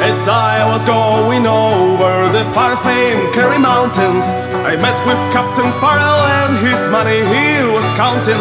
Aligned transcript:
As 0.00 0.24
I 0.24 0.64
was 0.72 0.88
going 0.88 1.44
over 1.44 2.32
the 2.32 2.48
far-famed 2.56 3.34
Kerry 3.34 3.58
Mountains, 3.58 4.24
I 4.64 4.80
met 4.80 4.96
with 5.04 5.20
Captain 5.36 5.68
Farrell 5.84 6.24
and 6.40 6.56
his 6.64 6.80
money 6.88 7.20
he 7.28 7.60
was 7.68 7.84
counting. 7.92 8.40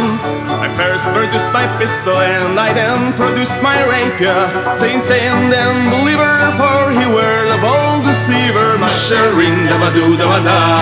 I 0.63 0.71
first 0.79 1.03
produced 1.11 1.51
my 1.51 1.67
pistol 1.75 2.15
and 2.15 2.57
I 2.57 2.71
then 2.71 3.11
produced 3.19 3.59
my 3.59 3.83
rapier, 3.83 4.47
saying 4.79 5.01
stand 5.01 5.51
and 5.51 5.91
deliver, 5.91 6.31
for 6.55 6.87
he 6.95 7.03
were 7.03 7.43
the 7.51 7.59
bold 7.59 8.07
deceiver. 8.07 8.79
Mushering 8.79 9.67
da-ba-doo 9.67 10.15
da-ba-da. 10.15 10.79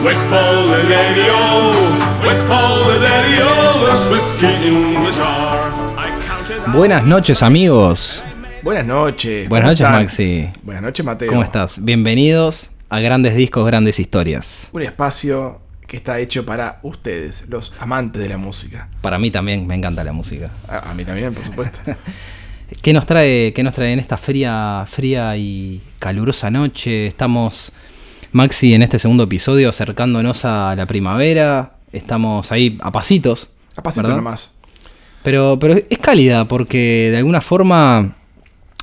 Wakeful 0.00 0.72
the 0.72 0.88
daddy-o, 0.88 1.68
wakeful 2.24 2.88
the 2.88 2.96
daddy-o, 3.04 3.84
there's 3.84 4.08
whiskey 4.08 4.72
in 4.72 5.04
the 5.04 5.12
jar. 5.12 5.61
Buenas 6.68 7.04
noches 7.04 7.42
amigos. 7.42 8.24
Buenas 8.62 8.86
noches. 8.86 9.48
Buenas 9.48 9.64
¿cómo 9.64 9.70
noches 9.70 9.86
están? 9.86 9.92
Maxi. 9.92 10.50
Buenas 10.62 10.82
noches 10.82 11.04
Mateo. 11.04 11.28
¿Cómo 11.28 11.42
estás? 11.42 11.84
Bienvenidos 11.84 12.70
a 12.88 13.00
Grandes 13.00 13.34
Discos, 13.34 13.66
Grandes 13.66 13.98
Historias. 13.98 14.70
Un 14.72 14.82
espacio 14.82 15.60
que 15.86 15.96
está 15.96 16.18
hecho 16.20 16.46
para 16.46 16.78
ustedes, 16.82 17.46
los 17.48 17.72
amantes 17.80 18.22
de 18.22 18.28
la 18.28 18.38
música. 18.38 18.88
Para 19.00 19.18
mí 19.18 19.30
también 19.30 19.66
me 19.66 19.74
encanta 19.74 20.04
la 20.04 20.12
música. 20.12 20.50
A, 20.68 20.90
a 20.90 20.94
mí 20.94 21.04
también, 21.04 21.34
por 21.34 21.44
supuesto. 21.44 21.78
¿Qué 22.82 22.92
nos 22.92 23.04
trae, 23.04 23.52
qué 23.52 23.62
nos 23.62 23.74
trae 23.74 23.92
en 23.92 23.98
esta 23.98 24.16
fría, 24.16 24.84
fría 24.88 25.36
y 25.36 25.82
calurosa 25.98 26.50
noche? 26.50 27.06
Estamos, 27.06 27.72
Maxi, 28.32 28.72
en 28.72 28.82
este 28.82 28.98
segundo 28.98 29.24
episodio 29.24 29.68
acercándonos 29.68 30.44
a 30.44 30.74
la 30.76 30.86
primavera. 30.86 31.72
Estamos 31.92 32.50
ahí 32.52 32.78
a 32.80 32.90
pasitos. 32.90 33.50
A 33.76 33.82
pasito 33.82 34.02
¿verdad? 34.04 34.16
nomás. 34.16 34.52
Pero, 35.22 35.58
pero 35.58 35.74
es 35.74 35.98
cálida 35.98 36.46
porque 36.46 37.08
de 37.10 37.16
alguna 37.18 37.40
forma 37.40 38.16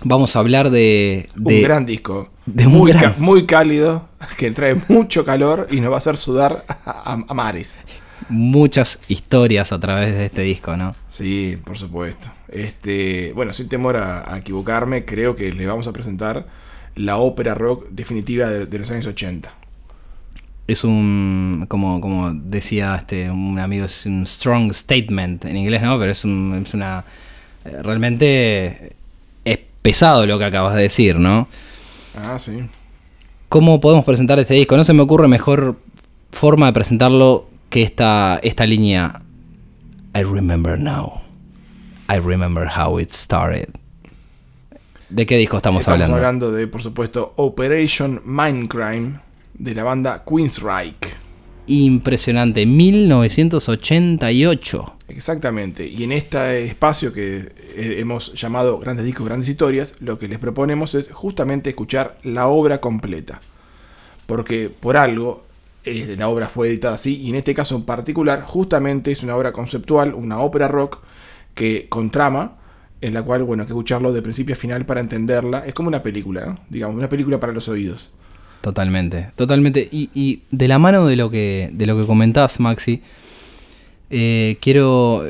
vamos 0.04 0.36
a 0.36 0.40
hablar 0.40 0.70
de... 0.70 1.30
de- 1.36 1.56
un 1.58 1.64
gran 1.64 1.86
disco. 1.86 2.30
de 2.46 2.66
un 2.68 2.73
muy, 2.73 2.92
gran- 2.92 3.04
ca- 3.04 3.16
muy 3.18 3.46
cálido, 3.46 4.08
que 4.38 4.52
trae 4.52 4.76
mucho 4.88 5.26
calor 5.26 5.68
y 5.72 5.81
nos 5.81 5.92
va 5.92 5.96
a 5.96 5.98
hacer 6.00 6.18
sudar 6.18 6.66
a, 6.68 6.73
a- 7.14 7.26
a 7.28 7.34
mares. 7.34 7.81
muchas 8.30 9.00
historias 9.08 9.72
a 9.73 9.80
través 9.80 10.14
de 10.14 10.26
este 10.28 10.42
disco, 10.44 10.78
¿no? 10.78 10.96
Sí, 11.09 11.58
por 11.64 11.78
supuesto. 11.78 12.30
Este, 12.48 13.34
bueno, 13.34 13.53
sin 13.53 13.68
temor 13.70 13.98
a, 13.98 14.34
a 14.34 14.38
equivocarme, 14.40 15.06
creo 15.06 15.36
que 15.36 15.52
les 15.52 15.68
vamos 15.68 15.88
a 15.88 15.94
presentar 15.94 16.48
la 16.96 17.18
ópera 17.18 17.53
rock 17.56 17.88
definitiva 17.92 18.50
de, 18.50 18.66
de 18.66 18.80
los 18.80 18.90
años 18.92 19.06
80. 19.08 19.53
Es 20.70 20.84
un, 20.84 21.66
como, 21.67 22.00
como 22.02 22.31
decía 22.34 22.95
este, 22.95 23.30
un 23.30 23.58
amigo, 23.59 23.86
es 23.86 24.06
un 24.06 24.25
strong 24.25 24.72
statement 24.73 25.45
en 25.45 25.58
inglés, 25.58 25.81
¿no? 25.81 25.98
Pero 26.00 26.12
es, 26.12 26.23
un- 26.25 26.62
es 26.66 26.73
una... 26.73 27.03
eh, 27.66 27.81
Realmente 27.81 28.95
es 29.45 29.59
pesado 29.81 30.25
lo 30.25 30.38
que 30.38 30.45
acabas 30.45 30.75
de 30.75 30.84
decir, 30.84 31.17
¿no? 31.20 31.47
Ah, 32.17 32.38
sí. 32.40 32.59
¿Cómo 33.50 33.80
podemos 33.81 34.06
presentar 34.06 34.38
este 34.40 34.53
disco? 34.53 34.78
No 34.78 34.84
se 34.84 34.94
me 34.94 35.02
ocurre 35.02 35.28
mejor 35.28 35.78
forma 36.31 36.67
de 36.67 36.73
presentarlo 36.73 37.47
que 37.70 37.81
esta, 37.81 38.40
esta 38.44 38.66
línea. 38.66 39.20
I 40.16 40.23
remember 40.23 40.78
now. 40.80 41.22
I 42.12 42.17
remember 42.20 42.67
how 42.67 43.00
it 43.00 43.12
started. 43.12 43.70
¿De 45.09 45.25
qué 45.25 45.38
disco 45.38 45.58
estamos, 45.58 45.81
Estamos 45.81 46.09
hablando? 46.09 46.52
de, 46.52 46.67
por 46.67 46.81
supuesto, 46.84 47.34
Operation 47.38 48.22
Mindcrime 48.25 49.20
de 49.60 49.76
la 49.76 49.84
banda 49.84 50.24
Queensryche. 50.28 51.20
Impresionante, 51.68 52.66
1988. 52.66 54.96
Exactamente. 55.10 55.88
Y 55.88 56.04
en 56.04 56.14
este 56.14 56.64
espacio 56.64 57.14
que 57.14 57.52
eh, 57.76 57.98
hemos 58.00 58.34
llamado 58.34 58.80
Grandes 58.80 59.06
Discos, 59.06 59.28
Grandes 59.28 59.50
Historias, 59.50 59.94
lo 60.00 60.18
que 60.18 60.28
les 60.28 60.40
proponemos 60.40 60.96
es 60.96 61.12
justamente 61.12 61.70
escuchar 61.70 62.18
la 62.24 62.48
obra 62.48 62.81
completa. 62.81 63.40
Porque 64.25 64.69
por 64.69 64.98
algo 64.98 65.46
la 66.18 66.28
obra 66.28 66.48
fue 66.48 66.69
editada 66.69 66.96
así, 66.96 67.22
y 67.22 67.30
en 67.30 67.36
este 67.36 67.53
caso 67.53 67.75
en 67.75 67.84
particular, 67.84 68.44
justamente 68.44 69.12
es 69.12 69.24
una 69.24 69.36
obra 69.36 69.52
conceptual, 69.52 70.14
una 70.14 70.40
ópera 70.40 70.68
rock 70.68 71.02
que 71.56 71.88
con 71.90 72.12
trama, 72.12 72.58
en 73.02 73.14
la 73.14 73.24
cual, 73.24 73.44
bueno, 73.44 73.64
hay 73.64 73.68
que 73.68 73.74
escucharlo 73.74 74.12
de 74.12 74.22
principio 74.22 74.56
a 74.56 74.58
final 74.58 74.86
para 74.86 75.00
entenderla. 75.00 75.66
Es 75.66 75.74
como 75.74 75.88
una 75.88 76.03
película, 76.03 76.46
¿no? 76.46 76.59
Digamos, 76.69 76.98
una 76.98 77.09
película 77.09 77.40
para 77.40 77.53
los 77.53 77.69
oídos. 77.69 78.12
Totalmente, 78.62 79.31
totalmente. 79.36 79.88
Y, 79.92 80.42
de 80.52 80.68
la 80.68 80.80
mano 80.80 81.06
de 81.06 81.16
lo 81.16 81.30
que, 81.30 81.70
de 81.72 81.86
lo 81.86 82.00
que 82.00 82.06
comentás, 82.06 82.59
Maxi, 82.59 83.02
eh, 84.09 84.58
quiero 84.59 85.25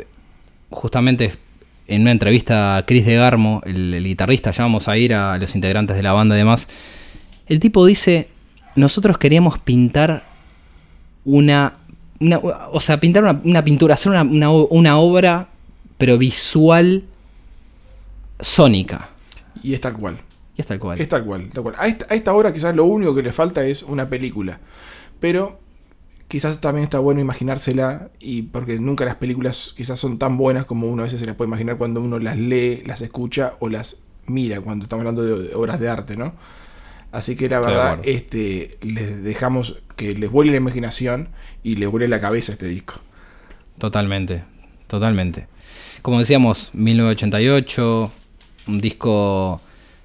justamente 0.70 1.34
en 1.88 2.04
una 2.04 2.12
entrevista 2.12 2.78
a 2.78 2.86
Chris 2.86 3.06
de 3.06 3.16
Garmo, 3.16 3.62
el, 3.66 4.04
guitarrista, 4.04 4.52
ya 4.52 4.64
vamos 4.64 4.88
a 4.88 4.98
ir 4.98 5.14
a 5.14 5.38
los 5.38 5.56
integrantes 5.56 5.96
de 5.96 6.04
la 6.04 6.12
banda 6.12 6.36
y 6.36 6.40
demás. 6.40 6.68
El 7.48 7.60
tipo 7.60 7.86
dice: 7.86 8.30
Nosotros 8.76 9.18
queríamos 9.18 9.60
pintar 9.60 10.24
una. 11.26 11.74
o 12.72 12.82
sea, 12.82 13.00
pintar 13.00 13.24
una, 13.24 13.42
una 13.44 13.64
pintura, 13.64 13.94
hacer 13.94 14.12
una, 14.12 14.50
una 14.52 14.98
obra, 14.98 15.50
pero 15.98 16.18
visual 16.18 17.04
sónica. 18.40 19.10
Y 19.62 19.74
es 19.74 19.82
tal. 19.82 19.96
Y 20.60 20.62
es 20.62 20.68
tal 20.68 20.78
cual. 20.78 21.00
Es 21.00 21.08
tal 21.08 21.24
cual, 21.24 21.50
tal 21.54 21.64
cual. 21.64 21.76
A 21.78 21.88
esta, 21.88 22.06
a 22.10 22.16
esta 22.16 22.34
obra 22.34 22.52
quizás 22.52 22.76
lo 22.76 22.84
único 22.84 23.16
que 23.16 23.24
le 23.24 23.32
falta 23.32 23.64
es 23.64 23.82
una 23.82 24.10
película. 24.10 24.60
Pero 25.22 25.62
quizás 26.28 26.60
también 26.60 26.84
está 26.84 27.00
bueno 27.00 27.22
imaginársela 27.22 28.10
y 28.20 28.42
porque 28.42 28.78
nunca 28.78 29.06
las 29.06 29.16
películas 29.16 29.74
quizás 29.78 29.98
son 29.98 30.20
tan 30.20 30.38
buenas 30.38 30.66
como 30.66 30.88
uno 30.88 31.04
a 31.04 31.06
veces 31.06 31.22
se 31.22 31.26
las 31.26 31.36
puede 31.36 31.48
imaginar 31.48 31.78
cuando 31.78 32.02
uno 32.02 32.20
las 32.20 32.38
lee, 32.38 32.84
las 32.86 33.02
escucha 33.02 33.54
o 33.60 33.70
las 33.70 34.02
mira 34.26 34.60
cuando 34.60 34.84
estamos 34.84 35.06
hablando 35.06 35.24
de, 35.24 35.56
obras 35.56 35.80
de 35.80 35.88
arte, 35.88 36.18
¿no? 36.18 36.34
Así 37.14 37.38
que 37.38 37.48
la 37.48 37.62
verdad, 37.62 38.00
este, 38.04 38.78
les 38.82 39.24
dejamos 39.24 39.78
que 39.96 40.14
les 40.14 40.30
vuele 40.30 40.52
la 40.52 40.58
imaginación 40.58 41.30
y 41.64 41.78
les 41.78 41.90
vuele 41.90 42.10
la 42.10 42.20
cabeza 42.20 42.52
este 42.52 42.68
disco. 42.68 42.96
Totalmente, 43.78 44.44
totalmente. 44.88 45.48
Como 46.02 46.20
decíamos, 46.20 46.72
1988, 46.74 48.12
un 48.68 48.82
disco, 48.82 49.62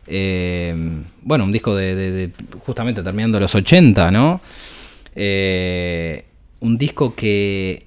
eh, 0.07 0.75
bueno, 1.23 1.45
un 1.45 1.53
disco 1.53 1.75
de, 1.75 1.95
de- 1.95 2.11
de 2.11 2.31
justamente 2.65 3.03
terminando 3.03 3.39
los 3.41 3.55
80, 3.55 4.11
¿no? 4.11 4.41
Eh, 5.15 6.25
un 6.61 6.77
disco 6.79 7.15
que... 7.15 7.87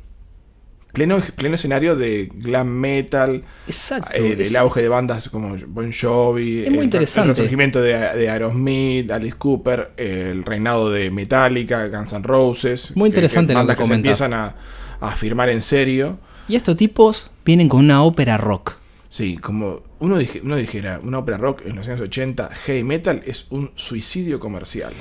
Pleno, 0.94 1.20
pleno 1.36 1.54
escenario 1.56 1.96
de 1.96 2.28
glam 2.34 2.68
metal, 2.70 3.44
Exacto. 3.68 4.14
eh, 4.16 4.36
del 4.36 4.56
auge 4.56 4.82
de 4.82 4.90
bandas 4.90 5.30
como 5.30 5.56
Bon 5.68 5.92
Jovi, 5.94 6.64
Es 6.64 6.70
muy 6.72 6.80
el, 6.80 6.86
interesante. 6.86 7.30
el 7.30 7.36
resurgimiento 7.36 7.82
de, 7.82 7.94
de 7.94 8.30
Aerosmith, 8.30 9.12
Alice 9.12 9.36
Cooper, 9.38 9.92
el 9.98 10.44
reinado 10.44 10.90
de 10.90 11.12
Metallica, 11.12 11.88
Guns 11.90 12.14
N' 12.14 12.24
Roses. 12.24 12.94
Muy 12.96 13.10
interesante 13.10 13.54
lo 13.54 13.60
bandas 13.60 13.76
que 13.76 13.84
que 13.84 13.88
se 13.90 13.94
empiezan 13.94 14.34
a, 14.34 14.56
a 15.00 15.12
firmar 15.16 15.50
en 15.50 15.62
serio. 15.62 16.18
Y 16.48 16.56
estos 16.56 16.76
tipos 16.78 17.30
vienen 17.46 17.70
con 17.70 17.82
una 17.86 18.02
ópera 18.02 18.38
rock. 18.38 18.78
Sí, 19.18 19.36
como 19.38 19.82
uno, 19.98 20.20
dije- 20.20 20.42
uno 20.44 20.56
dijera, 20.58 21.00
una 21.04 21.18
ópera 21.18 21.40
rock 21.40 21.64
en 21.66 21.76
los 21.76 21.88
años 21.88 22.02
80, 22.02 22.52
heavy 22.54 22.84
metal, 22.84 23.24
es 23.26 23.48
un 23.50 23.72
suicidio 23.74 24.40
comercial. 24.40 24.94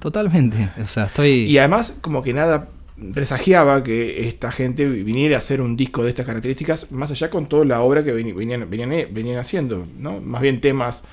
Totalmente. 0.00 0.68
O 0.82 0.86
sea, 0.88 1.04
estoy... 1.04 1.44
Y 1.44 1.56
además, 1.58 1.96
como 2.00 2.24
que 2.24 2.32
nada 2.32 2.68
presagiaba 3.14 3.84
que 3.84 4.26
esta 4.26 4.50
gente 4.50 4.84
viniera 4.88 5.36
a 5.36 5.38
hacer 5.38 5.60
un 5.60 5.76
disco 5.76 6.02
de 6.02 6.08
estas 6.08 6.26
características, 6.26 6.90
más 6.90 7.12
allá 7.12 7.30
con 7.30 7.46
toda 7.46 7.64
la 7.64 7.82
obra 7.82 8.02
que 8.02 8.10
venían, 8.12 8.68
venían, 8.68 8.90
venían 9.14 9.38
haciendo, 9.38 9.86
¿no? 9.96 10.20
Más 10.20 10.42
bien 10.42 10.60
temas, 10.60 11.04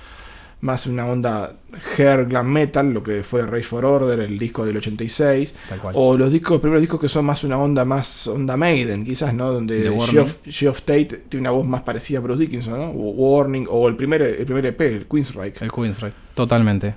más 0.64 0.88
una 0.88 1.06
onda 1.06 1.56
hair 1.98 2.26
glam 2.26 2.48
metal, 2.48 2.94
lo 2.94 3.04
que 3.04 3.22
fue 3.24 3.42
Rage 3.42 3.64
for 3.64 3.84
Order, 3.84 4.22
el 4.22 4.40
disco 4.40 4.66
del 4.66 4.78
86, 4.78 5.54
Tal 5.68 5.80
cual. 5.80 5.94
o 5.98 6.18
los 6.18 6.32
discos, 6.32 6.62
primeros 6.62 6.82
discos 6.82 7.02
que 7.02 7.10
son 7.10 7.26
más 7.26 7.44
una 7.44 7.58
onda 7.58 7.84
más 7.84 8.28
onda 8.28 8.56
Maiden, 8.56 9.04
quizás, 9.04 9.34
¿no? 9.34 9.52
Donde. 9.52 9.92
Geoff, 10.10 10.38
Geoff 10.46 10.82
Tate 10.84 11.24
tiene 11.28 11.42
una 11.42 11.52
voz 11.52 11.68
más 11.68 11.82
parecida 11.82 12.20
a 12.20 12.22
Bruce 12.22 12.40
Dickinson, 12.40 12.78
¿no? 12.78 12.92
O 12.92 13.12
Warning, 13.12 13.68
o 13.70 13.90
el 13.90 13.98
primer, 13.98 14.22
el 14.22 14.46
primer 14.46 14.66
EP, 14.68 14.82
el 14.82 15.06
Queensryche. 15.06 15.66
El 15.66 15.72
Queensryche. 15.72 16.16
Totalmente. 16.34 16.96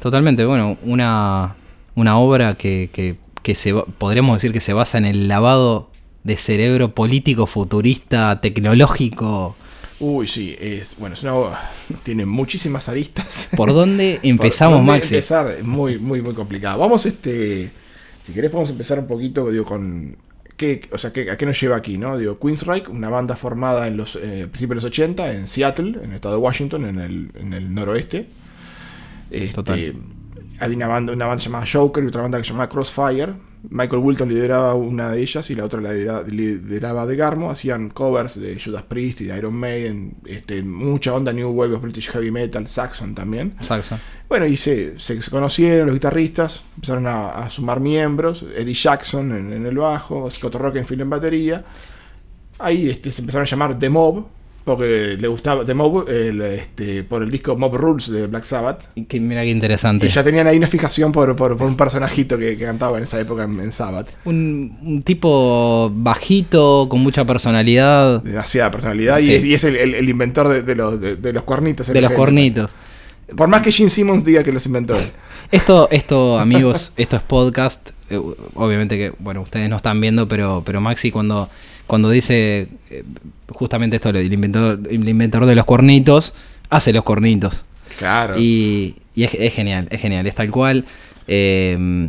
Totalmente, 0.00 0.46
bueno, 0.46 0.78
una, 0.82 1.54
una 1.94 2.18
obra 2.18 2.54
que, 2.54 2.88
que, 2.92 3.16
que 3.42 3.54
se 3.54 3.74
podríamos 3.74 4.36
decir 4.36 4.52
que 4.52 4.60
se 4.60 4.72
basa 4.72 4.96
en 4.96 5.04
el 5.04 5.28
lavado 5.28 5.90
de 6.24 6.38
cerebro 6.38 6.94
político, 6.94 7.46
futurista, 7.46 8.40
tecnológico. 8.40 9.54
Uy, 9.98 10.26
sí, 10.26 10.54
es, 10.60 10.96
bueno, 10.98 11.14
es 11.14 11.22
una 11.22 11.32
tiene 12.02 12.26
muchísimas 12.26 12.88
aristas. 12.88 13.48
¿Por 13.56 13.72
dónde 13.72 14.20
empezamos, 14.22 14.78
¿Por 14.78 14.86
dónde 14.86 15.00
Maxi? 15.00 15.14
empezar? 15.14 15.50
Es 15.52 15.64
muy, 15.64 15.98
muy, 15.98 16.22
muy 16.22 16.34
complicado. 16.34 16.78
Vamos, 16.78 17.06
este. 17.06 17.70
Si 18.26 18.32
querés, 18.32 18.50
podemos 18.50 18.70
empezar 18.70 18.98
un 18.98 19.06
poquito, 19.06 19.50
digo, 19.50 19.64
con. 19.64 20.16
¿qué, 20.56 20.88
o 20.92 20.98
sea, 20.98 21.12
¿qué, 21.12 21.30
¿a 21.30 21.36
qué 21.36 21.46
nos 21.46 21.60
lleva 21.60 21.76
aquí, 21.76 21.98
no? 21.98 22.18
Digo, 22.18 22.38
Queensryche, 22.38 22.90
una 22.90 23.08
banda 23.08 23.36
formada 23.36 23.86
en 23.86 23.96
los 23.96 24.16
eh, 24.16 24.46
principios 24.50 24.68
de 24.70 24.74
los 24.74 24.84
80 24.84 25.32
en 25.32 25.46
Seattle, 25.46 25.98
en 26.02 26.10
el 26.10 26.16
estado 26.16 26.36
de 26.36 26.40
Washington, 26.40 26.86
en 26.86 26.98
el, 26.98 27.30
en 27.34 27.52
el 27.52 27.74
noroeste. 27.74 28.26
Este, 29.30 29.54
Total. 29.54 29.94
Hay 30.58 30.72
una 30.72 30.86
banda, 30.86 31.12
una 31.12 31.26
banda 31.26 31.44
llamada 31.44 31.66
Joker 31.70 32.02
y 32.02 32.06
otra 32.06 32.22
banda 32.22 32.38
que 32.38 32.44
se 32.44 32.50
llama 32.50 32.68
Crossfire. 32.68 33.34
Michael 33.68 34.02
Wilton 34.02 34.28
lideraba 34.28 34.74
una 34.74 35.10
de 35.10 35.20
ellas 35.20 35.50
y 35.50 35.54
la 35.54 35.64
otra 35.64 35.80
la 35.80 35.92
lidera- 35.92 36.22
lideraba 36.26 37.06
de 37.06 37.16
Garmo. 37.16 37.50
Hacían 37.50 37.90
covers 37.90 38.38
de 38.40 38.60
Judas 38.60 38.84
Priest 38.84 39.22
y 39.22 39.24
de 39.24 39.36
Iron 39.36 39.54
Maiden, 39.54 40.14
este, 40.24 40.62
mucha 40.62 41.12
onda 41.14 41.32
New 41.32 41.50
Wave 41.50 41.74
of 41.74 41.82
British 41.82 42.10
Heavy 42.10 42.30
Metal, 42.30 42.66
Saxon 42.68 43.14
también. 43.14 43.54
Saxo. 43.60 43.98
Bueno, 44.28 44.46
y 44.46 44.56
se, 44.56 44.98
se 44.98 45.18
conocieron 45.30 45.86
los 45.86 45.94
guitarristas, 45.94 46.62
empezaron 46.76 47.06
a, 47.06 47.28
a 47.30 47.50
sumar 47.50 47.80
miembros, 47.80 48.44
Eddie 48.56 48.74
Jackson 48.74 49.32
en, 49.32 49.52
en 49.52 49.66
el 49.66 49.76
bajo, 49.78 50.28
Scott 50.30 50.54
Rockenfield 50.54 51.02
en 51.02 51.10
batería. 51.10 51.64
Ahí 52.58 52.88
este, 52.88 53.12
se 53.12 53.20
empezaron 53.20 53.46
a 53.46 53.50
llamar 53.50 53.78
The 53.78 53.90
Mob, 53.90 54.26
porque 54.66 55.16
le 55.18 55.28
gustaba 55.28 55.64
The 55.64 55.74
Mob 55.74 56.08
el, 56.10 56.42
este, 56.42 57.04
por 57.04 57.22
el 57.22 57.30
disco 57.30 57.56
Mob 57.56 57.76
Rules 57.76 58.10
de 58.10 58.26
Black 58.26 58.42
Sabbath. 58.42 58.80
Y 58.96 59.04
que, 59.04 59.20
mira 59.20 59.42
qué 59.42 59.50
interesante. 59.50 60.04
Y 60.06 60.08
ya 60.08 60.24
tenían 60.24 60.48
ahí 60.48 60.56
una 60.58 60.66
fijación 60.66 61.12
por, 61.12 61.36
por- 61.36 61.56
por 61.56 61.68
un 61.68 61.76
personajito 61.76 62.36
que, 62.36 62.56
que 62.58 62.64
cantaba 62.64 62.98
en 62.98 63.04
esa 63.04 63.20
época 63.20 63.44
en, 63.44 63.60
en 63.60 63.70
Sabbath. 63.70 64.08
Un, 64.24 64.76
un 64.82 65.02
tipo 65.02 65.88
bajito, 65.94 66.88
con 66.90 66.98
mucha 67.00 67.24
personalidad, 67.24 68.22
Demasiada 68.24 68.72
personalidad 68.72 69.18
Sí. 69.18 69.30
y 69.30 69.34
es, 69.36 69.44
y 69.44 69.54
es 69.54 69.62
el, 69.64 69.76
el- 69.76 69.94
el 69.94 70.08
inventor 70.08 70.48
de, 70.48 70.62
de 70.62 70.74
los, 70.74 71.00
de, 71.00 71.14
de 71.14 71.32
los 71.32 71.44
cuernitos. 71.44 71.86
de 71.86 72.00
los 72.00 72.10
cornitos. 72.12 72.74
Por 73.36 73.48
más 73.48 73.62
que 73.62 73.70
Gene 73.72 73.88
Simmons 73.90 74.24
diga 74.24 74.42
que 74.44 74.50
los 74.52 74.66
inventó 74.66 74.94
él. 74.94 75.10
Esto, 75.52 75.88
esto, 75.92 76.38
amigos, 76.40 76.92
esto 76.96 77.14
es 77.16 77.22
podcast. 77.22 77.90
Eh, 78.10 78.20
Obviamente 78.54 78.96
que, 78.96 79.12
bueno, 79.18 79.40
ustedes 79.40 79.68
no 79.68 79.76
están 79.76 80.00
viendo, 80.00 80.28
pero, 80.28 80.62
pero 80.64 80.80
Maxi 80.80 81.10
cuando, 81.10 81.48
cuando 81.86 82.08
dice 82.10 82.68
eh, 82.90 83.02
justamente 83.48 83.96
esto, 83.96 84.10
el 84.10 84.32
inventor, 84.32 84.78
el 84.88 85.08
inventor 85.08 85.46
de 85.46 85.54
los 85.54 85.64
cornitos, 85.64 86.34
hace 86.70 86.92
los 86.92 87.04
cornitos. 87.04 87.64
Claro. 87.98 88.38
Y, 88.38 88.96
y 89.14 89.24
es, 89.24 89.34
es 89.34 89.54
genial, 89.54 89.88
es 89.90 90.00
genial, 90.00 90.26
es 90.26 90.34
tal 90.34 90.50
cual. 90.50 90.84
Eh, 91.28 92.08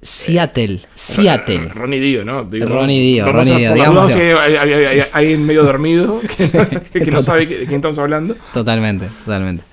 Seattle, 0.00 0.80
Seattle. 0.94 1.68
Ronnie 1.70 1.98
Dio, 1.98 2.24
¿no? 2.24 2.44
Digo, 2.44 2.66
Ronnie 2.66 3.00
Dio, 3.14 3.24
por 3.24 3.34
Ronnie 3.34 3.56
Dio, 3.58 3.70
por 3.70 3.78
las 3.78 3.88
digámoslo. 3.88 4.02
dudas 4.02 4.12
si 4.12 4.20
hay, 4.52 4.54
hay- 4.56 4.72
hay- 4.72 4.84
hay 5.00 5.04
alguien 5.12 5.44
medio 5.44 5.64
dormido 5.64 6.20
que, 6.92 7.00
que 7.00 7.10
no 7.10 7.20
sabe 7.20 7.46
de 7.46 7.56
quién 7.66 7.74
estamos 7.76 7.98
hablando. 7.98 8.36
Totalmente, 8.54 9.06
totalmente. 9.24 9.64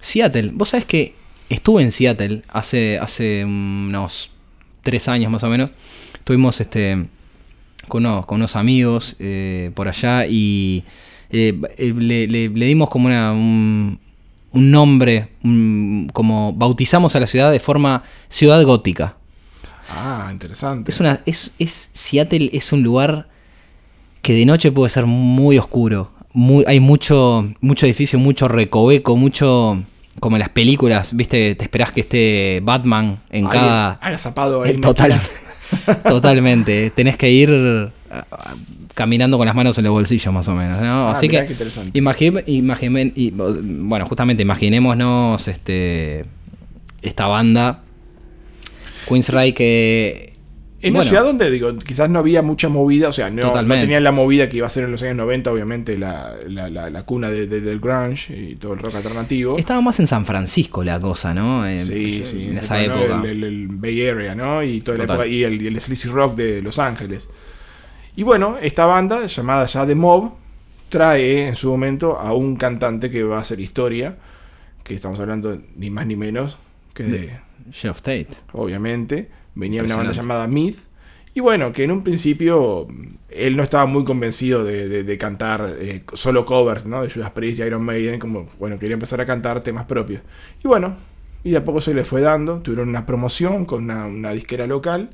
Seattle, 0.00 0.50
vos 0.52 0.68
sabés 0.68 0.84
que 0.84 1.14
estuve 1.50 1.82
en 1.82 1.90
Seattle 1.90 2.42
hace, 2.48 2.98
hace 2.98 3.44
unos 3.44 4.30
tres 4.82 5.08
años 5.08 5.30
más 5.30 5.42
o 5.42 5.48
menos. 5.48 5.70
Estuvimos 6.14 6.60
este, 6.60 7.06
con, 7.88 8.06
unos, 8.06 8.26
con 8.26 8.36
unos 8.36 8.56
amigos 8.56 9.16
eh, 9.18 9.70
por 9.74 9.88
allá 9.88 10.26
y 10.26 10.84
eh, 11.30 11.60
eh, 11.76 11.92
le, 11.96 12.26
le- 12.26 12.48
le 12.48 12.66
dimos 12.66 12.88
como 12.90 13.06
una, 13.06 13.32
un, 13.32 13.98
un 14.52 14.70
nombre, 14.70 15.28
un- 15.44 16.08
como 16.12 16.52
bautizamos 16.52 17.14
a 17.16 17.20
la 17.20 17.26
ciudad 17.26 17.50
de 17.52 17.60
forma 17.60 18.02
ciudad 18.28 18.62
gótica. 18.64 19.16
Ah, 19.90 20.28
interesante. 20.32 20.92
Es 20.92 21.00
una, 21.00 21.20
es, 21.26 21.54
es, 21.58 21.90
Seattle 21.92 22.50
es 22.52 22.72
un 22.72 22.82
lugar 22.82 23.28
que 24.22 24.34
de 24.34 24.44
noche 24.46 24.70
puede 24.70 24.90
ser 24.90 25.06
muy 25.06 25.58
oscuro. 25.58 26.12
Muy, 26.32 26.64
hay 26.68 26.78
mucho, 26.78 27.52
mucho 27.60 27.86
edificio, 27.86 28.18
mucho 28.20 28.46
recoveco, 28.46 29.16
mucho. 29.16 29.82
Como 30.20 30.36
en 30.36 30.40
las 30.40 30.50
películas, 30.50 31.16
viste, 31.16 31.54
te 31.54 31.64
esperás 31.64 31.92
que 31.92 32.02
esté 32.02 32.60
Batman 32.62 33.18
en 33.30 33.46
Alguien 33.46 33.62
cada. 33.64 33.92
agazapado 33.94 34.62
ahí 34.62 34.72
Eh, 34.72 34.78
total- 34.78 35.18
totalmente. 36.04 36.90
Tenés 36.90 37.16
que 37.16 37.30
ir 37.30 37.90
ah, 38.10 38.24
caminando 38.94 39.38
con 39.38 39.46
las 39.46 39.54
manos 39.54 39.78
en 39.78 39.84
los 39.84 39.92
bolsillos, 39.92 40.32
más 40.32 40.46
o 40.48 40.54
menos. 40.54 40.80
¿no? 40.80 41.08
Ah, 41.08 41.12
Así 41.12 41.28
que. 41.28 41.44
qué 41.44 41.52
interesante. 41.52 41.98
imagi- 41.98 42.44
imagi- 42.46 43.12
y, 43.16 43.30
bueno, 43.30 44.06
justamente 44.06 44.42
imaginémonos 44.42 45.48
este, 45.48 46.26
esta 47.02 47.26
banda. 47.26 47.82
Queensryche 49.08 49.54
que. 49.54 50.29
En 50.82 50.94
bueno, 50.94 51.02
una 51.02 51.08
ciudad 51.10 51.24
donde, 51.24 51.50
digo, 51.50 51.76
quizás 51.78 52.08
no 52.08 52.18
había 52.20 52.40
mucha 52.40 52.70
movida, 52.70 53.08
o 53.08 53.12
sea, 53.12 53.28
no, 53.28 53.62
no 53.62 53.74
tenían 53.74 54.02
la 54.02 54.12
movida 54.12 54.48
que 54.48 54.56
iba 54.56 54.66
a 54.66 54.70
ser 54.70 54.84
en 54.84 54.92
los 54.92 55.02
años 55.02 55.16
90, 55.16 55.52
obviamente, 55.52 55.98
la, 55.98 56.34
la, 56.48 56.70
la- 56.70 56.88
la 56.88 57.02
cuna 57.02 57.28
de- 57.28 57.46
de- 57.46 57.60
del 57.60 57.80
grunge 57.80 58.34
y 58.34 58.54
todo 58.56 58.72
el 58.72 58.78
rock 58.78 58.94
alternativo. 58.94 59.58
Estaba 59.58 59.82
más 59.82 60.00
en 60.00 60.06
San 60.06 60.24
Francisco 60.24 60.82
la 60.82 60.98
cosa, 60.98 61.34
¿no? 61.34 61.66
En, 61.66 61.80
Sí, 61.84 62.24
sí, 62.24 62.46
en 62.48 62.56
esa 62.58 62.82
época. 62.82 63.20
El, 63.24 63.26
el- 63.26 63.44
el 63.44 63.68
Bay 63.68 64.06
Area, 64.08 64.34
¿no? 64.34 64.62
Y 64.62 64.80
toda 64.80 64.96
la 64.96 65.04
Total. 65.04 65.16
época, 65.16 65.28
y 65.28 65.44
el, 65.44 65.66
el 65.66 65.78
sleazy 65.80 66.08
rock 66.08 66.36
de 66.36 66.62
Los 66.62 66.78
Ángeles. 66.78 67.28
Y 68.16 68.22
bueno, 68.22 68.56
esta 68.60 68.86
banda, 68.86 69.26
llamada 69.26 69.66
ya 69.66 69.86
The 69.86 69.94
Mob, 69.94 70.32
trae 70.88 71.46
en 71.48 71.56
su 71.56 71.70
momento 71.70 72.18
a 72.18 72.32
un 72.32 72.56
cantante 72.56 73.10
que 73.10 73.22
va 73.22 73.36
a 73.36 73.40
hacer 73.42 73.60
historia, 73.60 74.16
que 74.82 74.94
estamos 74.94 75.20
hablando 75.20 75.60
ni 75.76 75.90
más 75.90 76.06
ni 76.06 76.16
menos 76.16 76.56
que 76.94 77.04
de, 77.04 77.30
Jeff 77.70 77.98
Tate. 78.00 78.28
obviamente, 78.52 79.28
venía 79.54 79.82
una 79.82 79.96
banda 79.96 80.12
llamada 80.12 80.46
Myth. 80.46 80.78
Y 81.32 81.40
bueno, 81.40 81.72
que 81.72 81.84
en 81.84 81.92
un 81.92 82.02
principio 82.02 82.88
él 83.28 83.56
no 83.56 83.62
estaba 83.62 83.86
muy 83.86 84.04
convencido 84.04 84.64
de, 84.64 84.88
de- 84.88 85.04
de 85.04 85.18
cantar 85.18 85.76
eh, 85.78 86.02
solo 86.12 86.44
covers, 86.44 86.86
¿no? 86.86 87.02
De 87.02 87.10
Judas 87.10 87.30
Priest 87.30 87.58
y 87.60 87.62
Iron 87.62 87.84
Maiden, 87.84 88.18
como, 88.18 88.48
bueno, 88.58 88.78
quería 88.80 88.94
empezar 88.94 89.20
a 89.20 89.26
cantar 89.26 89.62
temas 89.62 89.84
propios. 89.84 90.22
Y 90.64 90.66
bueno, 90.66 90.96
y 91.44 91.52
de 91.52 91.58
a 91.58 91.64
poco 91.64 91.80
se 91.80 91.94
le 91.94 92.04
fue 92.04 92.20
dando, 92.20 92.58
tuvieron 92.60 92.88
una 92.88 93.06
promoción 93.06 93.64
con 93.64 93.84
una, 93.84 94.06
una 94.06 94.32
disquera 94.32 94.66
local, 94.66 95.10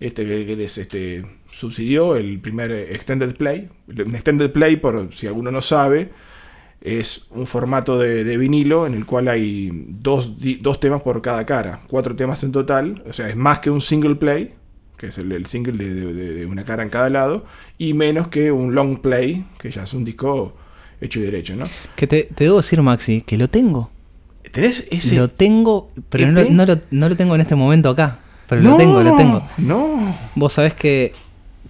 este, 0.00 0.26
que, 0.26 0.46
que 0.46 0.56
les 0.56 0.78
este, 0.78 1.26
subsidió 1.52 2.16
el 2.16 2.40
primer 2.40 2.70
eh, 2.72 2.94
Extended 2.94 3.36
Play. 3.36 3.68
Un 3.88 4.14
Extended 4.14 4.50
Play, 4.50 4.76
por 4.76 5.10
si 5.14 5.26
alguno 5.26 5.50
no 5.50 5.60
sabe, 5.60 6.10
es 6.86 7.26
un 7.30 7.46
formato 7.46 7.98
de, 7.98 8.22
de 8.22 8.36
vinilo 8.36 8.86
en 8.86 8.94
el 8.94 9.04
cual 9.06 9.26
hay 9.28 9.70
dos, 9.88 10.38
di- 10.38 10.56
dos 10.56 10.78
temas 10.78 11.02
por 11.02 11.20
cada 11.20 11.44
cara, 11.44 11.80
cuatro 11.88 12.14
temas 12.14 12.42
en 12.44 12.52
total, 12.52 13.02
o 13.08 13.12
sea, 13.12 13.28
es 13.28 13.34
más 13.36 13.58
que 13.58 13.70
un 13.70 13.80
single 13.80 14.14
play, 14.14 14.52
que 14.96 15.08
es 15.08 15.18
el, 15.18 15.32
el 15.32 15.46
single 15.46 15.72
de, 15.84 15.94
de- 16.34 16.46
una 16.46 16.64
cara 16.64 16.82
en 16.84 16.88
cada 16.88 17.10
lado, 17.10 17.44
y 17.76 17.92
menos 17.92 18.28
que 18.28 18.52
un 18.52 18.74
long 18.74 18.98
play, 19.00 19.44
que 19.58 19.70
ya 19.70 19.82
es 19.82 19.92
un 19.94 20.04
disco 20.04 20.54
hecho 21.00 21.18
y 21.18 21.22
derecho, 21.24 21.56
¿no? 21.56 21.66
Que 21.96 22.06
te, 22.06 22.22
te 22.24 22.44
debo 22.44 22.58
decir, 22.58 22.80
Maxi, 22.80 23.22
que 23.22 23.36
lo 23.36 23.48
tengo. 23.50 23.90
¿Tenés 24.52 24.86
ese? 24.90 25.16
Lo 25.16 25.28
tengo, 25.28 25.90
pero 26.08 26.30
no, 26.30 26.40
EP? 26.40 26.50
no 26.50 26.64
lo, 26.64 26.78
no 26.90 27.08
lo 27.08 27.16
tengo 27.16 27.34
en 27.34 27.40
este 27.40 27.56
momento 27.56 27.90
acá. 27.90 28.20
Pero 28.48 28.62
lo 28.62 28.76
tengo, 28.76 29.02
lo 29.02 29.16
tengo. 29.16 29.42
No. 29.58 30.16
Vos 30.36 30.52
sabés 30.52 30.72
que 30.74 31.12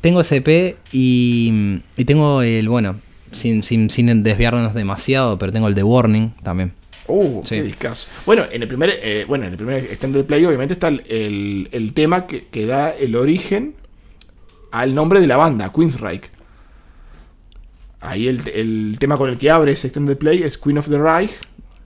tengo 0.02 0.20
ese 0.20 0.36
EP 0.36 0.76
y, 0.92 1.80
y 1.96 2.04
tengo 2.04 2.42
el, 2.42 2.68
bueno, 2.68 2.96
sin, 3.36 3.62
sin, 3.62 3.88
sin 3.90 4.22
desviarnos 4.22 4.74
demasiado, 4.74 5.38
pero 5.38 5.52
tengo 5.52 5.68
el 5.68 5.74
de 5.74 5.82
Warning 5.84 6.30
también. 6.42 6.72
Uh, 7.08 7.40
Sí. 7.44 7.54
qué 7.56 7.62
discazo. 7.62 8.08
Bueno, 8.26 8.44
en 8.50 8.62
el 8.62 8.68
primer, 8.68 8.90
eh, 9.00 9.24
bueno, 9.28 9.44
en 9.46 9.52
el 9.52 9.56
primer 9.56 9.84
extended 9.84 10.24
play 10.24 10.44
obviamente 10.44 10.74
está 10.74 10.88
el, 10.88 11.04
el- 11.08 11.68
el 11.70 11.92
tema 11.92 12.26
que, 12.26 12.46
que 12.46 12.66
da 12.66 12.90
el 12.90 13.14
origen 13.14 13.74
al 14.72 14.94
nombre 14.94 15.20
de 15.20 15.28
la 15.28 15.36
banda, 15.36 15.70
Queensryche. 15.72 16.30
Ahí 18.00 18.28
el, 18.28 18.46
el 18.48 18.96
tema 18.98 19.16
con 19.16 19.30
el 19.30 19.38
que 19.38 19.50
abre 19.50 19.72
ese 19.72 19.86
extended 19.88 20.16
play 20.16 20.42
es 20.42 20.58
Queen 20.58 20.78
of 20.78 20.88
the 20.88 20.98
Reich, 20.98 21.30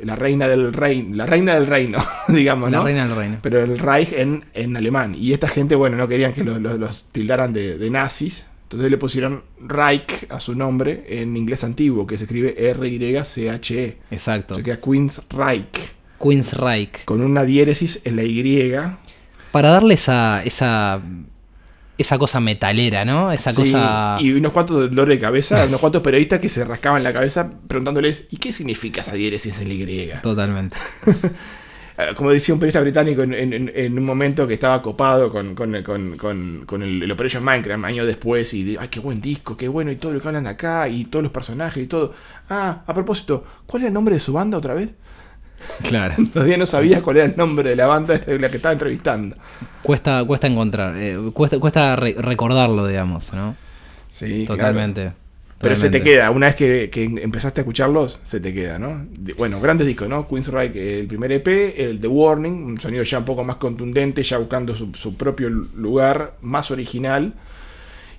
la 0.01 0.17
reina 0.17 0.49
del 0.49 0.73
reino, 0.73 1.15
la 1.17 1.27
reina 1.27 1.55
del 1.55 1.67
reino, 1.67 1.99
digamos, 2.29 2.71
La 2.71 2.79
¿no? 2.79 2.85
reina 2.85 3.07
del 3.07 3.17
reino. 3.17 3.39
Pero 3.43 3.61
el 3.63 3.79
Reich 3.79 4.13
en, 4.15 4.45
en 4.55 4.77
alemán. 4.77 5.15
Y 5.15 5.33
esta 5.33 5.49
gente, 5.49 5.75
bueno, 5.75 5.97
no 5.97 6.09
querían 6.09 6.33
que 6.33 6.43
los, 6.45 6.61
los- 6.61 6.79
los 6.79 7.05
tildaran 7.13 7.53
de, 7.53 7.77
de 7.79 7.91
nazis. 7.91 8.47
Entonces 8.71 8.89
le 8.93 8.99
pusieron 8.99 9.43
Reich 9.61 10.27
a 10.29 10.39
su 10.39 10.55
nombre 10.55 11.05
en 11.09 11.37
inglés 11.37 11.65
antiguo, 11.65 12.07
que 12.07 12.17
se 12.17 12.23
escribe 12.25 12.55
R-Y-C-H-E. 12.57 13.97
Exacto. 14.13 14.55
Se 14.55 14.63
queda 14.63 14.81
Queen's 14.81 15.21
Reich, 15.29 15.91
Queensryche. 16.23 17.05
con 17.05 17.21
una 17.21 17.43
diéresis 17.43 18.01
en 18.05 18.15
la 18.15 18.23
Y. 18.23 18.73
Para 19.51 19.71
darle 19.71 19.95
esa, 19.95 20.45
esa, 20.45 21.01
esa 21.99 22.19
cosa 22.19 22.39
metalera, 22.39 23.05
¿no? 23.05 23.33
Esa 23.33 23.51
Sí, 23.51 23.57
cosa... 23.63 24.19
Y 24.21 24.31
unos 24.35 24.53
cuantos 24.53 24.89
dolores 24.89 25.17
de 25.17 25.21
cabeza, 25.21 25.65
unos 25.69 25.81
cuantos 25.81 26.01
periodistas 26.01 26.39
que 26.39 26.49
se 26.49 26.65
rascaban 26.65 27.03
la 27.03 27.13
cabeza 27.13 27.51
preguntándoles, 27.67 28.29
¿y 28.31 28.37
qué 28.37 28.53
significa 28.53 29.01
esa 29.01 29.15
diéresis 29.15 29.61
en 29.63 29.69
la 29.69 29.75
Y? 29.75 30.13
Totalmente. 30.23 30.77
Eh, 32.09 32.15
Como 32.15 32.31
decía 32.31 32.55
un 32.55 32.61
periodista 32.61 32.81
británico 32.81 33.23
en, 33.23 33.35
en- 33.35 33.73
en 33.75 33.99
un 33.99 34.05
momento 34.05 34.47
que 34.47 34.55
estaba 34.55 34.81
copado 34.83 35.31
con, 35.31 35.55
con- 35.55 35.83
con- 35.83 36.17
con- 36.17 36.63
con 36.67 36.83
el, 36.83 37.03
el 37.03 37.11
Operation 37.11 37.43
Minecraft 37.45 37.85
años 37.85 38.07
después 38.07 38.53
y 38.55 38.65
de, 38.65 38.79
ay, 38.81 38.89
qué 38.89 39.01
buen 39.01 39.21
disco, 39.21 39.57
qué 39.57 39.69
bueno, 39.69 39.91
y 39.91 39.97
todo 39.97 40.13
lo 40.13 40.21
que 40.21 40.29
hablan 40.29 40.47
acá, 40.47 40.89
y 40.89 41.05
todos 41.05 41.23
los 41.23 41.33
personajes 41.33 41.83
y 41.83 41.87
todo. 41.87 42.15
Ah, 42.49 42.83
a 42.87 42.95
propósito, 42.95 43.45
¿cuál 43.67 43.83
era 43.83 43.89
el 43.89 43.95
nombre 43.95 44.15
de 44.15 44.21
su 44.21 44.33
banda 44.33 44.59
otra 44.59 44.75
vez? 44.75 44.91
Claro. 45.83 46.15
Todavía 46.33 46.57
no 46.57 46.67
sabía 46.67 47.03
cuál 47.03 47.19
era 47.19 47.27
el 47.27 47.37
nombre 47.37 47.69
de 47.69 47.77
la 47.77 47.87
banda 47.87 48.17
de 48.17 48.39
la 48.39 48.49
que 48.51 48.57
estaba 48.57 48.73
entrevistando. 48.73 49.37
Cuesta, 49.83 50.25
cuesta 50.25 50.47
encontrar, 50.47 50.97
eh, 50.97 51.19
cuesta, 51.35 51.59
cuesta 51.59 51.97
re- 51.97 52.17
recordarlo, 52.19 52.87
digamos, 52.87 53.33
¿no? 53.35 53.57
Sí, 54.09 54.45
Totalmente. 54.47 55.03
claro. 55.03 55.17
Pero 55.61 55.77
se 55.77 55.91
te 55.91 56.03
queda, 56.03 56.31
una 56.31 56.47
vez 56.47 56.57
que, 56.57 56.89
que 56.91 57.05
empezaste 57.05 57.61
a 57.61 57.63
escucharlos, 57.63 58.21
se 58.25 58.41
te 58.41 58.55
queda, 58.55 58.79
¿no? 58.79 59.07
Bueno, 59.37 59.61
grandes 59.61 59.87
discos, 59.87 60.09
¿no? 60.09 60.27
Queensryche, 60.27 61.01
el 61.01 61.07
primer 61.07 61.31
EP, 61.33 61.47
el 61.79 61.99
The 62.01 62.07
Warning, 62.09 62.65
un 62.65 62.81
sonido 62.81 63.03
ya 63.05 63.19
un 63.19 63.27
poco 63.27 63.45
más 63.45 63.57
contundente, 63.57 64.23
ya 64.23 64.39
buscando 64.39 64.75
su, 64.75 64.91
su 64.95 65.17
propio 65.17 65.51
lugar, 65.51 66.37
más 66.41 66.71
original. 66.71 67.35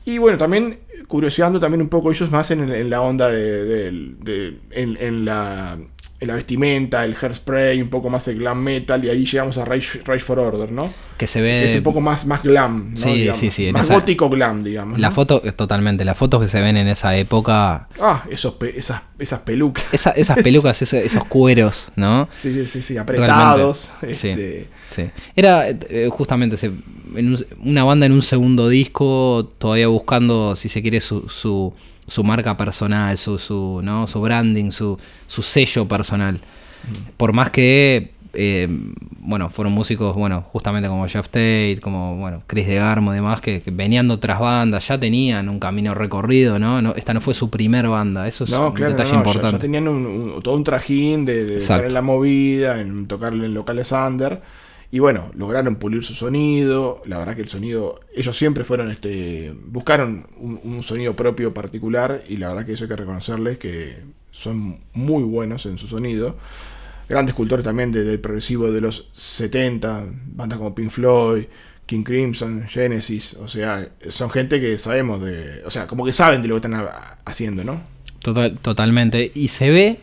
Y 0.05 0.19
bueno, 0.19 0.37
también 0.37 0.79
curioseando 1.07 1.59
también 1.59 1.81
un 1.81 1.89
poco 1.89 2.11
ellos 2.11 2.29
más 2.31 2.51
en, 2.51 2.71
en 2.71 2.89
la 2.89 3.01
onda 3.01 3.29
de, 3.29 3.65
del- 3.65 4.15
de- 4.19 4.57
en, 4.71 4.97
en 4.99 5.25
la 5.25 5.77
la 6.21 6.35
vestimenta, 6.35 7.03
el 7.03 7.15
hairspray, 7.19 7.81
un 7.81 7.89
poco 7.89 8.09
más 8.09 8.27
el 8.27 8.37
glam 8.37 8.61
metal, 8.61 9.03
y 9.03 9.09
ahí 9.09 9.25
llegamos 9.25 9.57
a 9.57 9.65
Rage, 9.65 10.01
Rage 10.05 10.19
for 10.19 10.37
Order, 10.39 10.71
¿no? 10.71 10.87
Que 11.17 11.25
se 11.25 11.41
ve. 11.41 11.71
es 11.71 11.77
un 11.77 11.83
poco 11.83 11.99
más, 11.99 12.25
más 12.27 12.43
glam, 12.43 12.91
¿no? 12.91 12.97
Sí, 12.97 13.13
Digamos. 13.13 13.39
sí, 13.39 13.49
sí, 13.51 13.71
Más 13.71 13.85
esa- 13.85 13.95
gótico 13.95 14.29
glam, 14.29 14.63
digamos. 14.63 14.99
La 14.99 15.09
¿no? 15.09 15.15
foto, 15.15 15.41
totalmente, 15.55 16.05
las 16.05 16.15
fotos 16.17 16.39
que 16.41 16.47
se 16.47 16.61
ven 16.61 16.77
en 16.77 16.87
esa 16.87 17.15
época. 17.17 17.87
Ah, 17.99 18.23
esos 18.29 18.53
pe- 18.53 18.77
esas, 18.77 19.01
esas 19.17 19.39
pelucas. 19.39 19.83
esa- 19.91 20.11
esas 20.11 20.37
pelucas, 20.43 20.79
esos 20.81 21.23
cueros, 21.25 21.91
¿no? 21.95 22.29
Sí, 22.37 22.53
sí, 22.53 22.65
sí, 22.67 22.81
sí, 22.83 22.97
apretados. 22.97 23.91
Realmente, 24.01 24.61
Este, 24.61 24.67
Sí. 24.91 25.09
Era 25.35 25.69
eh, 25.69 26.09
justamente 26.11 26.55
se- 26.57 26.67
en 27.15 27.27
un- 27.33 27.45
una 27.63 27.83
banda 27.83 28.05
en 28.05 28.11
un 28.11 28.21
segundo 28.21 28.69
disco, 28.69 29.49
todavía 29.57 29.87
buscando, 29.87 30.55
si 30.55 30.69
se 30.69 30.81
quiere, 30.81 31.01
su, 31.01 31.27
su, 31.29 31.73
su 32.07 32.23
marca 32.23 32.57
personal, 32.57 33.17
su, 33.17 33.37
su, 33.39 33.81
¿no? 33.83 34.07
su 34.07 34.19
branding, 34.21 34.71
su, 34.71 34.97
su 35.27 35.41
sello 35.41 35.87
personal. 35.87 36.39
Por 37.17 37.31
más 37.31 37.49
que, 37.51 38.11
eh, 38.33 38.67
bueno, 39.19 39.49
fueron 39.49 39.71
músicos, 39.73 40.15
bueno, 40.15 40.41
justamente 40.41 40.89
como 40.89 41.07
Jeff 41.07 41.27
Tate, 41.29 41.77
como, 41.81 42.15
bueno, 42.17 42.41
Chris 42.47 42.65
DeGarmo 42.65 43.11
y 43.11 43.15
demás, 43.17 43.39
que, 43.39 43.61
que 43.61 43.69
venían 43.71 44.07
de 44.07 44.15
otras 44.15 44.39
bandas, 44.39 44.87
ya 44.87 44.99
tenían 44.99 45.47
un 45.47 45.59
camino 45.59 45.93
recorrido, 45.93 46.57
¿no? 46.57 46.81
No, 46.81 46.95
esta 46.95 47.13
no 47.13 47.21
fue 47.21 47.33
su 47.35 47.49
primer 47.51 47.87
banda, 47.87 48.27
eso 48.27 48.45
es 48.45 48.49
No, 48.49 48.67
un 48.69 48.73
claro, 48.73 48.93
detalle 48.93 49.11
no, 49.11 49.19
no, 49.19 49.23
ya- 49.25 49.29
importante. 49.29 49.57
Ya, 49.57 49.61
tenían 49.61 49.87
un- 49.87 50.05
un- 50.07 50.41
todo 50.41 50.55
un 50.55 50.63
trajín 50.63 51.23
de, 51.25 51.45
de 51.45 51.57
estar 51.57 51.77
Exacto. 51.77 51.87
en 51.87 51.93
la 51.93 52.01
movida, 52.01 52.81
en 52.81 53.05
tocar 53.07 53.33
en 53.33 53.53
locales 53.53 53.91
under. 53.91 54.41
Y 54.93 54.99
bueno, 54.99 55.31
lograron 55.35 55.75
pulir 55.77 56.03
su 56.03 56.13
sonido. 56.13 57.01
La 57.05 57.17
verdad 57.17 57.35
que 57.35 57.41
el 57.43 57.47
sonido, 57.49 58.01
ellos 58.13 58.35
siempre 58.35 58.63
fueron, 58.65 58.91
este, 58.91 59.53
buscaron 59.67 60.27
un, 60.37 60.83
sonido 60.83 61.15
propio 61.15 61.53
particular 61.53 62.23
y 62.27 62.37
la 62.37 62.49
verdad 62.49 62.65
que 62.65 62.73
eso 62.73 62.83
hay 62.83 62.89
que 62.89 62.95
reconocerles 62.97 63.57
que 63.57 63.99
son 64.31 64.79
muy 64.93 65.23
buenos 65.23 65.65
en 65.65 65.77
su 65.77 65.87
sonido. 65.87 66.37
Grandes 67.07 67.35
cultores 67.35 67.63
también 67.63 67.91
de- 67.93 68.03
del 68.03 68.19
progresivo 68.19 68.71
de 68.71 68.81
los 68.81 69.09
70, 69.13 70.05
bandas 70.33 70.57
como 70.57 70.75
Pink 70.75 70.89
Floyd, 70.89 71.43
King 71.85 72.03
Crimson, 72.03 72.67
Genesis, 72.69 73.33
o 73.33 73.47
sea, 73.49 73.89
son 74.09 74.29
gente 74.29 74.61
que 74.61 74.77
sabemos 74.77 75.21
de, 75.21 75.61
o 75.65 75.69
sea, 75.69 75.87
como 75.87 76.05
que 76.05 76.13
saben 76.13 76.41
de 76.41 76.47
lo 76.47 76.55
que 76.55 76.59
están 76.67 76.73
ha- 76.75 77.17
haciendo, 77.25 77.63
¿no? 77.65 77.81
Total- 78.19 78.57
totalmente. 78.61 79.31
Y 79.35 79.47
se 79.49 79.69
ve 79.69 79.99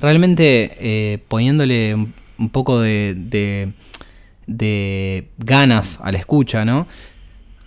realmente 0.00 0.72
eh, 0.80 1.18
poniéndole 1.28 1.94
un, 1.94 2.50
poco 2.50 2.80
de, 2.80 3.14
de, 3.16 3.72
de 4.50 5.28
ganas 5.38 5.98
a 6.02 6.10
la 6.10 6.18
escucha, 6.18 6.64
¿no? 6.64 6.86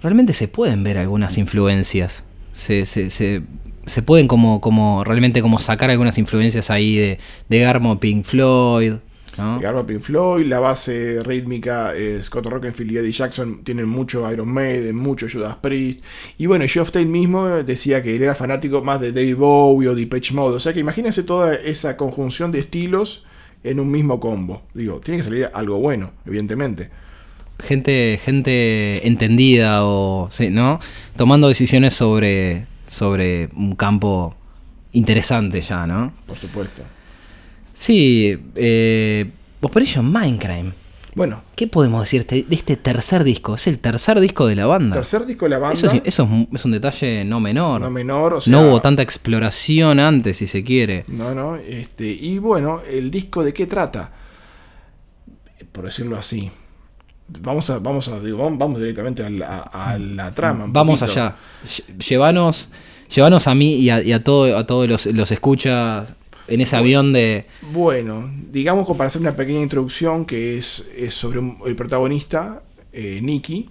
Realmente 0.01 0.33
se 0.33 0.47
pueden 0.49 0.83
ver 0.83 0.97
algunas 0.97 1.37
influencias. 1.37 2.25
Se, 2.51 2.85
se, 2.85 3.09
se, 3.09 4.01
pueden 4.01 4.27
como, 4.27 4.59
como 4.59 5.03
realmente 5.03 5.41
como 5.41 5.59
sacar 5.59 5.89
algunas 5.89 6.17
influencias 6.17 6.69
ahí 6.69 6.97
de, 6.97 7.19
de 7.47 7.59
Garmo, 7.59 7.99
Pink 7.99 8.25
Floyd, 8.25 8.93
¿no? 9.37 9.59
Garba 9.59 9.87
Pink 9.87 10.01
Floyd, 10.01 10.45
la 10.45 10.59
base 10.59 11.23
rítmica, 11.23 11.95
eh, 11.95 12.21
Scott 12.21 12.45
Rockenfield 12.45 12.91
y 12.91 12.97
Eddie 12.97 13.11
Jackson 13.13 13.63
tienen 13.63 13.87
mucho 13.87 14.29
Iron 14.31 14.53
Maiden, 14.53 14.95
mucho 14.95 15.27
Judas 15.31 15.55
Priest. 15.55 16.03
Y 16.37 16.45
bueno, 16.45 16.65
Geoff 16.67 16.91
Tate 16.91 17.05
mismo 17.05 17.47
decía 17.47 18.03
que 18.03 18.15
él 18.15 18.21
era 18.21 18.35
fanático 18.35 18.83
más 18.83 18.99
de 19.01 19.11
David 19.11 19.37
Bowie 19.37 19.87
o 19.87 19.95
Depeche 19.95 20.33
Mode. 20.35 20.57
O 20.57 20.59
sea 20.59 20.73
que 20.73 20.81
imagínense 20.81 21.23
toda 21.23 21.55
esa 21.55 21.97
conjunción 21.97 22.51
de 22.51 22.59
estilos 22.59 23.25
en 23.63 23.79
un 23.79 23.89
mismo 23.89 24.19
combo. 24.19 24.63
Digo, 24.73 24.99
tiene 24.99 25.17
que 25.17 25.23
salir 25.23 25.49
algo 25.53 25.79
bueno, 25.79 26.11
evidentemente. 26.25 26.89
gente, 27.59 28.19
gente 28.23 29.07
entendida 29.07 29.85
o 29.85 30.27
sí, 30.31 30.49
¿no? 30.49 30.79
tomando 31.15 31.47
decisiones 31.47 31.93
sobre, 31.93 32.65
sobre 32.85 33.49
un 33.55 33.75
campo 33.75 34.35
interesante 34.91 35.61
ya, 35.61 35.87
¿no? 35.87 36.13
Por 36.27 36.37
supuesto. 36.37 36.83
Sí, 37.73 38.37
eh, 38.55 39.31
Operation 39.61 40.11
Mindcrime. 40.11 40.71
Bueno, 41.15 41.43
¿Qué 41.55 41.67
podemos 41.67 42.01
decir 42.01 42.25
de 42.25 42.45
este 42.49 42.75
tercer 42.75 43.23
disco? 43.23 43.53
Es 43.55 43.67
el 43.67 43.77
tercer 43.79 44.19
disco 44.19 44.47
de 44.47 44.55
la 44.55 44.65
banda. 44.65 44.95
tercer 44.95 45.25
disco 45.27 45.45
de 45.45 45.49
la 45.49 45.59
banda. 45.59 45.73
Eso, 45.73 45.89
sí- 45.89 46.01
eso 46.03 46.27
es, 46.53 46.65
un- 46.65 46.71
detalle 46.71 47.23
no 47.23 47.39
menor. 47.39 47.81
no 47.81 47.89
menor, 47.91 48.33
o 48.35 48.41
sea, 48.41 48.51
no 48.51 48.63
hubo 48.67 48.81
tanta 48.81 49.03
exploración 49.03 49.99
antes, 49.99 50.37
si 50.37 50.47
se 50.47 50.63
quiere. 50.63 51.05
No, 51.07 51.35
no, 51.35 51.55
este, 51.55 52.07
y 52.07 52.39
bueno, 52.39 52.81
el 52.89 53.11
disco 53.11 53.43
de 53.43 53.53
qué 53.53 53.67
trata, 53.67 54.11
por 55.71 55.85
decirlo 55.85 56.17
así. 56.17 56.51
Vamos 57.41 57.69
a, 57.69 57.79
vamos 57.79 58.07
a, 58.09 58.19
digo, 58.19 58.37
vamos, 58.57 58.79
directamente 58.79 59.23
a 59.23 59.29
la, 59.29 59.59
a 59.59 59.97
la 59.97 60.31
trama. 60.33 60.65
Vamos 60.67 60.99
poquito. 60.99 61.21
allá. 61.21 61.35
Llévanos, 62.09 62.69
llévanos 63.13 63.47
a 63.47 63.55
mí 63.55 63.75
y 63.75 63.89
a, 63.89 64.01
y 64.03 64.11
a 64.13 64.23
todo, 64.23 64.57
a 64.57 64.65
todos 64.67 64.89
los, 64.89 65.05
los 65.07 65.31
escuchas 65.31 66.11
en 66.47 66.61
ese 66.61 66.75
avión 66.75 67.13
de. 67.13 67.45
Bueno, 67.71 68.29
digamos 68.51 68.87
para 68.97 69.07
hacer 69.07 69.21
una 69.21 69.35
pequeña 69.35 69.61
introducción 69.61 70.25
que 70.25 70.57
es, 70.57 70.85
es 70.95 71.13
sobre 71.13 71.41
el 71.65 71.75
protagonista, 71.75 72.63
eh, 72.91 73.19
Nicky, 73.21 73.69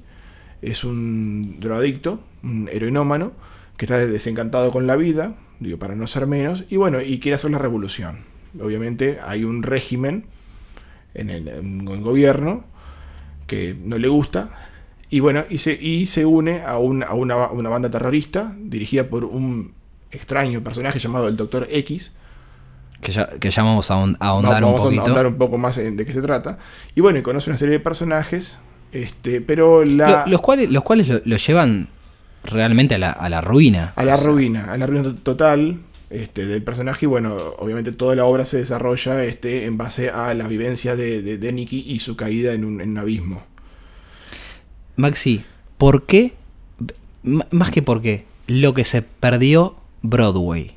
es 0.61 0.85
un 0.85 1.61
drogadicto, 1.61 2.21
un 2.43 2.69
heroinómano, 2.73 3.33
que 3.77 3.85
está 3.87 3.99
desencantado 3.99 4.71
con 4.71 4.87
la 4.87 4.97
vida, 4.97 5.37
digo, 5.61 5.79
para 5.79 5.95
no 5.95 6.07
ser 6.07 6.27
menos, 6.27 6.65
y 6.71 6.77
bueno, 6.77 7.01
y 7.01 7.19
quiere 7.19 7.35
hacer 7.35 7.51
la 7.51 7.59
revolución. 7.59 8.21
Obviamente 8.61 9.19
hay 9.25 9.45
un 9.45 9.63
régimen 9.63 10.27
en 11.15 11.31
el, 11.31 11.49
en 11.49 12.03
gobierno 12.03 12.65
que 13.47 13.75
no 13.79 13.99
le 13.99 14.09
gusta, 14.09 14.51
y 15.11 15.21
bueno, 15.21 15.45
y 15.51 15.59
se, 15.59 15.73
y 15.73 16.07
se 16.07 16.25
une 16.25 16.63
a, 16.63 16.73
a 16.73 16.79
una, 16.79 17.13
una 17.13 17.69
banda 17.69 17.91
terrorista 17.91 18.57
dirigida 18.59 19.09
por 19.09 19.25
un 19.25 19.75
extraño 20.11 20.63
personaje 20.63 20.99
llamado 20.99 21.29
el 21.29 21.37
Doctor 21.37 21.69
X, 21.71 22.13
que 23.03 23.13
ya, 23.13 23.27
que 23.27 23.51
ya 23.51 23.63
vamos 23.63 23.91
a 23.91 23.95
ahon- 23.97 24.17
a 24.21 24.29
ahondar 24.29 24.63
Vamos 24.63 24.81
un 24.81 24.85
poquito. 24.87 25.03
a 25.03 25.05
ahondar 25.07 25.27
un 25.27 25.35
poco 25.37 25.59
más 25.59 25.77
en 25.77 25.97
de 25.99 26.07
qué 26.07 26.13
se 26.15 26.23
trata. 26.23 26.57
Y 26.95 27.01
bueno, 27.03 27.19
y 27.19 27.23
conoce 27.23 27.51
una 27.51 27.59
serie 27.59 27.75
de 27.75 27.81
personajes, 27.81 28.57
este, 28.93 29.41
pero 29.43 29.85
la, 29.85 30.25
Lo- 30.25 30.33
los 30.33 30.41
cuales, 30.41 30.71
los 30.71 30.83
cuales 30.83 31.09
lo, 31.09 31.21
lo 31.25 31.37
llevan 31.37 31.89
realmente 32.45 32.95
a 32.95 32.99
la, 32.99 33.11
a 33.13 33.29
la 33.29 33.41
ruina. 33.43 33.93
a 33.97 34.05
la 34.05 34.17
sea, 34.17 34.27
ruina, 34.27 34.73
a 34.73 34.77
la 34.79 34.87
ruina 34.87 35.03
to- 35.05 35.15
total 35.17 35.79
este, 36.11 36.47
del 36.47 36.63
personaje. 36.63 37.07
Y 37.07 37.09
bueno, 37.09 37.37
obviamente 37.59 37.93
toda 37.93 38.15
la 38.17 38.25
obra 38.25 38.45
se 38.47 38.59
desarrolla 38.59 39.25
este, 39.25 39.65
en 39.67 39.77
base 39.79 40.11
a 40.11 40.33
la 40.35 40.47
vivencia 40.49 40.95
de, 40.97 41.23
de, 41.23 41.39
de 41.39 41.53
Nicky 41.53 41.85
y 41.87 41.99
su 42.01 42.17
caída 42.17 42.53
en 42.55 42.65
un, 42.65 42.81
en 42.81 42.91
un 42.91 42.99
abismo. 42.99 43.43
Maxi, 44.97 45.45
¿por 45.79 46.05
qué? 46.07 46.33
M- 47.25 47.47
más 47.51 47.71
que 47.71 47.83
por 47.83 48.03
qué, 48.03 48.27
lo 48.47 48.75
que 48.75 48.85
se 48.85 49.03
perdió 49.03 49.77
Broadway. 50.03 50.77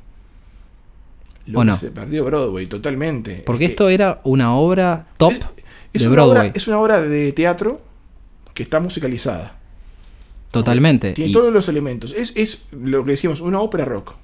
Lo 1.46 1.58
¿O 1.60 1.62
que 1.62 1.66
no? 1.66 1.76
se 1.76 1.90
perdió 1.90 2.24
Broadway 2.24 2.66
totalmente. 2.66 3.42
Porque 3.46 3.64
Es 3.64 3.68
que 3.68 3.72
esto 3.72 3.88
era 3.88 4.20
una 4.24 4.54
obra 4.56 5.06
top 5.16 5.32
es, 5.32 5.40
es 5.92 6.02
de 6.02 6.08
una 6.08 6.24
obra, 6.24 6.32
Broadway. 6.40 6.52
es 6.54 6.66
una 6.68 6.78
obra 6.80 7.00
de 7.00 7.32
teatro 7.32 7.80
que 8.54 8.62
está 8.64 8.80
musicalizada. 8.80 9.58
totalmente. 10.50 11.12
Tiene 11.12 11.30
Y- 11.30 11.32
todos 11.34 11.52
los 11.52 11.68
elementos. 11.68 12.14
Es, 12.16 12.32
es 12.34 12.62
lo 12.72 13.04
que 13.04 13.12
decimos, 13.12 13.40
una 13.40 13.60
ópera 13.60 13.84
rock. 13.84 14.14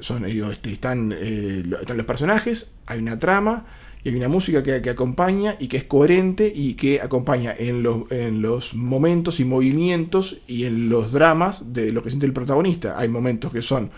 Son, 0.00 0.24
digo, 0.24 0.50
este, 0.50 0.72
están, 0.72 1.12
eh, 1.16 1.62
lo- 1.64 1.78
están 1.80 1.96
los 1.96 2.06
personajes, 2.06 2.72
hay 2.86 2.98
una 3.00 3.18
trama 3.18 3.66
y 4.04 4.08
hay 4.10 4.14
una 4.16 4.28
música 4.28 4.62
que, 4.62 4.80
que 4.82 4.90
acompaña 4.90 5.56
y 5.58 5.68
que 5.68 5.76
es 5.78 5.84
coherente 5.84 6.50
y 6.54 6.74
que 6.74 7.00
acompaña 7.00 7.54
en 7.56 7.82
los, 7.82 8.10
en 8.10 8.40
los 8.42 8.74
momentos 8.74 9.40
y 9.40 9.44
movimientos 9.44 10.38
y 10.46 10.64
en 10.64 10.88
los 10.88 11.12
dramas 11.12 11.72
de 11.72 11.92
lo 11.92 12.02
que 12.02 12.10
siente 12.10 12.26
el 12.26 12.32
protagonista. 12.32 12.96
Hay 12.98 13.08
momentos 13.08 13.52
que 13.52 13.62
son 13.62 13.90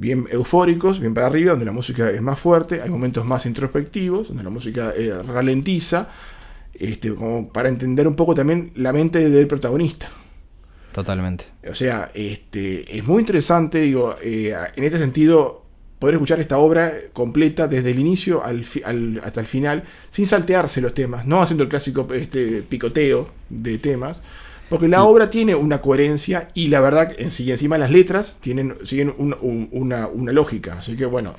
bien 0.00 0.26
eufóricos, 0.30 0.98
bien 0.98 1.14
para 1.14 1.26
arriba, 1.28 1.50
donde 1.50 1.66
la 1.66 1.72
música 1.72 2.10
es 2.10 2.20
más 2.22 2.38
fuerte, 2.38 2.80
hay 2.82 2.90
momentos 2.90 3.24
más 3.24 3.46
introspectivos, 3.46 4.28
donde 4.28 4.42
la 4.42 4.50
música 4.50 4.92
eh, 4.96 5.12
ralentiza, 5.22 6.08
este, 6.74 7.14
como 7.14 7.52
para 7.52 7.68
entender 7.68 8.08
un 8.08 8.16
poco 8.16 8.34
también 8.34 8.72
la 8.74 8.92
mente 8.92 9.28
del 9.30 9.46
protagonista. 9.46 10.08
Totalmente. 10.92 11.44
O 11.70 11.74
sea, 11.74 12.10
este, 12.14 12.96
es 12.96 13.04
muy 13.06 13.20
interesante, 13.20 13.78
digo, 13.80 14.16
eh, 14.22 14.56
en 14.74 14.84
este 14.84 14.98
sentido, 14.98 15.60
poder 15.98 16.14
escuchar 16.14 16.40
esta 16.40 16.56
obra 16.56 16.94
completa 17.12 17.68
desde 17.68 17.90
el 17.90 17.98
inicio 17.98 18.42
al 18.42 18.64
fi- 18.64 18.82
al- 18.82 19.20
hasta 19.22 19.40
el 19.40 19.46
final, 19.46 19.84
sin 20.10 20.24
saltearse 20.24 20.80
los 20.80 20.94
temas, 20.94 21.26
no 21.26 21.42
haciendo 21.42 21.62
el 21.62 21.68
clásico 21.68 22.08
este, 22.14 22.62
picoteo 22.62 23.28
de 23.50 23.76
temas, 23.76 24.22
porque 24.70 24.88
la 24.88 25.02
obra 25.02 25.28
tiene 25.28 25.54
una 25.54 25.82
coherencia 25.82 26.48
y 26.54 26.68
la 26.68 26.80
verdad, 26.80 27.12
en 27.18 27.30
sí, 27.30 27.50
encima 27.50 27.76
las 27.76 27.90
letras 27.90 28.36
tienen, 28.40 28.74
siguen 28.84 29.12
un- 29.18 29.36
un- 29.42 29.68
una, 29.72 30.06
una 30.06 30.32
lógica. 30.32 30.78
Así 30.78 30.96
que 30.96 31.04
bueno, 31.04 31.34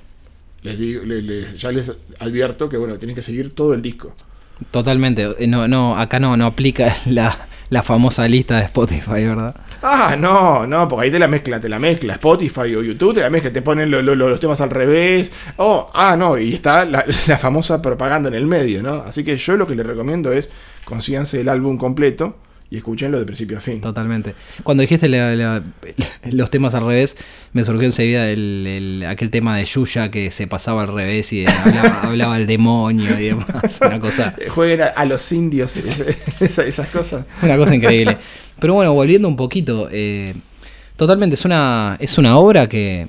les 0.62 0.78
digo, 0.78 1.02
ya 1.56 1.72
les 1.72 1.92
advierto 2.20 2.70
que 2.70 2.78
bueno, 2.78 3.00
tienen 3.00 3.16
que 3.16 3.24
seguir 3.24 3.56
todo 3.56 3.74
el 3.74 3.82
disco. 3.82 4.14
Totalmente. 4.70 5.30
Eh, 5.40 5.48
No, 5.48 5.68
no, 5.68 5.98
acá 5.98 6.20
no, 6.20 6.38
no 6.38 6.46
aplica 6.46 6.96
la, 7.08 7.36
la 7.70 7.82
famosa 7.84 8.28
lista 8.28 8.58
de 8.58 8.66
Spotify, 8.66 9.26
¿verdad? 9.26 9.56
Ah, 9.84 10.16
no, 10.20 10.68
no, 10.68 10.88
porque 10.88 11.06
ahí 11.06 11.12
te 11.12 11.18
la 11.18 11.28
mezcla, 11.28 11.60
te 11.60 11.68
la 11.68 11.80
mezcla 11.80 12.14
Spotify 12.14 12.76
o 12.76 12.84
YouTube, 12.84 13.16
te 13.16 13.22
la 13.22 13.32
mezcla, 13.32 13.52
te 13.52 13.64
ponen 13.64 13.90
lo- 13.90 14.04
lo- 14.04 14.14
los 14.14 14.40
temas 14.40 14.62
al 14.62 14.70
revés. 14.70 15.32
Oh, 15.58 15.90
ah, 15.96 16.16
no, 16.16 16.38
y 16.38 16.54
está 16.54 16.86
la, 16.86 17.04
la 17.28 17.38
famosa 17.40 17.82
propaganda 17.82 18.30
en 18.30 18.36
el 18.36 18.46
medio, 18.46 18.84
¿no? 18.84 18.96
Así 19.02 19.24
que 19.24 19.38
yo 19.38 19.58
lo 19.58 19.66
que 19.66 19.74
les 19.74 19.86
recomiendo 19.86 20.32
es 20.32 20.50
consíganse 20.86 21.42
el 21.42 21.50
álbum 21.50 21.78
completo 21.80 22.36
y 22.72 22.78
escúchenlo 22.78 23.20
de 23.20 23.26
principio 23.26 23.58
a 23.58 23.62
fin. 23.62 23.82
Totalmente. 23.82 24.34
Cuando 24.64 24.82
dijiste 24.82 25.08
la- 25.10 25.36
la- 25.36 25.62
los 26.32 26.50
temas 26.50 26.74
al 26.74 26.82
revés, 26.88 27.16
me 27.54 27.64
surgió 27.64 27.84
enseguida 27.86 28.30
el, 28.30 28.66
el- 28.66 29.06
aquel 29.06 29.30
tema 29.30 29.58
de 29.58 29.66
Yuya 29.66 30.10
que 30.10 30.32
se 30.32 30.48
pasaba 30.48 30.82
al 30.84 30.88
revés 30.88 31.32
y 31.34 31.46
hablaba, 31.46 32.02
hablaba 32.04 32.38
el 32.38 32.48
demonio 32.48 33.20
y 33.20 33.26
demás. 33.26 33.80
Una 33.86 34.00
cosa, 34.00 34.34
Eh, 34.40 34.48
Jueguen 34.50 34.82
a, 34.82 34.86
a 34.88 35.06
los 35.06 35.32
indios, 35.32 35.76
esa- 35.76 36.64
esas 36.66 36.88
cosas. 36.90 37.26
una 37.44 37.58
cosa 37.58 37.76
increíble. 37.76 38.18
Pero 38.60 38.74
bueno, 38.76 38.94
volviendo 38.94 39.28
un 39.28 39.36
poquito, 39.36 39.90
eh, 39.92 40.34
totalmente 40.96 41.34
es 41.36 41.44
una, 41.46 41.98
es 42.00 42.18
una 42.18 42.38
obra 42.38 42.70
que, 42.70 43.08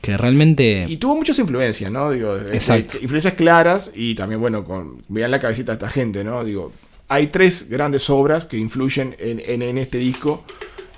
que 0.00 0.16
realmente... 0.16 0.86
Y 0.88 0.96
tuvo 0.96 1.14
muchas 1.14 1.38
influencias, 1.38 1.90
¿no? 1.92 2.10
Digo, 2.10 2.36
este, 2.36 2.54
Exacto. 2.54 2.96
influencias 3.00 3.34
claras 3.34 3.92
y 3.94 4.14
también, 4.14 4.40
bueno, 4.40 4.64
con, 4.64 5.02
vean 5.08 5.30
la 5.30 5.38
cabecita 5.40 5.72
de 5.72 5.76
esta 5.76 5.90
gente, 5.90 6.24
¿no? 6.24 6.42
Digo, 6.44 6.72
hay 7.08 7.28
tres 7.28 7.68
grandes 7.68 8.08
obras 8.10 8.44
que 8.44 8.56
influyen 8.58 9.14
en, 9.18 9.40
en- 9.62 9.78
este 9.78 9.98
disco 9.98 10.44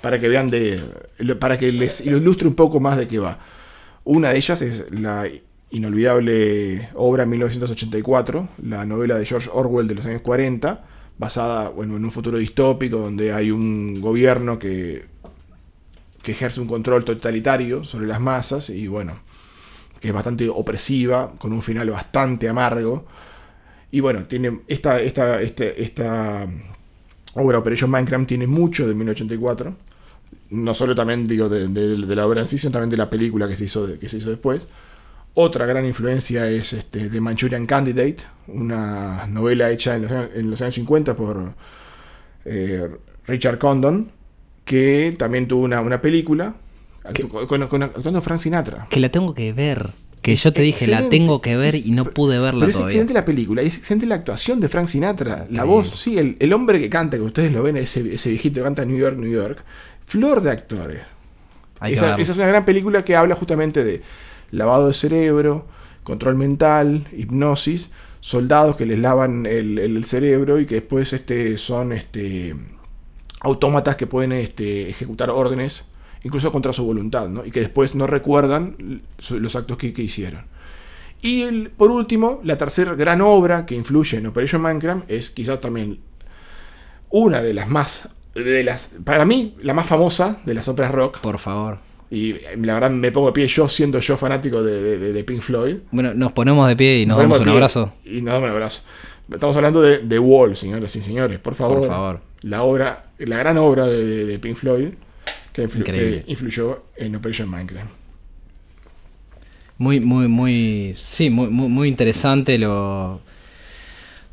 para 0.01 0.19
que 0.19 0.27
vean 0.29 0.49
de. 0.49 0.79
para 1.39 1.57
que 1.57 1.71
les 1.71 2.01
ilustre 2.01 2.47
un 2.47 2.55
poco 2.55 2.79
más 2.79 2.97
de 2.97 3.07
qué 3.07 3.19
va. 3.19 3.39
Una 4.03 4.29
de 4.29 4.37
ellas 4.37 4.61
es 4.61 4.85
la 4.91 5.27
inolvidable 5.69 6.89
obra 6.95 7.25
1984, 7.25 8.47
la 8.63 8.85
novela 8.85 9.15
de 9.17 9.25
George 9.25 9.49
Orwell 9.51 9.87
de 9.87 9.95
los 9.95 10.05
años 10.05 10.21
40, 10.21 10.85
basada 11.17 11.69
bueno, 11.69 11.97
en 11.97 12.05
un 12.05 12.11
futuro 12.11 12.37
distópico 12.37 12.97
donde 12.99 13.33
hay 13.33 13.51
un 13.51 13.99
gobierno 13.99 14.59
que, 14.59 15.05
que 16.23 16.31
ejerce 16.31 16.61
un 16.61 16.67
control 16.67 17.03
totalitario 17.03 17.83
sobre 17.83 18.07
las 18.07 18.21
masas 18.21 18.69
y 18.69 18.87
bueno, 18.87 19.19
que 19.99 20.07
es 20.09 20.13
bastante 20.13 20.47
opresiva, 20.47 21.33
con 21.37 21.51
un 21.53 21.61
final 21.61 21.89
bastante 21.89 22.47
amargo. 22.47 23.05
Y 23.91 23.99
bueno, 24.01 24.25
tiene 24.25 24.59
esta, 24.67 25.01
esta, 25.01 25.41
este- 25.41 25.81
esta 25.83 26.47
obra 27.33 27.57
Operation 27.59 27.89
Minecraft 27.89 28.27
tiene 28.27 28.47
mucho 28.47 28.87
de 28.87 28.93
1984. 28.93 29.75
No 30.49 30.73
solo 30.73 30.95
también 30.95 31.27
digo 31.27 31.49
de, 31.49 31.67
de- 31.67 32.05
de 32.05 32.15
la 32.15 32.25
obra 32.25 32.41
en 32.41 32.47
sí, 32.47 32.57
sino 32.57 32.71
también 32.71 32.89
de 32.89 32.97
la 32.97 33.09
película 33.09 33.47
que 33.47 33.55
se 33.55 33.65
hizo, 33.65 33.87
de- 33.87 33.97
que 33.99 34.09
se 34.09 34.17
hizo 34.17 34.29
después. 34.29 34.67
Otra 35.33 35.65
gran 35.65 35.85
influencia 35.85 36.49
es 36.49 36.73
este, 36.73 37.09
The 37.09 37.21
Manchurian 37.21 37.65
Candidate, 37.67 38.17
una 38.47 39.27
novela 39.27 39.69
hecha 39.69 39.95
en 39.95 40.01
los 40.03 40.11
años, 40.11 40.29
en 40.33 40.49
los 40.49 40.61
años 40.61 40.75
50 40.75 41.15
por 41.15 41.53
eh, 42.45 42.87
Richard 43.27 43.57
Condon, 43.59 44.09
que 44.65 45.15
también 45.17 45.47
tuvo 45.47 45.63
una, 45.63 45.81
una 45.81 46.01
película 46.01 46.55
con, 47.47 47.67
con- 47.67 47.83
actuando 47.83 48.21
Frank 48.21 48.39
Sinatra. 48.39 48.87
Que 48.89 48.99
la 48.99 49.09
tengo 49.09 49.33
que 49.33 49.53
ver. 49.53 49.91
Que 50.27 50.35
yo 50.35 50.51
te 50.51 50.61
dije, 50.61 50.87
la 50.87 51.07
tengo 51.07 51.41
que 51.41 51.55
ver 51.55 51.73
y 51.75 51.91
no 51.91 52.03
pude 52.03 52.37
verla 52.37 52.59
Pero 52.59 52.69
es 52.69 52.73
todavía. 52.75 52.91
excelente 52.91 53.13
la 53.13 53.23
película, 53.23 53.63
y 53.63 53.67
es 53.67 53.77
excelente 53.77 54.05
la 54.05 54.15
actuación 54.15 54.59
de 54.59 54.67
Frank 54.67 54.87
Sinatra, 54.87 55.47
la 55.49 55.63
voz, 55.63 55.97
sí, 55.99 56.17
el, 56.17 56.35
el 56.39 56.51
hombre 56.51 56.79
que 56.81 56.89
canta, 56.89 57.15
que 57.15 57.23
ustedes 57.23 57.51
lo 57.53 57.63
ven, 57.63 57.77
ese, 57.77 58.13
ese 58.13 58.29
viejito 58.29 58.55
que 58.55 58.63
canta 58.63 58.83
New 58.83 58.97
York, 58.97 59.17
New 59.17 59.31
York, 59.31 59.63
flor 60.05 60.41
de 60.41 60.51
actores. 60.51 61.01
Esa 61.81 62.15
es 62.17 62.29
una 62.29 62.47
gran 62.47 62.65
película 62.65 63.05
que 63.05 63.15
habla 63.15 63.35
justamente 63.35 63.83
de 63.85 64.01
lavado 64.51 64.87
de 64.87 64.93
cerebro, 64.93 65.65
control 66.03 66.35
mental, 66.35 67.07
hipnosis, 67.15 67.89
soldados 68.19 68.75
que 68.75 68.85
les 68.85 68.99
lavan 68.99 69.45
el, 69.45 69.79
el 69.79 70.03
cerebro 70.03 70.59
y 70.59 70.65
que 70.65 70.75
después 70.75 71.13
este, 71.13 71.57
son 71.57 71.93
este, 71.93 72.53
autómatas 73.39 73.95
que 73.95 74.07
pueden 74.07 74.33
este, 74.33 74.89
ejecutar 74.89 75.29
órdenes, 75.29 75.85
incluso 76.23 76.51
contra 76.51 76.73
su 76.73 76.83
voluntad, 76.83 77.29
¿no? 77.29 77.45
y 77.45 77.51
que 77.51 77.59
después 77.61 77.95
no 77.95 78.07
recuerdan 78.07 79.01
los 79.31 79.55
actos 79.55 79.77
que, 79.77 79.93
que 79.93 80.01
hicieron. 80.03 80.45
Y 81.21 81.41
el- 81.43 81.69
por 81.71 81.89
último, 81.91 82.41
la 82.43 82.57
tercera 82.57 82.93
gran 82.95 83.21
obra 83.21 83.65
que 83.65 83.75
influye 83.75 84.17
en 84.17 84.27
Operation 84.27 84.61
Minecraft 84.61 85.09
es 85.09 85.29
quizás 85.29 85.59
también 85.61 85.99
una 87.09 87.41
de 87.41 87.53
las 87.53 87.67
más, 87.69 88.09
de 88.35 88.63
las, 88.63 88.89
para 89.03 89.25
mí, 89.25 89.55
la 89.61 89.73
más 89.73 89.87
famosa 89.87 90.37
de 90.45 90.53
las 90.53 90.67
óperas 90.67 90.91
rock. 90.91 91.19
Por 91.19 91.39
favor. 91.39 91.79
Y 92.09 92.31
eh, 92.31 92.39
la 92.61 92.73
verdad 92.75 92.89
me 92.89 93.11
pongo 93.11 93.27
de 93.27 93.33
pie 93.33 93.47
yo 93.47 93.67
siendo 93.67 93.99
yo 93.99 94.15
fanático 94.17 94.61
de, 94.63 94.97
de- 94.97 95.23
Pink 95.23 95.41
Floyd. 95.41 95.77
Bueno, 95.91 96.13
nos 96.13 96.31
ponemos 96.33 96.67
de 96.67 96.75
pie 96.75 96.99
y 96.99 97.05
nos 97.05 97.17
damos 97.17 97.39
un 97.39 97.49
abrazo. 97.49 97.93
Y 98.05 98.21
nos 98.21 98.33
damos 98.33 98.49
un 98.49 98.53
abrazo. 98.55 98.83
Estamos 99.31 99.55
hablando 99.57 99.81
de 99.81 99.97
The 99.97 100.19
Wall, 100.19 100.55
señores 100.55 100.95
y 100.95 101.01
señores, 101.01 101.39
por 101.39 101.55
favor. 101.55 101.79
Por 101.79 101.87
favor. 101.87 102.21
La 102.41 102.63
obra, 102.63 103.07
la 103.17 103.37
gran 103.37 103.57
obra 103.57 103.85
de- 103.87 104.25
de 104.25 104.39
Pink 104.39 104.55
Floyd 104.55 104.89
que, 105.57 105.67
influ- 105.67 105.79
Increíble. 105.79 106.23
que 106.23 106.31
influyó 106.31 106.83
en 106.95 107.15
Operation 107.15 107.49
Minecraft. 107.49 107.89
Muy, 109.79 109.99
muy, 109.99 110.27
muy. 110.27 110.95
Sí, 110.97 111.29
muy, 111.29 111.49
muy, 111.49 111.67
muy 111.67 111.87
interesante 111.87 112.57
lo. 112.57 113.21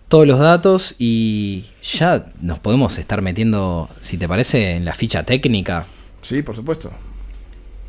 Todos 0.08 0.26
los 0.26 0.38
datos 0.38 0.94
y 0.98 1.64
ya 1.82 2.26
nos 2.40 2.60
podemos 2.60 2.98
estar 2.98 3.20
metiendo, 3.22 3.88
si 4.00 4.16
te 4.16 4.28
parece, 4.28 4.72
en 4.76 4.84
la 4.84 4.94
ficha 4.94 5.24
técnica. 5.24 5.86
Sí, 6.22 6.42
por 6.42 6.54
supuesto. 6.54 6.90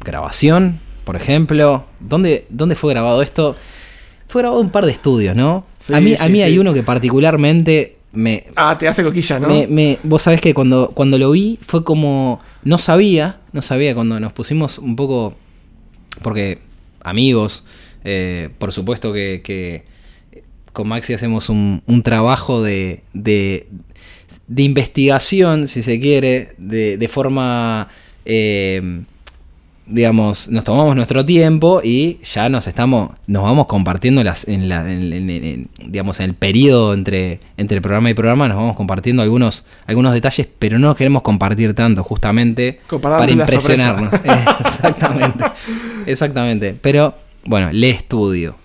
Grabación, 0.04 0.80
por 1.04 1.16
ejemplo. 1.16 1.86
¿Dónde, 2.00 2.46
dónde 2.50 2.76
fue 2.76 2.94
grabado 2.94 3.22
esto? 3.22 3.56
Fue 4.28 4.42
grabado 4.42 4.62
en 4.62 4.68
un 4.68 4.72
par 4.72 4.86
de 4.86 4.92
estudios, 4.92 5.36
¿no? 5.36 5.66
Sí, 5.78 5.94
a 5.94 6.02
mí, 6.02 6.14
a 6.14 6.18
sí, 6.18 6.30
mí 6.32 6.42
hay 6.42 6.58
uno 6.58 6.74
que 6.74 6.84
particularmente 6.84 7.98
me, 8.16 8.44
Ah, 8.56 8.76
te 8.80 8.88
hace 8.88 9.04
coquilla, 9.04 9.40
¿no? 9.40 9.48
Me, 9.48 9.68
me- 9.68 10.00
vos 10.04 10.24
sabés 10.24 10.42
que 10.42 10.54
cuando, 10.54 10.92
cuando 10.94 11.18
lo 11.18 11.32
vi 11.32 11.58
fue 11.66 11.84
como. 11.84 12.40
No 12.64 12.78
sabía, 12.78 13.40
no 13.54 13.62
sabía 13.62 13.94
cuando 13.94 14.20
nos 14.20 14.34
pusimos 14.34 14.78
un 14.80 14.96
poco. 14.96 15.36
Porque 16.22 16.60
amigos, 17.02 17.64
eh, 18.04 18.50
por 18.58 18.72
supuesto 18.72 19.12
que, 19.14 19.42
que 19.44 19.84
con 20.74 20.88
Maxi 20.88 21.14
hacemos 21.14 21.50
un, 21.50 21.82
un 21.86 22.02
trabajo 22.04 22.62
de, 22.64 23.04
de, 23.14 23.68
de 24.48 24.64
investigación, 24.64 25.68
si 25.68 25.84
se 25.84 26.00
quiere, 26.00 26.50
de, 26.58 26.98
de 26.98 27.08
forma. 27.08 27.88
eh, 28.26 29.02
digamos, 29.88 30.50
nos 30.50 30.64
tomamos 30.64 30.96
nuestro 30.96 31.24
tiempo 31.26 31.82
y 31.84 32.18
ya 32.24 32.50
nos 32.50 32.68
estamos, 32.68 33.12
nos 33.28 33.44
vamos 33.44 33.68
compartiendo 33.68 34.24
las, 34.24 34.48
en 34.48 34.68
la, 34.68 34.92
en- 34.92 35.14
en- 35.14 35.30
en- 35.30 35.70
digamos, 35.86 36.20
en 36.20 36.26
el 36.30 36.34
periodo 36.34 36.94
entre, 36.94 37.40
entre 37.58 37.82
programa 37.82 38.10
y 38.10 38.14
programa, 38.16 38.48
nos 38.48 38.58
vamos 38.58 38.76
compartiendo 38.76 39.22
algunos, 39.22 39.66
algunos 39.86 40.14
detalles, 40.14 40.48
pero 40.60 40.80
no 40.80 40.96
queremos 40.96 41.22
compartir 41.22 41.74
tanto, 41.76 42.04
justamente 42.04 42.80
para 43.02 43.32
impresionarnos. 43.32 44.14
exactamente, 44.60 45.46
exactamente. 46.06 46.76
Pero, 46.82 47.14
bueno, 47.46 47.70
le 47.72 47.90
estudio. 47.92 48.56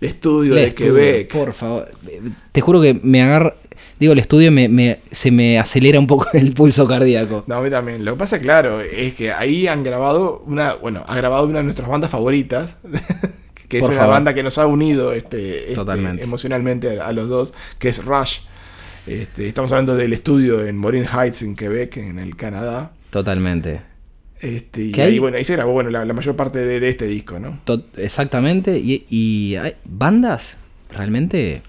El 0.00 0.08
estudio 0.10 0.54
Le 0.54 0.60
de 0.62 0.66
estudio, 0.68 0.94
Quebec. 0.94 1.32
Por 1.32 1.54
favor. 1.54 1.88
Te 2.52 2.60
juro 2.60 2.80
que 2.82 2.98
me 3.02 3.22
agarra, 3.22 3.54
digo, 4.00 4.12
el 4.12 4.18
estudio 4.18 4.50
me, 4.52 4.68
me- 4.68 4.98
se 5.12 5.30
me 5.30 5.58
acelera 5.58 5.98
un 5.98 6.06
poco 6.06 6.26
el 6.34 6.52
pulso 6.52 6.86
cardíaco. 6.86 7.44
No, 7.46 7.56
a 7.56 7.62
mí 7.62 7.70
también. 7.70 8.04
Lo 8.04 8.12
que 8.14 8.18
pasa, 8.18 8.38
claro, 8.40 8.80
es 8.80 9.14
que 9.14 9.32
ahí 9.32 9.66
han 9.66 9.82
grabado 9.82 10.42
una, 10.46 10.74
bueno, 10.74 11.04
ha 11.06 11.16
grabado 11.16 11.46
una 11.46 11.58
de 11.58 11.64
nuestras 11.64 11.88
bandas 11.88 12.10
favoritas, 12.10 12.76
que 13.68 13.78
es 13.78 13.84
una 13.84 14.06
banda 14.06 14.34
que 14.34 14.42
nos 14.42 14.58
ha 14.58 14.66
unido 14.66 15.12
este, 15.12 15.72
este, 15.72 16.22
emocionalmente 16.22 17.00
a, 17.00 17.08
a 17.08 17.12
los 17.12 17.28
dos, 17.28 17.54
que 17.78 17.88
es 17.88 18.04
Rush. 18.04 18.38
Este, 19.06 19.46
estamos 19.48 19.70
hablando 19.72 19.96
del 19.96 20.12
estudio 20.14 20.64
en 20.66 20.78
Morin 20.78 21.04
Heights, 21.04 21.42
en 21.42 21.56
Quebec, 21.56 21.96
en 21.98 22.18
el 22.18 22.36
Canadá. 22.36 22.92
Totalmente. 23.10 23.82
Este, 24.40 24.86
y 24.86 25.00
ahí, 25.00 25.18
bueno, 25.18 25.36
ahí 25.36 25.44
se 25.44 25.54
grabó 25.54 25.72
bueno, 25.72 25.90
la, 25.90 26.04
la 26.04 26.12
mayor 26.12 26.36
parte 26.36 26.58
de, 26.58 26.80
de 26.80 26.88
este 26.88 27.06
disco, 27.06 27.38
¿no? 27.38 27.60
Exactamente. 27.96 28.78
Y, 28.78 29.04
y 29.08 29.56
hay 29.56 29.74
bandas 29.84 30.58
realmente 30.90 31.62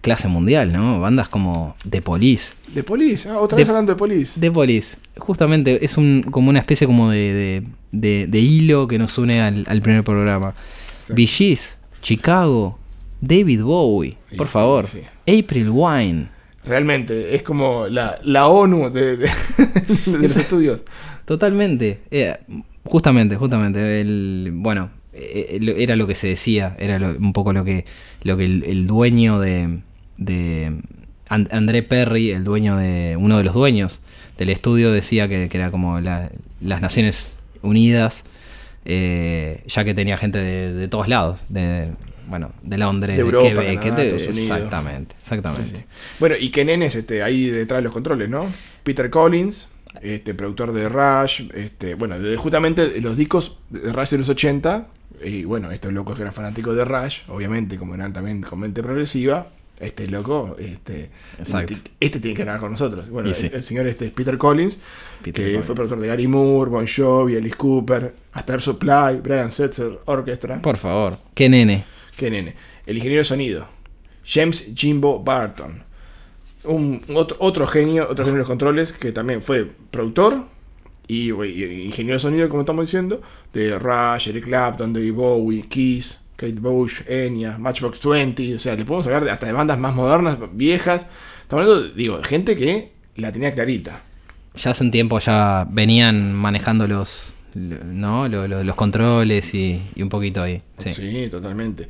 clase 0.00 0.28
mundial, 0.28 0.72
¿no? 0.72 1.00
Bandas 1.00 1.28
como 1.28 1.74
The 1.88 2.02
Police. 2.02 2.54
De 2.74 2.82
Police, 2.82 3.28
ah, 3.28 3.38
otra 3.38 3.56
vez 3.56 3.68
hablando 3.68 3.92
de 3.92 3.98
Police. 3.98 4.38
The 4.40 4.50
Police. 4.50 4.96
Justamente 5.18 5.84
es 5.84 5.96
un, 5.96 6.22
como 6.30 6.50
una 6.50 6.58
especie 6.60 6.86
como 6.86 7.10
de, 7.10 7.32
de, 7.32 7.62
de- 7.92 8.26
de 8.26 8.38
hilo 8.38 8.86
que 8.88 8.98
nos 8.98 9.16
une 9.18 9.40
al, 9.40 9.64
al 9.68 9.82
primer 9.82 10.04
programa. 10.04 10.54
Gees, 11.16 11.78
Chicago, 12.02 12.78
David 13.20 13.62
Bowie, 13.62 14.16
Sí, 14.30 14.36
por 14.36 14.46
favor. 14.46 14.86
sí. 14.86 15.00
April 15.26 15.70
Wine. 15.70 16.28
Realmente, 16.64 17.34
es 17.34 17.42
como 17.42 17.86
la, 17.88 18.18
la 18.24 18.46
ONU 18.48 18.90
de, 18.90 19.16
de- 19.16 19.26
de 20.06 20.18
los 20.18 20.36
estudios. 20.36 20.80
Totalmente. 21.24 22.00
Eh, 22.10 22.36
justamente, 22.84 23.36
justamente. 23.36 24.00
El, 24.00 24.50
bueno, 24.54 24.90
eh, 25.12 25.58
eh, 25.60 25.74
era 25.78 25.96
lo 25.96 26.06
que 26.06 26.14
se 26.14 26.28
decía, 26.28 26.76
era 26.78 26.98
lo- 26.98 27.16
un 27.16 27.32
poco 27.32 27.52
lo 27.52 27.64
que, 27.64 27.84
lo 28.22 28.36
que 28.36 28.44
el, 28.44 28.64
el 28.64 28.86
dueño 28.86 29.38
de, 29.40 29.80
de 30.18 30.80
And- 31.30 31.52
André 31.52 31.82
Perry, 31.82 32.30
el 32.30 32.44
dueño 32.44 32.76
de 32.76 33.16
uno 33.18 33.38
de 33.38 33.44
los 33.44 33.54
dueños 33.54 34.00
del 34.36 34.50
estudio, 34.50 34.92
decía 34.92 35.28
que, 35.28 35.48
que 35.48 35.56
era 35.56 35.70
como 35.70 36.00
la- 36.00 36.30
las 36.60 36.80
Naciones 36.80 37.40
Unidas, 37.62 38.24
eh, 38.84 39.62
ya 39.66 39.84
que 39.84 39.94
tenía 39.94 40.16
gente 40.16 40.38
de, 40.38 40.72
de 40.72 40.88
todos 40.88 41.08
lados, 41.08 41.46
de 41.48 41.92
bueno, 42.28 42.52
de 42.62 42.76
Londres, 42.76 43.16
De 43.16 43.22
de, 43.22 43.26
Europa, 43.30 43.48
Quebec, 43.48 43.78
Canadá, 43.80 43.96
de- 44.02 44.08
Estados 44.08 44.36
Unidos. 44.36 44.56
exactamente, 44.58 45.14
exactamente. 45.20 45.66
Sí, 45.70 45.76
sí. 45.76 45.82
Bueno, 46.20 46.34
y 46.38 46.50
que 46.50 46.64
nenes 46.64 46.94
este, 46.94 47.22
ahí 47.22 47.46
detrás 47.48 47.78
de 47.78 47.84
los 47.84 47.92
controles, 47.92 48.28
¿no? 48.28 48.46
Peter 48.82 49.08
Collins, 49.08 49.68
este, 50.02 50.34
productor 50.34 50.72
de 50.72 50.88
Rush, 50.90 51.44
este, 51.54 51.94
bueno, 51.94 52.18
de, 52.18 52.36
justamente 52.36 53.00
los 53.00 53.16
discos 53.16 53.56
de 53.70 53.92
Rush 53.92 54.10
de 54.10 54.18
los 54.18 54.28
80, 54.28 54.88
y 55.24 55.44
bueno, 55.44 55.70
estos 55.72 55.90
locos 55.92 56.16
que 56.16 56.22
eran 56.22 56.34
fanáticos 56.34 56.76
de 56.76 56.84
Rush, 56.84 57.20
obviamente, 57.28 57.78
como 57.78 57.94
eran 57.94 58.12
también 58.12 58.42
con 58.42 58.60
mente 58.60 58.82
progresiva, 58.82 59.48
este 59.80 60.08
loco, 60.08 60.56
este, 60.58 61.10
Exacto. 61.38 61.72
este, 61.72 61.90
este 62.00 62.20
tiene 62.20 62.36
que 62.36 62.42
grabar 62.44 62.60
con 62.60 62.72
nosotros. 62.72 63.08
Bueno, 63.08 63.28
el, 63.28 63.34
señor 63.34 63.86
este 63.86 64.06
es 64.06 64.10
Peter 64.12 64.36
Collins, 64.36 64.78
Peter 65.22 65.32
que 65.32 65.42
Collins. 65.50 65.66
fue 65.66 65.74
productor 65.74 66.00
de 66.00 66.08
Gary 66.08 66.26
Moore, 66.26 66.70
Bon 66.70 66.86
Jovi, 66.86 67.36
Alice 67.36 67.56
Cooper, 67.56 68.14
hasta 68.32 68.52
Air 68.54 68.60
Supply, 68.60 69.20
Brian 69.22 69.52
Setzer 69.52 70.00
Orchestra. 70.06 70.60
Por 70.60 70.76
favor. 70.76 71.18
Qué 71.34 71.48
nene. 71.48 71.84
Qué 72.16 72.30
nene. 72.30 72.54
El 72.86 72.96
ingeniero 72.96 73.20
de 73.20 73.24
sonido, 73.24 73.68
James 74.24 74.72
Jimbo 74.74 75.22
Barton. 75.22 75.84
Un, 76.64 77.02
otro, 77.14 77.36
otro 77.40 77.66
genio, 77.66 78.04
otro 78.10 78.24
genio 78.24 78.32
de 78.32 78.38
los 78.38 78.48
controles, 78.48 78.92
que 78.92 79.12
también 79.12 79.42
fue 79.42 79.70
productor 79.90 80.44
y, 81.06 81.32
y 81.32 81.84
ingeniero 81.84 82.14
de 82.14 82.20
sonido, 82.20 82.48
como 82.48 82.62
estamos 82.62 82.84
diciendo, 82.84 83.22
de 83.52 83.78
Rush, 83.78 84.28
Eric 84.28 84.44
Clapton, 84.44 84.92
David 84.92 85.14
Bowie, 85.14 85.62
Kiss, 85.62 86.20
Kate 86.38 86.52
Bush, 86.60 87.00
Enya, 87.08 87.58
Matchbox 87.58 88.00
20. 88.00 88.54
O 88.54 88.58
sea, 88.60 88.76
le 88.76 88.84
podemos 88.84 89.06
hablar 89.06 89.24
de- 89.24 89.30
hasta 89.32 89.46
de 89.46 89.52
bandas 89.52 89.78
más 89.78 89.94
modernas, 89.94 90.38
viejas. 90.52 91.06
Estamos 91.42 91.64
hablando, 91.66 91.88
digo, 91.94 92.18
de 92.18 92.24
gente 92.24 92.56
que 92.56 92.92
la 93.16 93.32
tenía 93.32 93.52
clarita. 93.52 94.02
Ya 94.54 94.70
hace 94.70 94.84
un 94.84 94.90
tiempo 94.92 95.18
ya 95.18 95.66
venían 95.68 96.32
manejando 96.34 96.86
los, 96.86 97.34
¿no? 97.54 98.28
Lo- 98.28 98.46
lo- 98.46 98.62
los 98.62 98.76
controles 98.76 99.52
y, 99.54 99.82
y 99.96 100.02
un 100.02 100.08
poquito 100.08 100.40
ahí. 100.42 100.62
Sí. 100.78 100.92
Sí, 100.92 101.28
totalmente. 101.28 101.88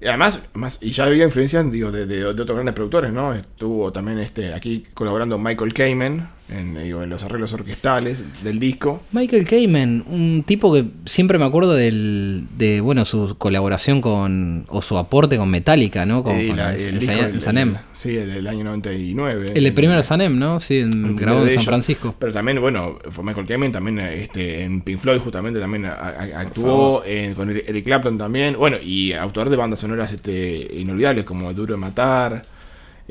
Y 0.00 0.06
además, 0.06 0.42
más, 0.54 0.78
y 0.80 0.92
ya 0.92 1.04
había 1.04 1.24
influencia 1.24 1.62
digo, 1.64 1.90
de, 1.92 2.06
de- 2.06 2.16
de 2.18 2.26
otros 2.26 2.52
grandes 2.54 2.74
productores, 2.74 3.12
¿no? 3.12 3.34
Estuvo 3.34 3.92
también 3.92 4.18
este, 4.20 4.54
aquí 4.54 4.86
colaborando 4.94 5.36
Michael 5.36 5.74
Kamen 5.74 6.26
en, 6.50 6.74
digo, 6.82 7.02
en 7.02 7.10
los 7.10 7.22
arreglos 7.24 7.52
orquestales 7.52 8.24
del 8.42 8.58
disco. 8.60 9.02
Michael 9.12 9.46
Kamen, 9.46 10.04
un 10.08 10.44
tipo 10.46 10.72
que 10.72 10.84
siempre 11.04 11.38
me 11.38 11.44
acuerdo 11.44 11.74
del, 11.74 12.44
de 12.58 12.80
bueno 12.80 13.04
su 13.04 13.36
colaboración 13.38 14.00
con 14.00 14.64
o 14.68 14.82
su 14.82 14.98
aporte 14.98 15.36
con 15.36 15.50
Metallica, 15.50 16.04
¿no? 16.06 16.22
Con, 16.22 16.36
el, 16.36 17.40
Sanem. 17.40 17.76
sí, 17.92 18.16
el 18.16 18.32
del 18.32 18.46
año 18.46 18.64
99. 18.64 19.52
El, 19.54 19.72
primero 19.72 20.02
Sanem, 20.02 20.38
¿no? 20.38 20.60
Sí, 20.60 20.82
grabado 20.92 21.44
en 21.44 21.50
San. 21.50 21.64
Francisco. 21.64 22.14
Pero 22.18 22.32
también, 22.32 22.60
bueno, 22.60 22.98
fue 23.10 23.24
Michael 23.24 23.46
Kamen, 23.46 23.72
también 23.72 23.98
este, 24.00 24.62
en 24.64 24.80
Pink 24.80 24.98
Floyd 24.98 25.18
justamente 25.20 25.60
también 25.60 25.84
actuó, 25.86 27.02
en- 27.04 27.34
con 27.34 27.50
Eric 27.50 27.68
Eric 27.68 27.84
Clapton 27.84 28.18
también, 28.18 28.56
bueno, 28.56 28.76
y 28.82 29.12
autor 29.12 29.50
de 29.50 29.56
bandas 29.56 29.80
sonoras 29.80 30.12
este, 30.12 30.68
inolvidables 30.76 31.24
como 31.24 31.52
Duro 31.52 31.74
de 31.74 31.80
Matar, 31.80 32.42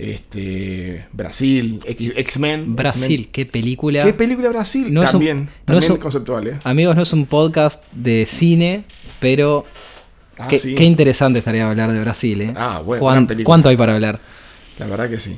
este, 0.01 1.05
Brasil, 1.11 1.81
X-Men. 1.85 2.75
Brasil, 2.75 3.27
qué 3.31 3.45
película. 3.45 4.03
¿Qué 4.05 4.13
película 4.13 4.47
Brasil? 4.49 4.93
No 4.93 5.01
es 5.01 5.07
un- 5.07 5.11
también, 5.11 5.49
no 5.67 5.77
un- 5.77 5.97
conceptual, 5.97 6.47
¿eh? 6.47 6.57
Amigos, 6.63 6.95
no 6.95 7.01
es 7.01 7.11
un 7.11 7.25
podcast 7.25 7.83
de 7.91 8.25
cine, 8.25 8.85
pero 9.19 9.65
Ah, 10.37 10.47
qué, 10.47 10.57
sí, 10.57 10.73
qué 10.73 10.85
interesante 10.85 11.39
estaría 11.39 11.69
hablar 11.69 11.91
de 11.91 11.99
Brasil, 11.99 12.41
¿eh? 12.41 12.53
Ah, 12.55 12.81
bueno, 12.85 13.01
¿Cuán- 13.01 13.15
gran 13.15 13.27
película. 13.27 13.45
¿Cuánto 13.45 13.69
hay 13.69 13.75
para 13.77 13.95
hablar? 13.95 14.19
la 14.79 14.87
verdad 14.87 15.09
que 15.09 15.17
sí. 15.19 15.37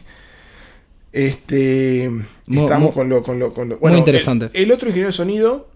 Este, 1.12 2.10
Mu- 2.45 2.62
estamos 2.62 2.91
con 2.93 3.10
lo, 3.10 3.24
con 3.24 3.39
lo, 3.39 3.54
con 3.54 3.67
lo- 3.69 3.80
muy 3.82 3.93
interesante. 3.97 4.50
El, 4.54 4.65
el 4.65 4.71
otro 4.71 4.89
ingeniero 4.89 5.08
de 5.08 5.13
sonido, 5.13 5.69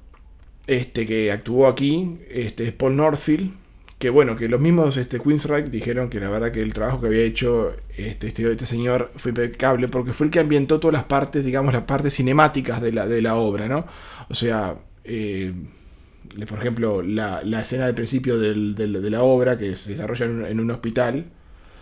este, 0.68 1.06
que 1.08 1.32
actuó 1.32 1.68
aquí, 1.68 2.18
este, 2.30 2.66
es 2.68 2.72
Paul 2.72 2.96
Northfield, 2.96 3.52
que 3.98 4.10
bueno, 4.10 4.36
que 4.36 4.50
los 4.50 4.60
mismos 4.62 4.98
este, 4.98 5.20
Queensryche 5.22 5.70
dijeron 5.70 6.10
que 6.10 6.20
la 6.20 6.30
verdad 6.30 6.52
que 6.52 6.62
el 6.62 6.74
trabajo 6.74 7.00
que 7.02 7.08
había 7.08 7.24
hecho 7.24 7.76
este, 7.98 8.28
este, 8.28 8.52
este 8.52 8.66
señor 8.66 9.12
fue 9.16 9.32
impecable, 9.32 9.88
porque 9.88 10.14
fue 10.14 10.28
el 10.28 10.32
que 10.32 10.40
ambientó 10.42 10.80
todas 10.80 10.94
las 10.94 11.04
partes, 11.06 11.46
digamos, 11.46 11.74
las 11.74 11.84
partes 11.84 12.14
cinemáticas 12.16 12.82
de 12.82 12.92
la, 12.92 13.08
de 13.08 13.22
la 13.22 13.36
obra, 13.36 13.68
¿no? 13.68 13.86
O 14.30 14.34
sea, 14.36 14.76
eh, 15.06 15.54
por 16.48 16.60
ejemplo, 16.60 17.02
la, 17.02 17.42
la 17.44 17.62
escena 17.62 17.86
del 17.86 17.96
principio 17.96 18.38
del- 18.40 18.76
del- 18.76 19.02
de 19.02 19.10
la 19.10 19.24
obra, 19.24 19.58
que 19.58 19.76
se 19.76 19.92
desarrolla 19.92 20.26
en 20.26 20.32
un, 20.32 20.46
en 20.46 20.60
un 20.60 20.72
hospital, 20.72 21.26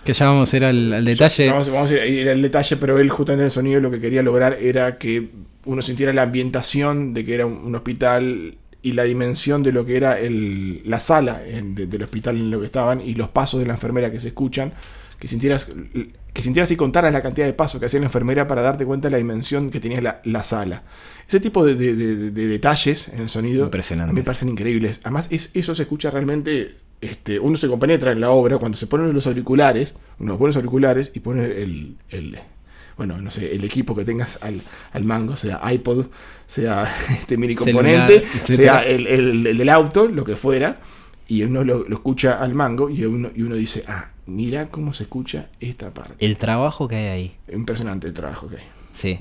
Que 0.04 0.14
ya 0.14 0.28
vamos 0.28 0.54
a 0.54 0.58
ir 0.58 0.66
al, 0.66 0.94
al 0.94 1.06
detalle. 1.06 1.48
Vamos, 1.50 1.70
vamos 1.70 1.92
a 1.92 2.06
ir 2.06 2.28
al 2.30 2.42
detalle, 2.42 2.76
pero 2.78 3.00
él 3.00 3.10
justamente 3.10 3.44
en 3.44 3.46
el 3.46 3.52
sonido 3.52 3.80
lo 3.82 3.90
que 3.92 4.00
quería 4.02 4.22
lograr 4.22 4.58
era 4.62 4.98
que 4.98 5.30
uno 5.66 5.82
sintiera 5.82 6.12
la 6.12 6.24
ambientación 6.24 7.14
de 7.14 7.24
que 7.24 7.36
era 7.36 7.46
un, 7.46 7.54
un 7.54 7.76
hospital 7.76 8.58
y 8.84 8.92
la 8.92 9.04
dimensión 9.04 9.64
de 9.64 9.72
lo 9.72 9.84
que 9.86 9.98
era 9.98 10.20
el, 10.20 10.82
la 10.86 11.00
sala 11.00 11.42
en- 11.48 11.74
de- 11.74 11.88
del 11.88 12.04
hospital 12.04 12.36
en 12.38 12.52
lo 12.52 12.60
que 12.60 12.66
estaban 12.66 13.02
y 13.02 13.16
los 13.16 13.30
pasos 13.30 13.60
de 13.60 13.66
la 13.66 13.74
enfermera 13.74 14.12
que 14.12 14.20
se 14.20 14.28
escuchan, 14.28 14.74
que 15.20 15.28
sintieras, 15.28 15.70
que 16.34 16.42
sintieras 16.42 16.70
y 16.72 16.76
contaras 16.76 17.12
la 17.14 17.22
cantidad 17.22 17.46
de 17.48 17.54
pasos 17.54 17.80
que 17.80 17.86
hacía 17.88 18.00
la 18.02 18.08
enfermera 18.08 18.46
para 18.46 18.62
darte 18.62 18.86
cuenta 18.86 19.08
de 19.08 19.12
la 19.14 19.18
dimensión 19.18 19.72
que 19.72 19.80
tenía 19.80 20.02
la, 20.02 20.22
la 20.26 20.44
sala. 20.44 20.84
Ese 21.28 21.40
tipo 21.40 21.66
de, 21.66 21.76
de- 21.76 21.96
de- 21.96 22.32
de 22.32 22.48
detalles 22.48 23.08
en 23.08 23.22
el 23.22 23.30
sonido 23.30 23.66
me 24.14 24.24
parecen 24.24 24.50
increíbles. 24.50 25.00
Además, 25.04 25.28
es, 25.32 25.50
eso 25.54 25.74
se 25.74 25.84
escucha 25.84 26.12
realmente. 26.12 26.76
Este, 27.00 27.38
uno 27.40 27.58
se 27.58 27.68
compenetra 27.68 28.12
en 28.14 28.22
la 28.22 28.30
obra 28.32 28.58
cuando 28.58 28.78
se 28.78 28.88
ponen 28.88 29.12
los 29.14 29.28
auriculares, 29.28 29.94
unos 30.20 30.38
buenos 30.40 30.56
auriculares, 30.56 31.12
y 31.14 31.20
pone 31.20 31.46
el, 31.46 31.98
el- 32.10 32.40
bueno, 32.98 33.22
no 33.22 33.32
sé, 33.32 33.56
el 33.56 33.64
equipo 33.64 33.96
que 33.96 34.06
tengas 34.06 34.40
al, 34.42 34.62
al 34.92 35.04
mango, 35.04 35.36
sea 35.36 35.62
iPod, 35.72 36.08
sea 36.46 36.94
este 37.12 37.38
mini 37.38 37.56
componente, 37.56 38.24
sea 38.44 38.86
el, 38.86 39.08
el- 39.08 39.48
el 39.48 39.58
del 39.58 39.70
auto, 39.70 40.08
lo 40.08 40.24
que 40.24 40.36
fuera, 40.36 40.80
y 41.28 41.44
uno 41.44 41.64
lo, 41.64 41.88
lo 41.88 41.96
escucha 41.96 42.42
al 42.42 42.54
mango 42.54 42.90
y 42.90 43.06
uno, 43.06 43.30
y 43.36 43.42
uno 43.44 43.56
dice, 43.56 43.84
ah, 43.88 44.12
mira 44.26 44.68
cómo 44.68 44.94
se 44.94 45.04
escucha 45.04 45.50
esta 45.60 45.92
parte. 45.94 46.16
El 46.26 46.38
trabajo 46.38 46.88
que 46.88 46.96
hay 46.98 47.06
ahí. 47.08 47.36
Impresionante 47.52 48.08
el 48.08 48.14
trabajo 48.14 48.48
que 48.48 48.58
hay 48.58 48.64
Sí. 48.94 49.18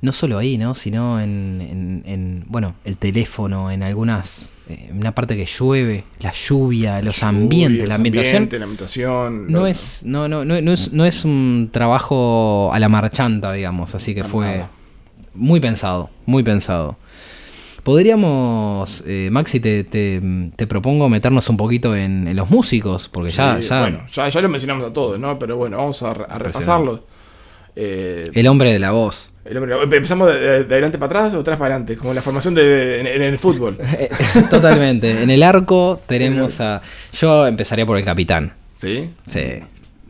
No 0.00 0.10
solo 0.12 0.38
ahí, 0.38 0.56
¿no? 0.58 0.74
Sino 0.74 1.20
en, 1.20 1.60
en- 1.60 2.02
en, 2.06 2.44
bueno, 2.48 2.74
el 2.84 2.96
teléfono, 2.96 3.70
en 3.70 3.82
algunas, 3.82 4.48
eh, 4.70 4.90
una 4.92 5.14
parte 5.14 5.36
que 5.36 5.44
llueve, 5.46 6.04
la 6.20 6.32
lluvia, 6.32 7.00
los 7.02 7.22
ambientes, 7.22 7.86
la 7.86 7.96
ambientación. 7.96 8.36
ambiente, 8.36 8.58
la 8.58 8.64
ambientación. 8.64 9.52
No 9.52 9.66
es, 9.66 10.02
no, 10.04 10.28
no, 10.28 10.44
no, 10.46 10.60
no 10.60 10.72
es, 10.72 10.92
no 10.94 11.04
es 11.04 11.24
un 11.26 11.68
trabajo 11.70 12.70
a 12.72 12.78
la 12.80 12.88
marchanta, 12.88 13.52
digamos, 13.52 13.94
así 13.94 14.14
que 14.14 14.24
fue 14.24 14.64
muy 15.34 15.60
pensado, 15.60 16.08
muy 16.26 16.42
pensado. 16.42 16.96
Podríamos, 17.92 19.02
eh, 19.06 19.28
Maxi, 19.30 19.60
te, 19.60 19.84
te, 19.84 20.22
te 20.56 20.66
propongo 20.66 21.08
meternos 21.08 21.48
un 21.50 21.56
poquito 21.56 21.94
en, 21.94 22.26
en 22.28 22.36
los 22.36 22.48
músicos, 22.48 23.08
porque 23.08 23.32
ya, 23.32 23.58
Sí, 23.60 23.68
ya 23.68 23.80
Bueno, 23.82 24.00
ya, 24.12 24.28
ya 24.28 24.40
lo 24.40 24.48
mencionamos 24.48 24.88
a 24.88 24.92
todos, 24.92 25.18
¿no? 25.20 25.38
Pero 25.38 25.56
bueno, 25.56 25.76
vamos 25.76 26.02
a, 26.02 26.10
a 26.12 26.38
repasarlos. 26.38 27.00
Eh, 27.74 28.30
el 28.34 28.46
hombre 28.48 28.72
de 28.72 28.78
la 28.78 28.90
voz. 28.90 29.32
el 29.46 29.56
hombre- 29.56 29.74
empe- 29.76 29.96
¿Empezamos 29.96 30.28
de, 30.32 30.38
de- 30.38 30.64
de 30.64 30.74
adelante 30.74 30.98
para 30.98 31.20
atrás 31.20 31.34
o 31.34 31.40
atrás 31.40 31.56
para 31.56 31.74
adelante? 31.74 31.96
Como 31.96 32.12
la 32.14 32.20
formación 32.22 32.54
de, 32.54 33.00
en, 33.00 33.06
en 33.06 33.22
el 33.22 33.38
fútbol. 33.38 33.78
Eh, 33.98 34.10
Totalmente. 34.50 35.22
En 35.22 35.30
el 35.30 35.42
arco 35.42 36.00
tenemos 36.06 36.60
a. 36.60 36.82
Yo 37.12 37.46
empezaría 37.46 37.86
por 37.86 37.96
el 37.98 38.04
capitán. 38.04 38.52
¿Sí? 38.76 39.10
Sí. 39.26 39.40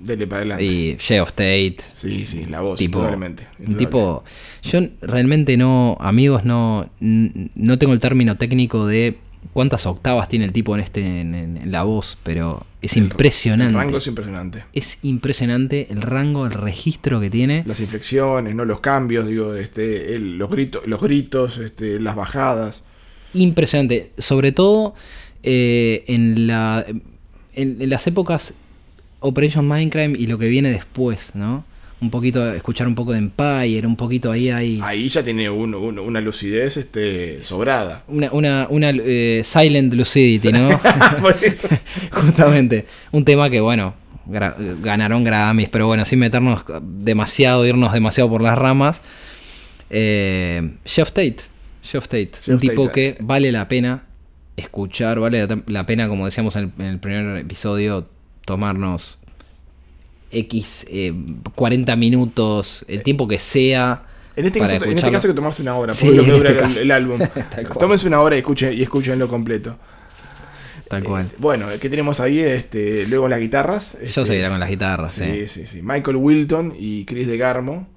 Dele 0.01 0.27
para 0.27 0.41
adelante. 0.41 0.65
Y 0.65 0.97
of 1.21 1.31
Tate. 1.33 1.77
Sí, 1.93 2.27
sí, 2.27 2.47
la 2.47 2.61
voz, 2.61 2.77
tipo, 2.79 2.99
indudablemente. 2.99 3.47
un 3.65 3.77
tipo. 3.77 4.25
Yo 4.65 4.81
realmente 5.01 5.57
no, 5.57 5.97
amigos, 6.01 6.45
no, 6.45 6.91
no 6.99 7.79
tengo 7.79 7.93
el 7.93 8.01
término 8.01 8.35
técnico 8.37 8.87
de 8.89 9.19
cuántas 9.53 9.87
octavas 9.87 10.29
tiene 10.29 10.45
el 10.47 10.53
tipo 10.53 10.75
en 10.75 10.81
este 10.81 11.21
en, 11.21 11.61
la 11.71 11.83
voz, 11.83 12.19
pero 12.23 12.65
es 12.81 12.97
El 12.97 13.05
impresionante. 13.05 13.77
rango 13.77 13.99
es 13.99 14.07
impresionante. 14.07 14.65
Es 14.73 14.99
impresionante 15.05 15.89
el 15.91 16.03
rango, 16.03 16.47
el 16.47 16.53
registro 16.53 17.21
que 17.21 17.31
tiene. 17.31 17.63
Las 17.67 17.81
inflexiones, 17.81 18.55
¿no? 18.55 18.65
Los 18.65 18.81
cambios, 18.81 19.27
digo, 19.27 19.55
este, 19.55 20.15
el- 20.15 20.39
los 20.39 20.51
gritos, 20.51 20.87
los 20.87 21.01
gritos, 21.01 21.59
este, 21.59 22.01
las 22.01 22.17
bajadas. 22.17 22.85
Impresionante. 23.35 24.13
Sobre 24.19 24.53
todo 24.53 24.95
eh, 25.43 26.05
en, 26.09 26.47
la, 26.47 26.85
en, 26.89 27.03
en 27.83 27.91
las 27.91 28.07
épocas 28.07 28.55
Operation 29.21 29.69
Mindcrime 29.69 30.19
y 30.19 30.27
lo 30.27 30.39
que 30.39 30.47
viene 30.49 30.71
después, 30.71 31.31
¿no? 31.35 31.65
Un 32.03 32.11
poquito, 32.11 32.53
escuchar 32.53 32.87
un 32.89 32.95
poco 32.97 33.13
de 33.13 33.19
Empire, 33.19 33.87
un 33.87 33.95
poquito 33.97 34.31
ahí 34.33 34.51
hay... 34.51 34.81
Ahí 34.83 35.09
ya 35.09 35.23
tiene 35.23 35.49
un- 35.49 35.75
un- 35.75 35.99
una 36.01 36.21
lucidez 36.21 36.77
este, 36.77 37.43
sobrada. 37.45 38.03
Una, 38.09 38.31
una, 38.33 38.67
una 38.69 38.91
eh, 38.91 39.41
Silent 39.45 39.95
Lucidity, 39.95 40.51
¿no? 40.53 40.69
Justamente. 42.11 42.87
Un 43.13 43.25
tema 43.25 43.49
que, 43.51 43.61
bueno, 43.61 43.95
gra- 44.29 44.55
ganaron 44.83 45.25
Grammys, 45.25 45.69
pero 45.69 45.87
bueno, 45.87 46.05
sin 46.05 46.19
meternos 46.19 46.65
demasiado, 46.83 47.65
irnos 47.67 47.93
demasiado 47.93 48.29
por 48.29 48.43
las 48.43 48.59
ramas. 48.59 49.03
Eh, 49.91 50.73
Jeff 50.85 51.09
Tate. 51.13 51.37
Jeff 51.83 52.05
Tate. 52.09 52.33
un 52.49 52.59
tipo 52.59 52.87
Tate. 52.87 53.15
que 53.15 53.17
vale 53.23 53.53
la 53.53 53.69
pena 53.69 54.05
escuchar, 54.57 55.19
vale 55.21 55.47
la, 55.47 55.59
la 55.67 55.87
pena, 55.87 56.09
como 56.09 56.25
decíamos 56.27 56.57
en 56.57 56.65
el, 56.77 56.85
en 56.85 56.91
el 56.93 56.99
primer 56.99 57.37
episodio, 57.39 58.09
tomarnos 58.45 59.19
X 60.33 60.87
eh, 60.91 61.13
40 61.55 61.95
minutos, 61.97 62.85
el 62.89 63.03
tiempo 63.03 63.29
que 63.29 63.39
sea. 63.39 64.05
En 64.35 64.47
este, 64.47 64.59
para 64.61 64.73
caso, 64.73 64.85
en 64.87 64.97
este 64.99 65.11
caso 65.13 65.27
hay 65.29 65.33
que 65.33 65.37
tomarse 65.37 65.61
una 65.63 65.77
hora, 65.77 65.93
Sí, 65.93 66.07
porque 66.07 66.21
es 66.23 66.27
lo 66.29 66.33
que 66.43 66.49
en 66.49 66.55
dura 66.57 66.67
este 66.69 66.83
el- 66.83 66.91
álbum. 66.91 67.19
Cual. 67.53 67.79
Tómense 67.79 68.07
una 68.09 68.21
hora 68.21 68.35
y 68.37 68.39
escuchen, 68.39 68.73
y 68.73 68.83
escúchenlo 68.83 69.29
completo. 69.29 69.77
Tal 70.89 71.05
cual. 71.05 71.25
Eh, 71.27 71.37
bueno, 71.39 71.67
¿qué 71.81 71.89
tenemos 71.89 72.21
ahí? 72.21 72.39
Este, 72.41 73.07
luego 73.09 73.29
las 73.29 73.41
guitarras. 73.41 73.95
Yo 73.95 74.03
este, 74.03 74.25
seguiré 74.27 74.49
con 74.49 74.61
las 74.61 74.69
guitarras, 74.69 75.13
Sí, 75.13 75.25
sí. 75.25 75.49
sí, 75.49 75.67
sí. 75.67 75.81
Michael 75.83 76.17
Wilton 76.17 76.75
y 76.79 77.05
Chris 77.05 77.27
de 77.27 77.37
Garmo. 77.39 77.89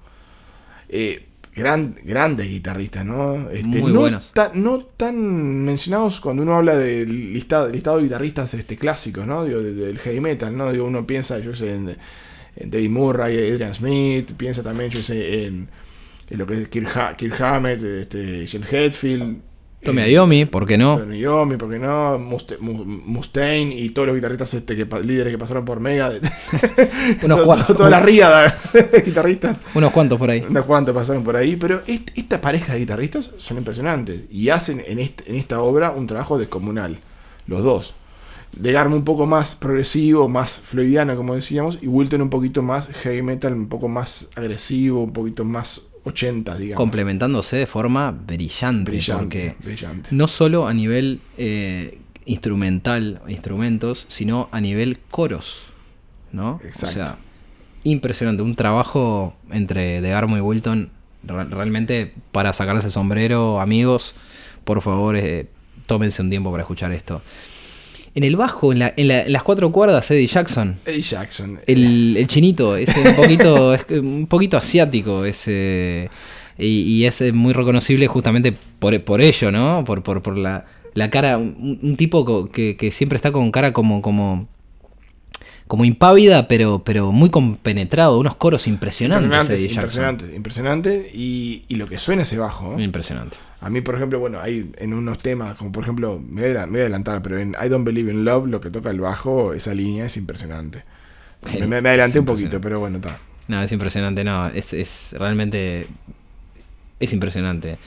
Eh, 0.89 1.25
gran, 1.53 1.95
grandes 2.03 2.47
guitarristas, 2.49 3.05
¿no? 3.05 3.49
Este, 3.49 3.65
Muy 3.67 3.91
no 3.93 4.01
buenos. 4.01 4.33
No 4.53 4.79
tan 4.79 5.63
mencionados 5.65 6.19
cuando 6.19 6.43
uno 6.43 6.55
habla 6.55 6.77
del 6.77 7.33
listado, 7.33 7.69
listado 7.69 7.97
de 7.97 8.03
guitarristas 8.03 8.53
este, 8.53 8.77
clásicos, 8.77 9.25
¿no? 9.25 9.43
Digo, 9.45 9.61
de- 9.61 9.73
del 9.73 9.99
heavy 9.99 10.19
metal, 10.21 10.55
¿no? 10.55 10.71
Digo, 10.71 10.85
uno 10.85 11.05
piensa, 11.07 11.39
yo 11.39 11.55
sé, 11.55 11.73
en, 11.75 11.97
en 12.55 12.71
David 12.71 12.89
Murray, 12.89 13.51
Adrian 13.51 13.73
Smith, 13.73 14.31
piensa 14.37 14.63
también, 14.63 14.89
yo 14.89 15.01
sé, 15.01 15.45
en, 15.45 15.69
en 16.29 16.37
lo 16.37 16.45
que 16.47 16.53
es 16.55 16.67
Kirk, 16.69 16.95
Ha- 16.97 17.13
Kirk 17.13 17.39
Hammett, 17.41 17.83
este, 17.83 18.47
Jen 18.47 18.63
Hetfield. 18.69 19.37
Tommy 19.83 20.01
eh, 20.01 20.05
Ayomi, 20.05 20.45
¿por 20.45 20.65
qué 20.65 20.79
no? 20.79 20.97
Tony 20.97 21.19
Iommi, 21.19 21.57
¿por 21.57 21.69
qué 21.69 21.77
no? 21.77 22.17
Mustaine 22.17 23.75
y 23.75 23.89
todos 23.89 24.07
los 24.07 24.15
guitarristas 24.15 24.53
este, 24.55 24.75
que, 24.75 24.85
líderes 25.03 25.31
que 25.31 25.37
pasaron 25.37 25.63
por 25.65 25.79
Mega. 25.79 26.09
Unos 27.23 27.39
To- 27.39 27.45
cuantos. 27.45 27.67
to- 27.67 27.75
Toda 27.75 27.89
la 27.89 27.99
ríada 27.99 28.57
de 28.73 29.01
guitarristas. 29.05 29.57
Unos 29.75 29.91
cuantos 29.91 30.17
por 30.17 30.29
ahí. 30.29 30.43
Unos 30.49 30.65
cuantos 30.65 30.95
pasaron 30.95 31.23
por 31.23 31.35
ahí, 31.35 31.55
pero 31.55 31.81
est- 31.85 32.09
esta 32.15 32.41
pareja 32.41 32.73
de 32.73 32.79
guitarristas 32.79 33.31
son 33.37 33.57
impresionantes 33.57 34.21
y 34.31 34.49
hacen 34.49 34.81
en, 34.87 34.99
este- 34.99 35.29
en 35.29 35.35
esta 35.37 35.61
obra 35.61 35.91
un 35.91 36.07
trabajo 36.07 36.37
descomunal, 36.39 36.97
los 37.47 37.63
dos. 37.63 37.93
De 38.55 38.71
Garmo 38.71 38.95
un 38.95 39.03
poco 39.03 39.25
más 39.25 39.55
progresivo, 39.55 40.27
más 40.29 40.59
fluidiano, 40.59 41.15
como 41.15 41.35
decíamos, 41.35 41.77
y 41.81 41.87
Wilton 41.87 42.21
un 42.21 42.29
poquito 42.29 42.61
más 42.61 42.87
heavy 42.89 43.21
metal, 43.21 43.53
un 43.53 43.67
poco 43.67 43.87
más 43.87 44.29
agresivo, 44.35 45.03
un 45.03 45.13
poquito 45.13 45.43
más 45.43 45.87
80, 46.05 46.57
digamos. 46.57 46.77
Complementándose 46.77 47.57
de 47.57 47.65
forma 47.65 48.11
brillante. 48.11 48.91
brillante, 48.91 49.55
no 50.11 50.27
solo 50.27 50.67
a 50.67 50.73
nivel 50.73 51.19
eh, 51.37 51.99
instrumental, 52.25 53.21
instrumentos, 53.27 54.05
sino 54.07 54.47
a 54.51 54.61
nivel 54.61 54.99
coros. 55.11 55.67
¿No? 56.31 56.59
Exacto. 56.63 56.87
O 56.87 56.91
sea, 56.91 57.17
impresionante. 57.83 58.43
Un 58.43 58.55
trabajo 58.55 59.35
entre 59.51 60.01
De 60.01 60.09
Garmo 60.09 60.37
y 60.37 60.41
Wilton. 60.41 60.89
re- 61.23 61.45
realmente 61.45 62.13
para 62.31 62.51
sacarse 62.53 62.87
el 62.87 62.91
sombrero, 62.91 63.59
amigos, 63.61 64.15
por 64.63 64.81
favor, 64.81 65.15
eh, 65.15 65.47
tómense 65.85 66.21
un 66.21 66.29
tiempo 66.29 66.51
para 66.51 66.63
escuchar 66.63 66.91
esto. 66.91 67.21
En 68.15 68.23
el 68.23 68.35
bajo, 68.37 68.71
en, 68.71 68.79
la- 68.79 68.93
en 68.95 69.09
la- 69.09 69.23
en 69.23 69.31
las 69.33 69.43
cuatro 69.43 69.71
cuerdas, 69.71 70.09
Eddie 70.09 70.27
Jackson. 70.27 70.77
Eddie 70.85 71.01
Jackson. 71.01 71.59
El, 71.67 72.15
el 72.17 72.27
chinito, 72.27 72.77
es 72.77 72.95
un 72.95 73.13
poquito, 73.15 73.73
es 73.75 73.85
un 73.91 74.25
poquito 74.27 74.55
asiático, 74.57 75.25
es, 75.25 75.43
eh, 75.47 76.07
y, 76.57 76.65
y 76.81 77.05
es 77.05 77.19
eh, 77.21 77.33
muy 77.33 77.51
reconocible 77.53 78.07
justamente 78.07 78.53
por, 78.79 78.99
por 79.03 79.19
ello, 79.21 79.51
¿no? 79.51 79.83
Por, 79.85 80.01
por, 80.01 80.21
por 80.21 80.37
la, 80.37 80.65
la 80.93 81.09
cara, 81.09 81.37
un, 81.37 81.77
un 81.83 81.97
tipo 81.97 82.49
que, 82.49 82.77
que 82.77 82.89
siempre 82.91 83.17
está 83.17 83.33
con 83.33 83.51
cara 83.51 83.73
como, 83.73 84.01
como, 84.01 84.47
como 85.67 85.83
impávida, 85.83 86.47
pero, 86.47 86.83
pero 86.85 87.11
muy 87.11 87.29
compenetrado, 87.29 88.17
unos 88.17 88.35
coros 88.35 88.65
impresionantes. 88.67 89.25
impresionante, 89.25 89.65
impresionante, 90.31 90.35
impresionante. 90.37 91.11
Y, 91.13 91.63
y 91.67 91.75
lo 91.75 91.87
que 91.87 91.99
suena 91.99 92.21
ese 92.21 92.37
bajo. 92.37 92.73
¿no? 92.77 92.79
Impresionante. 92.81 93.35
A 93.65 93.69
mí, 93.71 93.81
por 93.81 93.95
ejemplo, 93.95 94.19
bueno, 94.19 94.39
hay 94.39 94.71
en 94.77 94.93
unos 94.93 95.17
temas, 95.17 95.55
como 95.55 95.71
por 95.71 95.81
ejemplo, 95.81 96.21
me 96.23 96.43
voy, 96.43 96.55
a, 96.55 96.63
adelantar, 96.65 97.23
pero 97.23 97.39
en 97.39 97.55
I 97.59 97.67
Don't 97.67 97.83
Believe 97.83 98.11
in 98.11 98.23
Love, 98.23 98.45
lo 98.45 98.61
que 98.61 98.69
toca 98.69 98.91
el 98.91 98.99
bajo, 98.99 99.53
esa 99.53 99.73
línea 99.73 100.05
es 100.05 100.17
impresionante. 100.17 100.83
Me, 101.59 101.65
me- 101.65 101.81
me 101.81 101.89
adelanté 101.89 102.19
un 102.19 102.25
poquito, 102.25 102.61
pero 102.61 102.79
bueno, 102.79 102.97
está. 102.97 103.17
No, 103.47 103.63
es 103.63 103.71
impresionante, 103.71 104.23
no, 104.23 104.49
es, 104.49 104.71
es 104.73 105.15
realmente, 105.17 105.87
es 106.99 107.11
impresionante. 107.11 107.79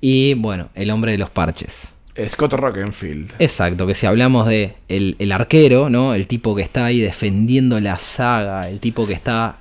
Y 0.00 0.32
bueno, 0.32 0.70
el 0.74 0.90
hombre 0.90 1.12
de 1.12 1.18
los 1.18 1.28
parches. 1.28 1.92
Scott 2.26 2.54
Rockenfield. 2.54 3.32
Exacto, 3.40 3.86
que 3.86 3.94
si 3.94 4.06
hablamos 4.06 4.46
de 4.46 4.74
el, 4.88 5.16
el 5.18 5.32
arquero, 5.32 5.90
¿no? 5.90 6.14
El 6.14 6.26
tipo 6.28 6.56
que 6.56 6.62
está 6.62 6.86
ahí 6.86 7.00
defendiendo 7.00 7.78
la 7.78 7.98
saga, 7.98 8.70
el 8.70 8.80
tipo 8.80 9.06
que 9.06 9.12
está 9.12 9.58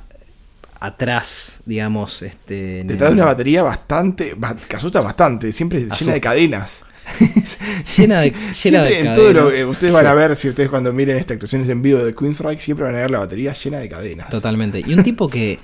atrás, 0.80 1.62
digamos, 1.66 2.22
este. 2.22 2.84
Detrás 2.84 3.10
de 3.12 3.16
una 3.16 3.26
batería 3.26 3.64
bastante, 3.64 4.34
ba- 4.36 4.56
que 4.56 4.76
asusta 4.76 5.02
bastante, 5.02 5.52
siempre 5.52 5.80
llena 5.80 5.94
Asusta. 5.94 6.14
de 6.14 6.22
cadenas. 6.22 6.84
Llena 7.98 8.20
de- 8.20 8.34
llena 8.64 8.84
de 8.84 9.00
en 9.00 9.16
todo 9.16 9.34
lo 9.34 9.46
que 9.48 9.52
cadenas. 9.56 9.72
ustedes 9.72 9.94
van 9.94 10.06
a 10.06 10.14
ver, 10.14 10.36
si 10.36 10.48
ustedes 10.50 10.70
cuando 10.70 10.94
miren 10.94 11.18
estas 11.18 11.36
actuaciones 11.36 11.68
en 11.70 11.82
vivo 11.82 12.00
de 12.00 12.14
Queensryche, 12.14 12.62
siempre 12.62 12.86
van 12.86 12.96
a 12.96 13.00
ver 13.00 13.10
la 13.12 13.20
batería 13.20 13.54
llena 13.54 13.80
de 13.80 13.90
cadenas. 13.90 14.30
Totalmente. 14.30 14.80
Y 14.86 14.94
un 14.94 15.04
tipo 15.04 15.28
que, 15.28 15.58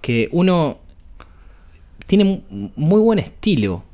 que 0.00 0.28
uno 0.30 0.78
tiene 2.06 2.24
mu- 2.48 2.70
muy 2.76 3.00
buen 3.00 3.18
estilo. 3.18 3.84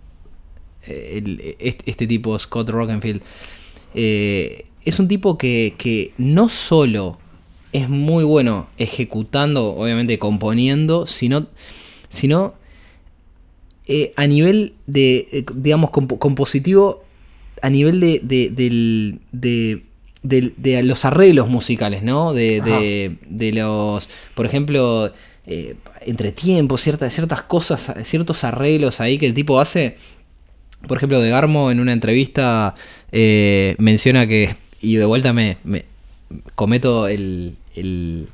eh, 0.86 1.14
el- 1.18 1.56
este, 1.58 1.90
este 1.90 2.06
tipo, 2.06 2.38
Scott 2.38 2.68
Rockenfield. 2.70 3.22
Eh, 3.94 4.66
es 4.84 4.98
un 4.98 5.08
tipo 5.08 5.36
que, 5.38 5.74
que 5.78 6.12
no 6.18 6.48
solo 6.48 7.18
es 7.72 7.88
muy 7.88 8.24
bueno 8.24 8.68
ejecutando, 8.78 9.74
obviamente 9.74 10.18
componiendo, 10.18 11.06
sino, 11.06 11.46
sino 12.10 12.54
eh, 13.86 14.12
a 14.16 14.26
nivel 14.26 14.74
de, 14.86 15.28
eh, 15.32 15.44
digamos, 15.54 15.90
compo- 15.90 16.18
compositivo, 16.18 17.04
a 17.62 17.70
nivel 17.70 18.00
de, 18.00 18.20
de, 18.22 18.50
del- 18.50 19.20
de- 20.56 20.82
los 20.82 21.04
arreglos 21.04 21.48
musicales, 21.48 22.02
¿no? 22.02 22.32
De, 22.34 22.60
de- 22.60 23.16
de 23.28 23.52
los, 23.52 24.08
por 24.34 24.46
ejemplo, 24.46 25.12
eh, 25.46 25.76
entre 26.02 26.32
tiempos, 26.32 26.82
ciertas, 26.82 27.12
ciertas 27.14 27.42
cosas, 27.42 27.94
ciertos 28.04 28.44
arreglos 28.44 29.00
ahí 29.00 29.16
que 29.18 29.26
el 29.26 29.34
tipo 29.34 29.60
hace. 29.60 29.96
Por 30.86 30.96
ejemplo, 30.98 31.20
de 31.20 31.30
Garmo 31.30 31.70
en 31.70 31.80
una 31.80 31.92
entrevista 31.92 32.74
eh, 33.10 33.74
menciona 33.78 34.26
que, 34.26 34.54
y 34.80 34.96
de 34.96 35.04
vuelta 35.06 35.32
me, 35.32 35.56
me 35.64 35.84
cometo 36.54 37.08
el, 37.08 37.56
el- 37.74 38.28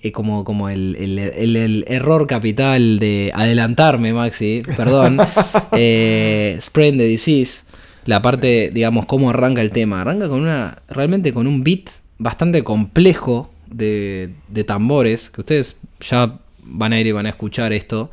eh, 0.00 0.12
como, 0.12 0.44
como 0.44 0.68
el, 0.68 0.96
el- 0.98 1.18
el- 1.18 1.56
el 1.56 1.84
error 1.88 2.26
capital 2.26 2.98
de 2.98 3.30
adelantarme, 3.34 4.12
Maxi, 4.12 4.62
perdón, 4.76 5.18
eh, 5.72 6.58
the 6.74 6.92
Disease, 7.06 7.64
la 8.04 8.20
parte, 8.20 8.70
digamos, 8.72 9.06
cómo 9.06 9.30
arranca 9.30 9.62
el 9.62 9.70
tema. 9.70 10.02
Arranca 10.02 10.28
con 10.28 10.40
una, 10.42 10.82
realmente 10.88 11.32
con 11.32 11.46
un 11.46 11.64
beat 11.64 11.88
bastante 12.18 12.62
complejo 12.62 13.50
de, 13.70 14.34
de 14.48 14.64
tambores, 14.64 15.30
que 15.30 15.40
ustedes 15.40 15.76
ya 16.00 16.38
van 16.62 16.92
a 16.92 17.00
ir 17.00 17.06
y 17.06 17.12
van 17.12 17.26
a 17.26 17.30
escuchar 17.30 17.72
esto. 17.72 18.10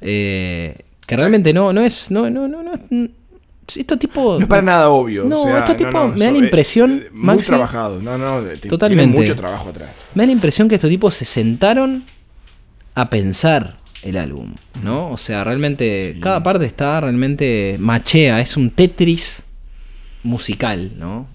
eh, 0.00 0.76
que 1.06 1.16
realmente 1.16 1.52
no, 1.52 1.72
no 1.72 1.82
es, 1.82 2.10
no, 2.10 2.30
no, 2.30 2.46
no, 2.48 2.62
no, 2.62 2.72
es- 2.74 3.10
estos 3.66 3.98
tipos... 3.98 4.38
No 4.38 4.44
es 4.44 4.48
para 4.48 4.62
nada 4.62 4.88
obvio. 4.90 5.24
No, 5.24 5.42
o 5.42 5.44
sea, 5.46 5.58
estos 5.60 5.76
tipos 5.76 6.16
me 6.16 6.24
da 6.24 6.32
la 6.32 6.38
eh, 6.38 6.42
impresión, 6.42 7.02
eh, 7.04 7.08
Muy 7.12 7.24
Maxi, 7.36 7.46
trabajado. 7.46 8.00
No, 8.02 8.18
no, 8.18 8.42
te- 8.42 8.68
Totalmente. 8.68 9.16
mucho 9.16 9.36
trabajo 9.36 9.68
atrás. 9.70 9.90
Me 10.14 10.22
da 10.22 10.26
la 10.26 10.32
impresión 10.32 10.68
que 10.68 10.74
estos 10.74 10.90
tipos 10.90 11.14
se 11.14 11.24
sentaron 11.24 12.04
a 12.94 13.08
pensar 13.10 13.76
el 14.02 14.16
álbum, 14.16 14.54
¿no? 14.82 15.10
O 15.10 15.16
sea, 15.18 15.44
realmente 15.44 16.14
Sí. 16.14 16.20
cada 16.20 16.42
parte 16.42 16.64
está 16.66 17.00
realmente 17.00 17.76
machea, 17.78 18.40
es 18.40 18.56
un 18.56 18.70
Tetris 18.70 19.42
musical, 20.22 20.92
¿no? 20.98 21.26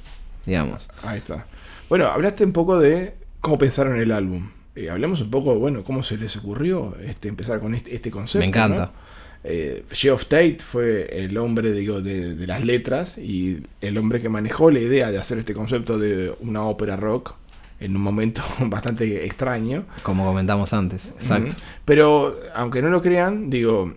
Digamos. 0.45 0.87
Ahí 1.03 1.17
está. 1.19 1.47
Bueno, 1.89 2.07
hablaste 2.07 2.43
un 2.43 2.51
poco 2.51 2.77
de 2.79 3.15
cómo 3.41 3.57
pensaron 3.57 3.99
el 3.99 4.11
álbum. 4.11 4.49
Eh, 4.75 4.89
hablemos 4.89 5.21
un 5.21 5.29
poco, 5.29 5.57
bueno, 5.57 5.83
cómo 5.83 6.03
se 6.03 6.17
les 6.17 6.35
ocurrió 6.35 6.97
este, 7.05 7.27
empezar 7.29 7.59
con 7.61 7.73
este, 7.75 7.95
este 7.95 8.11
concepto. 8.11 8.39
Me 8.39 8.45
encanta. 8.47 8.85
¿no? 8.87 9.04
Eh, 9.47 9.85
Geoff 9.91 10.25
Tate 10.25 10.57
fue 10.59 11.07
el 11.23 11.37
hombre 11.37 11.71
digo, 11.71 12.01
de, 12.01 12.33
de 12.33 12.47
las 12.47 12.63
letras 12.63 13.19
y 13.19 13.61
el 13.79 13.97
hombre 13.99 14.19
que 14.19 14.27
manejó 14.27 14.71
la 14.71 14.79
idea 14.79 15.11
de 15.11 15.19
hacer 15.19 15.37
este 15.37 15.53
concepto 15.53 15.99
de 15.99 16.33
una 16.39 16.63
ópera 16.63 16.95
rock 16.95 17.35
en 17.79 17.95
un 17.95 18.01
momento 18.01 18.41
bastante 18.59 19.25
extraño. 19.25 19.85
Como 20.03 20.25
comentamos 20.25 20.73
antes. 20.73 21.07
Exacto. 21.07 21.55
Pero, 21.85 22.39
aunque 22.55 22.81
no 22.81 22.89
lo 22.89 23.01
crean, 23.01 23.49
digo, 23.49 23.93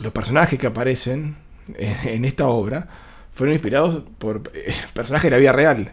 los 0.00 0.12
personajes 0.12 0.58
que 0.58 0.66
aparecen 0.66 1.36
en, 1.76 2.08
en 2.08 2.24
esta 2.24 2.46
obra 2.46 2.88
fueron 3.32 3.54
inspirados 3.54 4.02
por 4.18 4.50
eh, 4.54 4.74
personajes 4.92 5.30
de 5.30 5.36
la 5.36 5.38
vida 5.38 5.52
real. 5.52 5.92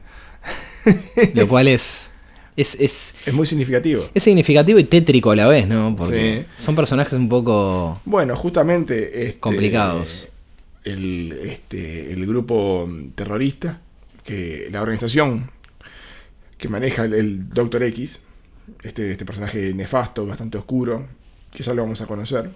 Lo 1.34 1.48
cual 1.48 1.68
es, 1.68 2.12
es, 2.58 2.76
es, 2.80 3.16
Es 3.26 3.34
muy 3.34 3.46
significativo. 3.46 4.04
es 4.14 4.24
significativo 4.24 4.80
y 4.80 4.84
tétrico 4.86 5.32
a 5.32 5.36
la 5.36 5.48
vez, 5.48 5.68
¿no? 5.68 5.96
Porque 5.96 6.46
Sí. 6.56 6.64
son 6.64 6.76
personajes 6.76 7.14
un 7.14 7.28
poco... 7.30 8.00
Bueno, 8.06 8.36
justamente 8.36 9.26
este, 9.26 9.40
Complicados. 9.40 10.30
El, 10.84 11.32
este, 11.44 12.14
el 12.14 12.26
grupo 12.28 12.90
terrorista, 13.16 13.82
que 14.24 14.68
la 14.72 14.82
organización 14.82 15.50
que 16.58 16.70
maneja 16.70 17.06
el, 17.06 17.14
el 17.14 17.50
Doctor 17.50 17.84
X, 17.84 18.22
este, 18.84 19.12
este 19.12 19.26
personaje 19.26 19.74
nefasto, 19.74 20.26
bastante 20.26 20.58
oscuro, 20.58 21.08
que 21.52 21.64
ya 21.64 21.74
lo 21.74 21.82
vamos 21.84 22.02
a 22.02 22.08
conocer, 22.08 22.50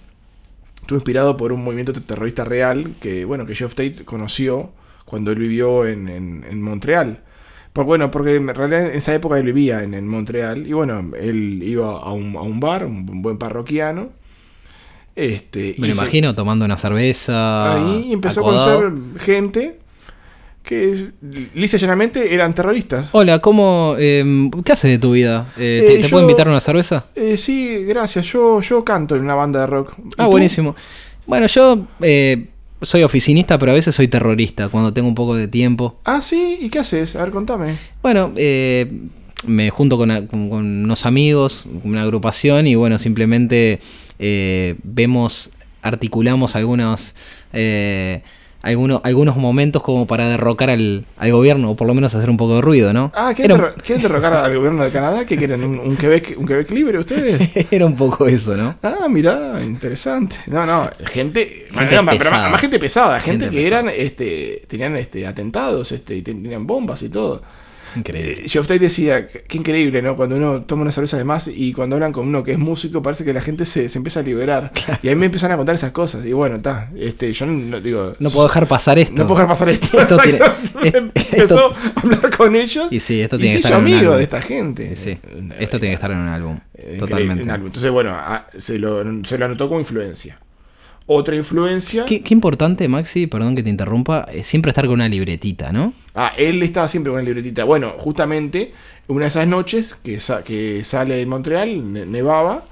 estuvo 0.82 0.98
inspirado 0.98 1.36
por 1.38 1.52
un 1.52 1.64
movimiento 1.64 1.92
terrorista 1.94 2.46
real 2.46 2.94
que, 3.02 3.26
bueno, 3.26 3.46
que 3.46 3.56
Geoff 3.56 3.74
Tate 3.76 4.06
conoció 4.06 4.72
cuando 5.06 5.32
él 5.32 5.40
vivió 5.40 5.86
en, 5.88 6.08
en- 6.08 6.46
en 6.50 6.62
Montreal. 6.62 7.24
Por, 7.74 7.86
bueno, 7.86 8.10
porque 8.12 8.36
en 8.36 8.48
realidad 8.48 8.90
en 8.92 8.98
esa 8.98 9.14
época 9.14 9.38
él 9.38 9.46
vivía 9.46 9.84
en, 9.84 9.94
en 9.94 10.08
Montreal 10.08 10.66
y 10.68 10.74
bueno, 10.74 11.12
él 11.20 11.62
iba 11.64 11.92
a 12.00 12.12
un, 12.12 12.36
a 12.36 12.42
un 12.42 12.60
bar, 12.60 12.86
un 12.86 13.06
buen 13.22 13.38
parroquiano. 13.38 14.10
Este, 15.16 15.76
Me 15.78 15.88
lo 15.88 15.94
se- 15.94 16.02
imagino 16.02 16.34
tomando 16.36 16.66
una 16.66 16.78
cerveza. 16.78 17.74
Ahí 17.76 18.14
empezó 18.14 18.40
a 18.42 18.44
conocer 18.44 18.92
gente 19.20 19.80
que 20.64 21.12
lisa 21.56 21.78
y 21.78 21.80
llanamente 21.80 22.34
eran 22.34 22.54
terroristas. 22.54 23.10
Hola, 23.12 23.40
¿cómo, 23.40 23.96
eh, 23.98 24.50
¿qué 24.64 24.72
haces 24.72 24.92
de 24.92 25.00
tu 25.00 25.12
vida? 25.14 25.48
Eh, 25.58 25.84
¿Te, 25.86 25.94
Eh, 25.96 25.98
te 25.98 26.04
yo- 26.04 26.10
puedo 26.10 26.22
invitar 26.22 26.48
a 26.48 26.52
una 26.52 26.60
cerveza? 26.60 27.06
Eh, 27.16 27.38
sí, 27.38 27.84
gracias. 27.86 28.26
Yo, 28.28 28.62
yo 28.62 28.84
canto 28.86 29.16
en 29.16 29.24
una 29.24 29.36
banda 29.36 29.62
de 29.62 29.68
rock. 29.68 29.94
¿Y 29.98 30.02
Ah, 30.18 30.28
buenísimo. 30.28 30.76
Bueno, 31.26 31.48
yo 31.48 31.86
eh, 32.02 32.48
soy 32.82 33.04
oficinista, 33.04 33.58
pero 33.60 33.72
a 33.72 33.76
veces 33.76 33.94
soy 33.96 34.08
terrorista 34.08 34.70
cuando 34.70 34.94
tengo 34.94 35.08
un 35.08 35.16
poco 35.16 35.36
de 35.36 35.48
tiempo. 35.48 36.00
Ah, 36.06 36.22
sí. 36.22 36.58
¿Y 36.62 36.70
qué 36.70 36.80
haces? 36.80 37.16
A 37.16 37.24
ver, 37.24 37.32
contame. 37.32 37.76
Bueno, 38.02 38.32
eh, 38.36 38.92
me 39.46 39.70
junto 39.70 39.98
con, 39.98 40.12
a- 40.12 40.26
con- 40.26 40.50
con 40.50 40.84
unos 40.84 41.06
amigos, 41.06 41.66
una 41.84 42.04
agrupación, 42.04 42.68
y 42.68 42.76
bueno, 42.76 43.00
simplemente 43.00 43.80
eh, 44.20 44.76
vemos, 44.84 45.52
articulamos 45.82 46.56
algunos, 46.56 47.16
eh, 47.54 48.22
algunos, 48.62 49.02
algunos 49.04 49.38
momentos 49.38 49.82
como 49.82 50.06
para 50.06 50.28
derrocar 50.30 50.70
al, 50.70 51.06
al 51.18 51.32
gobierno, 51.32 51.72
o 51.72 51.76
por 51.76 51.88
lo 51.88 51.94
menos 51.94 52.14
hacer 52.16 52.30
un 52.30 52.38
poco 52.38 52.56
de 52.56 52.62
ruido, 52.62 52.92
¿no? 52.94 53.12
Ah, 53.16 53.32
¿quieren, 53.36 53.60
un- 53.60 53.68
quieren 53.86 54.02
derrocar 54.02 54.34
al 54.34 54.56
gobierno 54.56 54.84
de 54.84 54.90
Canadá? 54.92 55.26
¿Qué 55.26 55.38
quieren? 55.38 55.64
¿Un, 55.64 55.80
un 55.80 55.96
Quebec, 55.98 56.36
¿Un 56.38 56.46
Quebec 56.46 56.70
libre 56.72 57.00
ustedes? 57.00 57.52
era 57.72 57.86
un 57.86 57.96
poco 57.96 58.28
eso, 58.28 58.56
¿no? 58.58 58.76
Ah, 58.84 59.08
mirá, 59.10 59.62
interesante. 59.64 60.38
No, 60.48 60.66
no, 60.66 60.90
gente, 61.06 61.68
Gente 61.74 61.96
no, 61.96 62.06
pero 62.06 62.32
más, 62.32 62.52
más 62.52 62.62
gente 62.62 62.80
pesada, 62.80 63.20
gente, 63.20 63.46
Gente 63.46 63.56
que 63.58 63.64
pesada. 63.64 63.80
eran, 63.82 63.94
este, 63.96 64.64
tenían 64.68 64.96
este, 64.98 65.26
atentados, 65.26 65.92
este, 65.92 66.16
y 66.18 66.22
tenían 66.22 66.68
bombas 66.68 67.02
y 67.04 67.10
todo. 67.10 67.42
Increíble. 67.96 68.44
Eh, 68.46 68.80
decía, 68.80 69.28
qué 69.28 69.58
increíble, 69.58 70.02
¿no? 70.02 70.16
Cuando 70.16 70.36
uno 70.36 70.62
toma 70.64 70.84
una 70.84 70.92
cerveza 70.92 71.18
de 71.18 71.24
más 71.24 71.48
y 71.48 71.74
cuando 71.74 71.96
hablan 71.96 72.12
con 72.12 72.28
uno 72.28 72.44
que 72.44 72.52
es 72.54 72.58
músico, 72.58 73.02
parece 73.02 73.24
que 73.26 73.34
la 73.34 73.42
gente 73.42 73.66
se, 73.66 73.90
se 73.90 73.98
empieza 73.98 74.20
a 74.20 74.24
liberar. 74.24 74.72
Y 75.04 75.08
a 75.08 75.12
mí 75.12 75.16
me 75.16 75.26
empiezan 75.28 75.52
a 75.52 75.58
contar 75.58 75.76
esas 75.76 75.92
cosas. 75.92 76.26
Y 76.26 76.34
bueno, 76.34 76.58
está, 76.58 76.90
este, 76.98 77.32
yo 77.34 77.46
no 77.46 77.80
digo... 77.80 78.16
No 78.20 78.30
puedo 78.30 78.48
dejar 78.48 78.68
pasar 78.68 79.00
esto. 79.00 79.14
No 79.14 79.28
puedo 79.28 79.42
dejar 79.42 79.48
pasar 79.48 79.70
esto. 79.70 80.00
Esto 80.00 80.18
tiene- 80.18 80.40
empezó 80.98 81.72
a 81.72 82.00
hablar 82.02 82.36
con 82.36 82.56
ellos. 82.56 82.92
Y 82.92 83.00
sí, 83.00 83.22
esto 83.22 83.36
y 83.38 83.40
tiene 83.40 83.54
que 83.54 83.58
estar 83.60 83.72
hizo 83.72 83.80
en 83.80 83.84
un 83.86 83.88
amigo 83.92 84.00
álbum. 84.12 84.18
de 84.18 84.24
esta 84.24 84.42
gente. 84.42 84.96
Sí, 84.96 85.18
esto 85.60 85.80
tiene 85.80 85.92
que 85.92 85.96
estar 85.96 86.12
en 86.12 86.18
un 86.18 86.28
álbum. 86.28 86.60
eh, 86.76 86.96
Totalmente. 87.00 87.44
un 87.44 87.50
álbum. 87.52 87.68
Entonces, 87.68 87.92
bueno, 87.92 88.12
ah, 88.16 88.46
se 88.58 88.78
lo, 88.80 89.04
se 89.26 89.38
lo 89.38 89.46
anotó 89.46 89.68
como 89.68 89.80
influencia. 89.80 90.38
Otra 91.12 91.36
influencia. 91.36 92.06
Qué, 92.06 92.22
qué 92.22 92.36
importante, 92.36 92.88
Maxi, 92.88 93.26
perdón 93.26 93.56
que 93.56 93.64
te 93.64 93.70
interrumpa, 93.72 94.28
es 94.32 94.46
siempre 94.46 94.70
estar 94.70 94.86
con 94.86 94.94
una 94.94 95.10
libretita, 95.10 95.72
¿no? 95.72 95.94
Ah, 96.14 96.32
él 96.38 96.62
estaba 96.62 96.88
siempre 96.88 97.12
con 97.12 97.18
la 97.20 97.26
libretita. 97.26 97.64
Bueno, 97.64 97.94
justamente 97.98 98.74
una 99.08 99.22
de 99.22 99.30
esas 99.30 99.48
noches 99.48 99.96
que, 100.04 100.20
sa- 100.20 100.44
que 100.44 100.84
sale 100.84 101.16
de 101.16 101.26
Montreal, 101.26 101.94
ne- 101.94 102.06
nevaba, 102.06 102.64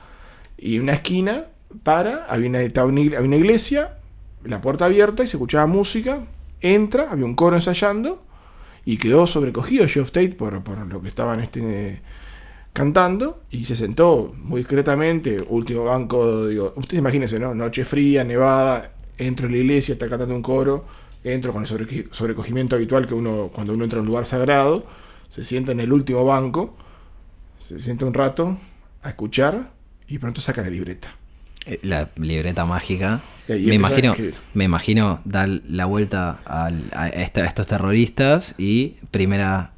y 0.56 0.76
en 0.76 0.84
una 0.84 0.94
esquina 0.94 1.46
para, 1.82 2.26
había 2.30 2.48
una, 2.50 2.60
una, 2.86 3.02
había 3.02 3.22
una 3.22 3.36
iglesia, 3.38 3.96
la 4.44 4.62
puerta 4.62 4.86
abierta 4.86 5.24
y 5.24 5.28
se 5.28 5.38
escuchaba 5.38 5.66
música, 5.66 6.20
entra, 6.62 7.08
había 7.10 7.26
un 7.26 7.34
coro 7.34 7.56
ensayando, 7.56 8.24
y 8.86 8.98
quedó 8.98 9.26
sobrecogido 9.26 9.88
Geoff 9.88 10.12
Tate 10.12 10.30
por, 10.30 10.64
por 10.64 10.78
lo 10.86 11.02
que 11.02 11.08
estaban 11.08 11.40
este, 11.40 12.02
cantando, 12.74 13.42
y 13.50 13.66
se 13.66 13.76
sentó 13.76 14.34
muy 14.44 14.62
discretamente, 14.62 15.42
último 15.48 15.86
banco, 15.86 16.48
digo, 16.48 16.74
ustedes 16.76 17.00
imagínense, 17.00 17.40
¿no? 17.40 17.56
Noche 17.56 17.86
fría, 17.86 18.24
nevada, 18.24 18.92
entro 19.18 19.48
en 19.48 19.54
la 19.54 19.58
iglesia, 19.60 19.94
está 19.94 20.08
cantando 20.08 20.36
un 20.36 20.44
coro, 20.44 20.86
entro 21.24 21.52
con 21.54 21.64
el 21.64 22.08
sobrecogimiento 22.12 22.76
habitual 22.76 23.08
que 23.08 23.14
uno, 23.16 23.50
cuando 23.54 23.74
uno 23.74 23.84
entra 23.84 23.98
a 24.00 24.02
un 24.02 24.08
lugar 24.08 24.26
sagrado, 24.26 24.86
se 25.30 25.44
sienta 25.44 25.72
en 25.72 25.80
el 25.80 25.92
último 25.92 26.24
banco, 26.24 26.78
se 27.60 27.80
sienta 27.80 28.06
un 28.06 28.14
rato 28.14 28.58
a 29.02 29.10
escuchar 29.10 29.72
y 30.08 30.20
pronto 30.20 30.40
saca 30.40 30.62
la 30.62 30.70
libreta. 30.70 31.16
Eh, 31.66 31.80
La 31.84 32.10
libreta 32.16 32.64
mágica. 32.66 33.20
Me 33.48 33.76
imagino, 33.76 34.14
me 34.54 34.64
imagino 34.66 35.20
dar 35.26 35.50
la 35.50 35.86
vuelta 35.86 36.40
a, 36.46 36.70
esta- 37.10 37.42
a 37.42 37.46
estos 37.46 37.68
terroristas 37.68 38.56
y 38.58 38.96
primera 39.12 39.72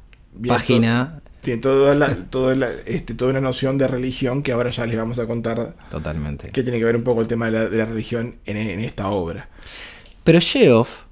página. 0.46 1.19
Tiene 1.42 1.60
toda, 1.62 1.94
la, 1.94 2.14
toda, 2.28 2.54
la- 2.54 2.70
este, 2.86 3.14
toda 3.14 3.30
una 3.30 3.40
noción 3.40 3.78
de 3.78 3.88
religión 3.88 4.42
que 4.42 4.52
ahora 4.52 4.70
ya 4.70 4.84
les 4.86 4.96
vamos 4.96 5.18
a 5.18 5.26
contar 5.26 5.74
Totalmente. 5.90 6.50
que 6.50 6.62
tiene 6.62 6.78
que 6.78 6.84
ver 6.84 6.96
un 6.96 7.02
poco 7.04 7.22
el 7.22 7.28
tema 7.28 7.46
de 7.46 7.52
la, 7.52 7.68
de 7.68 7.78
la 7.78 7.86
religión 7.86 8.36
en, 8.44 8.56
en 8.58 8.80
esta 8.80 9.08
obra. 9.08 9.48
Pero 10.22 10.38
Geoff 10.40 11.04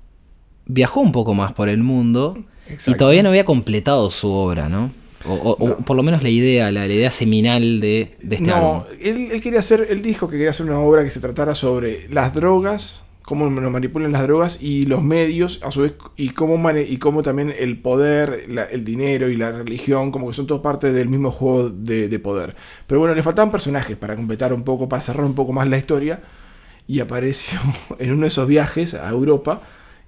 viajó 0.67 1.01
un 1.01 1.13
poco 1.13 1.33
más 1.35 1.53
por 1.53 1.69
el 1.71 1.79
mundo 1.83 2.37
y 2.87 2.95
todavía 2.95 3.23
no 3.23 3.31
había 3.31 3.45
completado 3.47 4.11
su 4.11 4.31
obra, 4.31 4.69
¿no? 4.69 4.91
O, 5.27 5.33
o- 5.33 5.65
o 5.65 5.77
por 5.79 5.97
lo 5.97 6.03
menos 6.03 6.23
la 6.23 6.29
idea, 6.29 6.71
la, 6.71 6.87
la 6.87 6.93
idea 6.95 7.11
seminal 7.11 7.81
de, 7.81 8.15
de 8.23 8.37
este 8.37 8.49
no, 8.49 8.55
álbum. 8.57 8.83
él, 9.01 9.29
él 9.33 9.41
quería 9.41 9.59
hacer, 9.61 9.87
él 9.91 10.01
dijo 10.03 10.29
que 10.29 10.37
quería 10.37 10.51
hacer 10.51 10.67
una 10.67 10.79
obra 10.79 11.03
que 11.03 11.11
se 11.11 11.21
tratara 11.21 11.55
sobre 11.55 12.07
las 12.11 12.35
drogas, 12.35 13.03
cómo 13.29 13.51
nos 13.51 13.71
manipulan 13.71 14.11
las 14.11 14.23
drogas 14.23 14.63
y 14.63 14.87
los 14.87 15.03
medios, 15.03 15.61
a 15.63 15.71
su 15.71 15.83
vez, 15.83 15.93
y 16.17 16.31
cómo, 16.31 16.71
y 16.71 16.97
cómo 16.97 17.23
también 17.23 17.55
el 17.59 17.79
poder, 17.79 18.47
el 18.71 18.85
dinero 18.87 19.29
y 19.29 19.37
la 19.37 19.53
religión, 19.53 20.11
como 20.11 20.29
que 20.29 20.33
son 20.33 20.47
todos 20.47 20.63
parte 20.63 20.93
del 20.93 21.11
mismo 21.11 21.31
juego 21.31 21.69
de, 21.69 22.09
de 22.09 22.19
poder. 22.21 22.57
Pero 22.87 23.01
bueno, 23.01 23.15
le 23.15 23.23
faltaban 23.23 23.51
personajes 23.51 23.99
para 23.99 24.17
completar 24.17 24.55
un 24.55 24.63
poco, 24.63 24.89
para 24.89 25.03
cerrar 25.03 25.27
un 25.27 25.35
poco 25.35 25.53
más 25.53 25.69
la 25.69 25.77
historia, 25.77 26.23
y 26.87 27.01
apareció 27.01 27.59
en 27.99 28.13
uno 28.13 28.23
de 28.23 28.29
esos 28.29 28.49
viajes 28.49 28.95
a 28.95 29.11
Europa, 29.11 29.61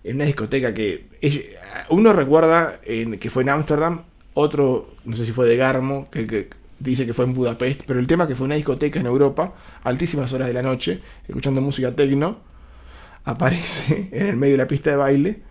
en 0.02 0.16
una 0.16 0.24
discoteca 0.24 0.72
que 0.72 1.04
uno 1.90 2.14
recuerda 2.14 2.80
que 2.80 3.30
fue 3.30 3.42
en 3.42 3.50
Ámsterdam, 3.50 4.00
otro, 4.33 4.94
no 5.04 5.14
sé 5.14 5.26
si 5.26 5.33
fue 5.33 5.46
de 5.46 5.59
Garmo, 5.59 6.09
que, 6.11 6.26
que 6.26 6.48
dice 6.78 7.04
que 7.04 7.12
fue 7.12 7.26
en 7.26 7.35
Budapest, 7.35 7.83
pero 7.87 8.00
el 8.00 8.06
tema 8.06 8.26
que 8.26 8.35
fue 8.35 8.46
una 8.46 8.54
discoteca 8.54 8.98
en 8.98 9.04
Europa, 9.04 9.52
altísimas 9.85 10.33
horas 10.33 10.48
de 10.48 10.54
la 10.54 10.62
noche, 10.62 11.02
escuchando 11.28 11.61
música 11.61 11.94
techno, 11.94 12.48
aparece 13.24 14.09
en 14.12 14.26
el 14.26 14.37
medio 14.37 14.54
de 14.54 14.59
la 14.59 14.68
pista 14.68 14.90
de 14.90 14.96
baile 14.96 15.42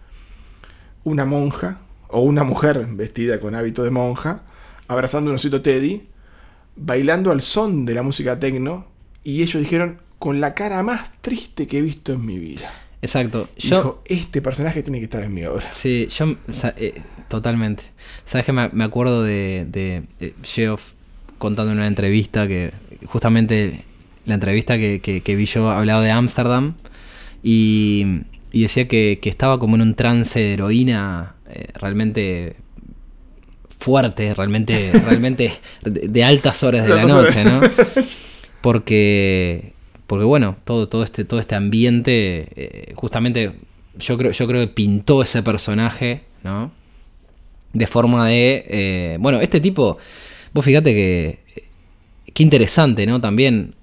una 1.04 1.26
monja 1.26 1.80
o 2.10 2.22
una 2.22 2.44
mujer 2.44 2.86
vestida 2.92 3.40
con 3.40 3.56
hábito 3.56 3.84
de 3.84 3.92
monja, 3.92 4.42
abrazando 4.88 5.30
a 5.30 5.32
un 5.32 5.36
osito 5.36 5.62
Teddy, 5.62 6.08
bailando 6.76 7.32
al 7.32 7.42
son 7.42 7.86
de 7.86 7.94
la 7.94 8.02
música 8.04 8.40
techno, 8.40 8.88
y 9.24 9.44
ellos 9.44 9.62
dijeron, 9.62 10.00
con 10.18 10.42
la 10.42 10.54
cara 10.56 10.82
más 10.84 11.12
triste 11.22 11.68
que 11.68 11.78
he 11.78 11.82
visto 11.82 12.12
en 12.14 12.26
mi 12.26 12.38
vida. 12.40 12.70
Exacto. 13.02 13.48
Yo, 13.58 13.78
Dijo, 13.78 14.02
este 14.06 14.42
personaje 14.42 14.82
tiene 14.84 14.98
que 15.00 15.06
estar 15.06 15.24
en 15.24 15.34
mi 15.34 15.46
obra. 15.46 15.68
Sí, 15.68 16.08
yo 16.10 16.36
eh, 16.78 17.02
totalmente. 17.30 17.84
Sabes 18.26 18.46
que 18.46 18.52
me, 18.52 18.70
me 18.70 18.84
acuerdo 18.84 19.24
de, 19.24 19.66
de, 19.70 20.04
de 20.20 20.34
Geoff 20.44 20.94
contando 21.38 21.72
en 21.72 21.78
una 21.78 21.88
entrevista 21.88 22.48
que 22.48 22.74
justamente 23.06 23.86
la 24.26 24.34
entrevista 24.34 24.78
que, 24.78 25.00
que- 25.00 25.22
que 25.22 25.36
vi 25.36 25.46
yo 25.46 25.70
hablaba 25.72 26.02
de 26.02 26.12
Ámsterdam 26.12 26.74
y, 27.44 28.06
y 28.52 28.64
decía 28.64 28.88
que, 28.88 29.20
que 29.22 29.30
estaba 29.30 29.60
como 29.60 29.76
en 29.76 29.82
un 29.82 29.96
trance 29.96 30.40
de 30.40 30.54
heroína 30.54 31.36
eh, 31.50 31.68
realmente 31.74 32.56
fuerte, 33.80 34.34
realmente, 34.34 34.92
realmente 35.06 35.52
de, 35.84 36.08
de 36.08 36.24
altas 36.24 36.64
horas 36.64 36.88
de 36.88 36.96
la 36.96 37.06
noche, 37.06 37.44
¿no? 37.44 37.62
Porque, 38.62 39.74
porque 40.06 40.26
bueno, 40.26 40.58
todo, 40.66 40.88
todo 40.88 41.04
este, 41.04 41.24
todo 41.24 41.40
este 41.40 41.56
ambiente, 41.56 42.48
eh, 42.56 42.94
justamente, 42.96 43.54
yo 43.98 44.18
creo, 44.18 44.32
yo 44.32 44.48
creo 44.48 44.62
que 44.62 44.74
pintó 44.74 45.24
ese 45.24 45.42
personaje, 45.44 46.24
¿no? 46.44 46.72
De 47.72 47.88
forma 47.88 48.28
de, 48.28 48.66
eh, 48.68 49.18
bueno, 49.20 49.40
este 49.40 49.62
tipo, 49.62 49.98
vos 50.54 50.66
fíjate 50.66 50.94
que, 50.94 51.40
qué 52.34 52.44
interesante, 52.44 53.06
¿no? 53.06 53.22
También 53.22 53.76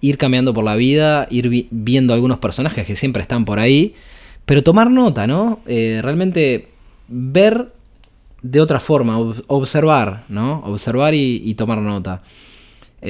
ir 0.00 0.18
cambiando 0.18 0.54
por 0.54 0.64
la 0.64 0.76
vida, 0.76 1.26
ir 1.30 1.48
vi- 1.48 1.68
viendo 1.70 2.14
algunos 2.14 2.38
personajes 2.38 2.86
que 2.86 2.96
siempre 2.96 3.22
están 3.22 3.44
por 3.44 3.58
ahí, 3.58 3.94
pero 4.46 4.62
tomar 4.62 4.90
nota, 4.90 5.26
¿no? 5.26 5.60
Eh, 5.66 6.00
realmente 6.02 6.68
ver 7.08 7.72
de 8.42 8.60
otra 8.60 8.80
forma, 8.80 9.18
ob- 9.18 9.44
observar, 9.48 10.24
¿no? 10.28 10.60
Observar 10.64 11.14
y, 11.14 11.42
y 11.44 11.54
tomar 11.54 11.78
nota. 11.78 12.22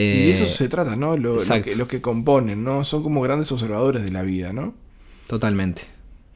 y 0.07 0.23
de 0.23 0.31
eso 0.33 0.45
Eh, 0.45 0.47
se 0.47 0.69
trata, 0.69 0.97
¿no? 0.97 1.17
Lo, 1.17 1.39
que, 1.63 1.77
los 1.77 1.89
que 1.89 2.01
componen, 2.01 2.65
¿no? 2.65 2.85
Son 2.85 3.03
como 3.03 3.21
grandes 3.23 3.53
observadores 3.53 4.05
de 4.05 4.11
la 4.11 4.23
vida, 4.23 4.53
¿no? 4.53 4.75
Totalmente. 5.27 5.83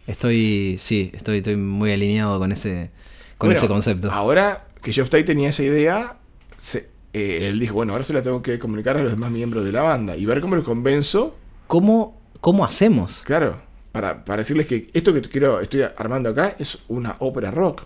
Estoy, 0.07 0.77
sí, 0.79 1.11
estoy, 1.15 1.39
estoy 1.39 1.57
muy 1.57 1.93
alineado 1.93 2.39
con 2.39 2.53
ese, 2.53 2.91
con 3.39 3.49
Bueno, 3.49 3.59
ese 3.59 3.69
concepto. 3.69 4.11
Ahora 4.11 4.67
que 4.83 4.93
Geoff 4.93 5.11
Tate 5.11 5.25
tenía 5.25 5.49
esa 5.51 5.63
idea, 5.63 6.17
se- 6.57 6.89
eh, 7.13 7.49
él 7.49 7.59
dijo, 7.61 7.75
bueno, 7.75 7.93
ahora 7.93 8.05
se 8.05 8.13
la 8.13 8.23
tengo 8.23 8.43
que 8.43 8.59
comunicar 8.59 8.97
a 8.97 9.03
los 9.03 9.13
demás 9.13 9.31
miembros 9.31 9.65
de 9.65 9.73
la 9.73 9.83
banda 9.83 10.17
y 10.17 10.25
ver 10.27 10.41
cómo 10.41 10.57
los 10.57 10.65
convenzo, 10.65 11.37
¿Cómo, 11.67 12.21
¿Cómo 12.41 12.65
hacemos? 12.65 13.23
claro, 13.25 13.61
para, 13.93 14.25
para 14.25 14.39
decirles 14.43 14.67
que 14.67 14.89
esto 14.93 15.13
que 15.15 15.21
quiero, 15.23 15.61
estoy 15.61 15.83
armando 15.97 16.31
acá 16.31 16.57
es 16.59 16.79
una 16.89 17.17
ópera 17.19 17.51
rock. 17.51 17.83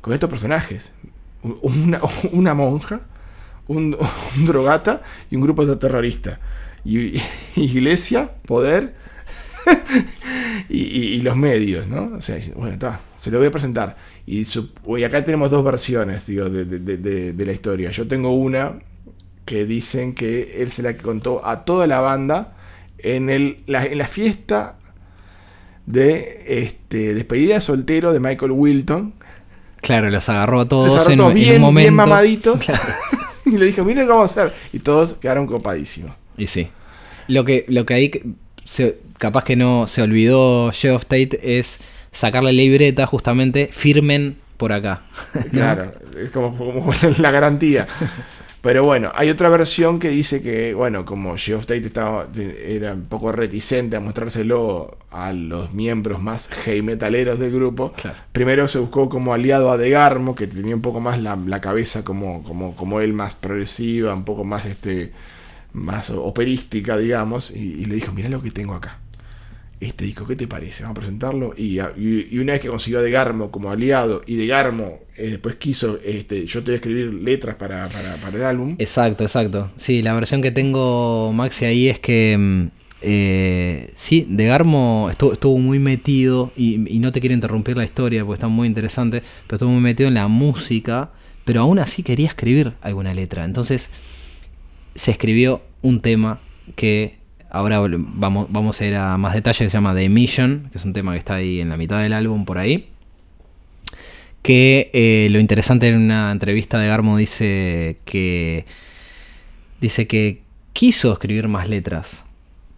Con 0.00 0.12
estos 0.14 0.30
personajes. 0.30 0.92
Un- 1.42 1.58
Una, 1.62 2.00
una 2.32 2.54
monja, 2.54 3.00
un, 3.68 3.96
un 4.36 4.46
drogata 4.46 5.02
y 5.30 5.36
un 5.36 5.42
grupo 5.42 5.66
de 5.66 5.76
terroristas. 5.76 6.38
Y, 6.84 6.98
y- 7.18 7.22
iglesia, 7.56 8.32
poder 8.46 8.94
y, 10.68 10.78
y- 11.16 11.22
los 11.22 11.36
medios, 11.36 11.86
¿no? 11.88 12.12
O 12.16 12.20
sea, 12.22 12.38
bueno, 12.56 12.72
está, 12.74 13.00
se 13.16 13.30
lo 13.30 13.38
voy 13.38 13.48
a 13.48 13.50
presentar. 13.50 13.96
Y, 14.26 14.44
su- 14.44 14.70
y 14.96 15.02
acá 15.04 15.24
tenemos 15.24 15.50
dos 15.50 15.64
versiones, 15.64 16.26
digo, 16.26 16.48
de, 16.48 16.64
de- 16.64 16.78
de- 16.78 16.96
de- 16.98 17.32
de 17.32 17.46
la 17.46 17.52
historia. 17.52 17.90
Yo 17.90 18.06
tengo 18.06 18.30
una 18.32 18.78
que 19.44 19.64
dicen 19.66 20.14
que 20.14 20.62
él 20.62 20.70
se 20.70 20.82
la 20.82 20.96
contó 20.96 21.44
a 21.44 21.64
toda 21.64 21.86
la 21.86 22.00
banda 22.00 22.56
en, 22.98 23.30
el, 23.30 23.58
la, 23.66 23.84
en 23.86 23.98
la 23.98 24.06
fiesta 24.06 24.76
de 25.86 26.44
este, 26.46 27.14
despedida 27.14 27.54
de 27.54 27.60
soltero 27.60 28.12
de 28.12 28.20
Michael 28.20 28.52
Wilton. 28.52 29.14
Claro, 29.80 30.10
los 30.10 30.28
agarró 30.28 30.60
a 30.60 30.68
todos 30.68 30.94
agarró 31.06 31.12
en, 31.12 31.20
un 31.20 31.60
momento. 31.62 31.78
bien 31.80 31.94
mamaditos. 31.94 32.58
Claro. 32.64 32.82
y 33.46 33.56
le 33.56 33.66
dijo, 33.66 33.84
miren 33.84 34.10
a 34.10 34.22
hacer. 34.22 34.52
Y 34.72 34.78
todos 34.80 35.14
quedaron 35.14 35.46
copadísimos. 35.46 36.12
Y 36.36 36.46
sí. 36.46 36.68
Lo 37.26 37.44
que, 37.44 37.64
lo 37.68 37.86
que 37.86 37.94
ahí 37.94 38.10
se- 38.64 38.98
capaz 39.18 39.44
que 39.44 39.56
no 39.56 39.86
se 39.86 40.02
olvidó 40.02 40.70
Geoff 40.72 41.04
Tate 41.06 41.58
es 41.58 41.80
sacar 42.12 42.42
la 42.44 42.52
libreta, 42.52 43.06
justamente, 43.06 43.68
firmen 43.72 44.36
por 44.56 44.72
acá. 44.72 45.02
Claro, 45.52 45.92
es 46.18 46.30
como, 46.30 46.56
como 46.56 46.92
la 47.18 47.30
garantía. 47.30 47.86
Pero 48.62 48.84
bueno, 48.84 49.10
hay 49.14 49.30
otra 49.30 49.48
versión 49.48 49.98
que 49.98 50.10
dice 50.10 50.42
que, 50.42 50.74
bueno, 50.74 51.06
como 51.06 51.34
Geoff 51.38 51.64
Tate 51.64 51.86
estaba, 51.86 52.28
era 52.62 52.92
un 52.92 53.04
poco 53.06 53.32
reticente 53.32 53.96
a 53.96 54.00
mostrárselo 54.00 54.98
a 55.10 55.32
los 55.32 55.72
miembros 55.72 56.20
más 56.22 56.46
heavy 56.48 56.82
metaleros 56.82 57.38
del 57.38 57.52
grupo, 57.52 57.92
Claro. 57.94 58.18
primero 58.32 58.68
se 58.68 58.78
buscó 58.78 59.08
como 59.08 59.32
aliado 59.32 59.70
a 59.70 59.78
Degarmo, 59.78 60.34
que 60.34 60.46
tenía 60.46 60.74
un 60.74 60.82
poco 60.82 61.00
más 61.00 61.18
la, 61.22 61.36
la 61.36 61.62
cabeza 61.62 62.04
como, 62.04 62.42
como, 62.44 62.76
como 62.76 63.00
él, 63.00 63.14
más 63.14 63.34
progresiva, 63.34 64.12
un 64.14 64.24
poco 64.24 64.44
más, 64.44 64.66
este, 64.66 65.12
más 65.72 66.10
operística, 66.10 66.98
digamos, 66.98 67.50
y, 67.50 67.60
y 67.60 67.84
le 67.86 67.94
dijo, 67.94 68.12
mira 68.12 68.28
lo 68.28 68.42
que 68.42 68.50
tengo 68.50 68.74
acá. 68.74 68.98
Este 69.80 70.04
disco, 70.04 70.26
¿qué 70.26 70.36
te 70.36 70.46
parece? 70.46 70.82
Vamos 70.82 70.98
a 70.98 71.00
presentarlo. 71.00 71.54
Y, 71.56 71.78
una 71.78 72.52
vez 72.52 72.60
que 72.60 72.68
consiguió 72.68 72.98
a 72.98 73.02
Degarmo 73.02 73.50
como 73.50 73.70
aliado, 73.70 74.20
y 74.26 74.36
Degarmo 74.36 74.98
eh, 75.16 75.30
después 75.30 75.54
quiso, 75.54 75.98
este, 76.04 76.44
yo 76.44 76.60
te 76.60 76.66
voy 76.66 76.72
a 76.72 76.76
escribir 76.76 77.14
letras 77.14 77.56
para, 77.56 77.88
para, 77.88 78.16
para 78.16 78.36
el 78.36 78.44
álbum. 78.44 78.76
Exacto, 78.78 79.24
exacto. 79.24 79.70
Sí, 79.76 80.02
la 80.02 80.12
versión 80.12 80.42
que 80.42 80.50
tengo, 80.50 81.32
Maxi, 81.32 81.64
ahí 81.64 81.88
es 81.88 81.98
que. 81.98 82.36
mm, 82.38 82.66
eh, 83.02 83.90
sí, 83.94 84.26
De 84.28 84.44
Garmo 84.44 85.08
estuvo, 85.10 85.32
estuvo 85.32 85.56
muy 85.56 85.78
metido, 85.78 86.52
y, 86.56 86.94
y 86.94 86.98
no 86.98 87.10
te 87.10 87.20
quiero 87.20 87.34
interrumpir 87.34 87.78
la 87.78 87.84
historia 87.84 88.22
porque 88.22 88.36
está 88.36 88.48
muy 88.48 88.68
interesante, 88.68 89.22
pero 89.46 89.56
estuvo 89.56 89.70
muy 89.70 89.80
metido 89.80 90.08
en 90.08 90.14
la 90.14 90.28
música, 90.28 91.10
pero 91.46 91.62
aún 91.62 91.78
así 91.78 92.02
quería 92.02 92.28
escribir 92.28 92.74
alguna 92.82 93.14
letra. 93.14 93.46
Entonces 93.46 93.90
se 94.94 95.10
escribió 95.10 95.62
un 95.80 96.00
tema 96.00 96.40
que 96.76 97.19
ahora 97.50 97.80
vamos, 97.88 98.46
vamos 98.50 98.80
a 98.80 98.86
ir 98.86 98.94
a 98.96 99.16
más 99.16 99.34
detalle, 99.34 99.64
que 99.64 99.70
se 99.70 99.76
llama 99.76 99.94
The 99.94 100.08
Mission, 100.08 100.68
que 100.72 100.78
es 100.78 100.84
un 100.84 100.92
tema 100.92 101.12
que 101.12 101.18
está 101.18 101.34
ahí 101.36 101.60
en 101.60 101.68
la 101.68 101.76
mitad 101.76 102.00
del 102.00 102.12
álbum 102.12 102.44
por 102.44 102.58
ahí. 102.58 102.88
Que 104.42 104.90
eh, 104.94 105.28
lo 105.30 105.38
interesante 105.38 105.88
en 105.88 105.96
una 105.96 106.32
entrevista 106.32 106.78
de 106.78 106.88
Garmo 106.88 107.18
dice 107.18 107.98
que 108.06 108.64
dice 109.82 110.06
que 110.06 110.42
quiso 110.72 111.12
escribir 111.12 111.46
más 111.48 111.68
letras, 111.68 112.24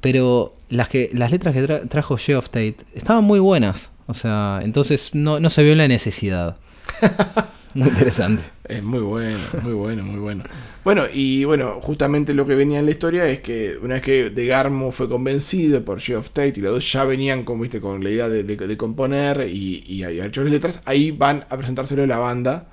pero 0.01 0.57
las 0.71 0.89
que 0.89 1.11
las 1.13 1.31
letras 1.31 1.55
que 1.55 1.63
tra- 1.65 1.89
trajo 1.89 2.17
Geoff 2.17 2.47
Tate 2.47 2.79
estaban 2.95 3.23
muy 3.23 3.39
buenas, 3.39 3.91
o 4.07 4.15
sea, 4.15 4.61
entonces 4.63 5.15
no, 5.15 5.39
no 5.39 5.51
se 5.51 5.63
vio 5.63 5.75
la 5.77 5.87
necesidad. 5.89 6.57
Muy 7.75 7.89
interesante. 7.89 8.43
Es 8.69 8.83
muy 8.83 9.01
bueno, 9.01 9.39
muy 9.63 9.73
bueno, 9.73 10.03
muy 10.03 10.21
bueno. 10.21 10.45
Bueno, 10.85 11.05
y 11.13 11.45
bueno, 11.45 11.79
justamente 11.81 12.35
lo 12.35 12.45
que 12.45 12.57
venía 12.57 12.81
en 12.81 12.87
la 12.87 12.91
historia 12.91 13.27
es 13.29 13.41
que 13.41 13.77
una 13.81 13.95
vez 13.95 14.03
que 14.03 14.31
Degarmo 14.31 14.91
fue 14.91 15.09
convencido 15.09 15.85
por 15.85 16.01
Geoff 16.01 16.31
Tate 16.31 16.55
y 16.57 16.61
los 16.61 16.73
dos 16.73 16.93
ya 16.93 17.05
venían 17.05 17.45
con, 17.45 17.61
¿viste? 17.61 17.81
con 17.81 18.03
la 18.03 18.11
idea 18.11 18.29
de, 18.29 18.43
de- 18.43 18.57
de 18.57 18.77
componer 18.77 19.49
y, 19.49 19.85
y 19.87 20.03
haber 20.03 20.27
hecho 20.27 20.43
las 20.43 20.51
letras, 20.53 20.81
ahí 20.85 21.13
van 21.13 21.45
a 21.51 21.57
presentárselo 21.57 22.03
a 22.03 22.07
la 22.09 22.19
banda 22.19 22.67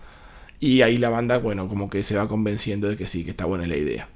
y 0.60 0.82
ahí 0.82 0.98
la 0.98 1.10
banda, 1.10 1.38
bueno, 1.38 1.68
como 1.70 1.88
que 1.90 2.02
se 2.02 2.18
va 2.18 2.28
convenciendo 2.28 2.90
de 2.90 2.98
que 2.98 3.06
sí, 3.08 3.24
que 3.24 3.30
está 3.32 3.46
buena 3.46 3.68
la 3.68 3.78
idea. 3.78 4.10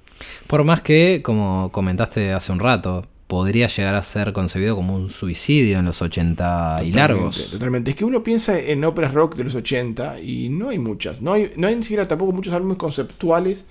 Por 0.47 0.63
más 0.63 0.81
que, 0.81 1.21
como 1.23 1.69
comentaste 1.71 2.33
hace 2.33 2.51
un 2.51 2.59
rato, 2.59 3.05
podría 3.27 3.67
llegar 3.67 3.93
a 3.95 4.01
ser 4.03 4.33
concebido 4.33 4.75
como 4.75 4.95
un 4.95 5.09
suicidio 5.09 5.77
en 5.79 5.85
los 5.85 6.01
80 6.01 6.81
y 6.83 6.91
largos. 6.93 7.51
Totalmente. 7.51 7.91
Es 7.91 7.95
que 7.95 8.05
uno 8.05 8.23
piensa 8.23 8.59
en 8.59 8.83
óperas 8.83 9.13
rock 9.13 9.35
de 9.35 9.43
los 9.43 9.55
80 9.55 10.19
y 10.19 10.49
no 10.49 10.69
hay 10.69 10.79
muchas. 10.79 11.21
No 11.21 11.33
hay, 11.33 11.51
no 11.55 11.67
hay 11.67 11.75
ni 11.75 11.83
siquiera 11.83 12.07
tampoco 12.07 12.31
muchos 12.31 12.53
álbumes 12.53 12.77
conceptuales, 12.77 13.65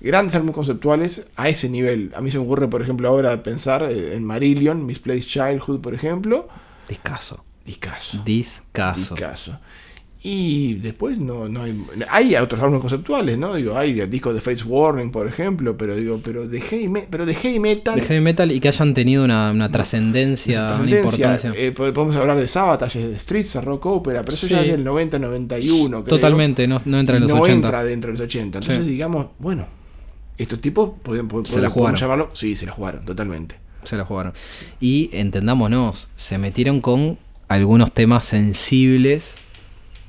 grandes 0.00 0.34
álbumes 0.34 0.54
conceptuales 0.54 1.26
a 1.36 1.48
ese 1.48 1.68
nivel. 1.68 2.12
A 2.14 2.20
mí 2.20 2.30
se 2.30 2.38
me 2.38 2.44
ocurre, 2.44 2.68
por 2.68 2.82
ejemplo, 2.82 3.08
ahora 3.08 3.42
pensar 3.42 3.82
eh, 3.90 4.14
en 4.16 4.24
Marillion, 4.24 4.84
Misplaced 4.86 5.24
Childhood, 5.26 5.80
por 5.80 5.94
ejemplo. 5.94 6.48
Discaso. 6.88 7.44
Discaso. 7.64 8.22
Discaso. 8.24 9.14
Discaso. 9.14 9.58
Y 10.28 10.74
después 10.74 11.18
no, 11.18 11.48
no 11.48 11.62
hay. 11.62 11.80
Hay 12.10 12.34
otros 12.34 12.60
álbumes 12.60 12.80
conceptuales, 12.80 13.38
¿no? 13.38 13.54
Digo, 13.54 13.76
hay 13.76 13.92
discos 14.08 14.34
de 14.34 14.40
Face 14.40 14.64
Warning, 14.64 15.12
por 15.12 15.28
ejemplo, 15.28 15.76
pero 15.76 15.94
digo, 15.94 16.20
pero 16.24 16.48
de 16.48 16.60
heavy, 16.60 16.88
me- 16.88 17.06
pero 17.08 17.26
de 17.26 17.34
heavy 17.34 17.60
metal. 17.60 17.94
De 17.94 18.02
heavy 18.02 18.20
metal 18.20 18.50
y 18.50 18.58
que 18.58 18.66
hayan 18.66 18.92
tenido 18.92 19.22
una, 19.24 19.52
una 19.52 19.70
trascendencia, 19.70 20.66
una 20.80 20.90
importancia. 20.90 21.52
Eh, 21.54 21.72
pod- 21.72 21.92
podemos 21.92 22.16
hablar 22.16 22.38
de 22.40 22.48
Sabotage, 22.48 23.06
de 23.06 23.18
Streets, 23.20 23.52
de 23.52 23.60
Rock 23.60 23.86
Opera, 23.86 24.22
pero 24.24 24.34
eso 24.34 24.48
ya 24.48 24.62
es 24.62 24.72
del 24.72 24.84
90-91. 24.84 25.88
creo. 25.88 26.02
Totalmente, 26.04 26.66
no, 26.66 26.80
no 26.84 26.98
entra 26.98 27.16
en 27.16 27.22
los 27.22 27.30
no 27.32 27.40
80. 27.42 27.54
entra 27.68 27.84
dentro 27.84 28.08
de 28.10 28.18
los 28.18 28.24
80. 28.24 28.58
Entonces, 28.58 28.84
Sí. 28.84 28.90
digamos, 28.90 29.26
bueno, 29.38 29.66
estos 30.38 30.60
tipos 30.60 30.90
pueden, 31.02 31.28
pueden- 31.28 31.46
Se 31.46 31.60
la 31.60 31.70
jugaron. 31.70 31.98
llamarlo. 32.00 32.30
Sí, 32.34 32.56
se 32.56 32.66
la 32.66 32.72
jugaron, 32.72 33.04
totalmente. 33.04 33.56
Se 33.84 33.96
la 33.96 34.04
jugaron. 34.04 34.32
Y 34.80 35.10
entendámonos, 35.12 36.08
se 36.16 36.38
metieron 36.38 36.80
con 36.80 37.18
algunos 37.48 37.92
temas 37.92 38.24
sensibles, 38.24 39.34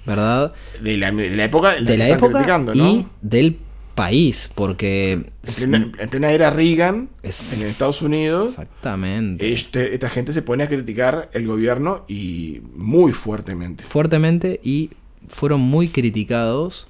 ¿verdad? 0.06 0.54
De 0.82 0.98
la, 0.98 1.12
de 1.12 1.36
la 1.36 1.44
época, 1.46 1.76
De 1.76 1.86
que 1.86 1.98
la 1.98 2.10
época 2.10 2.60
y 2.74 3.06
del 3.22 3.58
país, 3.94 4.50
porque... 4.54 5.12
En 5.14 5.32
plena, 5.70 5.92
en 6.00 6.10
plena 6.10 6.32
era 6.32 6.50
Reagan, 6.50 7.10
Es- 7.24 7.58
en 7.58 7.68
Estados 7.68 8.02
Unidos, 8.02 8.54
Exactamente. 8.54 9.52
este- 9.54 9.94
esta 9.94 10.10
gente 10.10 10.34
se 10.34 10.42
pone 10.42 10.64
a 10.64 10.68
criticar 10.68 11.30
el 11.34 11.46
gobierno 11.48 12.04
y 12.08 12.62
muy 12.76 13.12
fuertemente. 13.12 13.84
Fuertemente 13.84 14.60
y 14.64 14.92
fueron 15.28 15.62
muy 15.62 15.88
criticados. 15.88 16.88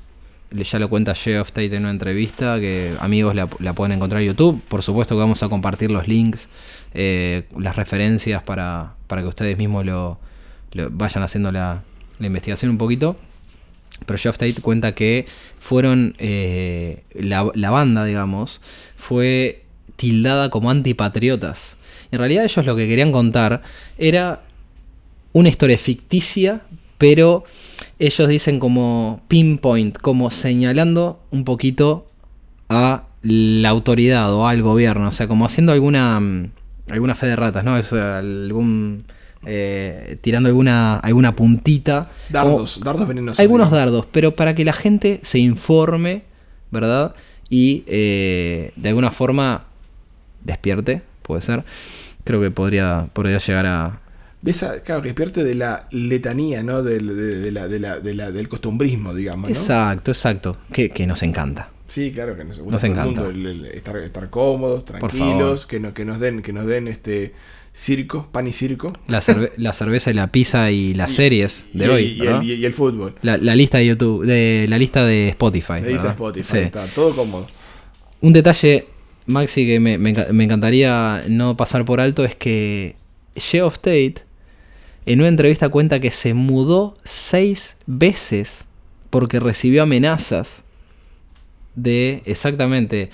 Ya 0.51 0.79
lo 0.79 0.89
cuenta 0.89 1.13
Geoff 1.13 1.49
Tate 1.51 1.75
en 1.75 1.83
una 1.83 1.91
entrevista 1.91 2.57
que 2.59 2.93
amigos 3.01 3.35
la, 3.35 3.47
pueden 3.47 3.91
encontrar 3.91 4.21
en 4.21 4.29
YouTube. 4.29 4.61
Por 4.69 4.81
supuesto 4.81 5.15
que 5.15 5.19
vamos 5.19 5.43
a 5.43 5.49
compartir 5.49 5.91
los 5.91 6.07
links, 6.07 6.47
eh, 6.93 7.43
las 7.59 7.75
referencias 7.75 8.43
para, 8.43 8.93
para 9.07 9.21
que 9.21 9.27
ustedes 9.27 9.57
mismos 9.57 9.85
lo, 9.85 10.19
vayan 10.91 11.23
haciendo 11.23 11.51
la, 11.51 11.83
investigación 12.19 12.71
un 12.71 12.77
poquito. 12.77 13.17
Pero 14.05 14.17
Geoff 14.17 14.37
Tate 14.37 14.61
cuenta 14.61 14.95
que 14.95 15.25
fueron. 15.59 16.15
eh, 16.19 17.03
la, 17.13 17.49
la 17.53 17.69
banda, 17.69 18.05
digamos, 18.05 18.61
fue 18.95 19.63
tildada 19.97 20.49
como 20.49 20.71
antipatriotas. 20.71 21.75
En 22.11 22.19
realidad, 22.19 22.45
ellos 22.45 22.65
lo 22.65 22.75
que 22.75 22.87
querían 22.87 23.11
contar 23.11 23.63
era 23.97 24.43
una 25.33 25.49
historia 25.49 25.77
ficticia, 25.77 26.61
pero 26.97 27.43
ellos 27.99 28.27
dicen 28.27 28.59
como 28.59 29.21
pinpoint, 29.27 29.97
como 29.97 30.31
señalando 30.31 31.19
un 31.31 31.43
poquito 31.43 32.07
a 32.69 33.03
la 33.21 33.69
autoridad 33.69 34.33
o 34.33 34.47
al 34.47 34.61
gobierno, 34.61 35.09
o 35.09 35.11
sea, 35.11 35.27
como 35.27 35.45
haciendo 35.45 35.71
alguna 35.71 36.19
mm, 36.19 36.51
alguna 36.89 37.15
fe 37.15 37.27
de 37.27 37.35
ratas, 37.35 37.63
¿no? 37.63 37.77
Es 37.77 37.93
algún 37.93 39.03
eh, 39.45 40.17
tirando 40.21 40.49
alguna 40.49 40.97
alguna 40.97 41.35
puntita, 41.35 42.09
Dardos, 42.29 42.79
dardos 42.83 43.07
venenosos. 43.07 43.39
algunos 43.39 43.71
dardos, 43.71 44.05
pero 44.11 44.35
para 44.35 44.55
que 44.55 44.65
la 44.65 44.73
gente 44.73 45.19
se 45.23 45.39
informe, 45.39 46.23
¿verdad? 46.71 47.15
Y 47.49 47.83
eh, 47.87 48.71
de 48.75 48.89
alguna 48.89 49.11
forma 49.11 49.65
despierte, 50.43 51.01
puede 51.21 51.41
ser. 51.41 51.63
Creo 52.23 52.41
que 52.41 52.51
podría, 52.51 53.07
podría 53.13 53.37
llegar 53.37 53.65
a, 53.65 54.01
De 54.41 54.51
esa, 54.51 54.81
claro, 54.81 55.01
que 55.01 55.07
despierte 55.09 55.43
de 55.43 55.55
la 55.55 55.87
letanía, 55.91 56.61
¿no? 56.63 56.83
Del, 56.83 57.07
de, 57.07 57.35
de 57.39 57.51
la, 57.51 57.67
de 57.67 57.79
la- 57.79 57.99
de 57.99 58.13
la- 58.13 58.31
del 58.31 58.47
costumbrismo, 58.47 59.13
digamos, 59.13 59.49
¿no? 59.49 59.55
Exacto, 59.55 60.11
exacto. 60.11 60.57
Que, 60.71 60.89
que 60.89 61.07
nos 61.07 61.23
encanta. 61.23 61.71
Sí, 61.87 62.11
claro 62.11 62.35
que 62.37 62.43
nos, 62.43 62.59
Nos 62.59 62.83
encanta. 62.83 63.05
mundo 63.21 63.29
el- 63.29 63.45
el 63.45 63.65
estar, 63.65 63.97
estar 63.97 64.29
cómodos, 64.29 64.85
tranquilos, 64.85 65.65
que, 65.65 65.79
no, 65.79 65.93
que 65.93 66.05
nos 66.05 66.19
den, 66.19 66.41
que 66.41 66.53
nos 66.53 66.67
den 66.67 66.87
este 66.87 67.33
circo, 67.73 68.27
pan 68.31 68.47
y 68.47 68.53
circo. 68.53 68.91
La, 69.07 69.21
cerve- 69.21 69.51
la 69.57 69.73
cerveza 69.73 70.11
y 70.11 70.13
la 70.13 70.27
pizza 70.27 70.69
y 70.71 70.93
las 70.93 71.13
series 71.13 71.67
de 71.73 71.85
y, 71.85 71.89
hoy. 71.89 72.03
y 72.03 72.25
el, 72.27 72.43
y 72.61 72.65
el 72.65 72.73
fútbol. 72.73 73.15
La, 73.21 73.37
la 73.37 73.55
lista 73.55 73.79
de 73.79 73.87
YouTube, 73.87 74.25
de 74.25 74.65
la 74.69 74.77
lista 74.77 75.03
de 75.05 75.29
Spotify. 75.29 75.73
Ahí 75.73 75.79
está 75.79 75.91
¿verdad? 75.93 76.11
Spotify, 76.11 76.47
Sí. 76.51 76.57
está 76.59 76.85
todo 76.87 77.15
cómodo. 77.15 77.47
Un 78.21 78.33
detalle, 78.33 78.87
Maxi, 79.25 79.65
que 79.65 79.79
me, 79.79 79.97
me 79.97 80.13
me 80.31 80.43
encantaría 80.43 81.23
no 81.27 81.55
pasar 81.57 81.85
por 81.85 81.99
alto 82.01 82.23
es 82.25 82.35
que 82.35 82.95
Geoff 83.35 83.75
Tate 83.77 84.26
en 85.07 85.19
una 85.19 85.29
entrevista 85.29 85.69
cuenta 85.69 85.99
que 85.99 86.11
se 86.11 86.33
mudó 86.33 86.95
seis 87.03 87.77
veces 87.87 88.65
porque 89.09 89.39
recibió 89.39 89.83
amenazas 89.83 90.63
de, 91.75 92.21
exactamente, 92.25 93.09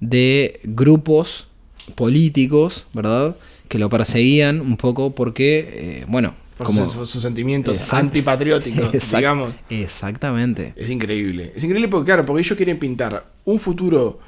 de 0.00 0.60
grupos 0.64 1.48
políticos, 1.94 2.86
¿verdad? 2.94 3.36
Que 3.68 3.78
lo 3.78 3.90
perseguían 3.90 4.60
un 4.60 4.76
poco 4.78 5.14
porque, 5.14 5.68
eh, 6.00 6.04
bueno, 6.08 6.34
Por 6.56 6.66
como... 6.68 6.86
sus, 6.86 7.10
sus 7.10 7.22
sentimientos 7.22 7.92
antipatrióticos, 7.92 8.90
Exact- 8.94 9.16
digamos. 9.18 9.54
Exactamente. 9.68 10.72
Es 10.76 10.88
increíble. 10.88 11.52
Es 11.54 11.62
increíble 11.64 11.88
porque, 11.88 12.06
claro, 12.06 12.24
porque 12.24 12.40
ellos 12.42 12.56
quieren 12.56 12.78
pintar 12.78 13.30
un 13.44 13.60
futuro 13.60 14.18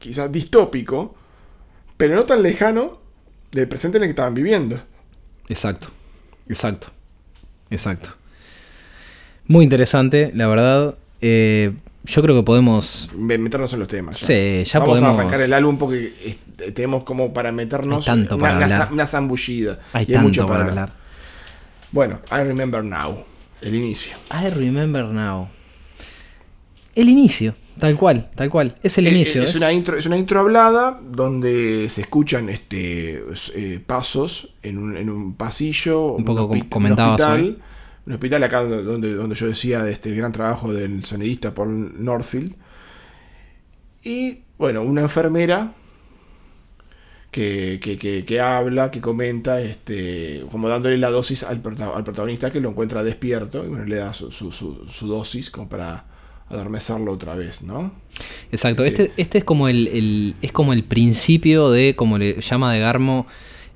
quizás 0.00 0.32
distópico, 0.32 1.14
pero 1.96 2.16
no 2.16 2.24
tan 2.24 2.42
lejano 2.42 2.98
del 3.52 3.68
presente 3.68 3.98
en 3.98 4.04
el 4.04 4.08
que 4.08 4.12
estaban 4.12 4.34
viviendo. 4.34 4.82
Exacto, 5.48 5.88
exacto, 6.50 6.88
exacto. 7.70 8.10
Muy 9.46 9.64
interesante, 9.64 10.30
la 10.34 10.46
verdad. 10.46 10.94
Eh, 11.22 11.72
yo 12.04 12.22
creo 12.22 12.34
que 12.36 12.42
podemos... 12.42 13.08
Me- 13.14 13.36
Meternos 13.38 13.72
en 13.72 13.78
los 13.80 13.88
temas. 13.88 14.16
Sí, 14.18 14.62
ya 14.64 14.78
Vamos 14.78 14.98
podemos- 14.98 15.16
a 15.16 15.20
arrancar 15.20 15.40
el 15.40 15.52
álbum 15.52 15.76
porque 15.78 16.12
eh, 16.24 16.70
tenemos 16.72 17.02
como 17.04 17.32
para 17.32 17.52
meternos 17.52 18.06
Hay 18.08 18.14
tanto 18.16 18.38
para 18.38 18.56
una 18.56 18.64
hablar. 18.66 18.92
una 18.92 19.06
zambullida. 19.06 19.80
Hay 19.92 20.04
Y 20.04 20.12
tanto 20.12 20.28
mucho 20.28 20.46
para 20.46 20.64
hablar. 20.64 20.92
Bueno, 21.92 22.20
I 22.30 22.44
Remember 22.44 22.84
Now. 22.84 23.24
El 23.60 23.74
inicio. 23.74 24.12
I 24.32 24.48
remember 24.50 25.04
now. 25.06 25.48
El 26.94 27.08
inicio, 27.08 27.54
tal 27.80 27.96
cual, 27.96 28.30
tal 28.34 28.48
cual. 28.50 28.76
Es 28.82 28.96
el 28.98 29.06
Eh, 29.06 29.10
inicio. 29.10 29.40
eh, 29.40 29.44
Es, 29.44 29.50
es- 29.50 29.56
una 29.56 29.72
intro, 29.72 29.96
es 29.98 30.06
una 30.06 30.16
intro 30.18 30.40
hablada 30.40 31.00
donde 31.02 31.88
se 31.90 32.02
escuchan 32.02 32.48
este 32.48 33.24
eh, 33.54 33.80
pasos 33.84 34.50
en 34.62 34.78
un, 34.78 34.96
en 34.96 35.10
un 35.10 35.34
pasillo. 35.34 36.12
Un 36.12 36.24
poco 36.24 36.46
com- 36.48 36.60
comentabas 36.68 37.20
hospital, 37.20 37.40
hoy. 37.42 37.58
un 38.06 38.12
hospital 38.12 38.42
acá 38.44 38.62
donde, 38.64 39.14
donde 39.14 39.34
yo 39.34 39.46
decía 39.48 39.82
de 39.82 39.92
este 39.92 40.14
gran 40.14 40.30
trabajo 40.32 40.72
del 40.72 41.04
sonidista 41.04 41.54
Paul 41.54 41.94
Northfield. 42.04 42.54
Y 44.02 44.40
bueno, 44.58 44.82
una 44.82 45.02
enfermera 45.02 45.72
que, 47.30 47.78
que- 47.82 47.96
que- 47.98 48.24
que 48.24 48.40
habla, 48.40 48.90
que 48.90 49.00
comenta, 49.00 49.60
este, 49.60 50.44
como 50.50 50.68
dándole 50.68 50.98
la 50.98 51.10
dosis 51.10 51.44
al, 51.44 51.60
prota- 51.62 51.94
al 51.94 52.02
protagonista 52.02 52.50
que 52.50 52.60
lo 52.60 52.70
encuentra 52.70 53.04
despierto 53.04 53.64
y 53.64 53.68
bueno, 53.68 53.84
le 53.84 53.96
da 53.96 54.12
su, 54.14 54.32
su- 54.32 54.50
su- 54.52 54.86
su 54.90 55.06
dosis 55.06 55.50
como 55.50 55.68
para 55.68 56.06
adormecerlo 56.50 57.12
otra 57.12 57.34
vez, 57.36 57.62
¿no? 57.62 57.92
Exacto. 58.52 58.84
Este, 58.84 59.12
este 59.16 59.38
es 59.38 59.44
como 59.44 59.68
el, 59.68 59.86
el- 59.88 60.34
es 60.42 60.52
como 60.52 60.72
el 60.72 60.84
principio 60.84 61.70
de, 61.70 61.94
como 61.96 62.18
le 62.18 62.40
llama 62.40 62.72
de 62.74 62.80
Garmo, 62.80 63.26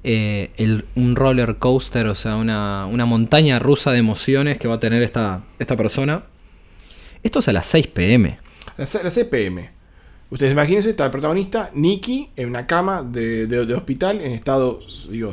eh, 0.03 0.51
el- 0.57 0.85
un 0.97 1.17
roller 1.17 1.57
coaster, 1.57 2.07
o 2.09 2.15
sea, 2.15 2.37
una, 2.37 2.85
una 2.87 3.07
montaña 3.07 3.59
rusa 3.59 3.93
de 3.93 3.99
emociones 3.99 4.59
que 4.59 4.69
va 4.69 4.75
a 4.75 4.81
tener 4.81 5.03
esta, 5.03 5.45
esta 5.59 5.77
persona. 5.77 6.25
Esto 7.23 7.39
es 7.39 7.49
a 7.49 7.53
las 7.53 7.67
6 7.67 7.87
pm. 7.87 8.39
La, 8.77 8.87
C- 8.87 9.03
la 9.03 9.11
CPM. 9.11 9.71
Ustedes 10.31 10.53
imagínense, 10.53 10.91
está 10.91 11.05
el 11.05 11.11
protagonista, 11.11 11.71
Nicky, 11.75 12.31
en 12.37 12.49
una 12.49 12.67
cama 12.67 13.03
de, 13.03 13.47
de- 13.47 13.65
de 13.67 13.75
hospital, 13.75 14.21
en 14.21 14.33
estado, 14.33 14.81
digo, 15.09 15.33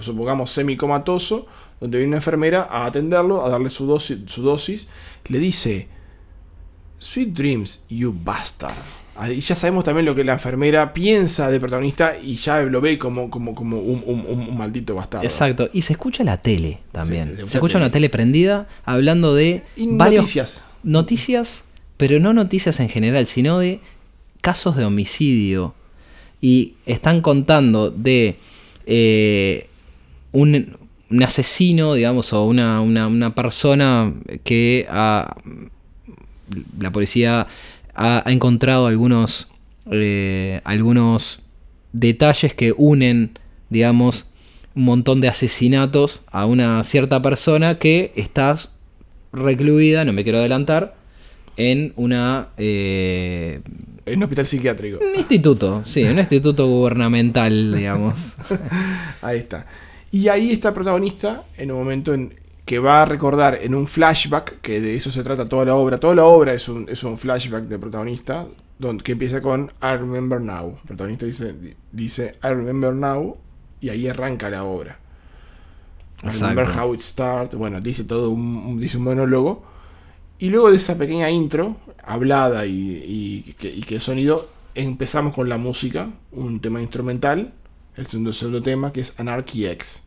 supongamos 0.00 0.50
semicomatoso, 0.50 1.46
donde 1.80 1.98
viene 1.98 2.10
una 2.10 2.16
enfermera 2.18 2.68
a 2.70 2.86
atenderlo, 2.86 3.44
a 3.44 3.48
darle 3.48 3.68
su 3.70 3.84
dosis, 3.86 4.18
su 4.26 4.42
dosis. 4.42 4.86
Le 5.26 5.38
dice, 5.38 5.88
Sweet 7.02 7.28
Dreams, 7.32 7.80
you 7.88 8.14
bastard. 8.24 8.74
Ahí 9.14 9.40
ya 9.40 9.54
sabemos 9.54 9.84
también 9.84 10.06
lo 10.06 10.14
que 10.14 10.24
la 10.24 10.32
enfermera 10.34 10.92
piensa 10.94 11.50
del 11.50 11.60
protagonista 11.60 12.16
y 12.18 12.36
ya 12.36 12.62
lo 12.62 12.80
ve 12.80 12.96
como, 12.98 13.28
como, 13.28 13.54
como 13.54 13.78
un, 13.78 14.02
un- 14.06 14.24
un- 14.26 14.48
un 14.48 14.56
maldito 14.56 14.94
bastardo. 14.94 15.24
Exacto. 15.26 15.68
Y 15.72 15.82
se 15.82 15.92
escucha 15.92 16.24
la 16.24 16.38
tele 16.40 16.78
también. 16.92 17.28
Sí, 17.28 17.42
se 17.42 17.46
se, 17.48 17.56
escucha 17.58 17.76
una 17.76 17.90
tele. 17.90 18.08
prendida 18.08 18.66
hablando 18.86 19.34
de 19.34 19.62
noticias. 19.76 20.62
noticias, 20.82 21.64
pero 21.98 22.18
no 22.20 22.32
noticias 22.32 22.80
en 22.80 22.88
general, 22.88 23.26
sino 23.26 23.58
de 23.58 23.80
casos 24.40 24.76
de 24.76 24.84
homicidio. 24.86 25.74
Y 26.40 26.74
están 26.86 27.20
contando 27.20 27.90
de 27.90 28.36
eh, 28.86 29.68
un, 30.32 30.76
un 31.10 31.22
asesino, 31.22 31.92
digamos, 31.94 32.32
o 32.32 32.44
una, 32.46 32.80
una- 32.80 33.06
una 33.08 33.34
persona 33.34 34.12
que 34.42 34.86
ha- 34.90 35.36
la 36.78 36.90
policía 36.92 37.46
ha, 37.94 38.22
ha 38.26 38.32
encontrado 38.32 38.86
algunos, 38.86 39.48
eh, 39.90 40.60
algunos 40.64 41.40
detalles 41.92 42.54
que 42.54 42.72
unen, 42.76 43.38
digamos, 43.70 44.26
un 44.74 44.84
montón 44.84 45.20
de 45.20 45.28
asesinatos 45.28 46.22
a 46.30 46.46
una 46.46 46.82
cierta 46.84 47.20
persona 47.20 47.78
que 47.78 48.12
está 48.16 48.56
recluida, 49.32 50.04
no 50.04 50.12
me 50.12 50.24
quiero 50.24 50.38
adelantar, 50.38 50.94
en 51.56 51.92
una 51.96 52.48
eh, 52.56 53.60
En 54.06 54.16
un 54.16 54.22
hospital 54.24 54.46
psiquiátrico. 54.46 54.98
un 54.98 55.18
instituto, 55.18 55.82
sí, 55.84 56.02
un 56.04 56.18
instituto 56.18 56.66
gubernamental, 56.66 57.74
digamos. 57.74 58.36
Ahí 59.22 59.38
está. 59.38 59.66
Y 60.10 60.28
ahí 60.28 60.52
está 60.52 60.68
el 60.68 60.74
protagonista 60.74 61.44
en 61.56 61.72
un 61.72 61.78
momento 61.78 62.12
en 62.12 62.34
que 62.64 62.78
va 62.78 63.02
a 63.02 63.04
recordar 63.04 63.58
en 63.60 63.74
un 63.74 63.86
flashback, 63.86 64.60
que 64.60 64.80
de 64.80 64.94
eso 64.94 65.10
se 65.10 65.24
trata 65.24 65.48
toda 65.48 65.64
la 65.64 65.74
obra. 65.74 65.98
Toda 65.98 66.14
la 66.14 66.24
obra 66.24 66.52
es 66.52 66.68
un, 66.68 66.88
es 66.88 67.02
un 67.02 67.18
flashback 67.18 67.64
del 67.64 67.80
protagonista, 67.80 68.46
donde, 68.78 69.02
que 69.02 69.12
empieza 69.12 69.40
con 69.40 69.72
I 69.82 69.96
remember 69.96 70.40
now. 70.40 70.78
El 70.82 70.86
protagonista 70.86 71.26
dice, 71.26 71.76
dice 71.90 72.34
I 72.42 72.48
remember 72.48 72.94
now 72.94 73.36
y 73.80 73.88
ahí 73.88 74.08
arranca 74.08 74.48
la 74.48 74.64
obra. 74.64 74.98
I 76.22 76.28
remember 76.28 76.68
how 76.78 76.94
it 76.94 77.00
started. 77.00 77.58
Bueno, 77.58 77.80
dice 77.80 78.04
todo 78.04 78.30
un, 78.30 78.80
dice 78.80 78.96
un 78.96 79.04
monólogo. 79.04 79.64
Y 80.38 80.48
luego 80.48 80.70
de 80.70 80.76
esa 80.76 80.96
pequeña 80.96 81.30
intro, 81.30 81.76
hablada 82.04 82.66
y, 82.66 83.02
y 83.46 83.52
que, 83.54 83.70
y 83.70 83.80
que 83.82 84.00
sonido, 84.00 84.44
empezamos 84.74 85.34
con 85.34 85.48
la 85.48 85.56
música, 85.56 86.10
un 86.32 86.60
tema 86.60 86.80
instrumental, 86.80 87.52
el 87.96 88.06
segundo, 88.06 88.32
segundo 88.32 88.62
tema, 88.62 88.92
que 88.92 89.00
es 89.00 89.18
Anarchy 89.20 89.66
X. 89.66 90.02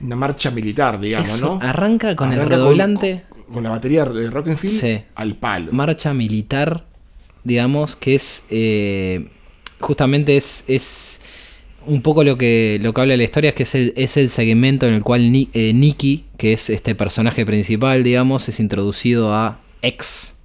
Una 0.00 0.16
marcha 0.16 0.50
militar, 0.50 1.00
digamos, 1.00 1.28
Eso, 1.28 1.58
¿no? 1.60 1.66
arranca 1.66 2.14
con 2.16 2.32
el 2.32 2.44
redoblante. 2.46 3.24
Con, 3.28 3.54
con 3.54 3.62
la 3.64 3.70
batería 3.70 4.04
de 4.04 4.30
Rockenfield 4.30 4.80
Sí. 4.80 5.00
al 5.14 5.36
palo. 5.36 5.72
marcha 5.72 6.12
militar, 6.14 6.84
digamos, 7.44 7.94
que 7.96 8.14
es 8.14 8.44
eh, 8.50 9.28
justamente 9.80 10.36
es, 10.36 10.64
es 10.66 11.20
un 11.86 12.00
poco 12.02 12.24
lo 12.24 12.38
que, 12.38 12.78
lo 12.82 12.94
que 12.94 13.00
habla 13.02 13.16
la 13.16 13.24
historia, 13.24 13.50
es 13.50 13.54
que 13.54 13.62
es 13.64 13.74
el, 13.74 13.92
es 13.96 14.16
el 14.16 14.30
segmento 14.30 14.86
en 14.86 14.94
el 14.94 15.02
cual 15.02 15.30
Ni- 15.30 15.50
eh, 15.52 15.72
Nicky, 15.74 16.24
que 16.38 16.54
es 16.54 16.70
este 16.70 16.94
personaje 16.94 17.44
principal, 17.44 18.02
digamos, 18.02 18.48
es 18.48 18.58
introducido 18.60 19.34
a 19.34 19.60
X, 19.82 20.36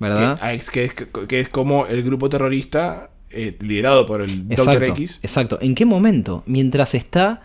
¿verdad? 0.00 0.38
Que, 0.38 0.44
a 0.44 0.54
X, 0.54 0.70
que, 0.70 0.84
es, 0.84 0.94
que 1.28 1.40
es 1.40 1.48
como 1.48 1.86
el 1.86 2.02
grupo 2.02 2.28
terrorista 2.28 3.10
eh, 3.30 3.56
liderado 3.60 4.04
por 4.06 4.20
el 4.22 4.48
Dr. 4.48 4.74
Exacto, 4.74 4.84
X. 5.00 5.20
exacto. 5.22 5.58
¿En 5.62 5.74
qué 5.76 5.84
momento? 5.84 6.42
Mientras 6.46 6.94
está 6.96 7.42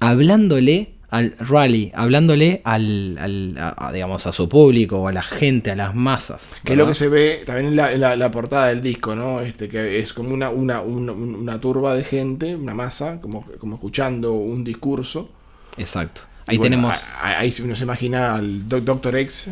hablándole 0.00 0.94
al 1.10 1.34
rally, 1.40 1.90
hablándole 1.94 2.60
al, 2.64 3.18
al- 3.18 3.56
a, 3.58 3.88
a, 3.88 3.92
digamos, 3.92 4.26
a 4.28 4.32
su 4.32 4.48
público, 4.48 5.08
a 5.08 5.12
la 5.12 5.22
gente, 5.22 5.70
a 5.72 5.76
las 5.76 5.94
masas. 5.94 6.52
Que 6.64 6.72
es 6.72 6.78
lo 6.78 6.84
¿verdad? 6.84 6.92
que 6.92 6.94
se 6.94 7.08
ve 7.08 7.42
también 7.44 7.66
en 7.68 7.76
la, 7.76 7.92
en 7.92 8.00
la- 8.00 8.16
la 8.16 8.30
portada 8.30 8.68
del 8.68 8.80
disco, 8.80 9.14
¿no? 9.16 9.40
Este, 9.40 9.68
que 9.68 9.98
es 9.98 10.12
como 10.12 10.32
una, 10.32 10.50
una, 10.50 10.82
una, 10.82 11.12
una 11.12 11.60
turba 11.60 11.94
de 11.94 12.04
gente, 12.04 12.54
una 12.54 12.74
masa, 12.74 13.20
como, 13.20 13.44
como 13.58 13.74
escuchando 13.74 14.32
un 14.34 14.62
discurso. 14.64 15.30
Exacto. 15.76 16.22
Ahí 16.46 16.58
bueno, 16.58 16.76
tenemos... 16.76 17.08
Ahí 17.22 17.52
uno 17.64 17.74
se 17.74 17.82
imagina 17.84 18.34
al 18.36 18.68
Doc- 18.68 18.84
Dr. 18.84 19.16
X 19.16 19.48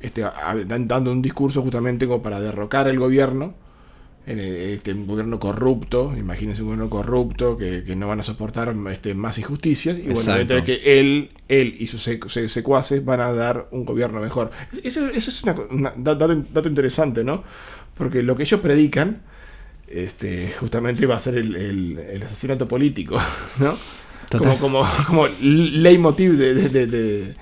este, 0.00 0.24
dando 0.66 1.12
un 1.12 1.22
discurso 1.22 1.62
justamente 1.62 2.06
como 2.06 2.22
para 2.22 2.40
derrocar 2.40 2.88
el 2.88 2.98
gobierno. 2.98 3.54
En 4.26 4.38
Este, 4.38 4.92
un 4.92 5.06
gobierno 5.06 5.38
corrupto, 5.40 6.14
imagínense 6.16 6.62
un 6.62 6.68
gobierno 6.68 6.88
corrupto 6.90 7.56
que, 7.56 7.82
que 7.84 7.96
no 7.96 8.06
van 8.06 8.20
a 8.20 8.22
soportar 8.22 8.74
este, 8.90 9.14
más 9.14 9.36
injustias. 9.38 9.98
Y 9.98 10.02
bueno, 10.02 10.12
Exacto. 10.12 10.64
que 10.64 11.00
él, 11.00 11.30
él 11.48 11.74
y 11.78 11.86
sus 11.88 12.06
sec- 12.06 12.28
se- 12.28 12.48
secuaces 12.48 13.04
van 13.04 13.20
a 13.20 13.32
dar 13.32 13.66
un 13.72 13.84
gobierno 13.84 14.20
mejor. 14.20 14.50
Eso, 14.84 15.08
eso 15.08 15.30
es 15.30 15.42
da- 15.42 15.94
dato, 15.96 16.44
dato 16.52 16.68
interesante, 16.68 17.24
¿no? 17.24 17.42
Porque 17.96 18.22
lo 18.22 18.36
que 18.36 18.44
ellos 18.44 18.60
predican, 18.60 19.22
este, 19.88 20.54
justamente 20.58 21.04
va 21.06 21.16
a 21.16 21.20
ser 21.20 21.34
el, 21.36 21.56
el- 21.56 21.98
el 21.98 22.22
asesinato 22.22 22.66
político, 22.68 23.20
¿no? 23.58 23.74
Total. 24.28 24.56
Como, 24.58 24.80
como, 24.82 25.04
como 25.06 25.26
leitmotiv 25.42 26.38
de, 26.38 26.54
de, 26.54 26.68
de, 26.68 26.86
de- 26.86 27.34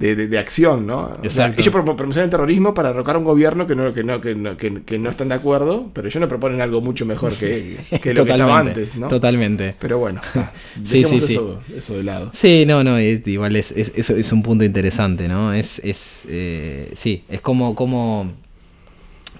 de- 0.00 0.16
de- 0.16 0.28
de 0.28 0.38
acción, 0.38 0.86
¿no? 0.86 1.10
O 1.22 1.30
sea, 1.30 1.48
ellos 1.48 1.68
pro- 1.68 1.84
promocionan 1.84 2.24
el 2.24 2.30
terrorismo 2.30 2.72
para 2.74 2.88
derrocar 2.88 3.16
a 3.16 3.18
un 3.18 3.24
gobierno 3.24 3.66
que 3.66 3.76
no, 3.76 3.92
que, 3.92 4.02
no, 4.02 4.20
que, 4.20 4.34
no, 4.34 4.56
que, 4.56 4.82
que 4.82 4.98
no 4.98 5.10
están 5.10 5.28
de 5.28 5.34
acuerdo, 5.34 5.90
pero 5.92 6.08
ellos 6.08 6.20
no 6.20 6.26
proponen 6.28 6.60
algo 6.62 6.80
mucho 6.80 7.04
mejor 7.04 7.34
que, 7.34 7.76
que 8.02 8.14
lo 8.14 8.24
que 8.24 8.32
estaba 8.32 8.58
antes, 8.58 8.96
¿no? 8.96 9.08
Totalmente. 9.08 9.76
Pero 9.78 9.98
bueno, 9.98 10.20
está. 10.24 10.52
Sí, 10.82 11.04
sí, 11.04 11.16
eso, 11.16 11.62
eso 11.76 11.96
de 11.98 12.02
lado. 12.04 12.30
Sí, 12.32 12.64
no, 12.66 12.82
no, 12.82 12.96
es- 12.96 13.26
igual 13.28 13.54
es, 13.56 13.72
es, 13.72 13.92
eso 13.94 14.16
es 14.16 14.32
un 14.32 14.42
punto 14.42 14.64
interesante, 14.64 15.28
¿no? 15.28 15.52
Es, 15.52 15.80
es 15.84 16.26
eh, 16.30 16.90
sí, 16.94 17.22
es 17.28 17.42
como, 17.42 17.74
como, 17.74 18.32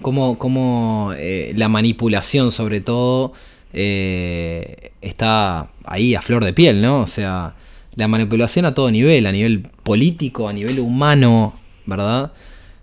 como, 0.01 0.37
como 0.37 1.11
eh, 1.17 1.53
la 1.55 1.69
manipulación 1.69 2.51
sobre 2.51 2.81
todo 2.81 3.33
eh, 3.73 4.91
está 5.01 5.69
ahí 5.85 6.13
a 6.15 6.21
flor 6.21 6.45
de 6.45 6.53
piel, 6.53 6.81
¿no? 6.81 7.01
O 7.01 7.07
sea, 7.07 7.55
la 7.95 8.07
manipulación 8.07 8.65
a 8.65 8.73
todo 8.73 8.89
nivel, 8.91 9.25
a 9.25 9.31
nivel 9.31 9.67
político, 9.83 10.47
a 10.47 10.53
nivel 10.53 10.79
humano, 10.79 11.53
¿verdad? 11.85 12.31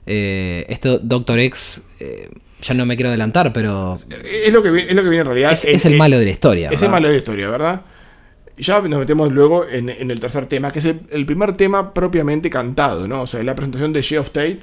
Eh, 0.06 0.66
esto 0.68 0.98
Doctor 0.98 1.38
X, 1.40 1.82
eh, 2.00 2.30
ya 2.62 2.74
no 2.74 2.84
me 2.86 2.96
quiero 2.96 3.08
adelantar, 3.10 3.52
pero 3.52 3.92
Es 3.92 4.52
lo 4.52 4.62
que, 4.62 4.70
vi- 4.70 4.82
es 4.88 4.92
lo 4.94 5.02
que 5.02 5.08
viene 5.08 5.20
en 5.22 5.26
realidad. 5.26 5.52
es, 5.52 5.64
es 5.64 5.84
el 5.84 5.96
malo 5.96 6.18
de 6.18 6.24
la 6.24 6.30
historia. 6.30 6.70
Es 6.70 6.82
el 6.82 6.88
malo 6.90 7.06
de 7.08 7.14
la 7.14 7.18
historia, 7.18 7.48
¿verdad? 7.48 7.82
Ya 8.56 8.80
nos 8.80 8.98
metemos 8.98 9.30
luego 9.30 9.66
en, 9.68 9.88
en 9.88 10.10
el 10.10 10.18
tercer 10.18 10.46
tema, 10.46 10.72
que 10.72 10.80
es 10.80 10.84
el, 10.86 11.00
el 11.10 11.24
primer 11.26 11.56
tema 11.56 11.94
propiamente 11.94 12.50
cantado, 12.50 13.06
¿no? 13.06 13.22
O 13.22 13.26
sea, 13.26 13.42
la 13.44 13.54
presentación 13.54 13.92
de 13.92 14.02
Geoff 14.02 14.30
Tate 14.30 14.60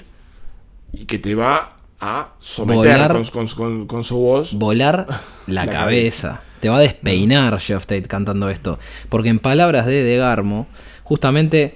y 0.91 1.05
que 1.05 1.17
te 1.17 1.33
va 1.35 1.77
a 2.01 2.33
someter 2.39 2.77
Volar. 2.77 3.13
con, 3.13 3.23
con- 3.25 3.47
con- 3.47 3.87
con 3.87 4.03
su 4.03 4.17
voz. 4.17 4.53
volar 4.53 5.05
la, 5.47 5.65
La 5.65 5.71
cabeza. 5.71 6.41
Te 6.59 6.69
va 6.69 6.77
a 6.77 6.81
despeinar 6.81 7.59
Jeff 7.59 7.85
Tate 7.85 8.03
cantando 8.03 8.49
esto. 8.49 8.79
Porque 9.09 9.29
en 9.29 9.39
palabras 9.39 9.85
de 9.85 10.03
Degarmo, 10.03 10.67
justamente 11.03 11.73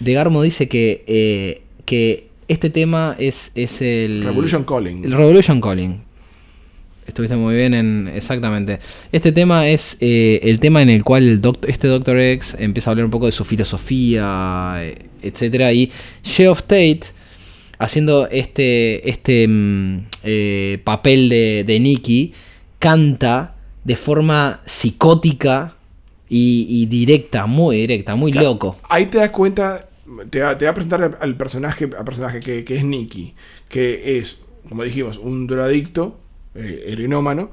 Degarmo 0.00 0.42
dice 0.42 0.68
que, 0.68 1.04
eh, 1.06 1.62
que 1.84 2.28
este 2.48 2.70
tema 2.70 3.16
es, 3.18 3.52
es 3.54 3.82
el... 3.82 4.22
Revolution 4.24 4.64
Calling. 4.64 5.04
El 5.04 5.12
Revolution 5.12 5.60
Calling. 5.60 6.02
Estuviste 7.06 7.36
muy 7.36 7.54
bien 7.56 7.72
en. 7.72 8.06
Exactamente. 8.14 8.80
Este 9.12 9.32
tema 9.32 9.66
es 9.66 9.96
eh, 10.00 10.40
el 10.42 10.60
tema 10.60 10.82
en 10.82 10.90
el 10.90 11.02
cual 11.02 11.26
el 11.26 11.40
doc- 11.40 11.64
este 11.66 11.88
Doctor 11.88 12.20
X 12.20 12.54
empieza 12.58 12.90
a 12.90 12.92
hablar 12.92 13.06
un 13.06 13.10
poco 13.10 13.24
de 13.24 13.32
su 13.32 13.46
filosofía, 13.46 14.74
eh, 14.80 15.06
etcétera. 15.22 15.72
Y 15.72 15.90
Geoff 16.22 16.64
Tate, 16.64 17.00
haciendo 17.78 18.28
este, 18.28 19.08
este 19.08 19.48
mm, 19.48 19.98
eh, 20.24 20.80
papel 20.84 21.30
de, 21.30 21.64
de 21.66 21.80
Nicky, 21.80 22.34
canta 22.78 23.54
de 23.88 23.96
forma 23.96 24.60
psicótica 24.66 25.74
y, 26.28 26.66
y 26.68 26.86
directa, 26.86 27.46
muy 27.46 27.76
directa, 27.78 28.14
muy 28.14 28.32
loco. 28.32 28.76
Ahí 28.88 29.06
te 29.06 29.16
das 29.18 29.30
cuenta, 29.30 29.88
te 30.30 30.40
va, 30.40 30.58
te 30.58 30.66
va 30.66 30.72
a 30.72 30.74
presentar 30.74 31.16
al- 31.20 31.36
personaje, 31.36 31.88
al 31.98 32.04
personaje 32.04 32.40
que, 32.40 32.64
que 32.64 32.76
es 32.76 32.84
Nicky, 32.84 33.34
que 33.68 34.18
es, 34.18 34.42
como 34.68 34.82
dijimos, 34.82 35.16
un 35.16 35.46
drogadicto, 35.46 36.18
eh, 36.54 36.84
heroinómano, 36.88 37.50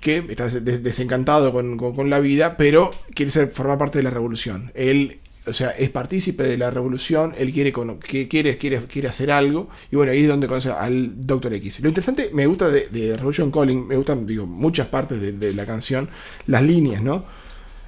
que 0.00 0.24
está 0.30 0.48
des- 0.48 0.82
desencantado 0.82 1.52
con, 1.52 1.76
con- 1.76 1.94
con 1.94 2.08
la 2.08 2.18
vida, 2.20 2.56
pero 2.56 2.90
quiere 3.14 3.30
ser, 3.30 3.50
formar 3.52 3.76
parte 3.78 3.98
de 3.98 4.04
la 4.04 4.10
revolución. 4.10 4.72
Él, 4.74 5.18
o 5.46 5.52
sea, 5.52 5.70
es 5.70 5.90
partícipe 5.90 6.42
de 6.44 6.56
la 6.56 6.70
revolución, 6.70 7.34
él 7.36 7.52
quiere, 7.52 7.72
quiere, 7.72 8.58
quiere, 8.58 8.84
quiere 8.86 9.08
hacer 9.08 9.30
algo, 9.30 9.68
y 9.90 9.96
bueno, 9.96 10.12
ahí 10.12 10.22
es 10.22 10.28
donde 10.28 10.48
conoce 10.48 10.70
al 10.70 11.26
Doctor 11.26 11.54
X. 11.54 11.80
Lo 11.80 11.88
interesante, 11.88 12.30
me 12.32 12.46
gusta 12.46 12.68
de, 12.68 13.16
Revolution 13.16 13.50
Calling, 13.50 13.86
me 13.86 13.96
gustan, 13.96 14.26
digo, 14.26 14.46
muchas 14.46 14.86
partes 14.88 15.20
de, 15.20 15.32
de 15.32 15.52
la 15.54 15.66
canción, 15.66 16.08
las 16.46 16.62
líneas, 16.62 17.02
¿no? 17.02 17.24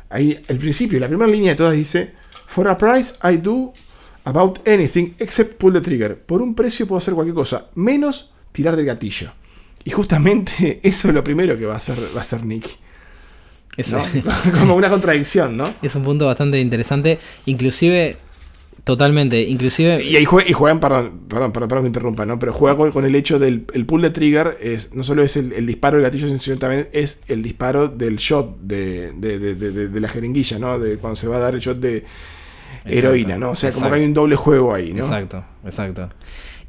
Ahí, 0.09 0.39
el 0.49 0.59
principio, 0.59 1.01
la 1.01 1.09
primera 1.09 1.31
línea 1.31 1.53
de 1.53 1.57
todas 1.57 1.75
dice: 1.75 2.13
For 2.47 2.69
a 2.69 2.79
price, 2.79 3.15
I 3.23 3.39
do 3.39 3.73
about 4.25 4.67
anything 4.67 5.15
except 5.19 5.59
pull 5.59 5.73
the 5.73 5.81
trigger. 5.81 6.19
Por 6.19 6.43
un 6.43 6.55
precio 6.55 6.87
puedo 6.87 6.99
hacer 6.99 7.15
cualquier 7.15 7.35
cosa, 7.35 7.69
menos 7.75 8.33
tirar 8.53 8.77
del 8.77 8.87
gatillo. 8.87 9.33
Y 9.85 9.91
justamente 9.91 10.81
eso 10.89 11.09
es 11.09 11.15
lo 11.15 11.25
primero 11.25 11.59
que 11.59 11.67
va 11.67 11.75
a 11.75 11.79
hacer, 11.79 11.99
va 12.15 12.21
a 12.21 12.23
hacer 12.23 12.45
Nicky. 12.45 12.71
Es, 13.77 13.93
¿no? 13.93 14.03
Como 14.61 14.75
una 14.75 14.89
contradicción, 14.91 15.57
¿no? 15.57 15.75
es 15.83 15.95
un 15.95 16.03
punto 16.05 16.27
bastante 16.27 16.59
interesante. 16.61 17.19
Inclusive, 17.47 18.17
totalmente, 18.85 19.43
inclusive... 19.43 20.03
Y 20.05 20.25
juegan, 20.25 20.81
perdón, 20.81 21.21
perdón, 21.29 21.53
perdón, 21.53 21.69
perdón 21.69 21.85
que 21.85 21.89
interrumpa, 21.89 22.25
¿no? 22.25 22.39
Pero 22.39 22.53
juega 22.53 22.77
con, 22.77 22.93
con 22.93 23.05
el 23.05 23.15
hecho 23.15 23.39
del 23.39 23.67
el 23.75 23.85
pull 23.85 24.03
de 24.03 24.11
trigger, 24.11 24.57
es, 24.63 24.95
no 24.95 25.03
solo 25.03 25.23
es 25.23 25.37
el, 25.37 25.53
el 25.53 25.67
disparo 25.67 25.97
del 25.97 26.05
gatillo, 26.05 26.39
sino 26.39 26.59
también 26.59 26.89
es 26.93 27.21
el 27.29 27.43
disparo 27.43 27.89
del 27.89 28.17
shot 28.17 28.61
de, 28.61 29.13
de, 29.13 29.39
de- 29.39 29.55
de- 29.89 30.01
la 30.01 30.09
jeringuilla, 30.09 30.59
¿no? 30.59 30.79
De 30.79 30.99
cuando 30.99 31.17
se 31.17 31.27
va 31.29 31.37
a 31.37 31.41
dar 31.41 31.55
el 31.55 31.61
shot 31.61 31.79
de 31.81 32.05
heroína, 32.85 33.37
¿no? 33.39 33.51
O 33.51 33.57
sea, 33.57 33.73
como 33.73 33.89
que 33.91 33.97
hay 33.97 34.05
un 34.05 34.15
doble 34.15 34.37
juego 34.37 34.73
ahí, 34.73 34.93
¿no? 34.93 35.01
Exacto, 35.03 35.45
exacto. 35.65 36.09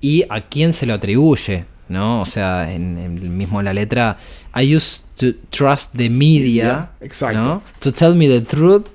¿Y 0.02 0.26
a 0.30 0.42
quién 0.42 0.74
se 0.74 0.86
lo 0.88 0.94
atribuye? 0.96 1.66
¿No? 1.90 2.22
O 2.22 2.26
sea, 2.26 2.72
en, 2.74 2.98
en 2.98 3.38
mismo 3.38 3.62
la 3.62 3.74
letra, 3.74 4.18
I 4.56 4.76
used 4.76 5.04
to 5.16 5.34
trust 5.50 5.96
the 5.96 6.10
media, 6.10 6.92
Exacto. 7.00 7.40
¿no? 7.40 7.64
To 7.80 7.94
tell 7.94 8.14
me 8.14 8.28
the 8.28 8.42
truth, 8.42 8.88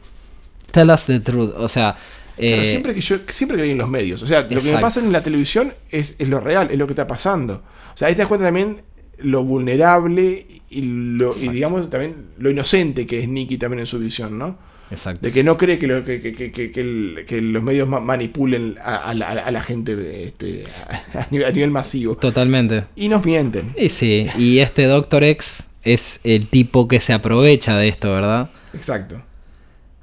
tell 0.70 0.90
us 0.90 1.06
the 1.06 1.20
truth. 1.20 1.54
O 1.56 1.68
sea, 1.68 1.96
Claro, 2.36 2.62
eh, 2.62 2.64
siempre 2.64 2.94
que 2.94 3.00
yo 3.00 3.16
siempre 3.28 3.62
hay 3.62 3.70
en 3.70 3.78
los 3.78 3.88
medios. 3.88 4.22
O 4.22 4.26
sea, 4.26 4.42
lo 4.42 4.60
que 4.60 4.72
me 4.72 4.78
pasa 4.78 5.00
en 5.00 5.12
la 5.12 5.22
televisión 5.22 5.74
es, 5.90 6.14
es 6.18 6.28
lo 6.28 6.40
real, 6.40 6.70
es 6.70 6.78
lo 6.78 6.86
que 6.86 6.92
está 6.92 7.06
pasando. 7.06 7.62
O 7.94 7.96
sea, 7.96 8.08
ahí 8.08 8.14
te 8.14 8.20
das 8.20 8.28
cuenta 8.28 8.46
también 8.46 8.82
lo 9.18 9.44
vulnerable 9.44 10.46
y, 10.70 10.82
lo, 10.82 11.32
y 11.36 11.48
digamos 11.48 11.88
también 11.90 12.30
lo 12.38 12.50
inocente 12.50 13.06
que 13.06 13.20
es 13.20 13.28
Nicky 13.28 13.58
también 13.58 13.80
en 13.80 13.86
su 13.86 13.98
visión, 13.98 14.38
¿no? 14.38 14.58
Exacto. 14.92 15.20
De 15.26 15.32
que 15.32 15.42
no 15.42 15.56
cree 15.56 15.78
que, 15.78 15.86
lo- 15.88 16.04
que, 16.04 16.20
que- 16.20 16.32
que- 16.32 16.52
que- 16.52 16.70
que 16.70 16.80
el- 16.80 17.24
que 17.26 17.40
los 17.42 17.62
medios 17.62 17.88
ma- 17.88 18.00
manipulen 18.00 18.76
a, 18.82 18.96
a 18.96 19.14
la, 19.14 19.28
a 19.30 19.50
la 19.50 19.62
gente 19.62 20.24
este, 20.24 20.64
a, 21.14 21.26
nivel, 21.30 21.46
a 21.48 21.50
nivel 21.50 21.70
masivo. 21.70 22.16
Totalmente. 22.16 22.84
Y 22.94 23.08
nos 23.08 23.24
mienten. 23.24 23.74
Y 23.76 23.88
sí, 23.88 24.26
y 24.38 24.58
este 24.58 24.84
Doctor 24.84 25.24
X 25.24 25.66
es 25.82 26.20
el 26.22 26.46
tipo 26.46 26.86
que 26.86 27.00
se 27.00 27.12
aprovecha 27.12 27.76
de 27.76 27.88
esto, 27.88 28.10
¿verdad? 28.12 28.48
Exacto. 28.74 29.20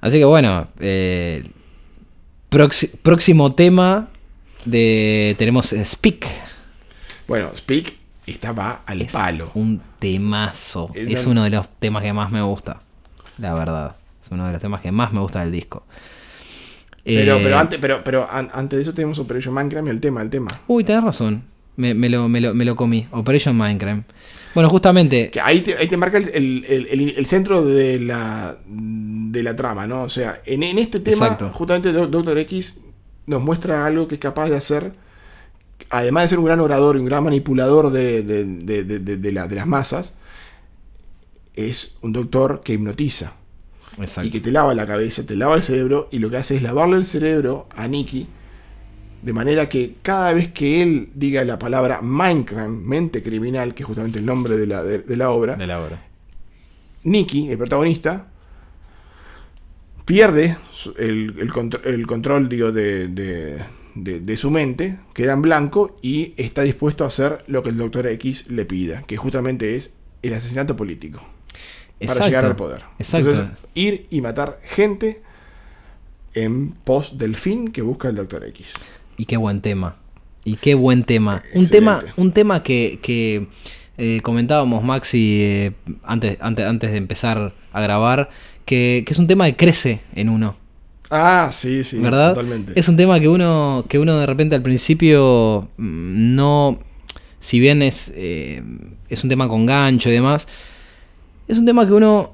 Así 0.01 0.17
que 0.17 0.25
bueno, 0.25 0.67
eh, 0.79 1.43
próximo 2.49 3.53
tema 3.53 4.07
de 4.65 5.35
tenemos 5.37 5.73
Speak. 5.83 6.25
Bueno, 7.27 7.51
Speak 7.57 7.93
estaba 8.25 8.81
al 8.85 9.01
Es 9.01 9.13
palo. 9.13 9.51
un 9.53 9.81
temazo. 9.99 10.91
Es 10.93 11.25
uno 11.25 11.43
de 11.43 11.49
los 11.51 11.67
temas 11.79 12.03
que 12.03 12.13
más 12.13 12.31
me 12.31 12.41
gusta. 12.41 12.79
La 13.37 13.53
verdad. 13.53 13.95
Es 14.29 14.33
uno 14.33 14.45
de 14.45 14.51
los 14.53 14.61
temas 14.61 14.81
que 14.81 14.91
más 14.91 15.11
me 15.11 15.19
gusta 15.21 15.39
del 15.41 15.51
disco. 15.51 15.83
Pero, 17.03 17.37
Eh, 17.37 17.39
pero, 17.41 17.57
antes, 17.57 17.79
pero, 17.81 18.03
pero 18.03 18.29
an- 18.29 18.49
antes 18.53 18.77
de 18.77 18.83
eso 18.83 18.93
tenemos 18.93 19.17
Operation 19.17 19.53
Minecraft 19.55 19.87
y 19.87 19.89
el 19.89 19.99
tema, 19.99 20.21
el 20.21 20.29
tema. 20.29 20.51
Uy, 20.67 20.83
tenés 20.83 21.03
razón. 21.03 21.43
Me, 21.77 21.95
me 21.95 22.09
lo, 22.09 22.29
me, 22.29 22.39
lo, 22.41 22.53
me 22.53 22.63
lo 22.65 22.75
comí. 22.75 23.07
Operation 23.11 23.55
Minecraft. 23.57 24.03
Bueno, 24.53 24.69
justamente. 24.69 25.31
Que 25.31 25.41
ahí 25.41 25.61
te, 25.61 25.75
ahí 25.77 25.87
te 25.87 25.97
marca 25.97 26.17
el, 26.19 26.29
el- 26.29 26.65
el- 26.65 27.09
el- 27.17 27.25
centro 27.25 27.63
de 27.65 27.99
la, 27.99 28.57
de 28.67 29.41
la 29.41 29.55
trama, 29.55 29.87
¿no? 29.87 30.03
O 30.03 30.09
sea, 30.09 30.41
en, 30.45 30.61
en 30.61 30.77
este 30.77 30.99
tema, 30.99 31.15
Exacto. 31.25 31.49
justamente 31.53 31.91
Do- 31.91 32.07
Doctor 32.07 32.37
X 32.39 32.81
nos 33.25 33.41
muestra 33.41 33.85
algo 33.85 34.07
que 34.07 34.15
es 34.15 34.21
capaz 34.21 34.49
de 34.49 34.57
hacer, 34.57 34.91
además 35.89 36.25
de 36.25 36.29
ser 36.29 36.39
un 36.39 36.45
gran 36.45 36.59
orador 36.59 36.95
y 36.97 36.99
un 36.99 37.05
gran 37.05 37.23
manipulador 37.23 37.91
de, 37.91 38.21
de- 38.23 38.43
de- 38.45 38.83
de- 39.17 39.31
la- 39.31 39.47
de 39.47 39.55
las 39.55 39.65
masas, 39.67 40.15
es 41.55 41.95
un 42.01 42.13
doctor 42.13 42.61
que 42.63 42.73
hipnotiza 42.73 43.33
Exacto. 43.99 44.27
y 44.27 44.31
que 44.31 44.39
te 44.39 44.51
lava 44.51 44.73
la 44.73 44.87
cabeza, 44.87 45.25
te 45.25 45.35
lava 45.35 45.55
el 45.55 45.61
cerebro, 45.61 46.07
y 46.11 46.19
lo 46.19 46.29
que 46.29 46.37
hace 46.37 46.55
es 46.55 46.61
lavarle 46.61 46.95
el 46.97 47.05
cerebro 47.05 47.67
a 47.71 47.87
Nicky, 47.87 48.27
de 49.21 49.33
manera 49.33 49.67
que 49.67 49.95
cada 50.01 50.31
vez 50.33 50.47
que 50.53 50.81
él 50.81 51.09
diga 51.15 51.43
la 51.43 51.59
palabra 51.59 51.99
Minecraft, 52.01 52.69
mente 52.69 53.21
criminal, 53.21 53.73
que 53.73 53.83
es 53.83 53.87
justamente 53.87 54.19
el 54.19 54.25
nombre 54.25 54.57
de 54.57 54.67
la, 54.67 54.81
de- 54.83 54.99
de 54.99 55.17
la 55.17 55.29
obra, 55.31 55.55
De 55.55 55.67
la 55.67 55.81
obra. 55.81 56.05
Nicky, 57.03 57.49
el 57.51 57.57
protagonista, 57.57 58.27
pierde 60.05 60.57
el, 60.97 61.35
el 61.39 61.51
el 61.85 62.07
control 62.07 62.49
digo, 62.49 62.71
de- 62.71 63.07
de 63.95 64.37
su 64.37 64.49
mente, 64.49 64.97
queda 65.13 65.33
en 65.33 65.41
blanco 65.41 65.97
y 66.01 66.33
está 66.37 66.61
dispuesto 66.61 67.03
a 67.03 67.07
hacer 67.07 67.43
lo 67.47 67.61
que 67.63 67.69
el 67.69 67.77
Doctor 67.77 68.07
X 68.07 68.49
le 68.49 68.63
pida, 68.65 69.01
que 69.03 69.17
justamente 69.17 69.75
es 69.75 69.93
el 70.21 70.33
asesinato 70.33 70.75
político 70.77 71.21
para 72.07 72.25
llegar 72.25 72.45
al 72.45 72.55
poder. 72.55 72.81
Exacto. 72.97 73.29
Entonces, 73.29 73.57
ir 73.73 74.07
y 74.09 74.21
matar 74.21 74.59
gente 74.63 75.21
en 76.33 76.71
pos 76.71 77.17
del 77.17 77.35
fin 77.35 77.71
que 77.71 77.81
busca 77.81 78.09
el 78.09 78.15
Doctor 78.15 78.45
X. 78.45 78.73
Y 79.17 79.25
qué 79.25 79.37
buen 79.37 79.61
tema. 79.61 79.97
Y 80.45 80.55
qué 80.55 80.73
buen 80.75 81.03
tema. 81.03 81.43
Un 81.53 81.67
tema, 81.67 82.03
un 82.15 82.31
tema 82.31 82.63
que, 82.63 82.99
que, 83.01 83.47
eh, 83.97 84.21
comentábamos, 84.23 84.83
Maxi, 84.83 85.41
eh, 85.41 85.73
antes, 86.03 86.37
antes, 86.39 86.65
antes 86.65 86.91
de 86.91 86.97
empezar 86.97 87.53
a 87.73 87.81
grabar, 87.81 88.29
que, 88.65 89.03
que 89.05 89.13
es 89.13 89.19
un 89.19 89.27
tema 89.27 89.45
que 89.45 89.57
crece 89.57 89.99
en 90.15 90.29
uno. 90.29 90.55
Ah, 91.09 91.49
sí, 91.51 91.83
sí, 91.83 91.97
¿Verdad? 91.97 92.35
totalmente. 92.35 92.79
Es 92.79 92.87
un 92.87 92.95
tema 92.95 93.19
que 93.19 93.27
uno, 93.27 93.83
que 93.89 93.97
uno 93.97 94.19
de 94.19 94.25
repente 94.25 94.55
al 94.55 94.61
principio 94.61 95.67
mm, 95.77 96.35
no. 96.35 96.79
Si 97.39 97.59
bien 97.59 97.81
es, 97.81 98.11
eh, 98.15 98.61
es 99.09 99.23
un 99.23 99.29
tema 99.29 99.47
con 99.47 99.65
gancho 99.65 100.09
y 100.09 100.13
demás, 100.13 100.47
es 101.49 101.57
un 101.57 101.65
tema 101.65 101.85
que 101.85 101.93
uno 101.93 102.31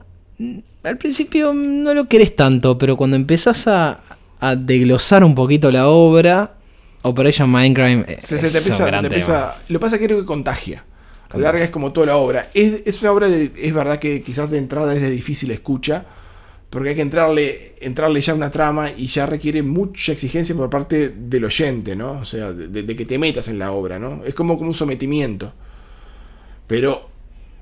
al 0.84 0.98
principio 0.98 1.54
no 1.54 1.94
lo 1.94 2.08
querés 2.08 2.36
tanto, 2.36 2.78
pero 2.78 2.96
cuando 2.96 3.16
empezás 3.16 3.68
a, 3.68 4.02
a 4.40 4.56
desglosar 4.56 5.24
un 5.24 5.34
poquito 5.34 5.72
la 5.72 5.88
obra, 5.88 6.52
Operation 7.02 7.50
Minecraft 7.50 8.10
eh, 8.10 8.18
Se, 8.22 8.38
te 8.38 8.46
empieza, 8.48 8.78
se 8.78 8.92
te 8.92 8.96
empieza- 8.98 9.56
Lo 9.70 9.80
que 9.80 9.82
pasa 9.82 9.96
es 9.96 10.00
que 10.02 10.06
creo 10.08 10.20
que 10.20 10.26
contagia. 10.26 10.84
A 11.32 11.38
la 11.38 11.44
larga 11.44 11.64
es 11.66 11.70
como 11.72 11.92
toda 11.92 12.08
la 12.08 12.18
obra. 12.18 12.50
Es, 12.54 12.82
es 12.86 13.02
una 13.02 13.12
obra, 13.12 13.28
de- 13.28 13.52
es 13.58 13.74
verdad 13.74 13.98
que 14.00 14.22
quizás 14.22 14.50
de 14.52 14.58
entrada 14.60 14.94
es 14.94 15.02
de 15.02 15.10
difícil 15.10 15.50
escucha, 15.52 16.06
porque 16.70 16.90
hay 16.90 16.96
que 16.96 17.02
entrarle, 17.02 17.76
entrarle 17.82 18.22
ya 18.22 18.34
a 18.34 18.36
una 18.36 18.52
trama 18.52 18.92
y 18.92 19.08
ya 19.08 19.26
requiere 19.26 19.62
mucha 19.64 20.12
exigencia 20.12 20.56
por 20.56 20.70
parte 20.70 21.10
del 21.10 21.46
oyente, 21.46 21.96
¿no? 21.96 22.12
O 22.14 22.26
sea, 22.26 22.52
de, 22.54 22.84
de 22.84 22.96
que 22.96 23.06
te 23.06 23.18
metas 23.18 23.48
en 23.48 23.60
la 23.60 23.72
obra, 23.72 23.98
¿no? 24.00 24.24
Es 24.26 24.34
como, 24.34 24.58
como 24.58 24.70
un 24.70 24.76
sometimiento. 24.76 25.52
Pero 26.68 27.10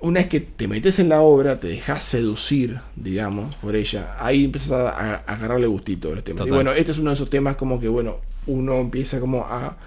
una 0.04 0.20
vez 0.20 0.30
que 0.30 0.39
te 0.41 0.68
metes 0.68 0.99
en 0.99 1.10
la 1.10 1.22
obra, 1.22 1.60
te 1.60 1.68
dejas 1.68 2.04
seducir, 2.04 2.80
digamos, 2.95 3.56
por 3.56 3.76
ella, 3.76 4.16
ahí 4.20 4.45
empiezas 4.45 4.72
a, 4.74 4.89
a- 4.89 5.16
a 5.16 5.34
agarrarle 5.34 5.66
gustito 5.68 6.12
a 6.12 6.16
los 6.16 6.24
temas. 6.24 6.41
Y 6.45 6.49
bueno, 6.56 6.72
este 6.74 6.91
es 6.91 6.97
uno 6.99 7.10
de 7.10 7.16
esos 7.16 7.30
temas 7.30 7.56
como 7.56 7.80
que, 7.80 7.88
bueno, 7.88 8.18
uno 8.47 8.80
empieza 8.80 9.20
como 9.20 9.43
a, 9.45 9.78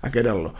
a 0.00 0.10
quererlo. 0.10 0.54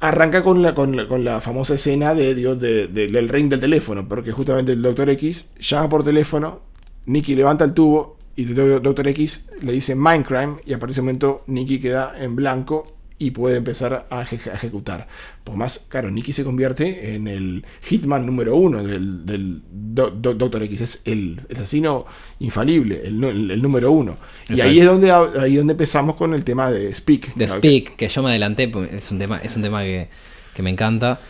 Arranca 0.00 0.42
con 0.42 0.62
la, 0.62 0.74
con, 0.74 0.96
la- 0.96 1.06
con 1.08 1.24
la 1.24 1.40
famosa 1.40 1.74
escena 1.74 2.14
de, 2.14 2.34
digo, 2.34 2.54
de- 2.56 2.88
de- 2.88 3.08
del 3.08 3.28
ring 3.28 3.48
del 3.50 3.60
teléfono, 3.60 4.08
porque 4.08 4.32
justamente 4.32 4.72
el 4.72 4.82
Doctor 4.82 5.10
X 5.10 5.46
llama 5.60 5.88
por 5.88 6.04
teléfono, 6.04 6.60
Nicky 7.06 7.34
levanta 7.34 7.64
el 7.64 7.72
tubo 7.74 8.16
y 8.36 8.44
el 8.44 8.54
Do- 8.54 8.80
Doctor 8.80 9.08
X 9.08 9.48
le 9.60 9.72
dice 9.72 9.94
Minecraft 9.94 10.66
y 10.66 10.72
a 10.72 10.78
partir 10.78 10.88
de 10.88 10.92
ese 10.92 11.02
momento 11.02 11.42
Nicky 11.48 11.80
queda 11.80 12.14
en 12.18 12.34
blanco 12.36 12.86
y 13.26 13.30
puede 13.30 13.56
empezar 13.56 14.06
a, 14.10 14.22
eje- 14.22 14.50
a 14.50 14.54
ejecutar. 14.54 15.06
Por 15.44 15.56
más, 15.56 15.86
claro, 15.88 16.10
Nicky 16.10 16.32
se 16.32 16.44
convierte 16.44 17.14
en 17.14 17.28
el 17.28 17.64
hitman 17.82 18.24
número 18.26 18.56
uno 18.56 18.82
del, 18.82 19.24
del 19.26 19.62
Do- 19.70 20.10
Do- 20.10 20.34
Doctor 20.34 20.62
X, 20.64 20.80
es 20.80 21.02
el, 21.04 21.40
el 21.48 21.56
asesino 21.56 22.06
infalible, 22.40 23.02
el, 23.04 23.20
nu- 23.20 23.28
el- 23.28 23.50
el 23.50 23.62
número 23.62 23.92
uno. 23.92 24.16
Y 24.48 24.60
ahí 24.60 24.80
es 24.80 24.86
donde 24.86 25.10
ahí 25.10 25.52
es 25.52 25.58
donde 25.58 25.72
empezamos 25.72 26.16
con 26.16 26.34
el 26.34 26.44
tema 26.44 26.70
de 26.70 26.94
Speak. 26.94 27.36
¿no? 27.46 27.58
Speak, 27.58 27.96
que 27.96 28.08
yo 28.08 28.22
me 28.22 28.30
adelanté, 28.30 28.70
es 28.92 29.10
un 29.10 29.18
tema, 29.18 29.38
es 29.38 29.54
un 29.56 29.62
tema 29.62 29.82
que, 29.82 30.08
que 30.54 30.62
me 30.62 30.70
encanta. 30.70 31.20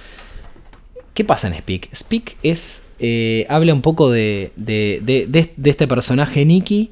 ¿Qué 1.14 1.24
pasa 1.24 1.49
en 1.49 1.59
Speak? 1.59 1.88
Speak 1.95 2.36
es. 2.43 2.82
eh, 2.99 3.47
habla 3.49 3.74
un 3.74 3.82
poco 3.82 4.11
de, 4.11 4.53
de, 4.57 5.01
de- 5.03 5.26
de- 5.26 5.53
de 5.57 5.70
este 5.70 5.86
personaje 5.86 6.45
Nicky 6.45 6.90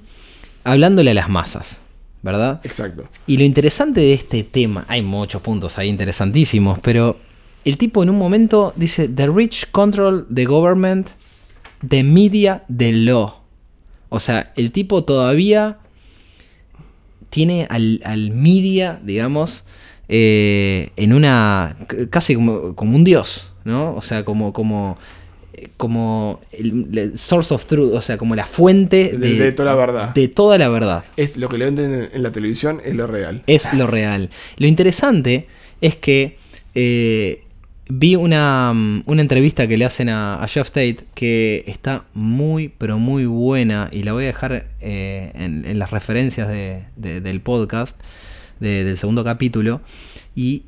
hablándole 0.65 1.13
a 1.13 1.15
las 1.15 1.29
masas, 1.31 1.80
¿verdad? 2.23 2.61
Exacto. 2.65 3.09
Y 3.27 3.37
lo 3.37 3.45
interesante 3.45 4.01
de 4.01 4.13
este 4.13 4.45
tema, 4.45 4.85
hay 4.89 5.03
muchos 5.03 5.41
puntos 5.43 5.79
ahí 5.79 5.89
interesantísimos, 5.89 6.79
pero 6.81 7.19
el 7.65 7.77
tipo 7.79 8.03
en 8.03 8.11
un 8.11 8.19
momento 8.19 8.73
dice: 8.77 9.09
The 9.09 9.29
rich 9.29 9.71
control 9.71 10.27
the 10.33 10.45
government, 10.45 11.09
the 11.87 12.03
media, 12.03 12.65
the 12.75 12.93
law. 12.93 13.41
O 14.09 14.21
sea, 14.21 14.53
el 14.57 14.73
tipo 14.73 15.05
todavía 15.05 15.79
tiene 17.31 17.67
al, 17.71 18.01
al 18.05 18.31
media, 18.31 19.01
digamos, 19.03 19.65
eh, 20.09 20.91
en 20.97 21.13
una. 21.13 21.77
casi 22.11 22.35
como, 22.35 22.75
como 22.75 22.97
un 22.97 23.05
dios, 23.05 23.53
¿no? 23.65 23.95
O 23.95 24.03
sea, 24.03 24.25
como. 24.25 24.53
como 24.53 24.99
como 25.77 26.41
el, 26.53 26.87
el 26.97 27.19
source 27.19 27.53
of 27.55 27.65
truth, 27.67 27.93
o 27.95 28.01
sea, 28.03 28.17
como 28.19 28.35
la 28.35 28.47
fuente 28.47 29.17
De- 29.17 29.35
de 29.35 29.53
toda 29.53 29.71
la 29.71 29.77
verdad. 29.77 30.15
De 30.15 30.29
toda 30.29 30.59
la 30.59 30.69
verdad 30.69 31.05
Es 31.17 31.37
lo 31.37 31.49
que 31.49 31.59
le 31.59 31.67
venden 31.67 32.09
en, 32.13 32.23
la 32.23 32.31
televisión 32.33 32.81
es 32.85 32.95
lo 32.95 33.07
real. 33.07 33.43
es 33.47 33.73
lo 33.75 33.87
real. 33.87 34.31
Lo 34.57 34.67
interesante 34.67 35.47
es 35.81 35.97
que 35.97 36.37
eh, 36.75 37.43
vi 37.89 38.15
una, 38.17 38.73
mm, 38.75 39.03
una 39.07 39.21
entrevista 39.23 39.67
que 39.67 39.77
le 39.77 39.85
hacen 39.85 40.09
a, 40.09 40.43
a 40.43 40.47
Jeff 40.49 40.69
Tate 40.71 40.99
que 41.15 41.65
está 41.67 42.05
muy, 42.15 42.69
pero 42.69 42.99
muy 42.99 43.27
buena 43.27 43.89
y 43.93 44.03
la 44.05 44.13
voy 44.13 44.25
a 44.25 44.27
dejar 44.29 44.67
eh, 44.81 45.33
en, 45.35 45.65
en 45.67 45.79
las 45.79 45.91
referencias 45.91 46.49
de- 46.49 46.85
de- 46.97 47.21
del 47.21 47.41
podcast, 47.41 48.01
de- 48.61 48.85
del 48.85 48.97
segundo 48.97 49.25
capítulo, 49.25 49.81
y 50.37 50.63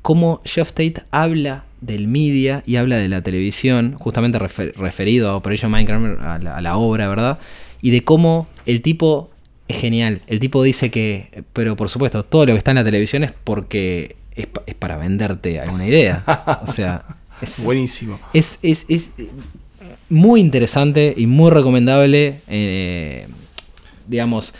cómo 0.00 0.40
Jeff 0.44 0.68
Tate 0.72 1.02
habla 1.10 1.64
del 1.82 2.08
media 2.08 2.62
y 2.64 2.76
habla 2.76 2.96
de 2.96 3.08
la 3.08 3.20
televisión, 3.22 3.96
justamente 3.98 4.38
refer- 4.38 4.72
referido 4.76 5.28
a 5.28 5.36
Operation 5.36 5.70
Minecraft, 5.70 6.20
a 6.22 6.38
la, 6.38 6.56
a 6.56 6.60
la 6.62 6.76
obra, 6.78 7.08
¿verdad? 7.08 7.38
Y 7.82 7.90
de 7.90 8.02
cómo 8.04 8.48
el 8.64 8.80
tipo 8.80 9.30
es 9.68 9.76
genial. 9.76 10.20
El 10.28 10.40
tipo 10.40 10.62
dice 10.62 10.90
que, 10.90 11.44
pero 11.52 11.76
por 11.76 11.88
supuesto, 11.90 12.22
todo 12.24 12.46
lo 12.46 12.52
que 12.52 12.58
está 12.58 12.70
en 12.70 12.76
la 12.76 12.84
televisión 12.84 13.24
es 13.24 13.32
porque 13.44 14.16
es, 14.34 14.46
pa- 14.46 14.62
es 14.66 14.74
para 14.74 14.96
venderte 14.96 15.60
alguna 15.60 15.86
idea. 15.86 16.22
O 16.66 16.66
sea, 16.70 17.04
es, 17.42 17.64
Buenísimo. 17.64 18.18
es, 18.32 18.58
es- 18.62 18.86
es, 18.88 19.12
muy 20.08 20.40
interesante 20.40 21.14
y 21.16 21.26
muy 21.26 21.50
recomendable. 21.50 22.40
eh, 22.48 23.26
digamos, 24.06 24.54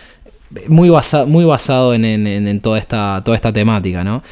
muy, 0.68 0.88
basa- 0.88 1.26
muy 1.26 1.44
basado 1.44 1.94
en, 1.94 2.04
en- 2.04 2.26
en- 2.26 2.48
en 2.48 2.60
toda, 2.60 2.78
esta, 2.78 3.22
toda 3.24 3.36
esta 3.36 3.52
temática, 3.52 4.02
¿no? 4.04 4.22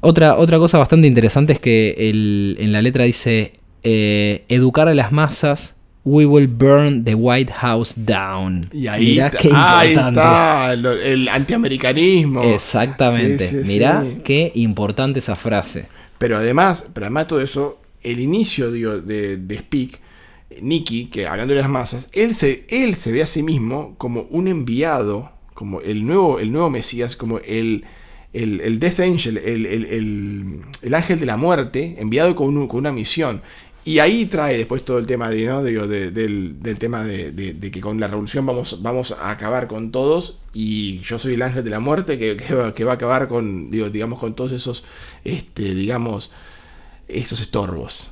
Otra, 0.00 0.36
otra 0.36 0.58
cosa 0.58 0.78
bastante 0.78 1.06
interesante 1.06 1.52
es 1.52 1.60
que 1.60 1.94
el- 2.10 2.56
en 2.60 2.72
la 2.72 2.82
letra 2.82 3.04
dice, 3.04 3.52
eh, 3.82 4.44
educar 4.48 4.88
a 4.88 4.94
las 4.94 5.12
masas, 5.12 5.76
we 6.04 6.24
will 6.24 6.46
burn 6.46 7.04
the 7.04 7.14
White 7.14 7.52
House 7.52 7.94
down. 7.96 8.68
Y 8.72 8.86
ahí 8.86 9.04
Mirá 9.06 9.26
está, 9.26 9.38
qué 9.38 9.50
ahí 9.54 9.88
importante. 9.90 10.20
está 10.20 10.76
lo- 10.76 10.92
el 10.92 11.28
antiamericanismo. 11.28 12.42
Exactamente. 12.42 13.46
Sí, 13.46 13.62
sí, 13.62 13.68
Mirá 13.68 14.04
sí. 14.04 14.20
qué 14.24 14.52
importante 14.54 15.18
esa 15.18 15.36
frase. 15.36 15.86
Pero 16.18 16.36
además, 16.38 16.88
pero 16.94 17.06
además 17.06 17.24
de 17.24 17.28
todo 17.28 17.40
eso, 17.40 17.78
el 18.02 18.20
inicio 18.20 18.70
digo, 18.72 18.98
de, 19.00 19.36
de 19.36 19.58
Speak, 19.58 20.00
Nicky, 20.62 21.06
que 21.06 21.26
hablando 21.26 21.54
de 21.54 21.60
las 21.60 21.68
masas, 21.68 22.08
él 22.12 22.34
se, 22.34 22.64
él 22.70 22.94
se 22.94 23.12
ve 23.12 23.22
a 23.22 23.26
sí 23.26 23.42
mismo 23.42 23.94
como 23.98 24.22
un 24.30 24.48
enviado, 24.48 25.30
como 25.54 25.80
el 25.82 26.06
nuevo, 26.06 26.38
el 26.40 26.50
nuevo 26.52 26.70
Mesías, 26.70 27.16
como 27.16 27.38
el, 27.40 27.84
el, 28.32 28.60
el 28.60 28.78
Death 28.78 29.00
Angel, 29.00 29.36
el, 29.38 29.66
el- 29.66 29.84
el- 29.86 30.60
el 30.82 30.94
ángel 30.94 31.18
de 31.18 31.26
la 31.26 31.36
muerte, 31.36 31.96
enviado 31.98 32.34
con, 32.34 32.56
un- 32.56 32.68
con 32.68 32.80
una 32.80 32.92
misión. 32.92 33.40
Y 33.84 34.00
ahí 34.00 34.26
trae 34.26 34.58
después 34.58 34.84
todo 34.84 34.98
el 34.98 35.06
tema 35.06 35.30
de, 35.30 35.46
¿no? 35.46 35.64
Digo, 35.64 35.86
de- 35.86 36.10
del, 36.10 36.56
del 36.60 36.76
tema 36.76 37.04
de, 37.04 37.32
de- 37.32 37.54
de 37.54 37.70
que 37.70 37.80
con 37.80 37.98
la 37.98 38.06
revolución 38.06 38.44
vamos, 38.44 38.82
vamos 38.82 39.12
a 39.12 39.30
acabar 39.30 39.66
con 39.66 39.90
todos. 39.90 40.38
Y 40.52 40.98
yo 41.00 41.18
soy 41.18 41.34
el 41.34 41.42
ángel 41.42 41.64
de 41.64 41.70
la 41.70 41.80
muerte 41.80 42.18
que, 42.18 42.36
que 42.36 42.54
va, 42.54 42.74
que 42.74 42.84
va 42.84 42.92
a 42.92 42.94
acabar 42.96 43.28
con, 43.28 43.70
digo, 43.70 43.88
digamos, 43.88 44.18
con 44.18 44.34
todos 44.34 44.52
esos, 44.52 44.84
este, 45.24 45.74
digamos, 45.74 46.30
esos 47.08 47.40
estorbos. 47.40 48.10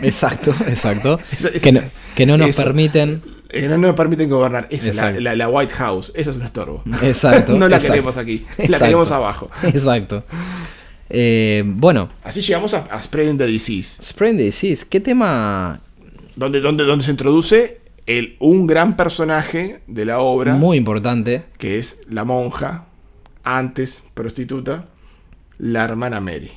Exacto, 0.00 0.52
exacto. 0.66 1.20
Que, 1.62 1.70
no, 1.70 1.80
que 2.16 2.26
no 2.26 2.36
nos 2.36 2.50
eso. 2.50 2.62
permiten. 2.64 3.22
Eh, 3.52 3.68
no 3.68 3.76
nos 3.78 3.94
permiten 3.94 4.30
gobernar. 4.30 4.66
Esa 4.70 4.88
es 4.90 4.96
la, 4.96 5.10
la- 5.12 5.36
la 5.36 5.48
White 5.48 5.74
House. 5.74 6.10
Eso 6.14 6.30
es 6.30 6.36
un 6.36 6.42
estorbo. 6.42 6.82
Exacto. 7.02 7.52
no 7.58 7.68
la 7.68 7.76
exacto. 7.76 7.92
queremos 7.94 8.16
aquí. 8.16 8.44
La 8.58 8.64
Exacto. 8.64 8.84
queremos 8.86 9.10
abajo. 9.10 9.50
Exacto. 9.62 10.24
Eh, 11.10 11.62
bueno, 11.66 12.08
Así 12.24 12.40
llegamos 12.40 12.72
a, 12.74 12.78
a 12.90 13.02
Spreading 13.02 13.36
the 13.38 13.46
Disease. 13.46 14.02
Spreading 14.02 14.38
the 14.38 14.44
Disease, 14.44 14.86
¿qué 14.88 14.98
tema 15.00 15.80
Donde, 16.36 16.60
donde, 16.60 16.84
donde 16.84 17.04
se 17.04 17.10
introduce 17.10 17.80
el, 18.06 18.36
un 18.38 18.66
gran 18.66 18.96
personaje 18.96 19.80
de 19.86 20.04
la 20.06 20.20
obra. 20.20 20.54
muy 20.54 20.76
importante? 20.78 21.44
que 21.58 21.76
es 21.78 21.98
la 22.08 22.24
monja, 22.24 22.86
antes 23.44 24.04
prostituta, 24.14 24.86
la 25.58 25.84
hermana 25.84 26.20
Mary. 26.20 26.50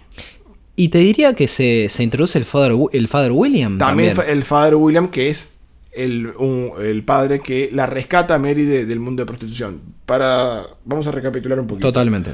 Y 0.77 0.89
te 0.89 0.99
diría 0.99 1.33
que 1.33 1.47
se, 1.47 1.87
se 1.89 2.03
introduce 2.03 2.37
el 2.39 2.45
Father, 2.45 2.73
el 2.93 3.07
Father 3.07 3.31
William 3.33 3.77
También 3.77 4.15
también. 4.15 4.37
el 4.37 4.43
Father 4.43 4.75
William, 4.75 5.09
que 5.09 5.29
es 5.29 5.49
el, 5.95 6.27
un- 6.37 6.71
el 6.79 7.03
padre 7.03 7.39
que 7.39 7.69
la 7.73 7.85
rescata 7.85 8.35
a 8.35 8.39
Mary 8.39 8.63
de- 8.63 8.85
del 8.85 8.99
mundo 8.99 9.21
de 9.23 9.25
prostitución. 9.27 9.81
Para, 10.05 10.63
vamos 10.85 11.07
a 11.07 11.11
recapitular 11.11 11.59
un 11.59 11.67
poquito. 11.67 11.87
Totalmente. 11.87 12.31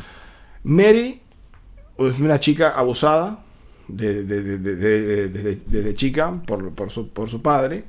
Mary 0.64 1.22
es 1.97 2.20
una 2.20 2.39
chica 2.39 2.70
abusada 2.72 3.43
de- 3.88 4.24
de- 4.24 4.41
de- 4.43 4.57
de- 4.57 4.76
de- 4.76 5.30
de- 5.30 5.59
desde, 5.68 5.95
chica 5.95 6.41
por, 6.45 6.72
por 6.74 6.89
su, 6.91 7.09
por 7.09 7.30
su 7.30 7.41
padre. 7.41 7.84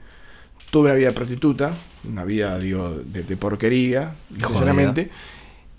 Tuvo 0.70 0.84
una 0.84 0.94
vida 0.94 1.12
prostituta, 1.12 1.72
una 2.08 2.24
vida 2.24 2.58
digo, 2.58 2.90
de, 2.90 3.36
porquería, 3.36 4.14
sinceramente. 4.30 5.10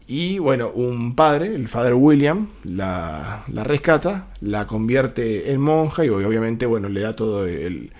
Y 0.05 0.37
bueno, 0.37 0.69
un 0.69 1.15
padre, 1.15 1.55
el 1.55 1.67
Father 1.67 1.93
William, 1.95 2.49
la, 2.63 3.43
la 3.47 3.63
rescata, 3.63 4.27
la 4.41 4.67
convierte 4.67 5.51
en 5.51 5.61
monja 5.61 6.05
y 6.05 6.09
obviamente 6.09 6.65
bueno, 6.65 6.89
le 6.89 7.01
da 7.01 7.15
todo 7.15 7.47
el, 7.47 7.91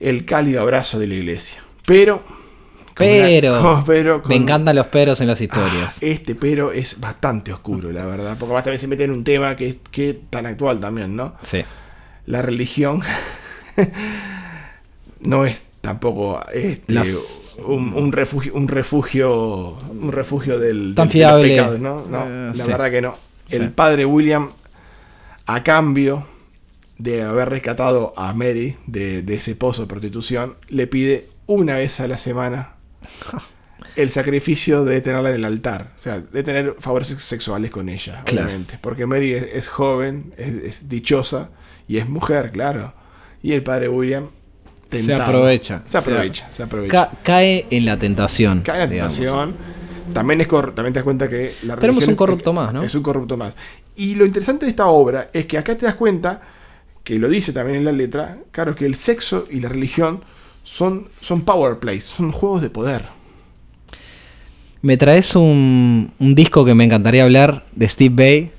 el 0.00 0.24
cálido 0.24 0.62
abrazo 0.62 0.98
de 0.98 1.06
la 1.06 1.14
iglesia. 1.14 1.62
Pero... 1.86 2.16
una- 2.16 2.34
Pero, 2.94 3.82
pero 3.86 4.22
me 4.26 4.34
encantan 4.36 4.74
los 4.76 4.88
peros 4.88 5.20
en 5.20 5.28
las 5.28 5.40
historias. 5.40 5.98
este 6.00 6.34
pero 6.34 6.72
es 6.72 6.98
bastante 6.98 7.52
oscuro, 7.52 7.92
la 7.92 8.04
verdad. 8.06 8.36
Porque 8.38 8.54
más 8.54 8.64
también 8.64 8.80
se 8.80 8.88
mete 8.88 9.04
en 9.04 9.12
un 9.12 9.22
tema 9.24 9.54
que 9.56 9.68
es 9.68 9.76
que 9.90 10.14
tan 10.30 10.46
actual 10.46 10.80
también, 10.80 11.14
¿no? 11.14 11.34
Sí. 11.42 11.62
La 12.26 12.42
religión 12.42 13.00
no 15.20 15.44
es 15.44 15.62
tampoco 15.80 16.40
este, 16.52 16.92
Las- 16.92 17.54
un, 17.64 17.92
un 17.94 18.12
refugio, 18.12 18.52
un 18.54 18.68
refugio, 18.68 19.70
un 19.90 20.12
refugio 20.12 20.58
del, 20.58 20.94
Tan 20.94 21.08
del- 21.08 21.18
de 21.18 21.24
los 21.24 21.30
fiable. 21.42 21.48
pecados, 21.48 21.80
¿no? 21.80 22.04
No, 22.08 22.24
Eh, 22.26 22.52
la 22.54 22.64
sí. 22.64 22.70
verdad 22.70 22.90
que 22.90 23.00
no. 23.02 23.16
El 23.48 23.62
Sí. 23.62 23.68
padre 23.74 24.04
William, 24.04 24.50
a 25.46 25.62
cambio 25.62 26.26
de 26.98 27.22
haber 27.22 27.48
rescatado 27.48 28.12
a 28.16 28.32
Mary 28.34 28.76
de, 28.86 29.22
de 29.22 29.34
ese 29.34 29.54
pozo 29.54 29.82
de 29.82 29.88
prostitución, 29.88 30.56
le 30.68 30.86
pide 30.86 31.28
una 31.46 31.76
vez 31.76 32.00
a 32.00 32.08
la 32.08 32.18
semana 32.18 32.74
el 33.96 34.10
sacrificio 34.10 34.84
de 34.84 35.00
tenerla 35.00 35.30
en 35.30 35.36
el 35.36 35.44
altar. 35.44 35.92
O 35.96 36.00
sea, 36.00 36.20
de 36.20 36.42
tener 36.42 36.76
favores 36.78 37.06
sexuales 37.08 37.70
con 37.70 37.88
ella, 37.88 38.22
Claro. 38.24 38.46
obviamente. 38.46 38.78
Porque 38.80 39.06
Mary 39.06 39.32
es, 39.34 39.42
es 39.52 39.68
joven, 39.68 40.32
es, 40.36 40.48
es 40.56 40.88
dichosa 40.88 41.50
y 41.86 41.98
es 41.98 42.08
mujer, 42.08 42.50
claro. 42.50 42.94
Y 43.42 43.52
el 43.52 43.62
padre 43.62 43.88
William 43.88 44.28
Se 44.90 45.14
aprovecha. 45.14 45.82
Se 45.86 45.98
aprovecha, 45.98 46.48
se 46.52 46.62
aprovecha. 46.64 47.10
Ca- 47.10 47.18
cae 47.22 47.66
en 47.70 47.84
la 47.84 47.96
tentación. 47.96 48.62
Cae 48.62 48.74
en 48.76 48.80
la 48.80 48.86
digamos. 48.92 49.14
tentación. 49.14 49.56
También, 50.12 50.40
es 50.40 50.48
también 50.48 50.92
te 50.92 51.00
das 51.00 51.04
cuenta 51.04 51.28
que 51.28 51.54
la 51.62 51.76
Tenemos 51.76 52.04
un 52.04 52.10
es- 52.10 52.16
corrupto 52.16 52.52
más, 52.52 52.72
¿no? 52.72 52.82
Es 52.82 52.94
un 52.94 53.02
corrupto 53.02 53.36
más. 53.36 53.54
Y 53.94 54.14
lo 54.14 54.24
interesante 54.24 54.64
de 54.64 54.70
esta 54.70 54.86
obra 54.86 55.28
es 55.32 55.46
que 55.46 55.58
acá 55.58 55.76
te 55.76 55.84
das 55.86 55.96
cuenta, 55.96 56.40
que 57.08 57.18
lo 57.18 57.30
dice 57.30 57.54
también 57.54 57.78
en 57.78 57.86
la 57.86 57.92
letra, 57.92 58.36
claro, 58.50 58.74
que 58.74 58.84
el 58.84 58.94
sexo 58.94 59.46
y 59.50 59.60
la 59.60 59.70
religión 59.70 60.20
son, 60.62 61.08
son 61.22 61.40
power 61.40 61.78
plays, 61.78 62.04
son 62.04 62.32
juegos 62.32 62.60
de 62.60 62.68
poder. 62.68 63.06
Me 64.82 64.98
traes 64.98 65.34
un, 65.34 66.12
un 66.18 66.34
disco 66.34 66.66
que 66.66 66.74
me 66.74 66.84
encantaría 66.84 67.24
hablar 67.24 67.64
de 67.74 67.88
Steve 67.88 68.14
Bay, 68.14 68.50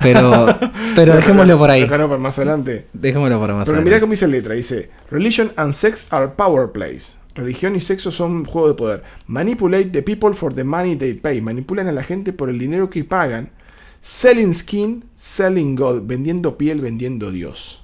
pero, 0.00 0.48
pero 0.96 1.14
dejémoslo 1.14 1.56
por 1.56 1.70
ahí. 1.70 1.82
Déjalo 1.82 2.08
para 2.08 2.20
más 2.20 2.36
adelante. 2.38 2.88
Dejémoslo 2.92 3.38
para 3.38 3.54
más 3.54 3.66
Porque 3.66 3.76
adelante. 3.76 3.88
mirá 3.88 4.00
cómo 4.00 4.10
dice 4.10 4.26
la 4.26 4.32
letra, 4.32 4.54
dice, 4.54 4.90
Religion 5.08 5.52
and 5.54 5.72
sex 5.72 6.04
are 6.10 6.26
power 6.36 6.72
plays. 6.72 7.14
Religión 7.36 7.76
y 7.76 7.80
sexo 7.80 8.10
son 8.10 8.44
juegos 8.44 8.72
de 8.72 8.74
poder. 8.74 9.02
Manipulate 9.28 9.90
the 9.90 10.02
people 10.02 10.34
for 10.34 10.52
the 10.52 10.64
money 10.64 10.96
they 10.96 11.14
pay. 11.14 11.40
Manipulan 11.40 11.86
a 11.86 11.92
la 11.92 12.02
gente 12.02 12.32
por 12.32 12.50
el 12.50 12.58
dinero 12.58 12.90
que 12.90 13.04
pagan. 13.04 13.52
Selling 14.00 14.52
skin, 14.52 15.04
selling 15.14 15.76
God. 15.76 16.02
Vendiendo 16.04 16.58
piel, 16.58 16.80
vendiendo 16.80 17.30
Dios. 17.30 17.81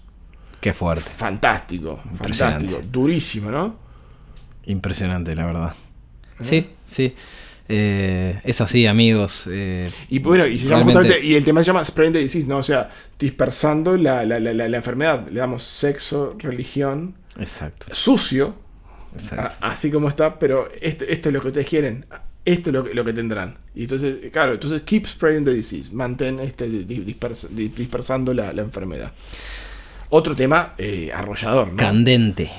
Qué 0.60 0.72
fuerte. 0.72 1.08
Fantástico, 1.08 2.00
Impresionante. 2.10 2.66
fantástico. 2.66 2.88
Durísimo, 2.92 3.50
¿no? 3.50 3.76
Impresionante, 4.66 5.34
la 5.34 5.46
verdad. 5.46 5.74
Sí, 6.40 6.68
sí. 6.84 7.14
Eh, 7.70 8.40
es 8.44 8.60
así, 8.60 8.86
amigos. 8.86 9.44
eh, 9.50 9.90
Y 10.08 10.18
bueno, 10.20 10.46
y, 10.46 10.58
se 10.58 10.64
llama 10.64 10.76
Realmente- 10.84 11.00
justamente- 11.02 11.26
y 11.26 11.34
el 11.34 11.44
tema 11.44 11.60
se 11.60 11.66
llama 11.66 11.84
Spreading 11.84 12.14
the 12.14 12.18
Disease, 12.20 12.46
¿no? 12.48 12.58
O 12.58 12.62
sea, 12.62 12.90
dispersando 13.18 13.96
la, 13.96 14.24
la- 14.24 14.40
la- 14.40 14.52
la- 14.54 14.76
enfermedad. 14.76 15.28
Le 15.28 15.40
damos 15.40 15.62
sexo, 15.64 16.34
religión, 16.38 17.14
exacto. 17.38 17.88
sucio, 17.94 18.54
exacto. 19.14 19.56
a- 19.60 19.72
así 19.72 19.90
como 19.90 20.08
está, 20.08 20.38
pero 20.38 20.70
esto, 20.80 21.04
esto 21.06 21.28
es 21.28 21.32
lo 21.34 21.42
que 21.42 21.48
ustedes 21.48 21.68
quieren. 21.68 22.06
Esto 22.44 22.70
es 22.70 22.74
lo 22.74 22.84
que, 22.84 22.94
lo 22.94 23.04
que 23.04 23.12
tendrán. 23.12 23.56
Y 23.74 23.82
entonces, 23.82 24.16
claro, 24.32 24.54
entonces 24.54 24.80
keep 24.82 25.06
spreading 25.06 25.44
the 25.44 25.52
disease. 25.52 25.90
Mantén 25.92 26.40
este, 26.40 26.66
di- 26.68 27.04
dispers- 27.04 27.48
di- 27.50 27.68
dispersando 27.68 28.32
la, 28.32 28.52
la 28.54 28.62
enfermedad. 28.62 29.12
Otro 30.10 30.34
tema 30.34 30.74
eh, 30.78 31.10
arrollador, 31.14 31.68
¿no? 31.72 31.76
Candente. 31.76 32.50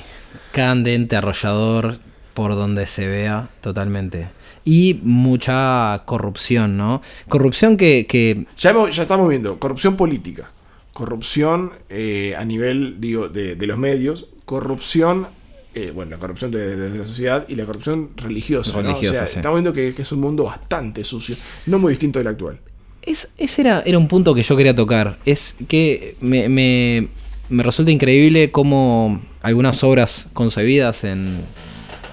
Candente, 0.52 1.16
arrollador, 1.16 2.00
por 2.34 2.56
donde 2.56 2.86
se 2.86 3.08
vea 3.08 3.50
totalmente. 3.62 4.28
Y 4.66 5.00
mucha 5.04 6.04
corrupción, 6.06 6.78
¿no? 6.78 7.02
Corrupción 7.28 7.78
que, 7.78 8.06
que 8.08 8.45
Ya, 8.58 8.72
hemos- 8.72 8.95
ya 8.95 9.04
estamos 9.04 9.28
viendo 9.30 9.58
corrupción 9.58 9.95
política, 9.95 10.52
corrupción 10.93 11.72
eh, 11.89 12.36
a 12.38 12.43
nivel 12.45 12.97
digo, 13.00 13.30
de, 13.30 13.56
de 13.56 13.68
los 13.68 13.78
medios, 13.78 14.28
corrupción, 14.45 15.28
eh, 15.74 15.91
bueno, 15.93 16.12
la 16.12 16.18
corrupción 16.18 16.52
de, 16.52 16.76
de- 16.76 16.89
de 16.91 16.97
la 16.97 17.06
sociedad 17.06 17.45
y 17.47 17.56
la 17.56 17.66
corrupción 17.66 18.10
religiosa. 18.18 18.74
¿no? 18.74 18.80
O 18.80 18.82
Religiosa, 18.84 19.20
sea, 19.20 19.28
sí. 19.28 19.38
Estamos 19.39 19.58
viendo 19.58 19.74
que, 19.74 19.95
que 19.95 20.02
es 20.02 20.12
un 20.12 20.20
mundo 20.20 20.43
bastante 20.43 21.04
sucio, 21.04 21.36
no 21.68 21.80
muy 21.80 21.93
distinto 21.93 22.20
del 22.20 22.28
actual. 22.28 22.60
Es, 23.02 23.32
ese 23.38 23.62
era, 23.62 23.82
era 23.86 23.97
un 23.97 24.08
punto 24.08 24.36
que 24.36 24.43
yo 24.43 24.56
quería 24.58 24.76
tocar. 24.76 25.18
Es 25.26 25.56
que 25.68 26.16
me, 26.22 26.50
me- 26.50 27.08
me 27.50 27.64
resulta 27.64 27.91
increíble 27.91 28.52
cómo 28.52 29.20
algunas 29.41 29.84
obras 29.84 30.28
concebidas 30.34 31.04
en 31.04 31.38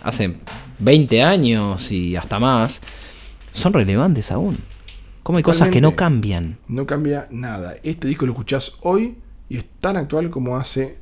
hace 0.03 0.35
20 0.79 1.23
años 1.23 1.91
y 1.91 2.17
hasta 2.17 2.39
más 2.39 2.81
son 3.51 3.73
relevantes 3.73 4.31
aún. 4.31 4.59
Cómo 5.23 5.39
hay 5.39 5.43
cosas 5.43 5.71
que 5.71 5.81
no 5.81 5.97
cambian. 5.97 6.59
No 6.69 6.87
cambia 6.87 7.27
nada. 7.31 7.77
Este 7.83 8.07
disco 8.07 8.27
lo 8.27 8.33
escuchás 8.33 8.75
hoy 8.83 9.17
y 9.49 9.59
es 9.59 9.65
tan 9.81 9.97
actual 9.97 10.31
como 10.31 10.57
hace 10.57 10.99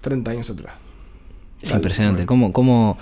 30 0.00 0.30
años 0.30 0.50
atrás. 0.50 0.74
Es 1.60 1.72
impresionante. 1.72 2.24
Cómo, 2.24 2.52
cómo, 2.52 2.96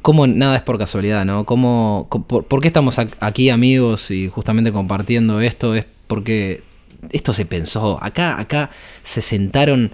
cómo 0.00 0.26
nada 0.26 0.56
es 0.56 0.62
por 0.62 0.78
casualidad, 0.78 1.24
¿no? 1.24 1.44
Cómo, 1.44 2.08
por, 2.28 2.44
por 2.44 2.60
qué 2.60 2.68
estamos 2.68 2.98
aquí 2.98 3.50
amigos 3.50 4.10
y 4.10 4.28
justamente 4.28 4.70
compartiendo 4.70 5.40
esto? 5.40 5.74
Es 5.74 5.86
porque 6.06 6.62
esto 7.10 7.32
se 7.32 7.44
pensó. 7.44 7.98
Acá, 8.02 8.38
acá 8.38 8.70
se 9.02 9.22
sentaron. 9.22 9.90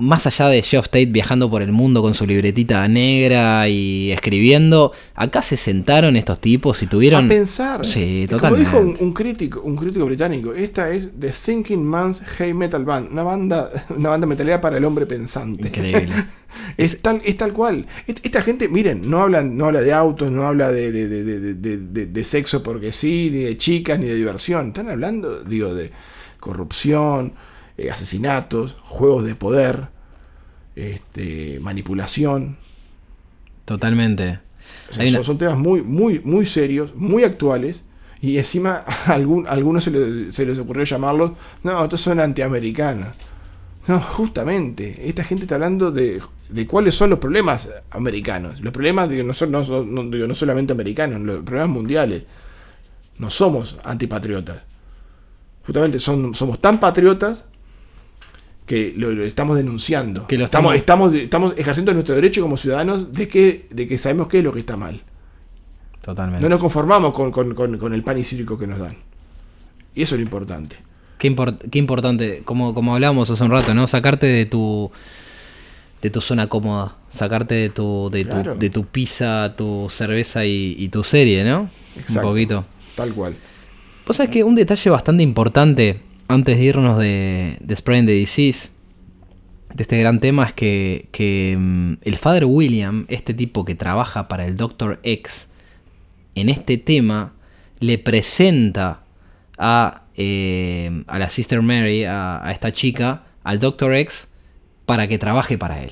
Más 0.00 0.26
allá 0.26 0.48
de 0.48 0.62
Geoff 0.62 0.86
Tate 0.86 1.06
viajando 1.06 1.50
por 1.50 1.62
el 1.62 1.72
mundo 1.72 2.02
con 2.02 2.14
su 2.14 2.26
libretita 2.26 2.86
negra 2.88 3.68
y 3.68 4.10
escribiendo, 4.12 4.92
acá 5.14 5.42
se 5.42 5.56
sentaron 5.56 6.16
estos 6.16 6.40
tipos 6.40 6.82
y 6.82 6.86
tuvieron. 6.86 7.26
A 7.26 7.28
pensar. 7.28 7.84
Sí, 7.84 8.22
Es 8.22 8.28
Como 8.28 8.40
totalmente. 8.40 8.70
dijo 8.70 8.80
un, 8.80 8.96
un 9.08 9.12
crítico, 9.12 9.60
un 9.62 9.76
crítico 9.76 10.06
británico, 10.06 10.54
esta 10.54 10.90
es 10.90 11.08
The 11.18 11.28
Thinking 11.30 11.84
Man's 11.84 12.20
Heavy 12.20 12.54
Metal 12.54 12.84
Band, 12.84 13.12
una 13.12 13.22
banda, 13.22 13.70
una 13.96 14.08
banda 14.10 14.26
metalera 14.26 14.60
para 14.60 14.78
el 14.78 14.84
hombre 14.84 15.06
pensante. 15.06 15.68
Increíble. 15.68 16.08
es, 16.76 17.00
tal, 17.00 17.20
es 17.24 17.36
tal 17.36 17.52
cual. 17.52 17.86
Est- 18.06 18.24
Esta 18.24 18.42
gente, 18.42 18.68
miren, 18.68 19.08
no 19.08 19.20
hablan, 19.22 19.56
no 19.56 19.66
habla 19.66 19.82
de 19.82 19.92
autos, 19.92 20.30
no 20.32 20.44
habla 20.46 20.72
de, 20.72 20.90
de- 20.92 21.08
de- 21.08 21.24
de- 21.24 21.54
de- 21.54 21.76
de- 21.78 22.06
de 22.06 22.24
sexo 22.24 22.62
porque 22.62 22.92
sí, 22.92 23.28
ni 23.32 23.38
de 23.44 23.58
chicas, 23.58 23.98
ni 23.98 24.06
de 24.06 24.14
diversión. 24.14 24.68
Están 24.68 24.88
hablando, 24.88 25.42
digo, 25.44 25.74
de 25.74 25.90
corrupción, 26.38 27.34
eh, 27.80 27.90
asesinatos, 27.90 28.76
juegos 28.82 29.24
de 29.24 29.34
poder, 29.34 29.88
este, 30.76 31.58
manipulación. 31.60 32.56
Totalmente. 33.64 34.40
O 34.90 34.94
sea, 34.94 35.02
Hay 35.02 35.10
una- 35.10 35.22
son, 35.22 35.38
temas 35.38 35.56
muy, 35.58 35.82
muy, 35.82 36.20
muy 36.20 36.46
serios, 36.46 36.94
muy 36.94 37.24
actuales. 37.24 37.82
Y 38.22 38.36
encima 38.38 38.84
a 38.86 39.12
algún, 39.14 39.46
a 39.46 39.50
algunos 39.50 39.84
se, 39.84 39.90
les- 39.90 40.34
se 40.34 40.44
les 40.44 40.58
ocurrió 40.58 40.84
llamarlos, 40.84 41.32
no, 41.62 41.82
estos 41.84 42.00
son 42.00 42.20
antiamericanos. 42.20 43.08
No, 43.88 43.98
justamente, 43.98 45.08
esta 45.08 45.24
gente 45.24 45.44
está 45.44 45.54
hablando 45.54 45.90
de, 45.90 46.20
de 46.50 46.66
cuáles 46.66 46.94
son 46.94 47.10
los 47.10 47.18
problemas 47.18 47.70
americanos. 47.90 48.60
Los 48.60 48.72
problemas 48.72 49.08
digo, 49.08 49.22
no, 49.24 49.32
son, 49.32 49.50
no, 49.50 49.64
son- 49.64 49.92
no- 49.94 50.04
digo, 50.04 50.26
no 50.26 50.34
solamente 50.34 50.72
americanos, 50.72 51.20
los 51.22 51.42
problemas 51.44 51.70
mundiales. 51.70 52.24
No 53.18 53.30
somos 53.30 53.78
antipatriotas. 53.84 54.60
Justamente 55.66 55.98
son, 55.98 56.34
somos 56.34 56.60
tan 56.60 56.78
patriotas 56.80 57.44
que 58.70 58.94
lo, 58.96 59.10
lo 59.10 59.24
estamos 59.24 59.56
denunciando. 59.56 60.28
Que 60.28 60.38
lo 60.38 60.44
estamos, 60.44 60.76
estamos- 60.76 61.12
estamos, 61.12 61.24
estamos 61.48 61.54
ejerciendo 61.58 61.92
nuestro 61.92 62.14
derecho 62.14 62.40
como 62.40 62.56
ciudadanos 62.56 63.12
de 63.12 63.26
que, 63.26 63.66
de 63.70 63.88
que 63.88 63.98
sabemos 63.98 64.28
qué 64.28 64.38
es 64.38 64.44
lo 64.44 64.52
que 64.52 64.60
está 64.60 64.76
mal. 64.76 65.02
Totalmente. 66.00 66.40
No 66.40 66.48
nos 66.48 66.60
conformamos 66.60 67.12
con, 67.12 67.32
con- 67.32 67.52
con- 67.56 67.78
con 67.78 67.92
el 67.94 68.04
pan 68.04 68.16
y 68.18 68.22
circo 68.22 68.56
que 68.56 68.68
nos 68.68 68.78
dan. 68.78 68.94
Y 69.94 70.02
eso 70.02 70.14
es 70.14 70.20
lo 70.20 70.24
importante. 70.24 70.76
Qué, 71.18 71.34
import- 71.34 71.68
qué 71.68 71.80
importante, 71.80 72.42
como, 72.44 72.72
como 72.72 72.94
hablábamos 72.94 73.28
hace 73.28 73.42
un 73.42 73.50
rato, 73.50 73.74
¿no? 73.74 73.88
Sacarte 73.88 74.26
de 74.26 74.46
tu 74.46 74.90
de 76.00 76.08
tu 76.10 76.20
zona 76.20 76.46
cómoda, 76.46 76.96
sacarte 77.10 77.54
de 77.56 77.68
tu 77.70 78.08
de 78.10 78.24
tu, 78.24 78.54
de 78.58 78.70
tu 78.70 78.86
pizza, 78.86 79.52
tu 79.56 79.88
cerveza 79.90 80.46
y, 80.46 80.76
y 80.78 80.88
tu 80.90 81.02
serie, 81.02 81.42
¿no? 81.42 81.68
Exacto. 81.98 82.20
Un 82.20 82.32
poquito. 82.34 82.64
Tal 82.94 83.12
cual. 83.12 83.34
Vos 84.06 84.16
sabés 84.16 84.30
que 84.30 84.44
un 84.44 84.54
detalle 84.54 84.88
bastante 84.90 85.22
importante 85.24 86.00
antes 86.30 86.58
de 86.58 86.64
irnos 86.64 86.96
de, 86.96 87.56
de 87.60 87.76
Spreading 87.76 88.06
the 88.06 88.12
Disease, 88.12 88.70
de 89.74 89.82
este 89.82 89.98
gran 89.98 90.20
tema, 90.20 90.46
es 90.46 90.52
que, 90.52 91.08
que, 91.10 91.56
mm, 91.58 91.94
el 92.02 92.16
Father 92.16 92.44
William, 92.44 93.04
este 93.08 93.34
tipo 93.34 93.64
que 93.64 93.74
trabaja 93.74 94.28
para 94.28 94.46
el 94.46 94.56
Dr. 94.56 95.00
X, 95.02 95.48
en 96.36 96.48
este 96.48 96.78
tema 96.78 97.32
le 97.80 97.98
presenta 97.98 99.02
a, 99.58 100.04
eh, 100.14 101.02
a 101.08 101.18
la 101.18 101.28
Sister 101.28 101.62
Mary, 101.62 102.04
a, 102.04 102.46
a 102.46 102.52
esta 102.52 102.70
chica, 102.70 103.24
al 103.42 103.58
Dr. 103.58 103.92
X, 103.94 104.28
para 104.86 105.08
que 105.08 105.18
trabaje 105.18 105.58
para 105.58 105.82
él. 105.82 105.90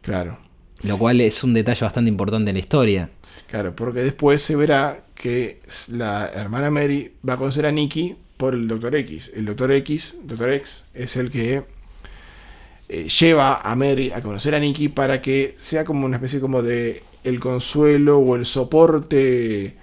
Claro. 0.00 0.38
Lo 0.82 0.96
cual 0.96 1.20
es 1.20 1.44
un 1.44 1.52
detalle 1.52 1.84
bastante 1.84 2.08
importante 2.08 2.50
en 2.50 2.54
la 2.54 2.60
historia. 2.60 3.10
Claro, 3.46 3.76
porque 3.76 4.00
después 4.00 4.40
se 4.40 4.56
verá 4.56 5.04
que 5.14 5.60
la 5.88 6.30
hermana 6.32 6.70
Mary 6.70 7.12
va 7.28 7.34
a 7.34 7.36
conocer 7.36 7.66
a 7.66 7.72
Nicky 7.72 8.16
por 8.40 8.54
el 8.54 8.66
Doctor 8.66 8.96
X. 8.96 9.30
El 9.36 9.44
Doctor 9.44 9.70
X, 9.72 10.16
Doctor 10.24 10.52
X, 10.54 10.84
es 10.94 11.16
el 11.16 11.30
que 11.30 11.62
eh, 12.88 13.06
lleva 13.20 13.60
a 13.60 13.76
Mary 13.76 14.10
a 14.10 14.20
conocer 14.22 14.54
a 14.54 14.58
Nicky 14.58 14.88
para 14.88 15.22
que 15.22 15.54
sea 15.58 15.84
como 15.84 16.06
una 16.06 16.16
especie 16.16 16.40
como 16.40 16.62
de 16.62 17.02
el 17.22 17.38
consuelo 17.38 18.18
o 18.18 18.34
el 18.34 18.46
soporte 18.46 19.76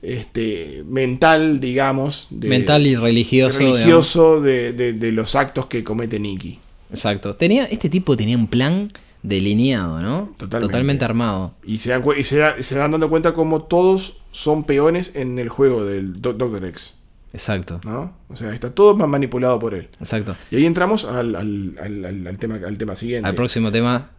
este 0.00 0.84
mental, 0.86 1.58
digamos, 1.60 2.28
de- 2.30 2.48
Mental 2.48 2.86
y 2.86 2.94
religioso. 2.94 3.58
religioso 3.58 4.40
de, 4.40 4.72
de- 4.72 4.92
de 4.92 5.12
los 5.12 5.34
actos 5.34 5.66
que 5.66 5.82
comete 5.82 6.20
Nicky. 6.20 6.60
Exacto. 6.90 7.34
Tenía, 7.34 7.64
este 7.66 7.90
tipo 7.90 8.16
tenía 8.16 8.36
un 8.36 8.46
plan 8.46 8.92
delineado, 9.24 10.00
¿no? 10.00 10.32
Totalmente. 10.38 11.04
armado. 11.04 11.52
Y 11.64 11.78
se 11.78 11.90
dan, 11.90 12.04
y 12.16 12.22
se, 12.22 12.36
da- 12.38 12.62
se 12.62 12.76
dando 12.76 13.10
cuenta 13.10 13.32
como 13.34 13.62
todos 13.62 14.18
son 14.30 14.62
peones 14.62 15.10
en 15.16 15.38
el 15.40 15.48
juego 15.48 15.84
del 15.84 16.22
Do- 16.22 16.32
Doctor 16.32 16.64
X. 16.66 16.94
Exacto. 17.32 17.80
¿no? 17.84 18.14
O 18.28 18.36
sea, 18.36 18.52
está 18.54 18.70
todo 18.70 18.96
ma- 18.96 19.06
manipulado 19.06 19.58
por 19.58 19.74
él. 19.74 19.88
Exacto. 20.00 20.36
Y 20.50 20.56
ahí 20.56 20.66
entramos 20.66 21.04
al, 21.04 21.34
al- 21.34 22.26
al- 22.26 22.38
tema, 22.38 22.56
al 22.66 22.78
tema 22.78 22.96
siguiente. 22.96 23.28
Al 23.28 23.34
próximo 23.34 23.70
tema, 23.70 24.10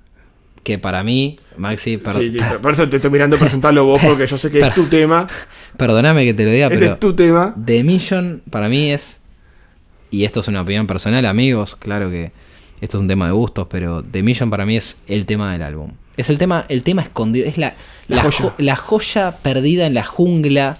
que 0.63 0.77
para 0.77 1.03
mí, 1.03 1.39
Maxi, 1.57 1.97
per- 1.97 2.13
Sí, 2.13 2.31
sí, 2.33 2.39
por 2.61 2.73
eso 2.73 2.87
te 2.87 2.97
estoy 2.97 3.09
mirando 3.11 3.37
presentarlo 3.37 3.85
vos, 3.85 4.01
porque 4.05 4.27
yo 4.27 4.37
sé 4.37 4.51
que 4.51 4.59
es 4.59 4.73
tu 4.75 4.83
tema. 4.85 5.25
perdóname 5.77 6.23
que 6.25 6.33
te 6.33 6.43
lo 6.45 6.51
diga, 6.51 6.67
Este 6.67 6.77
pero 6.79 6.93
es 6.93 6.99
tu 6.99 7.15
tema. 7.15 7.55
The 7.65 7.83
Mission 7.83 8.41
para 8.49 8.69
mí 8.69 8.91
es, 8.91 9.21
y 10.11 10.25
esto 10.25 10.39
es 10.41 10.47
una 10.47 10.61
opinión 10.61 10.85
personal, 10.87 11.25
amigos, 11.25 11.75
claro 11.75 12.09
que 12.11 12.31
esto 12.81 12.97
es 12.97 13.01
un 13.01 13.07
tema 13.07 13.25
de 13.25 13.31
gustos, 13.33 13.67
pero 13.69 14.03
The 14.03 14.21
Mission 14.23 14.49
para 14.49 14.65
mí 14.65 14.77
es 14.77 14.97
el 15.07 15.25
tema 15.25 15.51
del 15.51 15.63
álbum. 15.63 15.91
Es 16.15 16.29
el 16.29 16.37
tema, 16.37 16.65
el 16.69 16.83
tema 16.83 17.01
escondido, 17.01 17.47
es 17.47 17.57
la, 17.57 17.73
La 18.07 18.17
la, 18.17 18.23
joya. 18.23 18.37
jo- 18.37 18.53
la 18.57 18.75
joya 18.75 19.31
perdida 19.41 19.85
en 19.87 19.93
la 19.93 20.03
jungla 20.03 20.77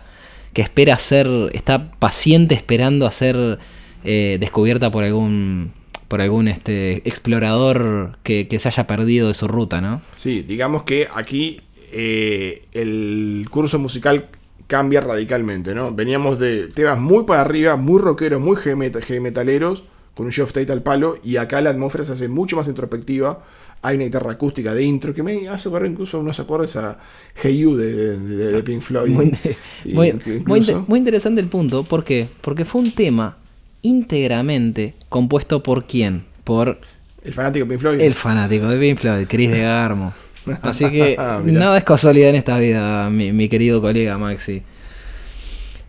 que 0.53 0.61
espera 0.61 0.97
ser, 0.97 1.27
está 1.53 1.91
paciente 1.91 2.55
esperando 2.55 3.05
a 3.05 3.11
ser 3.11 3.59
eh, 4.03 4.37
descubierta 4.39 4.91
por 4.91 5.03
algún, 5.03 5.71
por 6.07 6.21
algún 6.21 6.47
este, 6.47 7.07
explorador 7.07 8.17
que, 8.23 8.47
que 8.47 8.59
se 8.59 8.67
haya 8.69 8.87
perdido 8.87 9.27
de 9.27 9.33
su 9.33 9.47
ruta, 9.47 9.81
¿no? 9.81 10.01
Sí, 10.15 10.41
digamos 10.41 10.83
que 10.83 11.07
aquí 11.13 11.61
eh, 11.91 12.63
el 12.73 13.45
curso 13.49 13.79
musical 13.79 14.27
cambia 14.67 15.01
radicalmente, 15.01 15.73
¿no? 15.73 15.93
Veníamos 15.93 16.37
de 16.39 16.67
temas 16.67 16.99
muy 16.99 17.23
para 17.23 17.41
arriba, 17.41 17.75
muy 17.75 17.99
rockeros, 17.99 18.39
muy 18.39 18.55
heavy 18.55 18.75
met- 18.79 19.01
heavy 19.01 19.19
metaleros, 19.19 19.83
con 20.13 20.25
un 20.27 20.31
Geoff 20.31 20.51
Tate 20.51 20.71
al 20.71 20.83
palo, 20.83 21.17
y 21.23 21.37
acá 21.37 21.61
la 21.61 21.69
atmósfera 21.71 22.03
se 22.03 22.11
hace 22.11 22.27
mucho 22.27 22.55
más 22.55 22.67
introspectiva. 22.67 23.43
Hay 23.81 23.95
una 23.95 24.05
guitarra 24.05 24.33
acústica 24.33 24.73
de 24.73 24.83
intro 24.83 25.13
que 25.13 25.23
me 25.23 25.47
hace 25.47 25.69
correr 25.69 25.89
incluso 25.89 26.19
unos 26.19 26.37
acordes 26.39 26.75
a 26.75 26.97
Hey 27.41 27.59
You 27.59 27.77
de, 27.77 27.93
de- 27.93 28.17
de- 28.19 28.51
de 28.51 28.63
Pink 28.63 28.81
Floyd. 28.81 29.09
Muy, 29.11 29.31
Y- 29.85 29.93
muy- 29.93 30.07
incluso- 30.09 30.43
muy 30.47 30.59
inte- 30.59 30.75
muy 30.87 30.99
interesante 30.99 31.39
el 31.41 31.47
punto. 31.47 31.83
¿Por 31.83 32.03
qué? 32.03 32.27
Porque 32.41 32.65
fue 32.65 32.81
un 32.81 32.91
tema 32.91 33.37
íntegramente 33.81 34.93
compuesto 35.07 35.63
por 35.63 35.85
quién? 35.85 36.25
Por 36.43 36.79
el 37.23 37.33
fanático 37.33 37.65
de 37.65 37.69
Pink 37.71 37.79
Floyd. 37.81 38.01
el 38.01 38.13
fanático 38.13 38.67
de 38.67 38.77
Pink 38.79 38.97
Floyd, 38.99 39.25
Chris 39.27 39.51
de 39.51 39.59
Garmo. 39.61 40.13
Así 40.61 40.89
que 40.89 41.15
Ah, 41.17 41.41
nada 41.43 41.77
es 41.77 41.83
casualidad 41.83 42.29
en 42.31 42.35
esta 42.35 42.57
vida, 42.57 43.09
mi, 43.09 43.31
mi 43.31 43.47
querido 43.49 43.79
colega 43.81 44.17
Maxi. 44.17 44.61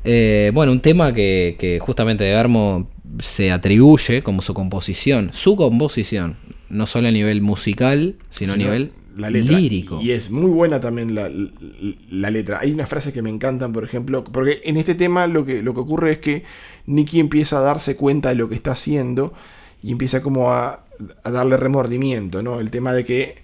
Eh, 0.05 0.51
bueno, 0.55 0.73
un 0.73 0.81
tema 0.81 1.13
que, 1.13 1.57
que 1.59 1.79
justamente 1.79 2.25
de 2.25 2.33
Garmo 2.33 2.89
se 3.19 3.51
atribuye 3.53 4.23
como 4.23 4.41
su 4.43 4.55
composición, 4.55 5.31
su 5.33 5.57
composición, 5.57 6.37
no 6.71 6.87
solo 6.87 7.09
a 7.09 7.11
nivel 7.11 7.43
musical, 7.43 8.17
sino, 8.31 8.55
a 8.55 8.57
nivel 8.57 8.93
la 9.17 9.29
letra. 9.29 9.59
lírico. 9.59 10.01
Y 10.01 10.13
es 10.13 10.31
muy 10.31 10.51
buena 10.51 10.81
también 10.81 11.15
la, 11.15 11.29
la- 11.29 11.51
la 12.11 12.31
letra. 12.31 12.61
Hay 12.61 12.73
unas 12.73 12.89
frases 12.89 13.13
que 13.13 13.23
me 13.23 13.29
encantan, 13.31 13.73
por 13.73 13.85
ejemplo, 13.85 14.25
porque 14.25 14.61
en 14.65 14.77
este 14.77 14.95
tema 14.95 15.27
lo 15.27 15.45
que, 15.45 15.63
lo 15.63 15.75
que 15.75 15.81
ocurre 15.81 16.13
es 16.13 16.19
que 16.19 16.45
Nicky 16.87 17.21
empieza 17.21 17.59
a 17.59 17.61
darse 17.61 17.97
cuenta 17.97 18.31
de 18.31 18.37
lo 18.37 18.49
que 18.49 18.55
está 18.55 18.71
haciendo 18.73 19.35
y 19.83 19.91
empieza 19.93 20.23
como 20.23 20.51
a, 20.53 20.85
a 21.25 21.31
darle 21.31 21.57
remordimiento, 21.57 22.43
¿no? 22.43 22.61
El 22.61 22.71
tema 22.71 22.93
de 22.95 23.05
que 23.05 23.35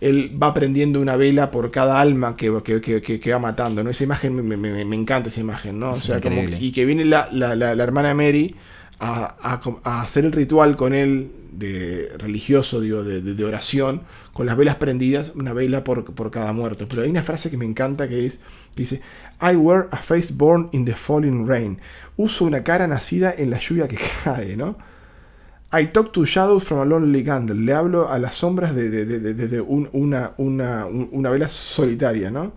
él 0.00 0.36
va 0.42 0.52
prendiendo 0.52 1.00
una 1.00 1.16
vela 1.16 1.50
por 1.50 1.70
cada 1.70 2.00
alma 2.00 2.36
que, 2.36 2.52
que- 2.64 2.80
que- 2.80 3.00
que- 3.00 3.20
que 3.20 3.32
va 3.32 3.38
matando, 3.38 3.82
¿no? 3.84 3.90
Esa 3.90 4.04
imagen, 4.04 4.34
me, 4.34 4.56
me- 4.56 4.84
me- 4.84 4.96
encanta 4.96 5.28
esa 5.28 5.40
imagen, 5.40 5.78
¿no? 5.78 5.92
O 5.92 5.96
sea, 5.96 6.20
como, 6.20 6.42
y 6.60 6.72
que 6.72 6.84
viene 6.84 7.04
la, 7.04 7.28
la- 7.32 7.54
la- 7.56 7.74
la 7.74 7.82
hermana 7.84 8.12
Mary 8.14 8.54
a, 9.00 10.00
hacer 10.02 10.24
el 10.24 10.32
ritual 10.32 10.76
con 10.76 10.94
él 10.94 11.32
de 11.52 12.08
religioso, 12.18 12.80
digo, 12.80 13.04
de, 13.04 13.44
oración, 13.44 14.02
con 14.32 14.46
las 14.46 14.56
velas 14.56 14.76
prendidas, 14.76 15.32
una 15.36 15.52
vela 15.52 15.84
por, 15.84 16.04
por 16.14 16.30
cada 16.30 16.52
muerto. 16.52 16.86
Pero 16.88 17.02
hay 17.02 17.10
una 17.10 17.22
frase 17.22 17.50
que 17.50 17.56
me 17.56 17.64
encanta 17.64 18.08
que 18.08 18.26
es, 18.26 18.40
dice, 18.76 19.02
I 19.40 19.56
wear 19.56 19.88
a 19.92 19.96
face 19.96 20.32
born 20.34 20.68
in 20.72 20.84
the 20.84 20.94
falling 20.94 21.46
rain. 21.46 21.78
Uso 22.16 22.44
una 22.44 22.62
cara 22.64 22.86
nacida 22.86 23.32
en 23.36 23.50
la 23.50 23.58
lluvia 23.58 23.86
que 23.88 23.98
cae, 24.24 24.56
¿no? 24.56 24.76
I 25.72 25.86
talk 25.88 26.12
to 26.12 26.24
shadows 26.24 26.64
from 26.64 26.80
a 26.80 26.84
lonely 26.84 27.24
candle. 27.24 27.56
Le 27.56 27.72
hablo 27.72 28.08
a 28.08 28.18
las 28.18 28.36
sombras 28.36 28.74
de, 28.76 28.90
de- 28.90 29.60
una, 29.60 30.32
una, 30.36 30.86
un- 30.86 31.08
una 31.12 31.30
vela 31.30 31.48
solitaria, 31.48 32.30
¿no? 32.30 32.52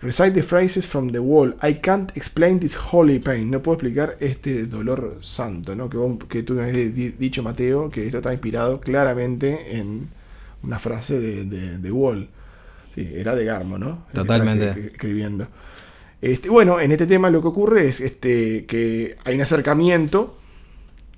Recite 0.00 0.30
the 0.32 0.42
phrases 0.42 0.86
from 0.86 1.10
the 1.10 1.18
wall. 1.18 1.54
I 1.60 1.74
can't 1.80 2.16
explain 2.16 2.60
this 2.60 2.76
holy 2.76 3.18
pain. 3.18 3.50
No 3.50 3.60
puedo 3.60 3.74
explicar 3.76 4.16
este 4.20 4.64
dolor 4.66 5.18
santo, 5.22 5.74
¿no? 5.74 5.90
Que, 5.90 5.96
vos- 5.96 6.18
que 6.28 6.42
tú 6.44 6.54
me 6.54 6.62
has 6.62 6.72
di- 6.72 7.10
dicho, 7.18 7.42
Mateo, 7.42 7.88
que 7.88 8.06
esto 8.06 8.18
está 8.18 8.32
inspirado 8.32 8.80
claramente 8.80 9.76
en 9.76 10.08
una 10.62 10.78
frase 10.78 11.18
de, 11.18 11.44
de, 11.44 11.78
de 11.78 11.90
Wall. 11.92 12.28
Sí, 12.94 13.08
era 13.12 13.34
de 13.34 13.44
Garmo, 13.44 13.76
¿no? 13.76 14.06
El 14.10 14.14
Totalmente. 14.14 14.70
escribiendo. 14.86 15.48
Este, 16.22 16.48
bueno, 16.48 16.78
en 16.80 16.92
este 16.92 17.06
tema 17.06 17.28
lo 17.30 17.40
que 17.42 17.48
ocurre 17.48 17.86
es 17.88 18.00
este, 18.00 18.66
que 18.66 19.16
hay 19.24 19.34
un 19.34 19.40
acercamiento 19.40 20.38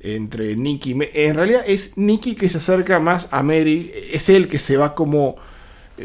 entre 0.01 0.57
Nicky. 0.57 0.97
En 1.15 1.35
realidad 1.35 1.63
es 1.67 1.99
Nicky 1.99 2.35
que 2.35 2.49
se 2.49 2.57
acerca 2.59 2.99
más 2.99 3.29
a 3.31 3.43
Mary. 3.43 3.93
Es 4.11 4.31
él 4.31 4.49
que 4.49 4.59
se 4.59 4.79
va 4.79 4.95
como 4.95 5.37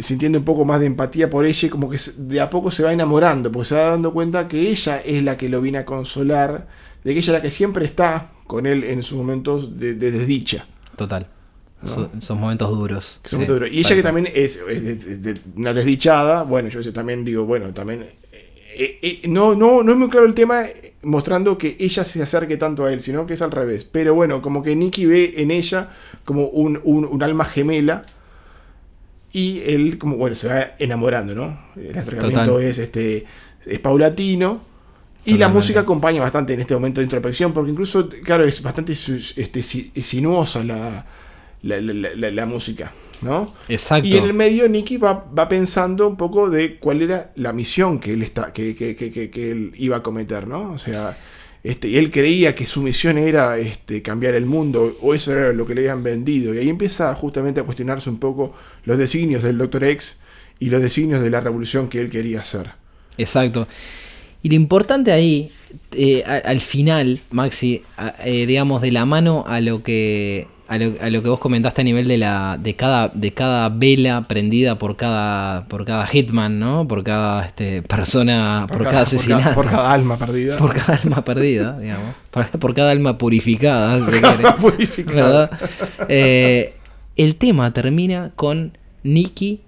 sintiendo 0.01 0.37
un 0.39 0.45
poco 0.45 0.65
más 0.65 0.79
de 0.79 0.85
empatía 0.87 1.29
por 1.29 1.45
ella 1.45 1.67
y 1.67 1.69
como 1.69 1.89
que 1.89 1.97
de 2.17 2.41
a 2.41 2.49
poco 2.49 2.71
se 2.71 2.83
va 2.83 2.91
enamorando, 2.93 3.51
porque 3.51 3.69
se 3.69 3.75
va 3.75 3.89
dando 3.91 4.13
cuenta 4.13 4.47
que 4.47 4.69
ella 4.69 4.99
es 4.99 5.23
la 5.23 5.37
que 5.37 5.49
lo 5.49 5.61
viene 5.61 5.77
a 5.79 5.85
consolar, 5.85 6.67
de 7.03 7.13
que 7.13 7.19
ella 7.19 7.31
es 7.33 7.37
la 7.37 7.41
que 7.41 7.51
siempre 7.51 7.85
está 7.85 8.31
con 8.47 8.65
él 8.65 8.83
en 8.83 9.03
sus 9.03 9.17
momentos 9.17 9.79
de, 9.79 9.93
de 9.95 10.11
desdicha. 10.11 10.65
Total. 10.95 11.27
So- 11.83 12.09
son 12.19 12.39
momentos 12.39 12.69
duros. 12.69 13.21
Son 13.25 13.41
Sí, 13.41 13.45
duros. 13.45 13.69
y 13.71 13.79
ella 13.79 13.95
que 13.95 14.01
también 14.03 14.27
es, 14.33 14.59
es 14.67 14.83
de- 14.83 14.95
de- 14.95 15.33
de- 15.33 15.41
una 15.55 15.71
desdichada, 15.73 16.41
bueno, 16.43 16.69
yo 16.69 16.93
también 16.93 17.23
digo, 17.23 17.45
bueno, 17.45 17.73
también... 17.73 18.01
eh, 18.77 18.99
eh, 19.01 19.21
no, 19.27 19.53
no, 19.55 19.83
no 19.83 19.91
es 19.91 19.97
muy 19.97 20.09
claro 20.09 20.25
el 20.25 20.33
tema 20.33 20.65
eh, 20.65 20.93
mostrando 21.03 21.57
que 21.57 21.77
ella 21.79 22.03
se 22.03 22.23
acerque 22.23 22.57
tanto 22.57 22.85
a 22.85 22.91
él, 22.93 23.01
sino 23.01 23.27
que 23.27 23.33
es 23.35 23.41
al 23.43 23.51
revés. 23.51 23.83
Pero 23.85 24.15
bueno, 24.15 24.41
como 24.41 24.63
que 24.63 24.75
Nicky 24.75 25.05
ve 25.05 25.33
en 25.37 25.51
ella 25.51 25.89
como 26.23 26.47
un, 26.47 26.79
un- 26.83 27.05
un 27.05 27.21
alma 27.23 27.45
gemela 27.45 28.03
y 29.35 29.61
él 29.65 29.97
como, 29.97 30.15
bueno, 30.17 30.35
se 30.35 30.47
va 30.47 30.75
enamorando, 30.79 31.35
¿no? 31.35 31.57
El 31.75 31.97
acercamiento 31.97 32.45
Total. 32.53 32.63
es, 32.63 32.77
este, 32.79 33.25
es 33.65 33.79
paulatino. 33.79 34.61
Y 35.25 35.37
la 35.37 35.49
música 35.49 35.79
acompaña 35.81 36.21
bastante 36.21 36.53
en 36.53 36.59
este 36.59 36.73
momento 36.75 37.01
de 37.01 37.05
introspección, 37.05 37.51
porque 37.51 37.71
incluso, 37.71 38.07
claro, 38.23 38.43
es 38.45 38.61
bastante 38.61 38.93
este, 38.93 39.63
si- 39.63 39.91
sinuosa 40.01 40.63
la, 40.63 41.05
la, 41.63 41.81
la- 42.31 42.45
música, 42.45 42.91
¿no? 43.21 43.51
Exacto. 43.67 44.07
Y 44.07 44.15
en 44.17 44.23
el 44.25 44.33
medio 44.35 44.69
Nicky 44.69 44.97
va, 44.97 45.25
va 45.37 45.49
pensando 45.49 46.07
un 46.07 46.15
poco 46.15 46.49
de 46.51 46.77
cuál 46.77 47.01
era 47.01 47.31
la 47.37 47.53
misión 47.53 47.99
que 47.99 48.13
él 48.13 48.21
está, 48.21 48.53
que- 48.53 48.75
que- 48.75 48.95
que- 48.95 49.11
que 49.31 49.51
él 49.51 49.71
iba 49.77 49.97
a 49.97 50.03
cometer, 50.03 50.47
¿no? 50.47 50.73
O 50.73 50.77
sea, 50.77 51.17
este, 51.65 51.87
y 51.87 51.97
él 51.97 52.11
creía 52.11 52.53
que 52.53 52.67
su 52.67 52.83
misión 52.83 53.17
era 53.17 53.57
este, 53.57 54.03
cambiar 54.03 54.35
el 54.35 54.45
mundo, 54.45 54.95
o 55.01 55.15
eso 55.15 55.31
era 55.31 55.51
lo 55.51 55.65
que 55.65 55.73
le 55.73 55.81
habían 55.81 56.03
vendido. 56.03 56.53
Y 56.53 56.59
ahí 56.59 56.69
empieza 56.69 57.11
justamente 57.15 57.59
a 57.59 57.63
cuestionarse 57.63 58.07
un 58.07 58.19
poco 58.19 58.53
los 58.83 58.99
designios 58.99 59.41
del 59.41 59.57
Dr. 59.57 59.83
X 59.85 60.19
y 60.59 60.69
los 60.69 60.79
designios 60.79 61.21
de 61.21 61.31
la 61.31 61.41
revolución 61.41 61.87
que 61.87 61.99
él 61.99 62.11
quería 62.11 62.41
hacer. 62.41 62.69
Exacto. 63.17 63.67
Y 64.43 64.49
lo 64.49 64.53
importante 64.53 65.11
ahí, 65.11 65.49
eh, 65.93 66.23
al 66.23 66.61
final, 66.61 67.19
Maxi, 67.31 67.81
eh, 68.23 68.45
digamos, 68.45 68.83
de 68.83 68.91
la 68.91 69.05
mano 69.05 69.43
a 69.47 69.59
lo 69.59 69.81
que 69.81 70.45
a 70.67 70.77
lo, 70.77 70.93
a 70.99 71.09
lo 71.09 71.21
que 71.21 71.29
vos 71.29 71.39
comentaste 71.39 71.81
a 71.81 71.83
nivel 71.83 72.07
de 72.07 72.17
la 72.17 72.57
de 72.61 72.75
cada 72.75 73.09
de 73.09 73.33
cada 73.33 73.69
vela 73.69 74.23
prendida 74.27 74.77
por 74.77 74.95
cada 74.95 75.65
por 75.67 75.85
cada 75.85 76.07
hitman, 76.07 76.59
¿no? 76.59 76.87
Por 76.87 77.03
cada 77.03 77.45
este, 77.45 77.81
persona, 77.81 78.65
por, 78.67 78.83
cada 78.83 79.01
asesinato, 79.01 79.53
Por 79.53 79.69
cada, 79.69 79.91
alma 79.91 80.17
perdida. 80.17 80.57
por 80.57 80.73
cada 80.73 80.97
alma 80.97 81.23
perdida, 81.23 81.79
digamos, 81.79 82.15
por, 82.31 82.47
por 82.59 82.73
cada 82.73 82.91
alma 82.91 83.17
purificada, 83.17 83.97
si 83.97 84.03
se 84.05 84.21
quiere. 84.21 84.51
Purificada. 84.59 85.49
Eh, 86.07 86.73
el 87.15 87.35
tema 87.35 87.71
termina 87.73 88.31
con 88.35 88.77
Nicky 89.03 89.61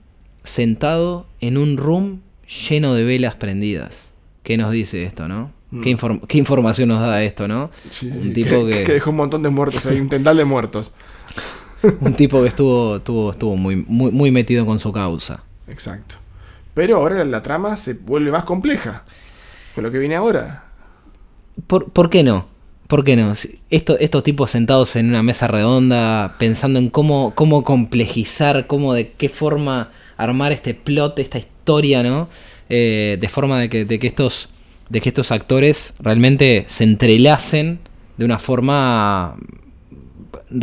sentado 0.43 1.27
en 1.41 1.57
un 1.57 1.77
room 1.77 2.21
lleno 2.69 2.93
de 2.93 3.03
velas 3.03 3.35
prendidas. 3.35 4.09
¿Qué 4.43 4.57
nos 4.57 4.71
dice 4.71 5.03
esto, 5.03 5.27
no? 5.27 5.56
¿Qué, 5.83 5.95
inform- 5.95 6.25
qué 6.27 6.37
información 6.37 6.89
nos 6.89 7.01
da 7.01 7.21
esto, 7.23 7.47
no? 7.47 7.65
Mm. 7.65 7.89
Sí, 7.91 8.11
sí, 8.11 8.17
un, 8.17 8.33
tipo 8.33 8.65
que, 8.65 8.71
que, 8.71 8.83
que 8.83 8.93
dejó 8.93 9.09
un 9.09 9.17
montón 9.17 9.43
de 9.43 9.49
muertos 9.49 9.85
un 9.85 10.09
tendal 10.09 10.37
de 10.37 10.45
muertos. 10.45 10.93
un 12.01 12.13
tipo 12.13 12.41
que 12.41 12.47
estuvo, 12.47 12.97
estuvo, 12.97 13.31
estuvo 13.31 13.55
muy, 13.57 13.75
muy, 13.75 14.11
muy 14.11 14.31
metido 14.31 14.65
con 14.65 14.79
su 14.79 14.91
causa. 14.91 15.43
Exacto. 15.67 16.15
Pero 16.73 16.97
ahora 16.97 17.23
la 17.25 17.43
trama 17.43 17.75
se 17.75 17.95
vuelve 17.95 18.31
más 18.31 18.45
compleja. 18.45 19.03
Con 19.75 19.83
lo 19.83 19.91
que 19.91 19.99
viene 19.99 20.15
ahora. 20.15 20.65
¿Por, 21.67 21.91
por 21.91 22.09
qué 22.09 22.23
no? 22.23 22.47
¿Por 22.87 23.03
qué 23.03 23.15
no? 23.15 23.33
Esto, 23.69 23.97
estos 23.99 24.23
tipos 24.23 24.51
sentados 24.51 24.95
en 24.95 25.09
una 25.09 25.21
mesa 25.21 25.47
redonda 25.47 26.35
pensando 26.39 26.79
en 26.79 26.89
cómo, 26.89 27.33
cómo 27.35 27.63
complejizar, 27.63 28.65
cómo 28.67 28.93
de 28.93 29.11
qué 29.11 29.27
forma 29.27 29.91
armar 30.15 30.51
este 30.51 30.73
plot, 30.73 31.19
esta 31.19 31.37
historia, 31.37 32.01
¿no? 32.01 32.29
Eh, 32.69 33.17
de 33.19 33.29
forma 33.29 33.59
de 33.59 33.69
que, 33.69 33.85
de 33.85 33.99
que 33.99 34.07
estos 34.07 34.49
de 34.89 35.01
que 35.01 35.09
estos 35.09 35.31
actores 35.31 35.93
realmente 35.99 36.63
se 36.67 36.83
entrelacen 36.83 37.79
de 38.17 38.25
una 38.25 38.39
forma 38.39 39.35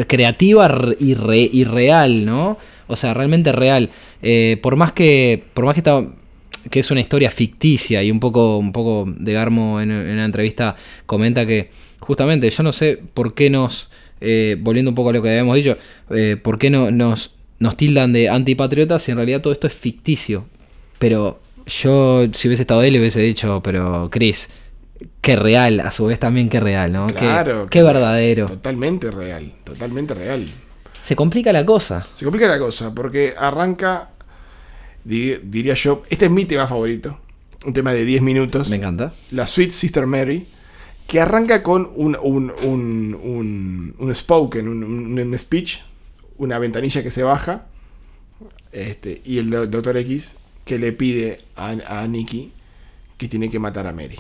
creativa 0.07 0.67
r- 0.67 0.97
y, 0.99 1.15
re- 1.15 1.51
y 1.53 1.65
real, 1.65 2.25
¿no? 2.25 2.59
O 2.87 2.97
sea, 2.97 3.15
realmente 3.15 3.53
real. 3.53 3.91
Eh, 4.23 4.59
por 4.63 4.77
más 4.77 4.93
que. 4.93 5.45
Por 5.55 5.65
más 5.65 5.75
que 5.75 5.81
esta- 5.81 6.07
que 6.71 6.81
es 6.81 6.91
una 6.91 7.01
historia 7.01 7.31
ficticia 7.31 8.03
y 8.03 8.11
un 8.11 8.21
poco, 8.21 8.57
un 8.57 8.73
poco 8.73 9.05
de 9.07 9.33
Garmo 9.35 9.83
en, 9.83 9.91
en 9.91 10.15
una 10.15 10.25
entrevista 10.25 10.75
comenta 11.05 11.45
que 11.45 11.69
justamente 12.01 12.49
yo 12.49 12.63
no 12.63 12.73
sé 12.73 12.99
por 13.13 13.35
qué 13.35 13.51
nos, 13.51 13.91
eh, 14.23 14.57
volviendo 14.61 14.91
un 14.91 14.95
poco 14.95 15.11
a 15.11 15.13
lo 15.13 15.21
que 15.23 15.29
habíamos 15.29 15.57
dicho, 15.57 15.77
eh, 16.09 16.39
por 16.43 16.59
qué 16.59 16.71
no, 16.71 16.91
nos, 16.91 17.33
nos 17.59 17.77
tildan 17.77 18.15
de 18.15 18.31
antipatriotas 18.31 19.03
si 19.03 19.11
en 19.11 19.19
realidad 19.19 19.43
todo 19.43 19.53
esto 19.53 19.67
es 19.67 19.75
ficticio. 19.75 20.47
Pero 20.99 21.39
yo, 21.67 22.27
si 22.33 22.49
hubiese 22.49 22.63
estado 22.63 22.83
él, 22.83 22.99
hubiese 22.99 23.21
dicho, 23.21 23.61
pero 23.63 24.09
Chris, 24.11 24.49
qué 25.21 25.37
real, 25.37 25.81
a 25.81 25.91
su 25.91 26.07
vez 26.07 26.19
también 26.19 26.49
qué 26.49 26.61
real, 26.61 26.93
¿no? 26.93 27.07
Qué- 27.07 27.15
Claro. 27.15 27.67
qué, 27.71 27.83
verdadero. 27.83 28.47
Totalmente 28.47 29.11
real. 29.11 29.55
Totalmente 29.65 30.15
real. 30.15 30.47
Se 31.01 31.17
complica 31.17 31.53
la 31.53 31.65
cosa. 31.67 32.07
Se 32.15 32.25
complica 32.25 32.47
la 32.49 32.59
cosa 32.59 32.95
porque 32.95 33.35
arranca, 33.37 34.11
di- 35.05 35.37
diría 35.43 35.75
yo, 35.75 36.03
este 36.09 36.27
es 36.27 36.31
mi 36.31 36.45
tema 36.47 36.67
favorito. 36.67 37.19
Un 37.67 37.73
tema 37.73 37.93
de 37.95 38.05
10 38.05 38.21
minutos. 38.23 38.69
Me 38.71 38.77
encanta. 38.77 39.13
La 39.31 39.47
Sweet 39.47 39.71
Sister 39.71 40.07
Mary. 40.07 40.47
Que 41.07 41.21
arranca 41.21 41.63
con 41.63 41.91
un, 41.97 42.17
un, 42.23 42.51
un, 42.63 43.15
un, 43.23 43.95
un 43.99 44.15
spoken, 44.15 44.67
un, 44.69 45.39
speech, 45.39 45.81
una 46.39 46.59
ventanilla 46.59 47.03
que 47.03 47.11
se 47.11 47.23
baja. 47.23 47.67
Este, 48.73 49.21
y 49.25 49.39
el 49.39 49.51
do- 49.51 49.67
Dr. 49.67 49.99
X 49.99 50.37
que 50.65 50.79
le 50.79 50.93
pide 50.93 51.39
a, 51.57 51.75
a 52.03 52.07
Nicky 52.09 52.53
que 53.19 53.29
tiene 53.29 53.51
que 53.51 53.59
matar 53.59 53.87
a 53.87 53.93
Mary. 53.93 54.19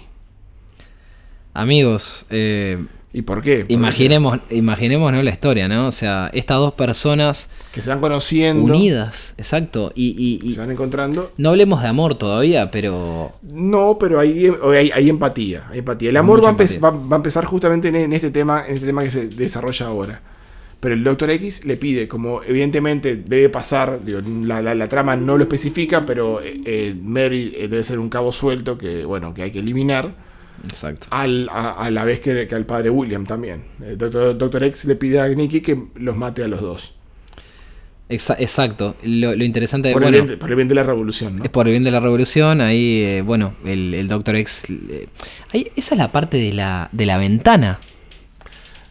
Amigos, 1.52 2.26
eh, 2.30 2.84
¿Y 3.16 3.22
por 3.22 3.42
qué? 3.42 3.64
Imaginemos, 3.68 4.40
imaginémonos 4.50 5.22
la 5.22 5.30
historia, 5.30 5.68
¿no? 5.68 5.86
O 5.86 5.92
sea, 5.92 6.32
estas 6.34 6.58
dos 6.58 6.74
personas 6.74 7.48
Que 7.72 7.80
se 7.80 7.90
van 7.90 8.00
conociendo, 8.00 8.64
unidas, 8.64 9.34
exacto. 9.38 9.92
Y, 9.94 10.16
y- 10.42 10.44
y 10.44 10.50
se 10.50 10.58
van 10.58 10.72
encontrando. 10.72 11.30
no 11.36 11.50
hablemos 11.50 11.80
de 11.80 11.86
amor 11.86 12.18
todavía, 12.18 12.70
pero 12.72 13.30
No, 13.42 13.98
pero 14.00 14.18
hay, 14.18 14.50
hay, 14.76 14.90
hay 14.90 15.08
empatía, 15.08 15.62
hay 15.70 15.78
empatía. 15.78 16.10
El 16.10 16.16
amor 16.16 16.42
va 16.44 16.48
a, 16.48 16.52
empe- 16.54 16.62
empatía. 16.74 16.80
va- 16.80 16.90
va 16.90 17.14
a 17.14 17.18
empezar 17.18 17.44
justamente 17.44 17.86
en, 17.86 17.94
en 17.94 18.12
este 18.12 18.32
tema, 18.32 18.64
en 18.66 18.74
este 18.74 18.86
tema 18.86 19.04
que 19.04 19.12
se 19.12 19.28
desarrolla 19.28 19.86
ahora. 19.86 20.20
Pero 20.84 20.96
el 20.96 21.02
Doctor 21.02 21.30
X 21.30 21.64
le 21.64 21.78
pide, 21.78 22.06
como 22.08 22.42
evidentemente 22.42 23.16
debe 23.16 23.48
pasar, 23.48 24.04
digo, 24.04 24.20
la, 24.44 24.60
la- 24.60 24.74
la 24.74 24.86
trama 24.86 25.16
no 25.16 25.38
lo 25.38 25.44
especifica, 25.44 26.04
pero 26.04 26.42
eh, 26.44 26.94
Mary 27.02 27.54
eh, 27.56 27.68
debe 27.68 27.82
ser 27.82 27.98
un 27.98 28.10
cabo 28.10 28.32
suelto 28.32 28.76
que, 28.76 29.06
bueno, 29.06 29.32
que 29.32 29.44
hay 29.44 29.50
que 29.50 29.60
eliminar, 29.60 30.14
Exacto. 30.64 31.06
al- 31.08 31.48
a, 31.50 31.70
a 31.72 31.90
la 31.90 32.04
vez 32.04 32.20
que, 32.20 32.46
que 32.46 32.54
al 32.54 32.66
padre 32.66 32.90
William 32.90 33.24
también. 33.24 33.64
El 33.82 33.96
Doctor, 33.96 34.36
Doctor 34.36 34.62
X 34.64 34.84
le 34.84 34.96
pide 34.96 35.20
a 35.20 35.28
Nicky 35.28 35.62
que 35.62 35.84
los 35.94 36.14
mate 36.18 36.44
a 36.44 36.48
los 36.48 36.60
dos. 36.60 36.92
Exa- 38.10 38.36
exacto. 38.38 38.94
Lo, 39.04 39.34
lo 39.34 39.42
interesante 39.44 39.90
Por, 39.90 40.02
bueno, 40.02 40.18
el, 40.18 40.22
bien 40.24 40.32
de, 40.32 40.36
por 40.36 40.50
el 40.50 40.56
bien 40.56 40.68
de 40.68 40.74
la 40.74 40.82
revolución, 40.82 41.38
¿no? 41.38 41.44
es 41.44 41.50
por 41.50 41.66
el 41.66 41.70
bien 41.72 41.84
de 41.84 41.92
la 41.92 42.00
revolución. 42.00 42.60
Ahí, 42.60 43.02
eh, 43.02 43.22
bueno, 43.22 43.54
el, 43.64 43.94
el 43.94 44.06
Doctor 44.06 44.36
X. 44.36 44.66
eh, 44.90 45.06
ahí, 45.54 45.66
esa 45.76 45.94
es 45.94 45.98
la 45.98 46.12
parte 46.12 46.36
de 46.36 46.52
la, 46.52 46.90
de 46.92 47.06
la 47.06 47.16
ventana. 47.16 47.80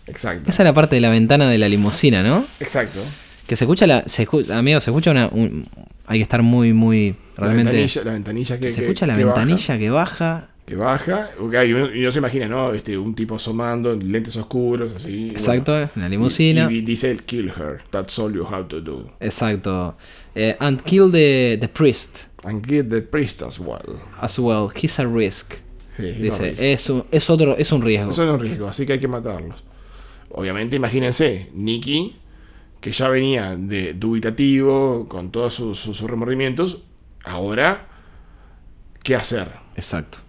Exacto. 0.08 0.50
Esa 0.50 0.64
es 0.64 0.66
la 0.68 0.74
parte 0.74 0.96
de 0.96 1.02
la 1.02 1.10
ventana 1.10 1.50
de 1.50 1.58
la 1.58 1.70
limusina, 1.70 2.24
¿no? 2.24 2.46
Exacto. 2.60 3.00
Que 3.48 3.56
se 3.56 3.64
escucha 3.66 3.88
la. 3.88 4.04
Se 4.08 4.28
amigo, 4.52 4.80
se 4.80 4.92
escucha 4.92 5.12
una. 5.12 5.28
un- 5.28 5.66
hay 6.06 6.20
que 6.20 6.24
estar 6.24 6.42
muy, 6.42 6.74
muy. 6.74 7.16
Realmente. 7.38 7.72
La 7.74 7.78
ventanilla, 7.80 8.04
la 8.04 8.12
ventanilla 8.12 8.60
que 8.60 8.72
se 8.72 8.80
que- 8.82 8.86
escucha 8.88 9.08
la 9.08 9.16
que 9.18 9.24
baja. 9.26 9.40
ventanilla 9.40 9.78
que 9.80 9.90
baja. 9.90 10.48
que 10.66 10.76
baja, 10.78 11.30
ok, 11.42 11.54
y 11.68 11.74
uno, 11.74 11.94
y 11.94 12.02
uno 12.04 12.12
se 12.12 12.20
imagina, 12.20 12.48
¿no? 12.48 12.72
Este, 12.74 12.98
un 12.98 13.14
tipo 13.16 13.36
asomando, 13.36 13.94
lentes 13.96 14.36
oscuros, 14.38 14.92
así. 14.96 15.30
Exacto, 15.30 15.74
bueno. 15.74 15.90
en 15.96 16.02
la 16.02 16.10
limusina. 16.10 16.68
Y, 16.72 16.78
y 16.78 16.82
dice, 16.82 17.18
kill 17.26 17.50
her, 17.50 17.82
that's 17.92 18.18
all 18.18 18.34
you 18.34 18.46
have 18.46 18.66
to 18.70 18.80
do. 18.80 19.10
Exacto. 19.20 19.98
Eh, 20.36 20.56
and 20.60 20.82
kill 20.84 21.12
the, 21.12 21.58
the 21.60 21.68
priest 21.68 22.28
And 22.46 22.66
get 22.66 22.90
the 22.90 23.02
priest 23.02 23.42
as 23.44 23.60
well. 23.60 24.00
as 24.22 24.40
well. 24.40 24.70
He's 24.74 24.98
a 25.00 25.06
risk. 25.06 25.56
Sí, 25.98 26.04
he's 26.08 26.18
a 26.18 26.22
Dice, 26.22 26.40
risk. 26.52 26.62
es, 26.62 26.90
un- 26.90 27.06
es 27.12 27.30
otro, 27.30 27.58
es 27.58 27.72
un 27.74 27.82
riesgo. 27.82 28.10
Es 28.12 28.18
un 28.20 28.40
riesgo, 28.40 28.68
así 28.68 28.86
que 28.86 28.94
hay 28.94 29.00
que 29.00 29.08
matarlos. 29.10 29.64
Obviamente, 30.34 30.76
imagínense, 30.76 31.50
Nicky, 31.54 32.16
que 32.82 32.92
ya 32.92 33.08
venía 33.10 33.56
de 33.56 33.94
dubitativo, 33.94 35.08
con 35.08 35.32
todos 35.32 35.54
sus, 35.54 35.80
sus- 35.80 35.98
sus 35.98 36.10
remordimientos, 36.10 36.84
ahora, 37.24 37.88
¿qué 39.04 39.16
hacer? 39.16 39.48
Exacto. 39.76 40.20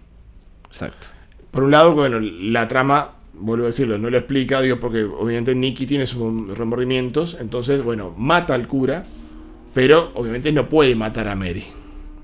Exacto. 0.67 1.07
Por 1.51 1.63
un 1.63 1.71
lado, 1.71 1.93
bueno, 1.93 2.19
la 2.19 2.67
trama, 2.67 3.11
vuelvo 3.33 3.63
a 3.65 3.67
decirlo, 3.67 3.97
no 3.97 4.09
lo 4.09 4.17
explica, 4.17 4.61
digo, 4.61 4.79
porque 4.79 5.03
obviamente 5.03 5.55
Nicky 5.55 5.85
tiene 5.85 6.05
sus 6.05 6.55
remordimientos, 6.57 7.37
entonces, 7.39 7.83
bueno, 7.83 8.13
mata 8.17 8.53
al 8.53 8.67
cura, 8.67 9.03
pero 9.73 10.11
obviamente 10.15 10.51
no 10.51 10.67
puede 10.69 10.95
matar 10.95 11.27
a 11.29 11.35
Mary. 11.35 11.63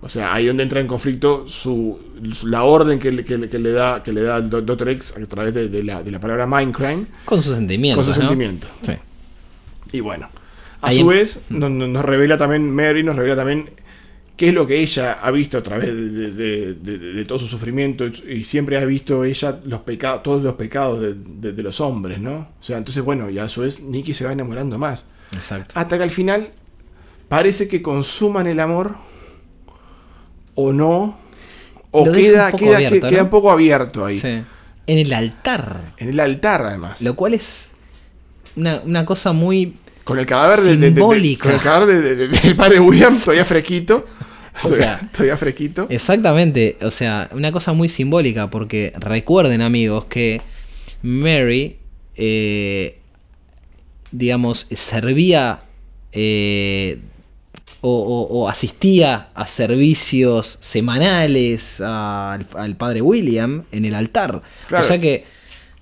O 0.02 0.10
sea, 0.10 0.34
ahí 0.34 0.48
donde 0.48 0.64
entra 0.64 0.82
en 0.82 0.88
conflicto 0.88 1.48
su, 1.48 2.00
su- 2.11 2.11
la 2.43 2.63
orden 2.63 2.99
que, 2.99 3.11
le- 3.11 3.26
que 3.26 3.38
le- 3.38 3.49
que 3.49 3.59
le 3.59 3.72
da 3.72 4.03
que 4.03 4.13
le 4.13 4.22
da 4.22 4.41
Dr. 4.41 4.89
X 4.89 5.13
a 5.22 5.26
través 5.28 5.53
de, 5.53 5.67
de 5.69 5.84
la, 5.84 6.03
de 6.03 6.11
la 6.11 6.19
palabra 6.19 6.45
Mindcrime 6.47 7.05
Con 7.26 7.41
sus 7.41 7.55
sentimientos. 7.55 8.05
con 8.05 8.13
sus 8.13 8.22
¿no? 8.24 8.30
sentimientos. 8.30 8.69
Sí. 8.84 8.93
Y 9.93 9.99
bueno, 9.99 10.30
a 10.82 10.88
Ahí 10.88 10.99
su 10.99 11.11
en- 11.11 11.17
vez 11.17 11.41
no- 11.49 11.69
nos 11.69 12.05
revela 12.05 12.38
también 12.38 12.69
Mary, 12.74 13.03
nos 13.03 13.15
revela 13.15 13.36
también 13.36 13.69
qué 14.38 14.49
es 14.49 14.53
lo 14.55 14.65
que 14.65 14.80
ella 14.80 15.13
ha 15.22 15.30
visto 15.32 15.57
a 15.57 15.61
través 15.63 15.88
de, 15.93 16.74
de- 16.74 17.26
todo 17.26 17.38
su 17.39 17.47
sufrimiento 17.47 18.05
y 18.07 18.43
siempre 18.43 18.78
ha 18.78 18.86
visto 18.86 19.24
ella 19.24 19.59
los 19.65 19.82
pecados, 19.82 20.24
todos 20.24 20.41
los 20.43 20.53
pecados 20.55 20.99
de, 21.01 21.13
de- 21.15 21.51
de 21.53 21.63
los 21.63 21.80
hombres, 21.82 22.19
¿no? 22.19 22.34
O 22.59 22.63
sea, 22.63 22.78
entonces 22.78 23.03
bueno, 23.03 23.30
y 23.30 23.38
a 23.39 23.47
su 23.49 23.61
vez 23.61 23.82
Nicky 23.82 24.13
se 24.13 24.26
va 24.26 24.32
enamorando 24.32 24.78
más. 24.80 25.05
Exacto. 25.34 25.74
Hasta 25.78 25.97
que 25.97 26.03
al 26.03 26.09
final 26.09 26.49
parece 27.30 27.67
que 27.67 27.82
consuman 27.82 28.47
el 28.47 28.59
amor 28.59 28.95
o 30.55 30.74
no, 30.74 31.17
o 31.92 32.06
Lo 32.06 32.12
queda, 32.12 32.46
un 32.46 32.52
poco 32.52 32.64
queda, 32.66 32.76
abierto, 32.78 33.08
queda 33.10 33.18
¿no? 33.20 33.24
un 33.26 33.30
poco 33.30 33.52
abierto 33.52 34.06
ahí. 34.06 34.20
Sí. 34.20 34.42
En 34.88 34.98
el 34.98 35.14
altar. 35.14 35.94
En 35.98 36.10
el 36.10 36.20
altar 36.20 36.62
además. 36.66 37.02
Lo 37.02 37.16
cual 37.16 37.34
es 37.34 37.72
una, 38.56 38.82
una 38.86 39.06
cosa 39.06 39.32
muy. 39.34 39.78
Con 40.04 40.18
el 40.20 40.26
cadáver 40.26 40.60
de- 40.60 40.70
de- 40.70 40.78
de- 40.78 40.89
de- 40.92 40.96
Simbólica. 40.96 41.44
con 41.44 41.54
el 41.54 41.60
cadáver 41.62 41.88
de- 41.89 42.02
de- 42.02 42.28
de- 42.28 42.39
del 42.39 42.56
padre 42.56 42.80
William 42.80 43.18
todavía 43.20 43.46
fresquito. 43.46 44.06
O 44.64 44.70
sea, 44.72 45.00
todavía 45.14 45.38
fresquito. 45.38 45.88
Exactamente, 45.89 46.78
o 46.82 46.92
sea, 46.92 47.30
una 47.32 47.54
cosa 47.54 47.72
muy 47.72 47.88
simbólica, 47.88 48.50
porque 48.50 48.92
recuerden 49.00 49.62
amigos 49.62 50.06
que 50.06 50.42
Mary, 51.04 51.78
eh, 52.18 53.00
digamos, 54.12 54.68
servía 54.72 55.62
eh, 56.12 57.00
o, 57.82 57.90
o- 57.92 58.40
o 58.44 58.50
asistía 58.50 59.30
a 59.34 59.48
servicios 59.48 60.58
semanales 60.62 61.82
al, 61.82 62.46
al 62.56 62.76
padre 62.78 63.02
William 63.02 63.64
en 63.72 63.86
el 63.86 63.96
altar. 63.96 64.42
Claro. 64.68 64.84
O 64.84 64.88
sea 64.88 65.00
que, 65.02 65.26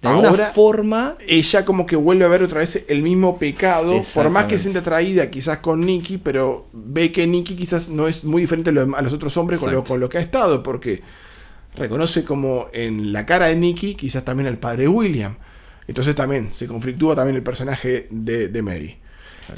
de 0.02 0.08
alguna 0.08 0.30
forma, 0.54 1.16
Ella 1.28 1.66
como 1.66 1.86
que 1.86 1.97
vuelve 1.97 2.24
a 2.24 2.30
ver 2.30 2.41
otra 2.43 2.60
vez 2.60 2.86
el 2.88 3.02
mismo 3.02 3.38
pecado, 3.38 4.02
por 4.14 4.30
más 4.30 4.45
que 4.45 4.56
se 4.58 4.64
sienta 4.64 4.80
atraída 4.80 5.30
quizás 5.30 5.58
con 5.58 5.82
Nicky, 5.82 6.18
pero 6.18 6.66
ve 6.72 7.12
que 7.12 7.28
Nicky 7.28 7.56
quizás 7.58 7.89
no 7.89 8.08
es 8.08 8.24
muy 8.24 8.41
diferente 8.43 8.70
a 8.70 8.74
los, 9.02 9.14
otros 9.14 9.36
hombres 9.36 9.60
con 9.60 9.74
lo, 9.74 9.84
con 9.84 10.00
lo 10.00 10.08
que 10.08 10.18
ha 10.18 10.22
estado, 10.22 10.64
porque 10.64 11.02
reconoce 11.76 12.24
como 12.24 12.68
en 12.72 13.12
la 13.12 13.26
cara 13.26 13.47
de 13.47 13.58
Nicky 13.58 13.95
quizás 13.95 14.24
también 14.24 14.47
al 14.47 14.58
padre 14.58 14.88
William. 14.88 15.36
Entonces 15.86 16.16
también 16.16 16.50
se 16.54 16.66
conflictúa 16.68 17.16
también 17.16 17.36
el 17.36 17.43
personaje 17.43 18.08
de, 18.10 18.47
de 18.47 18.62
Mary. 18.62 18.99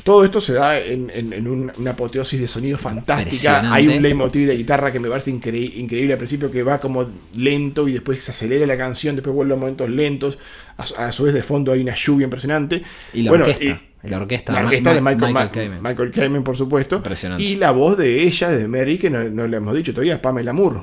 Todo 0.04 0.24
esto 0.24 0.40
se 0.42 0.54
da 0.54 0.80
en, 0.80 1.10
en- 1.14 1.34
en 1.34 1.48
un- 1.48 1.72
una 1.78 1.92
apoteosis 1.92 2.40
de 2.40 2.48
sonido 2.48 2.78
fantástica. 2.78 3.62
Hay 3.74 3.88
un 3.88 4.02
leitmotiv 4.02 4.48
de 4.48 4.56
guitarra 4.58 4.92
que 4.92 5.00
me 5.00 5.10
parece 5.10 5.32
incre- 5.32 5.76
increíble 5.76 6.14
al 6.14 6.20
principio, 6.20 6.52
que 6.52 6.64
va 6.64 6.80
como 6.80 7.06
lento 7.36 7.88
y 7.88 7.94
después 7.94 8.24
se 8.24 8.32
acelera 8.32 8.66
la 8.66 8.78
canción, 8.78 9.16
después 9.16 9.36
vuelve 9.36 9.54
a 9.54 9.58
momentos 9.58 9.90
lentos. 9.90 10.38
A, 10.78 10.86
su- 10.86 10.96
a 10.96 11.12
su 11.12 11.24
vez 11.24 11.34
de 11.34 11.44
fondo 11.44 11.72
hay 11.72 11.82
una 11.82 11.96
lluvia 11.96 12.24
impresionante. 12.26 12.82
y 13.14 13.22
la 13.24 13.32
Bueno, 13.32 13.46
orquesta, 13.46 13.64
y- 14.04 14.10
la 14.10 14.18
orquesta, 14.18 14.52
la 14.54 14.60
Ma- 14.62 14.66
orquesta 14.66 14.94
de 14.96 15.02
Michael, 15.02 15.50
Kamen. 15.52 15.84
Michael 15.84 16.12
Kamen, 16.12 16.44
por 16.44 16.58
supuesto. 16.58 16.96
Impresionante. 16.98 17.44
Y 17.44 17.56
la 17.58 17.72
voz 17.72 17.98
de 17.98 18.24
ella, 18.24 18.50
de 18.50 18.68
Mary, 18.68 18.98
que 18.98 19.10
no, 19.10 19.24
no 19.26 19.48
le 19.48 19.58
hemos 19.58 19.76
dicho 19.76 19.92
todavía, 19.94 20.22
Pamela 20.22 20.54
Moore. 20.54 20.80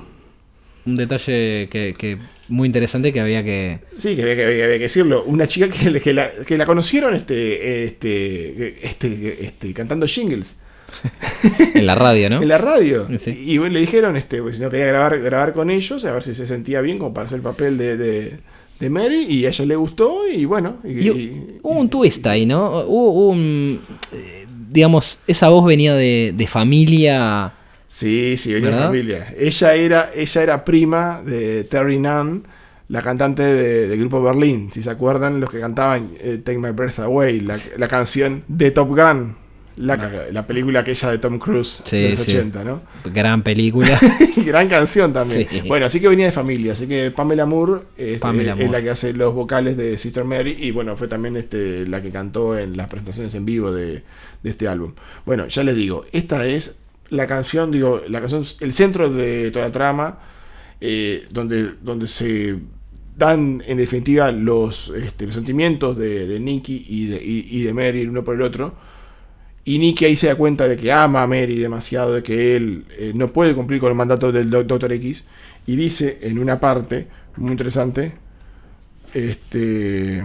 Un 0.88 0.96
detalle 0.96 1.68
que, 1.70 1.94
que 1.98 2.16
muy 2.48 2.66
interesante 2.66 3.12
que 3.12 3.20
había 3.20 3.44
que... 3.44 3.78
Sí, 3.96 4.16
que 4.16 4.22
había 4.22 4.36
que, 4.36 4.44
había 4.44 4.66
que 4.68 4.78
decirlo. 4.78 5.24
Una 5.24 5.46
chica 5.46 5.68
que, 5.68 6.00
que 6.00 6.14
la, 6.14 6.30
que 6.46 6.56
la 6.56 6.64
conocieron 6.64 7.14
este, 7.14 7.84
este, 7.84 8.86
este, 8.86 9.44
este, 9.44 9.74
cantando 9.74 10.06
jingles. 10.06 10.56
En 11.74 11.86
la 11.86 11.94
radio, 11.94 12.30
¿no? 12.30 12.42
en 12.42 12.48
la 12.48 12.58
radio. 12.58 13.06
Sí. 13.18 13.30
Y 13.46 13.58
bueno, 13.58 13.74
le 13.74 13.80
dijeron, 13.80 14.16
este, 14.16 14.40
pues, 14.42 14.56
si 14.56 14.62
no 14.62 14.70
quería 14.70 14.86
grabar, 14.86 15.20
grabar 15.20 15.52
con 15.52 15.70
ellos, 15.70 16.04
a 16.06 16.12
ver 16.12 16.22
si 16.22 16.32
se 16.34 16.46
sentía 16.46 16.80
bien 16.80 16.98
como 16.98 17.12
para 17.12 17.26
hacer 17.26 17.36
el 17.36 17.42
papel 17.42 17.76
de, 17.76 17.96
de, 17.98 18.32
de 18.80 18.90
Mary, 18.90 19.26
y 19.28 19.44
a 19.44 19.50
ella 19.50 19.64
le 19.66 19.76
gustó, 19.76 20.26
y 20.26 20.44
bueno. 20.46 20.78
Y, 20.84 20.88
Y 20.88 21.08
hu- 21.10 21.16
y- 21.18 21.58
hubo 21.62 21.78
un 21.78 21.90
twist 21.90 22.26
ahí, 22.26 22.46
¿no? 22.46 22.66
Hubo, 22.86 23.10
hubo 23.12 23.28
un... 23.28 23.80
eh, 24.14 24.46
digamos, 24.70 25.20
esa 25.26 25.50
voz 25.50 25.66
venía 25.66 25.94
de, 25.94 26.32
de 26.34 26.46
familia... 26.46 27.52
sí, 27.88 28.36
sí, 28.36 28.54
venía 28.54 28.70
de 28.70 28.76
familia. 28.76 29.34
Ella 29.36 29.74
era, 29.74 30.10
ella 30.14 30.42
era 30.42 30.64
prima 30.64 31.22
de 31.24 31.64
Terry 31.64 31.98
Nunn, 31.98 32.46
la 32.88 33.02
cantante 33.02 33.42
de- 33.42 33.88
del 33.88 33.98
grupo 33.98 34.22
Berlín. 34.22 34.70
Si 34.72 34.82
se 34.82 34.90
acuerdan, 34.90 35.40
los 35.40 35.50
que 35.50 35.58
cantaban 35.60 36.10
eh, 36.20 36.40
Take 36.44 36.58
My 36.58 36.70
Breath 36.70 36.98
Away, 37.00 37.40
la, 37.40 37.58
la 37.76 37.88
canción 37.88 38.44
de 38.48 38.70
Top 38.70 38.88
Gun. 38.88 39.36
La, 39.80 39.96
la 40.32 40.44
película 40.44 40.80
aquella 40.80 41.08
de 41.08 41.18
Tom 41.18 41.38
Cruise 41.38 41.82
Sí, 41.84 41.98
de 42.02 42.10
los 42.10 42.18
sí. 42.18 42.32
80, 42.36 42.64
¿no? 42.64 42.82
Gran 43.14 43.42
película. 43.44 43.96
Gran 44.44 44.68
canción 44.68 45.12
también. 45.12 45.46
Sí. 45.48 45.60
Bueno, 45.68 45.86
así 45.86 46.00
que 46.00 46.08
venía 46.08 46.26
de 46.26 46.32
familia. 46.32 46.72
Así 46.72 46.88
que 46.88 47.12
Pamela 47.12 47.46
Moore 47.46 47.82
es, 47.96 48.18
Pamela 48.20 48.50
eh, 48.50 48.54
es 48.54 48.58
Moore. 48.66 48.72
la 48.72 48.82
que 48.82 48.90
hace 48.90 49.12
los 49.12 49.32
vocales 49.34 49.76
de 49.76 49.96
Sister 49.96 50.24
Mary. 50.24 50.56
Y 50.58 50.72
bueno, 50.72 50.96
fue 50.96 51.06
también 51.06 51.36
este, 51.36 51.86
la 51.86 52.02
que 52.02 52.10
cantó 52.10 52.58
en 52.58 52.76
las 52.76 52.88
presentaciones 52.88 53.32
en 53.36 53.44
vivo 53.44 53.70
de, 53.70 54.02
de 54.42 54.50
este 54.50 54.66
álbum. 54.66 54.94
Bueno, 55.24 55.46
ya 55.46 55.62
les 55.62 55.76
digo, 55.76 56.04
esta 56.10 56.44
es 56.44 56.74
la 57.10 57.26
canción, 57.26 57.70
digo, 57.70 58.02
la 58.08 58.20
canción, 58.20 58.44
el 58.60 58.72
centro 58.72 59.08
de 59.10 59.50
toda 59.50 59.66
la 59.66 59.72
trama, 59.72 60.18
eh, 60.80 61.26
donde, 61.30 61.72
donde 61.82 62.06
se 62.06 62.58
dan 63.16 63.62
en 63.66 63.78
definitiva 63.78 64.30
los, 64.30 64.90
este, 64.90 65.30
sentimientos 65.32 65.96
de, 65.96 66.38
Nicky 66.40 66.84
y 66.88 67.06
de, 67.06 67.16
y- 67.24 67.46
y 67.50 67.62
de 67.62 67.74
Mary 67.74 68.06
uno 68.06 68.22
por 68.24 68.34
el 68.36 68.42
otro. 68.42 68.74
Y 69.64 69.78
Nicky 69.78 70.04
ahí 70.06 70.16
se 70.16 70.28
da 70.28 70.34
cuenta 70.36 70.66
de 70.68 70.76
que 70.78 70.92
ama 70.92 71.22
a 71.22 71.26
Mary 71.26 71.56
demasiado, 71.56 72.14
de 72.14 72.22
que 72.22 72.56
él 72.56 72.84
eh, 72.98 73.12
no 73.14 73.32
puede 73.32 73.54
cumplir 73.54 73.80
con 73.80 73.90
el 73.90 73.96
mandato 73.96 74.32
del 74.32 74.48
Do- 74.50 74.64
Dr. 74.64 74.92
X. 74.92 75.26
Y 75.66 75.76
dice 75.76 76.18
en 76.22 76.38
una 76.38 76.58
parte 76.60 77.08
muy 77.36 77.50
interesante, 77.52 78.12
este, 79.14 80.24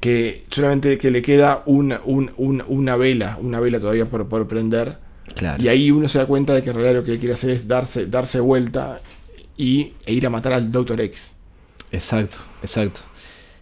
que 0.00 0.44
solamente 0.50 0.98
que 0.98 1.10
le 1.10 1.22
queda 1.22 1.62
una, 1.66 2.00
un- 2.04 2.30
un- 2.36 2.62
una 2.68 2.96
vela, 2.96 3.38
una 3.40 3.60
vela 3.60 3.80
todavía 3.80 4.06
por, 4.06 4.28
por 4.28 4.46
prender. 4.48 4.98
Claro. 5.34 5.62
Y 5.62 5.68
ahí 5.68 5.90
uno 5.90 6.08
se 6.08 6.18
da 6.18 6.26
cuenta 6.26 6.54
de 6.54 6.62
que 6.62 6.70
en 6.70 6.76
realidad 6.76 6.94
lo 7.00 7.04
que 7.04 7.12
él 7.12 7.18
quiere 7.18 7.34
hacer 7.34 7.50
es 7.50 7.66
darse, 7.68 8.06
darse 8.06 8.40
vuelta 8.40 8.96
y, 9.56 9.92
e 10.06 10.12
ir 10.12 10.26
a 10.26 10.30
matar 10.30 10.52
al 10.52 10.70
Dr. 10.72 11.00
X. 11.00 11.34
Exacto, 11.92 12.38
exacto. 12.62 13.00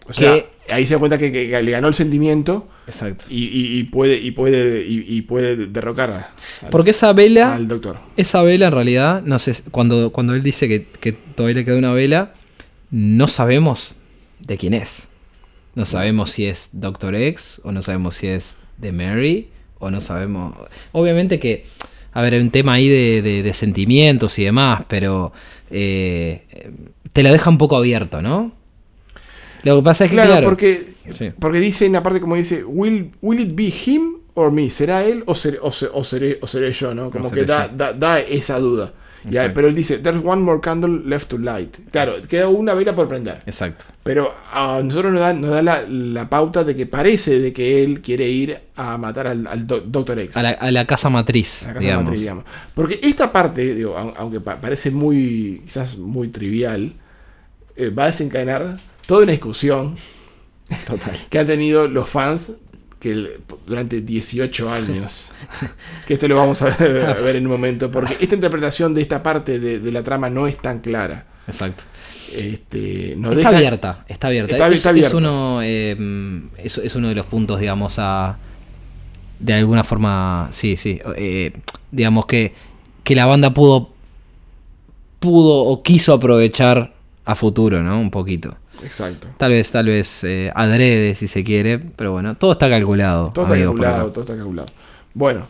O 0.07 0.13
sea, 0.13 0.33
Que- 0.33 0.73
ahí 0.73 0.85
se 0.87 0.95
da 0.95 0.99
cuenta 0.99 1.17
que, 1.17 1.31
que 1.31 1.61
le 1.63 1.71
ganó 1.71 1.87
el 1.87 1.93
sentimiento 1.93 2.67
Exacto. 2.87 3.25
y, 3.29 3.43
y- 3.45 3.79
y 3.79 3.83
puede, 3.83 4.17
y, 4.17 4.31
puede, 4.31 4.83
y, 4.87 5.21
puede 5.21 5.67
derrocar 5.67 6.09
a- 6.11 6.33
al, 6.63 6.69
Porque 6.71 6.89
esa 6.91 7.13
vela, 7.13 7.53
al 7.55 7.67
doctor. 7.67 7.97
esa 8.17 8.41
vela 8.41 8.67
en 8.67 8.73
realidad, 8.73 9.21
no 9.23 9.37
sé, 9.39 9.53
cuando, 9.71 10.11
cuando 10.11 10.33
él 10.33 10.41
dice 10.43 10.67
que, 10.67 10.85
que 10.99 11.11
todavía 11.13 11.55
le 11.57 11.65
queda 11.65 11.77
una 11.77 11.93
vela, 11.93 12.33
no 12.91 13.27
sabemos 13.27 13.93
de 14.39 14.57
quién 14.57 14.73
es. 14.73 15.07
No 15.75 15.85
sabemos 15.85 16.31
si 16.31 16.45
es 16.45 16.69
Doctor 16.73 17.13
X 17.15 17.61
o 17.63 17.71
no 17.71 17.81
sabemos 17.83 18.15
si 18.15 18.27
es 18.27 18.57
de 18.77 18.91
Mary 18.91 19.49
o 19.79 19.89
no 19.89 19.99
sabemos... 20.01 20.55
Obviamente 20.91 21.39
que, 21.39 21.65
a 22.13 22.21
ver, 22.21 22.33
hay 22.35 22.39
un 22.41 22.51
tema 22.51 22.73
ahí 22.73 22.87
de, 22.89 23.21
de- 23.21 23.43
de 23.43 23.53
sentimientos 23.53 24.37
y 24.39 24.43
demás, 24.45 24.83
pero 24.87 25.31
eh, 25.71 26.43
te 27.13 27.23
lo 27.23 27.31
deja 27.31 27.49
un 27.49 27.57
poco 27.57 27.75
abierto, 27.77 28.21
¿no? 28.21 28.51
Lo 29.63 29.77
que 29.77 29.83
pasa 29.83 30.05
es 30.05 30.11
que, 30.11 30.15
Claro, 30.15 30.31
claro, 30.31 30.47
porque, 30.47 30.87
Sí. 31.11 31.31
porque 31.39 31.59
dice 31.59 31.85
en 31.85 31.93
la 31.93 32.03
parte 32.03 32.21
como 32.21 32.35
dice, 32.35 32.63
will, 32.63 33.11
will 33.21 33.39
it 33.39 33.55
be 33.55 33.73
him 33.85 34.13
or 34.35 34.51
me? 34.51 34.69
¿Será 34.69 35.03
él 35.03 35.23
o, 35.25 35.35
ser- 35.35 35.59
o, 35.61 35.71
se- 35.71 35.89
o 35.91 36.03
seré, 36.03 36.37
o 36.41 36.47
seré 36.47 36.71
yo? 36.71 36.93
¿no? 36.93 37.09
Como 37.11 37.29
que 37.31 37.43
da, 37.45 37.67
da, 37.67 37.91
da 37.93 38.19
esa 38.21 38.59
duda. 38.59 38.93
Ya, 39.29 39.53
pero 39.53 39.67
él 39.67 39.75
dice, 39.75 39.97
there's 39.97 40.21
one 40.23 40.41
more 40.41 40.61
candle 40.61 41.01
left 41.05 41.29
to 41.29 41.37
light. 41.37 41.75
Claro, 41.91 42.13
queda 42.27 42.47
una 42.47 42.73
vela 42.73 42.95
por 42.95 43.07
prender. 43.07 43.39
Exacto. 43.45 43.85
Pero 44.03 44.33
a 44.51 44.79
nosotros 44.83 45.11
nos 45.11 45.21
da, 45.21 45.33
nos 45.33 45.49
da 45.51 45.61
la, 45.61 45.81
la 45.87 46.29
pauta 46.29 46.63
de 46.63 46.75
que 46.75 46.85
parece 46.85 47.39
de 47.39 47.51
que 47.51 47.83
él 47.83 48.01
quiere 48.01 48.29
ir 48.29 48.59
a 48.75 48.97
matar 48.97 49.27
al, 49.27 49.45
al 49.47 49.67
Do- 49.67 49.81
Doctor 49.81 50.19
X. 50.19 50.37
A 50.37 50.43
la, 50.43 50.49
a 50.51 50.71
la 50.71 50.85
casa 50.85 51.09
matriz, 51.09 51.63
a 51.63 51.67
la 51.67 51.73
casa 51.73 51.83
digamos. 51.83 52.03
matriz, 52.05 52.21
digamos. 52.21 52.43
Porque 52.73 52.99
esta 53.03 53.31
parte, 53.31 53.75
digo, 53.75 53.97
au- 53.97 54.13
aunque 54.17 54.39
pa- 54.39 54.55
parece 54.61 54.89
muy, 54.91 55.61
quizás 55.65 55.97
muy 55.97 56.29
trivial, 56.29 56.93
eh, 57.75 57.89
va 57.89 58.03
a 58.03 58.07
desencadenar 58.07 58.77
toda 59.05 59.23
una 59.23 59.31
discusión 59.31 59.95
Total. 60.87 61.17
que 61.29 61.39
han 61.39 61.47
tenido 61.47 61.87
los 61.87 62.07
fans 62.09 62.53
que 62.99 63.11
el- 63.11 63.29
durante 63.65 64.01
18 64.01 64.69
años. 64.71 65.31
que 66.07 66.13
esto 66.15 66.27
lo 66.27 66.35
vamos 66.35 66.61
a 66.61 66.65
ver, 66.75 67.05
a 67.05 67.13
ver 67.13 67.37
en 67.37 67.45
un 67.45 67.51
momento, 67.53 67.89
porque 67.89 68.17
esta 68.19 68.35
interpretación 68.35 68.93
de 68.93 69.01
esta 69.01 69.23
parte 69.23 69.59
de, 69.59 69.79
de 69.79 69.91
la 69.91 70.03
trama 70.03 70.29
no 70.29 70.47
es 70.47 70.57
tan 70.57 70.79
clara. 70.79 71.25
Exacto. 71.47 71.83
Este, 72.35 73.13
Está 73.13 73.29
deja- 73.31 73.49
abierta, 73.49 74.05
está 74.07 74.27
abierta. 74.27 74.51
Está- 74.53 74.67
es, 74.67 74.73
está 74.75 74.89
es 74.89 74.93
abierta. 74.93 75.17
uno, 75.17 75.59
eh, 75.63 76.41
es, 76.57 76.77
es 76.77 76.95
uno 76.95 77.07
de 77.07 77.15
los 77.15 77.25
puntos, 77.25 77.59
digamos, 77.59 77.95
a. 77.97 78.37
De 79.39 79.53
alguna 79.53 79.83
forma, 79.85 80.49
sí, 80.51 80.75
sí. 80.75 80.99
eh, 81.15 81.53
digamos 81.91 82.25
que, 82.25 82.53
que 83.03 83.15
la 83.15 83.25
banda 83.25 83.53
pudo. 83.53 83.89
Pudo 85.19 85.63
o 85.65 85.83
quiso 85.83 86.13
aprovechar 86.13 86.93
a 87.25 87.35
futuro, 87.35 87.81
¿no? 87.83 87.99
Un 87.99 88.09
poquito. 88.11 88.55
Exacto. 88.83 89.27
Tal 89.37 89.51
vez, 89.51 89.71
tal 89.71 89.85
vez 89.87 90.23
eh, 90.23 90.51
adrede, 90.55 91.15
si 91.15 91.27
se 91.27 91.43
quiere. 91.43 91.79
Pero 91.79 92.11
bueno, 92.13 92.35
todo 92.35 92.51
está 92.53 92.69
calculado. 92.69 93.31
Todo 93.33 93.45
está 93.45 93.55
amigo, 93.55 93.71
calculado, 93.73 94.11
todo 94.11 94.21
está 94.23 94.35
calculado. 94.35 94.67
Bueno. 95.13 95.47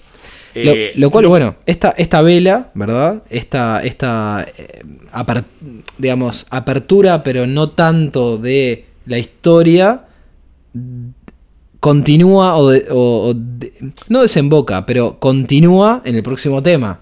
Lo, 0.56 0.72
eh, 0.72 0.94
lo 0.96 1.12
cual, 1.12 1.28
bueno, 1.28 1.56
esta, 1.68 1.92
esta 1.92 2.24
vela, 2.24 2.72
¿verdad? 2.74 3.24
Esta, 3.30 3.82
esta 3.84 4.46
eh, 4.58 4.82
digamos, 6.00 6.48
apertura, 6.50 7.22
pero 7.22 7.46
no 7.46 7.70
tanto 7.70 8.38
de 8.40 8.88
la 9.06 9.20
historia, 9.20 10.06
continúa 11.80 12.56
o, 12.58 12.70
de- 12.70 12.86
o- 12.90 13.28
o 13.30 13.34
de- 13.36 13.74
no 14.10 14.22
desemboca, 14.22 14.86
pero 14.86 15.20
continúa 15.20 16.02
en 16.04 16.16
el 16.16 16.24
próximo 16.24 16.62
tema. 16.64 17.00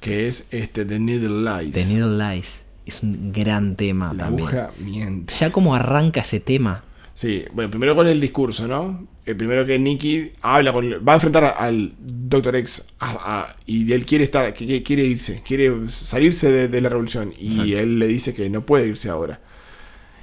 que 0.00 0.26
es 0.26 0.46
este 0.50 0.84
The 0.84 0.98
Needle 0.98 1.42
Lies. 1.62 1.72
The 1.74 1.84
Needle 1.86 2.18
Lies. 2.34 2.61
Es 2.86 3.02
un 3.02 3.32
gran 3.32 3.76
tema 3.76 4.12
La 4.14 4.24
también. 4.24 4.48
aguja 4.48 4.70
miente. 4.84 5.34
Ya 5.38 5.50
como 5.52 5.74
arranca 5.74 6.20
ese 6.20 6.40
tema. 6.40 6.82
Sí, 7.14 7.44
bueno, 7.52 7.70
primero 7.70 7.94
con 7.94 8.08
el 8.08 8.20
discurso, 8.20 8.66
¿no? 8.66 9.06
El 9.24 9.36
primero 9.36 9.64
que 9.66 9.78
Nicky 9.78 10.32
habla 10.40 10.72
con. 10.72 10.90
Va 11.06 11.12
a 11.12 11.14
enfrentar 11.16 11.54
al 11.58 11.92
Doctor 11.98 12.56
X 12.56 12.82
a- 12.98 13.42
a- 13.42 13.56
y 13.66 13.92
él 13.92 14.04
quiere 14.04 14.24
estar, 14.24 14.52
que, 14.54 14.66
que 14.66 14.82
quiere 14.82 15.04
irse, 15.04 15.42
quiere 15.46 15.88
salirse 15.90 16.50
de, 16.50 16.68
de 16.68 16.80
la 16.80 16.88
revolución. 16.88 17.32
Y 17.38 17.48
Exacto. 17.48 17.78
él 17.78 17.98
le 17.98 18.08
dice 18.08 18.34
que 18.34 18.48
no 18.50 18.62
puede 18.66 18.88
irse 18.88 19.08
ahora. 19.10 19.40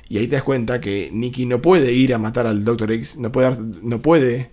Y 0.09 0.17
ahí 0.17 0.27
te 0.27 0.35
das 0.35 0.43
cuenta 0.43 0.81
que 0.81 1.09
Nicky 1.13 1.45
no 1.45 1.61
puede 1.61 1.93
ir 1.93 2.13
a 2.13 2.17
matar 2.17 2.47
al 2.47 2.65
Doctor 2.65 2.91
X, 2.91 3.17
no 3.17 3.31
puede, 3.31 3.55
no 3.83 4.01
puede 4.01 4.49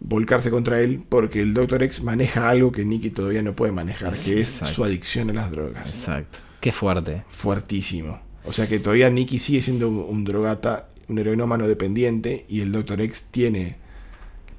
volcarse 0.00 0.50
contra 0.50 0.80
él 0.80 1.02
porque 1.08 1.40
el 1.40 1.54
Doctor 1.54 1.82
X 1.84 2.02
maneja 2.02 2.48
algo 2.50 2.72
que 2.72 2.84
Nicky 2.84 3.10
todavía 3.10 3.42
no 3.42 3.54
puede 3.54 3.70
manejar, 3.72 4.14
que 4.14 4.40
es 4.40 4.48
su 4.48 4.82
adicción 4.84 5.30
a 5.30 5.34
las 5.34 5.50
drogas. 5.52 5.88
Exacto. 5.88 6.40
Qué 6.60 6.72
fuerte. 6.72 7.22
fuertísimo. 7.30 8.20
O 8.44 8.52
sea 8.52 8.66
que 8.66 8.78
todavía 8.78 9.10
Nicky 9.10 9.38
sigue 9.38 9.60
siendo 9.60 9.88
un, 9.88 9.98
un 10.08 10.24
drogata, 10.24 10.88
un 11.08 11.18
heroinómano 11.18 11.66
dependiente 11.68 12.44
y 12.48 12.60
el 12.60 12.72
Dr. 12.72 13.00
X 13.02 13.26
tiene 13.30 13.76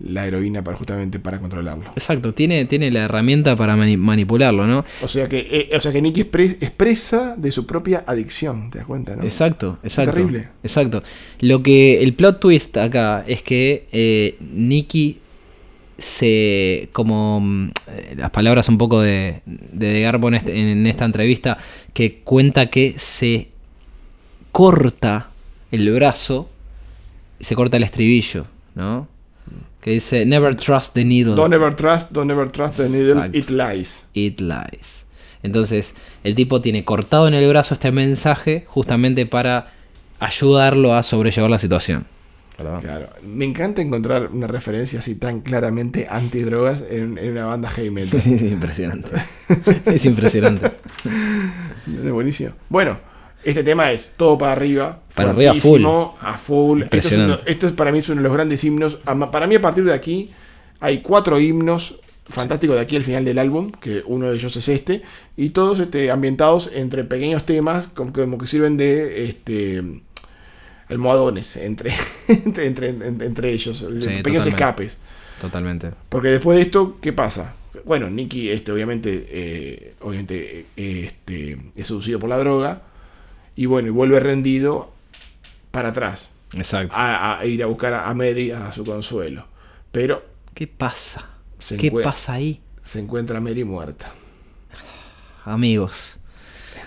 la 0.03 0.25
heroína 0.25 0.63
para 0.63 0.77
justamente 0.77 1.19
para 1.19 1.39
controlarlo. 1.39 1.85
Exacto. 1.95 2.33
Tiene, 2.33 2.65
tiene 2.65 2.89
la 2.89 3.01
herramienta 3.03 3.55
para 3.55 3.75
mani- 3.75 3.97
manipularlo, 3.97 4.65
¿no? 4.65 4.83
O 5.03 5.07
sea 5.07 5.29
que, 5.29 5.39
eh, 5.71 5.75
o 5.75 5.79
sea 5.79 5.91
que 5.91 6.01
Nicky 6.01 6.23
expre- 6.23 6.57
expresa 6.59 7.35
de 7.37 7.51
su 7.51 7.67
propia 7.67 8.03
adicción, 8.07 8.71
¿te 8.71 8.79
das 8.79 8.87
cuenta? 8.87 9.15
No? 9.15 9.23
Exacto, 9.23 9.77
exacto. 9.83 10.13
terrible. 10.13 10.47
Exacto. 10.63 11.03
Lo 11.41 11.61
que. 11.61 12.01
El 12.01 12.15
plot 12.15 12.39
twist 12.39 12.77
acá 12.77 13.23
es 13.27 13.43
que 13.43 13.87
eh, 13.91 14.37
Nicky 14.39 15.19
se. 16.01 16.89
como. 16.93 17.39
mm, 17.39 17.69
eh, 17.87 18.15
las 18.17 18.29
palabras 18.31 18.67
un 18.69 18.77
poco 18.77 19.01
de, 19.01 19.41
de 19.45 19.93
De 19.93 20.01
Garbo 20.01 20.27
en, 20.27 20.35
este- 20.35 20.71
en 20.71 20.85
esta 20.87 21.05
entrevista. 21.05 21.57
Que 21.93 22.19
cuenta 22.23 22.65
que 22.67 22.95
se 22.97 23.49
corta 24.51 25.29
el 25.71 25.91
brazo. 25.93 26.49
y 27.39 27.43
Se 27.43 27.55
corta 27.55 27.77
el 27.77 27.83
estribillo, 27.83 28.45
¿no? 28.75 29.07
Que 29.81 29.91
dice 29.91 30.25
Never 30.25 30.55
trust 30.55 30.93
the 30.93 31.03
needle. 31.05 31.35
Don't 31.35 31.53
ever 31.53 31.73
trust, 31.75 32.11
don't 32.11 32.29
ever 32.29 32.51
trust 32.51 32.77
the 32.77 32.89
needle, 32.89 33.11
Exacto. 33.25 33.37
it 33.37 33.49
lies. 33.49 34.07
It 34.13 34.39
lies. 34.41 35.05
Entonces, 35.43 35.95
el 36.23 36.35
tipo 36.35 36.61
tiene 36.61 36.83
cortado 36.85 37.27
en 37.27 37.33
el 37.33 37.49
brazo 37.49 37.73
este 37.73 37.91
mensaje 37.91 38.63
justamente 38.67 39.25
para 39.25 39.73
ayudarlo 40.19 40.93
a 40.93 41.01
sobrellevar 41.01 41.49
la 41.49 41.57
situación. 41.57 42.05
Claro. 42.79 43.07
Me 43.25 43.45
encanta 43.45 43.81
encontrar 43.81 44.29
una 44.31 44.47
referencia 44.47 44.99
así 44.99 45.15
tan 45.15 45.41
claramente 45.41 46.07
antidrogas 46.09 46.83
en, 46.89 47.17
en 47.17 47.31
una 47.31 47.45
banda 47.47 47.69
heavy 47.69 47.89
metal. 47.89 48.19
es 48.25 48.41
impresionante. 48.43 49.11
es 49.85 50.05
impresionante. 50.05 50.71
Es 51.87 52.11
buenísimo. 52.11 52.51
Bueno, 52.69 52.97
este 53.43 53.63
tema 53.63 53.91
es 53.91 54.11
todo 54.17 54.37
para 54.37 54.51
arriba. 54.53 55.01
Para 55.15 55.31
arriba, 55.31 55.51
fuertísimo, 55.53 56.15
A 56.21 56.37
full. 56.37 56.83
Esto 56.83 56.97
es, 56.97 57.11
uno- 57.11 57.39
esto 57.45 57.67
es 57.67 57.73
para 57.73 57.91
mí 57.91 57.99
es 57.99 58.09
uno 58.09 58.17
de 58.21 58.23
los 58.23 58.33
grandes 58.33 58.63
himnos. 58.63 58.97
Para 59.31 59.47
mí, 59.47 59.55
a 59.55 59.61
partir 59.61 59.83
de 59.83 59.93
aquí, 59.93 60.29
hay 60.79 61.01
cuatro 61.01 61.39
himnos 61.39 61.95
fantásticos 62.29 62.75
de 62.77 62.81
aquí 62.83 62.95
al 62.95 63.03
final 63.03 63.25
del 63.25 63.39
álbum, 63.39 63.71
que 63.71 64.03
uno 64.05 64.29
de 64.29 64.35
ellos 64.37 64.55
es 64.55 64.69
este, 64.69 65.01
y 65.35 65.49
todos 65.49 65.79
este, 65.79 66.11
ambientados 66.11 66.69
entre 66.73 67.03
pequeños 67.03 67.45
temas, 67.45 67.87
como 67.89 68.13
que, 68.13 68.21
como 68.21 68.37
que 68.37 68.47
sirven 68.47 68.77
de 68.77 69.25
este 69.25 69.83
almohadones 70.91 71.55
entre, 71.57 71.93
entre, 72.27 72.67
entre, 72.67 72.87
entre- 72.89 73.51
ellos, 73.51 73.81
pequeños 73.81 74.03
totalmente. 74.23 74.49
escapes. 74.49 74.97
Totalmente. 75.39 75.91
Porque 76.09 76.29
después 76.29 76.57
de 76.57 76.63
esto, 76.63 76.97
¿qué 77.01 77.13
pasa? 77.13 77.55
Bueno, 77.85 78.09
Nicky, 78.09 78.49
este, 78.51 78.71
obviamente, 78.71 79.25
eh, 79.29 79.93
obviamente 80.01 80.67
eh, 80.77 81.05
este, 81.07 81.57
es 81.75 81.87
seducido 81.87 82.19
por 82.19 82.29
la 82.29 82.37
droga. 82.37 82.83
Y 83.55 83.65
bueno, 83.65 83.87
y 83.87 83.91
vuelve 83.91 84.19
rendido 84.19 84.91
para 85.71 85.89
atrás. 85.89 86.29
Exacto. 86.53 86.95
A, 86.97 87.39
a 87.39 87.45
ir 87.45 87.63
a 87.63 87.65
buscar 87.65 87.93
a 87.93 88.13
Mary 88.13 88.51
a 88.51 88.71
su 88.71 88.83
consuelo. 88.83 89.45
Pero 89.91 90.23
¿Qué 90.53 90.67
pasa? 90.67 91.29
Se 91.59 91.77
¿Qué 91.77 91.89
pasa 91.91 92.33
ahí? 92.33 92.61
se 92.83 92.99
encuentra 92.99 93.39
Mary 93.39 93.63
muerta. 93.63 94.11
Amigos, 95.45 96.17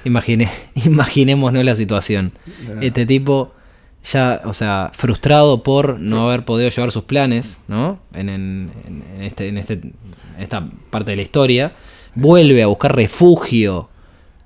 imagine, 0.04 0.48
imaginémonos 0.74 1.64
la 1.64 1.74
situación. 1.74 2.32
No. 2.72 2.80
Este 2.82 3.04
tipo 3.06 3.52
ya, 4.12 4.42
o 4.44 4.52
sea, 4.52 4.90
frustrado 4.92 5.62
por 5.62 5.98
no 6.00 6.28
haber 6.28 6.44
podido 6.44 6.68
llevar 6.70 6.92
sus 6.92 7.04
planes, 7.04 7.58
¿no? 7.68 7.98
En, 8.14 8.28
en- 8.28 8.70
en 8.86 9.22
este, 9.22 9.48
en, 9.48 9.58
este, 9.58 9.72
en 9.74 9.94
esta 10.38 10.68
parte 10.90 11.12
de 11.12 11.16
la 11.16 11.22
historia, 11.22 11.72
vuelve 12.14 12.62
a 12.62 12.66
buscar 12.66 12.94
refugio 12.94 13.88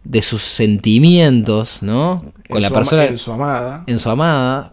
de 0.05 0.22
sus 0.22 0.43
sentimientos, 0.43 1.82
¿no? 1.82 2.24
Con 2.48 2.59
En 2.59 2.62
la 2.62 2.68
su 2.68 2.74
persona, 2.74 3.05
en 3.06 3.18
su 3.18 3.32
amada. 3.32 3.85
en 3.86 3.98
su 3.98 4.09
amada, 4.10 4.72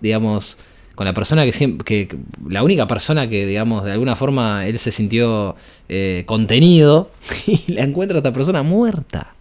digamos, 0.00 0.56
con 0.94 1.06
la 1.06 1.14
persona 1.14 1.44
que 1.44 1.52
siempre, 1.52 1.84
que, 1.84 2.08
que- 2.08 2.18
la 2.48 2.62
única 2.62 2.86
persona 2.86 3.28
que, 3.28 3.46
digamos, 3.46 3.84
de 3.84 3.92
alguna 3.92 4.14
forma 4.16 4.66
él 4.66 4.78
se 4.78 4.92
sintió 4.92 5.56
eh, 5.88 6.24
contenido 6.26 7.10
y 7.46 7.72
la 7.72 7.82
encuentra 7.82 8.16
a 8.16 8.18
esta 8.18 8.32
persona 8.32 8.62
muerta. 8.62 9.34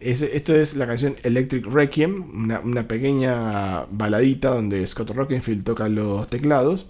Es- 0.00 0.22
esto 0.22 0.54
es 0.56 0.74
la 0.74 0.86
canción 0.86 1.16
Electric 1.22 1.66
Requiem, 1.66 2.30
una, 2.34 2.60
una 2.60 2.88
pequeña 2.88 3.84
baladita 3.90 4.50
donde 4.54 4.86
Scott 4.86 5.10
Rockenfield 5.10 5.62
toca 5.64 5.88
los 5.88 6.28
teclados. 6.28 6.88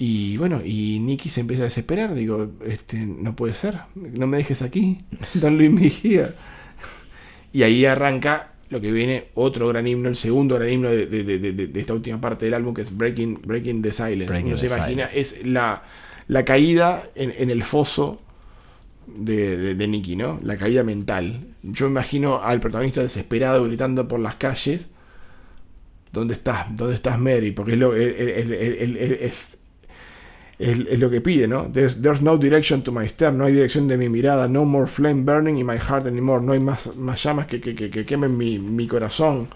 Y 0.00 0.36
bueno, 0.36 0.60
y 0.64 1.00
Nicky 1.00 1.28
se 1.28 1.40
empieza 1.40 1.62
a 1.62 1.64
desesperar. 1.64 2.14
Digo, 2.14 2.52
este, 2.64 2.98
no 2.98 3.34
puede 3.34 3.54
ser, 3.54 3.78
no 3.96 4.26
me 4.26 4.36
dejes 4.36 4.62
aquí, 4.62 4.98
don't 5.34 5.58
leave 5.58 5.74
me 5.74 5.90
here. 6.04 6.32
Y 7.52 7.62
ahí 7.62 7.84
arranca 7.84 8.52
lo 8.68 8.80
que 8.82 8.92
viene 8.92 9.28
otro 9.34 9.66
gran 9.68 9.86
himno, 9.86 10.08
el 10.10 10.14
segundo 10.16 10.56
gran 10.56 10.68
himno 10.70 10.90
de, 10.90 11.06
de- 11.06 11.24
de- 11.24 11.38
de- 11.52 11.66
de 11.68 11.80
esta 11.80 11.94
última 11.94 12.20
parte 12.20 12.44
del 12.44 12.54
álbum, 12.54 12.74
que 12.74 12.82
es 12.82 12.94
Breaking, 12.96 13.40
Breaking 13.44 13.80
the 13.82 13.90
Silence. 13.90 14.26
Breaking 14.26 14.52
Uno 14.52 14.58
se 14.58 14.66
imagina, 14.66 15.08
Silence. 15.10 15.40
es 15.40 15.46
la, 15.46 15.82
la 16.28 16.44
caída 16.44 17.08
en, 17.14 17.32
en 17.36 17.48
el 17.50 17.62
foso 17.64 18.20
de, 19.06 19.56
de, 19.56 19.74
de 19.74 19.88
Nicky, 19.88 20.14
¿no? 20.16 20.38
La 20.42 20.58
caída 20.58 20.84
mental. 20.84 21.46
Yo 21.72 21.86
imagino 21.86 22.42
al 22.42 22.60
protagonista 22.60 23.02
desesperado 23.02 23.64
gritando 23.64 24.08
por 24.08 24.20
las 24.20 24.36
calles 24.36 24.88
¿dónde 26.12 26.34
estás? 26.34 26.66
¿Dónde 26.76 26.94
estás 26.94 27.18
Mary? 27.18 27.52
Porque 27.52 27.72
es 27.72 27.78
lo, 27.78 27.94
es, 27.94 28.14
es- 28.16 29.58
es- 30.58 30.98
lo 30.98 31.08
que 31.10 31.20
pide, 31.20 31.46
¿no? 31.46 31.70
There's, 31.72 32.02
there's 32.02 32.20
no 32.20 32.36
direction 32.36 32.82
to 32.82 32.90
my 32.92 33.06
stare, 33.08 33.32
no 33.36 33.44
hay 33.44 33.52
dirección 33.52 33.86
de 33.86 33.96
mi 33.96 34.08
mirada, 34.08 34.48
no 34.48 34.64
more 34.64 34.86
flame 34.88 35.22
burning 35.24 35.58
in 35.58 35.66
my 35.66 35.76
heart 35.78 36.06
anymore, 36.06 36.42
no 36.44 36.52
hay 36.52 36.58
más, 36.60 36.96
más 36.96 37.22
llamas 37.22 37.46
que, 37.46 37.60
que, 37.60 37.74
que, 37.74 37.90
que 37.90 38.04
quemen 38.04 38.36
mi, 38.36 38.58
mi 38.58 38.86
corazón. 38.88 39.48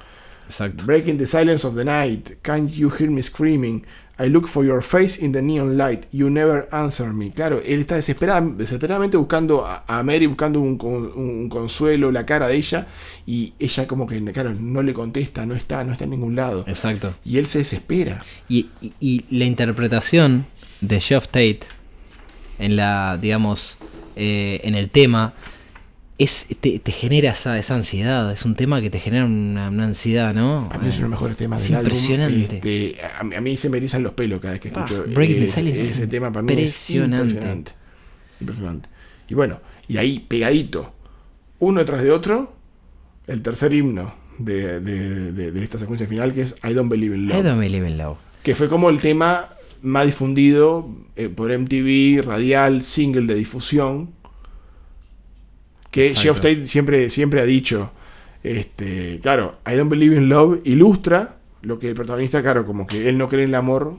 Exacto. 0.46 0.84
Breaking 0.84 1.18
the 1.18 1.26
silence 1.26 1.66
of 1.66 1.74
the 1.74 1.84
night, 1.84 2.36
can't 2.42 2.70
you 2.70 2.90
hear 2.90 3.10
me 3.10 3.22
screaming? 3.22 3.84
I 4.18 4.28
look 4.28 4.46
for 4.46 4.64
your 4.64 4.82
face 4.82 5.18
in 5.18 5.32
the 5.32 5.40
neon 5.42 5.76
light, 5.78 6.04
you 6.12 6.28
never 6.30 6.68
answer 6.70 7.12
me. 7.12 7.30
Claro, 7.30 7.60
él 7.64 7.80
está 7.80 7.96
desesperada- 7.96 8.42
desesperadamente 8.56 9.16
buscando 9.16 9.64
a, 9.66 10.02
Mary, 10.04 10.26
buscando 10.26 10.60
un, 10.60 10.78
un 11.16 11.48
consuelo, 11.48 12.12
la 12.12 12.24
cara 12.26 12.46
de 12.46 12.56
ella, 12.56 12.86
y 13.26 13.54
ella 13.58 13.86
como 13.88 14.06
que, 14.06 14.22
claro, 14.32 14.52
no 14.60 14.82
le 14.82 14.92
contesta, 14.92 15.46
no 15.46 15.54
está, 15.54 15.82
no 15.82 15.92
está 15.92 16.04
en 16.04 16.10
ningún 16.10 16.36
lado. 16.36 16.64
Exacto. 16.68 17.14
Y 17.24 17.38
él 17.38 17.46
se 17.46 17.58
desespera. 17.60 18.22
Y, 18.48 18.68
y- 18.80 18.92
y 19.00 19.24
la 19.36 19.46
interpretación 19.46 20.44
de 20.82 21.00
Geoff 21.00 21.26
Tate 21.28 21.60
en 22.58 22.76
la, 22.76 23.18
digamos, 23.20 23.78
eh, 24.14 24.60
en 24.62 24.74
el 24.74 24.90
tema, 24.90 25.32
es, 26.18 26.46
te, 26.60 26.78
te 26.78 26.92
genera 26.92 27.30
esa, 27.32 27.58
esa 27.58 27.74
ansiedad. 27.74 28.32
Es 28.32 28.44
un 28.44 28.54
tema 28.54 28.80
que 28.80 28.90
te 28.90 29.00
genera 29.00 29.24
una, 29.24 29.68
una 29.70 29.84
ansiedad, 29.84 30.34
¿no? 30.34 30.68
Para 30.68 30.82
mí 30.82 30.88
es 30.88 30.96
uno 30.98 31.06
de 31.06 31.10
los 31.10 31.10
mejores 31.10 31.36
temas 31.36 31.62
Es 31.62 31.68
del 31.68 31.76
álbum. 31.78 31.86
impresionante. 31.92 32.54
Este, 32.56 32.96
a, 33.18 33.24
mí- 33.24 33.34
a 33.34 33.40
mí 33.40 33.56
se 33.56 33.68
me 33.70 33.78
erizan 33.78 34.02
los 34.02 34.12
pelos 34.12 34.40
cada 34.40 34.52
vez 34.52 34.60
que 34.60 34.68
Ah, 34.68 34.84
escucho 34.86 35.04
the 35.04 35.44
eh, 35.44 35.48
Silence 35.48 35.80
ese 35.82 36.06
tema. 36.06 36.30
Para 36.30 36.42
mí 36.42 36.52
es 36.52 36.58
impresionante. 36.90 37.22
impresionante. 37.26 37.72
Impresionante. 38.40 38.88
Y 39.28 39.34
bueno, 39.34 39.60
y 39.88 39.96
ahí 39.96 40.20
pegadito, 40.20 40.92
uno 41.58 41.84
tras 41.84 42.02
de 42.02 42.10
otro, 42.10 42.54
el 43.26 43.42
tercer 43.42 43.72
himno 43.72 44.14
de, 44.38 44.80
de- 44.80 45.32
de- 45.32 45.52
de 45.52 45.62
esta 45.62 45.78
secuencia 45.78 46.06
final 46.06 46.32
que 46.34 46.42
es 46.42 46.56
I 46.68 46.72
Don't 46.74 46.90
Believe 46.90 47.16
in 47.16 47.28
Love. 47.28 47.38
I 47.38 47.42
don't 47.42 47.60
believe 47.60 47.88
in 47.88 47.98
love. 47.98 48.16
que 48.42 48.54
fue 48.54 48.68
como 48.68 48.90
el 48.90 48.98
tema 48.98 49.48
más 49.80 50.06
difundido 50.06 50.88
eh, 51.16 51.28
por 51.28 51.50
MTV, 51.56 52.22
radial, 52.24 52.82
single 52.82 53.26
de 53.26 53.34
difusión. 53.34 54.10
Que 55.92 56.08
Exacto. 56.08 56.22
Geoff 56.22 56.36
Tate 56.38 56.66
siempre, 56.66 57.08
siempre 57.10 57.40
ha 57.40 57.44
dicho, 57.44 57.92
este, 58.42 59.20
claro, 59.22 59.58
I 59.70 59.74
Don't 59.76 59.90
Believe 59.90 60.16
in 60.16 60.28
Love 60.28 60.60
ilustra 60.64 61.36
lo 61.62 61.78
que 61.78 61.88
el 61.90 61.94
protagonista, 61.94 62.42
claro, 62.42 62.66
como 62.66 62.86
que 62.88 63.08
él 63.08 63.16
no 63.16 63.28
cree 63.28 63.44
en 63.44 63.50
el 63.50 63.54
amor, 63.54 63.94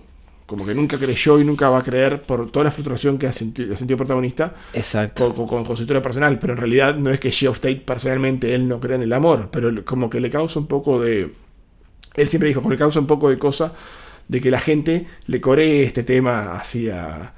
como 0.45 0.65
que 0.65 0.76
nunca 0.76 0.98
creyó 0.98 1.40
y 1.40 1.45
nunca 1.45 1.70
va 1.70 1.80
a 1.80 1.84
creer 1.84 2.22
por 2.24 2.52
toda 2.52 2.65
la 2.65 2.72
frustración 2.72 3.18
que 3.18 3.28
ha 3.28 3.32
sentido, 3.32 3.74
ha 3.74 3.78
sentido 3.78 3.95
el 3.95 3.99
protagonista 3.99 4.53
Exacto. 4.74 5.28
con, 5.28 5.36
con- 5.36 5.48
con- 5.48 5.65
con 5.65 5.78
su 5.78 5.84
historia 5.84 6.02
personal, 6.02 6.38
pero 6.40 6.53
en 6.53 6.60
realidad 6.60 6.95
no 6.98 7.10
es 7.11 7.20
que 7.20 7.32
Geoff 7.32 7.60
Tate 7.61 7.78
personalmente 7.86 8.53
él 8.53 8.68
no 8.68 8.80
cree 8.82 8.98
en 8.98 9.03
el 9.03 9.14
amor, 9.14 9.48
pero 9.52 9.86
como 9.86 10.10
que 10.10 10.20
le 10.20 10.30
causa 10.30 10.60
un 10.60 10.68
poco 10.68 10.99
de... 11.02 11.32
Él 12.15 12.28
siempre 12.28 12.49
dijo, 12.49 12.61
como 12.61 12.72
le 12.74 12.78
causa 12.78 12.99
un 12.99 13.07
poco 13.07 13.30
de 13.30 13.40
cosa 13.40 13.74
de 14.28 14.41
que 14.41 14.52
la 14.52 14.60
gente 14.60 15.06
le 15.28 15.40
coree 15.40 15.84
este 15.84 16.03
tema 16.03 16.53
hacia... 16.53 17.34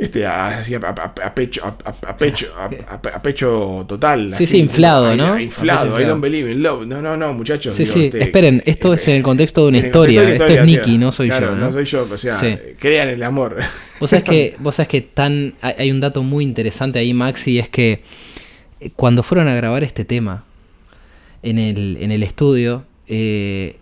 Este, 0.00 0.24
a, 0.24 0.46
a- 0.48 1.14
a 1.26 1.34
pecho, 1.34 1.62
a, 1.62 2.16
pecho, 2.16 2.46
a, 2.88 3.22
pecho 3.22 3.84
total. 3.86 4.28
Sí, 4.30 4.34
así, 4.34 4.46
sí, 4.46 4.58
inflado, 4.58 5.14
¿no? 5.14 5.38
Inflado, 5.38 6.00
I 6.00 6.04
don't 6.04 6.22
believe 6.22 6.50
in 6.50 6.62
love. 6.62 6.86
No, 6.86 7.02
no, 7.02 7.18
no, 7.18 7.34
muchachos. 7.34 7.76
Sí, 7.76 7.82
digo, 7.84 7.94
sí. 7.94 8.04
este, 8.06 8.22
Esperen, 8.22 8.62
esto 8.64 8.94
es 8.94 9.06
en 9.08 9.16
el 9.16 9.22
contexto 9.22 9.62
de 9.64 9.68
una 9.68 9.78
historia. 9.78 10.22
Esto 10.26 10.46
es 10.46 10.64
Nicky, 10.64 10.80
o 10.80 10.84
sea, 10.84 10.98
no 10.98 11.12
soy 11.12 11.28
claro, 11.28 11.46
yo. 11.48 11.54
¿no? 11.56 11.66
No 11.66 11.72
soy 11.72 11.84
yo, 11.84 12.08
o 12.10 12.16
sea, 12.16 12.36
Sí. 12.40 12.56
crean 12.78 13.08
el 13.08 13.22
amor. 13.22 13.56
Vos 14.00 14.08
sabés 14.08 14.24
que, 14.24 14.56
vos 14.60 14.74
sabés 14.76 14.88
que 14.88 15.02
tan, 15.02 15.52
hay 15.60 15.74
hay 15.78 15.90
un 15.90 16.00
dato 16.00 16.22
muy 16.22 16.44
interesante 16.44 16.98
ahí, 16.98 17.12
Maxi, 17.12 17.58
es 17.58 17.68
que 17.68 18.02
eh, 18.80 18.90
cuando 18.96 19.22
fueron 19.22 19.48
a 19.48 19.54
grabar 19.54 19.84
este 19.84 20.06
tema 20.06 20.44
en 21.42 21.58
el, 21.58 21.98
en 22.00 22.10
el 22.10 22.22
estudio, 22.22 22.84
eh, 23.06 23.76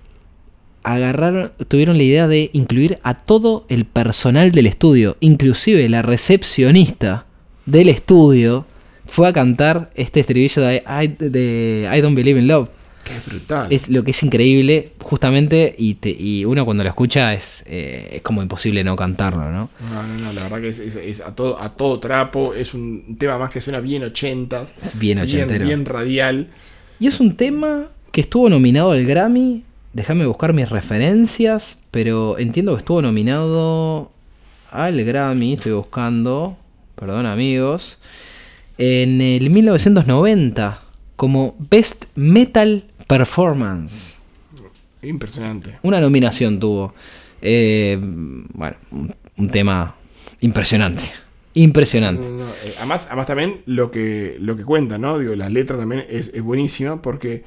agarraron, 0.82 1.52
tuvieron 1.68 1.96
la 1.96 2.02
idea 2.05 2.28
de 2.28 2.50
incluir 2.52 2.98
a 3.02 3.14
todo 3.14 3.66
el 3.68 3.84
personal 3.84 4.52
del 4.52 4.66
estudio, 4.66 5.16
inclusive 5.20 5.88
la 5.88 6.02
recepcionista 6.02 7.26
del 7.66 7.88
estudio 7.88 8.66
fue 9.06 9.28
a 9.28 9.32
cantar 9.32 9.90
este 9.94 10.20
estribillo 10.20 10.62
de 10.62 10.82
I, 10.86 11.09
de 11.18 11.90
I 11.94 12.00
Don't 12.00 12.16
Believe 12.16 12.38
in 12.40 12.46
Love. 12.48 12.68
Qué 13.05 13.14
brutal. 13.26 13.68
Es 13.70 13.88
lo 13.88 14.05
que 14.05 14.10
es 14.10 14.22
increíble, 14.22 14.92
justamente, 15.00 15.74
y, 15.78 15.94
te- 15.94 16.10
y 16.18 16.44
uno 16.44 16.66
cuando 16.66 16.82
lo 16.82 16.90
escucha 16.90 17.32
es, 17.32 17.64
eh, 17.66 18.09
es 18.16 18.22
como 18.22 18.42
imposible 18.42 18.84
no 18.84 18.96
cantarlo, 18.96 19.50
¿no? 19.50 19.70
No, 19.94 20.02
no, 20.02 20.24
no, 20.24 20.32
la 20.34 20.42
verdad 20.42 20.60
que 20.60 20.68
es, 20.68 20.78
es- 20.78 20.96
es 20.96 21.20
a, 21.22 21.34
todo, 21.34 21.59
a 21.59 21.74
todo 21.74 22.00
trapo, 22.00 22.52
es 22.52 22.74
un 22.74 23.16
tema 23.18 23.38
más 23.38 23.50
que 23.50 23.62
suena 23.62 23.80
bien 23.80 24.02
ochentas, 24.02 24.74
Es 24.82 24.98
bien 24.98 25.16
bien, 25.16 25.26
ochentero. 25.26 25.64
bien 25.64 25.86
radial. 25.86 26.48
Y 27.00 27.06
es 27.06 27.18
un 27.20 27.34
tema 27.34 27.86
que 28.12 28.20
estuvo 28.20 28.50
nominado 28.50 28.90
al 28.90 29.06
Grammy. 29.06 29.64
Déjame 29.99 30.27
buscar 30.27 30.53
mis 30.53 30.69
referencias, 30.69 31.83
pero 31.91 32.39
entiendo 32.39 32.73
que 32.73 32.79
estuvo 32.79 33.03
nominado 33.03 34.12
al 34.70 35.03
Grammy. 35.03 35.55
Estoy 35.55 35.73
buscando, 35.73 36.57
perdón 36.95 37.27
amigos, 37.27 37.99
en 38.79 39.20
el 39.20 39.51
1990 39.51 40.81
como 41.16 41.57
Best 41.59 42.05
Metal 42.15 42.85
Performance. 43.09 44.19
Impresionante. 45.03 45.81
Una 45.83 46.01
nominación 46.01 46.61
tuvo. 46.61 46.95
Eh, 47.43 47.99
bueno, 48.01 48.77
un, 48.93 49.12
un 49.37 49.51
tema 49.51 49.97
impresionante. 50.41 51.03
Impresionante. 51.55 52.29
No, 52.29 52.37
no, 52.37 52.45
eh, 52.45 52.75
además, 52.77 53.07
además 53.09 53.27
también 53.27 53.62
lo 53.66 53.91
que, 53.91 54.37
lo 54.39 54.57
que 54.57 54.65
cuenta, 54.65 54.97
¿no? 54.97 55.19
Digo, 55.19 55.35
la 55.35 55.49
letra 55.49 55.77
también 55.77 56.05
es, 56.09 56.31
es 56.33 56.43
buenísima 56.43 57.03
porque 57.03 57.43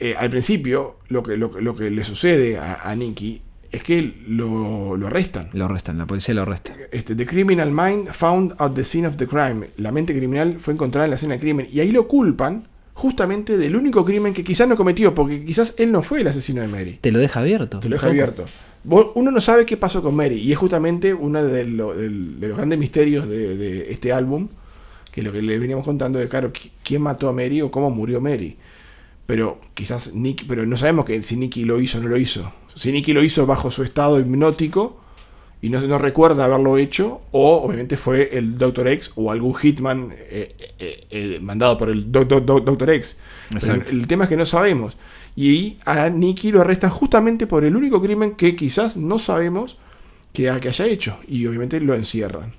eh, 0.00 0.14
al 0.18 0.30
principio 0.30 0.96
lo 1.08 1.22
que, 1.22 1.36
lo, 1.36 1.52
que- 1.52 1.60
lo 1.62 1.76
que 1.76 1.90
le 1.90 2.02
sucede 2.04 2.58
a, 2.58 2.88
a 2.90 2.96
Nicky 2.96 3.42
es 3.70 3.82
que 3.84 4.14
lo, 4.26 4.96
lo 4.96 5.06
arrestan. 5.06 5.50
Lo 5.52 5.68
restan, 5.68 5.96
la 5.98 6.06
policía 6.06 6.34
lo 6.34 6.44
resta. 6.44 6.74
Este, 6.90 7.14
the 7.14 7.24
criminal 7.26 7.70
mind 7.70 8.08
found 8.08 8.54
at 8.58 8.72
the 8.72 8.84
scene 8.84 9.06
of 9.06 9.16
the 9.16 9.26
crime. 9.28 9.68
La 9.76 9.92
mente 9.92 10.12
criminal 10.16 10.56
fue 10.58 10.74
encontrada 10.74 11.04
en 11.06 11.10
la 11.10 11.16
escena 11.16 11.34
del 11.34 11.40
crimen. 11.40 11.68
Y 11.70 11.78
ahí 11.80 11.92
lo 11.92 12.08
culpan 12.08 12.66
justamente 12.94 13.56
del 13.56 13.76
único 13.76 14.04
crimen 14.04 14.34
que 14.34 14.42
quizás 14.42 14.66
no 14.68 14.76
cometió, 14.76 15.14
porque 15.14 15.44
quizás 15.44 15.74
él 15.78 15.92
no 15.92 16.02
fue 16.02 16.20
el 16.22 16.26
asesino 16.26 16.60
de 16.62 16.68
Mary. 16.68 16.98
Te 17.00 17.12
lo 17.12 17.18
deja 17.20 17.40
abierto. 17.40 17.78
Te 17.80 17.88
lo 17.88 17.94
deja 17.96 18.08
abierto. 18.08 18.44
Uno 19.14 19.30
no 19.30 19.40
sabe 19.40 19.64
qué 19.66 19.76
pasó 19.76 20.02
con 20.02 20.14
Mary, 20.16 20.36
y 20.38 20.52
es 20.52 20.58
justamente 20.58 21.12
uno 21.14 21.44
de, 21.44 21.64
lo- 21.66 21.94
del- 21.94 22.40
de 22.40 22.48
los 22.48 22.56
grandes 22.56 22.78
misterios 22.78 23.28
de, 23.28 23.56
de 23.56 23.90
este 23.92 24.12
álbum, 24.12 24.48
que 25.12 25.20
es 25.20 25.26
lo 25.26 25.32
que 25.32 25.42
le 25.42 25.58
veníamos 25.58 25.84
contando 25.84 26.18
de, 26.18 26.28
claro, 26.28 26.52
qui- 26.52 26.70
quién 26.82 27.02
mató 27.02 27.28
a 27.28 27.32
Mary 27.32 27.60
o 27.62 27.70
cómo 27.70 27.90
murió 27.90 28.20
Mary. 28.20 28.56
Pero 29.30 29.60
quizás 29.74 30.12
Nicky, 30.14 30.44
pero 30.44 30.66
no 30.66 30.76
sabemos 30.76 31.04
que 31.04 31.22
si 31.22 31.36
Nicky 31.36 31.64
lo 31.64 31.80
hizo 31.80 31.98
o 31.98 32.00
no 32.02 32.08
lo 32.08 32.16
hizo. 32.16 32.52
Si 32.74 32.90
Nicky 32.92 33.12
lo 33.12 33.22
hizo 33.22 33.46
bajo 33.46 33.70
su 33.70 33.82
estado 33.82 34.18
hipnótico 34.20 35.00
y 35.62 35.68
no, 35.68 35.80
no 35.82 35.98
recuerda 35.98 36.44
haberlo 36.46 36.78
hecho, 36.78 37.20
o 37.32 37.62
obviamente 37.62 37.96
fue 37.96 38.30
el 38.36 38.56
Dr. 38.56 38.88
X 38.88 39.12
o 39.16 39.30
algún 39.30 39.54
hitman 39.54 40.10
eh, 40.16 40.54
eh, 40.78 41.06
eh, 41.10 41.38
mandado 41.42 41.76
por 41.76 41.90
el 41.90 42.10
Do- 42.10 42.24
Do- 42.24 42.40
Do- 42.40 42.60
Dr. 42.60 42.90
X. 42.90 43.16
El 43.90 44.06
tema 44.06 44.24
es 44.24 44.30
que 44.30 44.36
no 44.36 44.46
sabemos. 44.46 44.96
Y 45.36 45.76
a 45.84 46.08
Nicky 46.08 46.50
lo 46.50 46.60
arrestan 46.60 46.90
justamente 46.90 47.46
por 47.46 47.64
el 47.64 47.76
único 47.76 48.00
crimen 48.02 48.32
que 48.32 48.54
quizás 48.56 48.96
no 48.96 49.18
sabemos 49.18 49.76
que, 50.32 50.50
que 50.60 50.68
haya 50.68 50.86
hecho. 50.86 51.18
Y 51.28 51.46
obviamente 51.46 51.78
lo 51.80 51.94
encierran. 51.94 52.52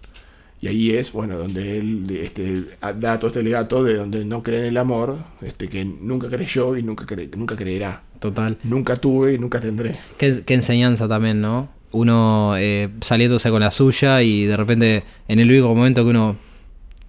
Y 0.61 0.67
ahí 0.67 0.91
es, 0.91 1.11
bueno, 1.11 1.37
donde 1.37 1.79
él 1.79 2.05
este, 2.21 2.65
da 2.99 3.17
todo 3.19 3.27
este 3.27 3.41
legato 3.41 3.83
de 3.83 3.95
donde 3.95 4.23
no 4.25 4.43
cree 4.43 4.59
en 4.59 4.65
el 4.65 4.77
amor, 4.77 5.17
este, 5.41 5.67
que 5.67 5.83
nunca 5.83 6.29
creyó 6.29 6.77
y 6.77 6.83
nunca, 6.83 7.05
cre- 7.05 7.35
nunca 7.35 7.55
creerá. 7.55 8.03
Total. 8.19 8.57
Nunca 8.63 8.95
tuve 8.97 9.33
y 9.33 9.39
nunca 9.39 9.59
tendré. 9.59 9.95
Qué, 10.17 10.43
qué 10.45 10.53
enseñanza 10.53 11.07
también, 11.07 11.41
¿no? 11.41 11.69
Uno 11.91 12.53
eh, 12.57 12.89
saliéndose 13.01 13.49
con 13.49 13.61
la 13.61 13.71
suya 13.71 14.21
y 14.21 14.45
de 14.45 14.55
repente 14.55 15.03
en 15.27 15.39
el 15.39 15.49
único 15.49 15.73
momento 15.73 16.03
que 16.03 16.11
uno 16.11 16.35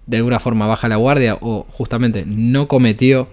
de 0.07 0.17
alguna 0.17 0.39
forma 0.39 0.65
baja 0.67 0.89
la 0.89 0.95
guardia 0.97 1.37
o 1.39 1.65
justamente 1.69 2.25
no 2.27 2.67
cometió 2.67 3.29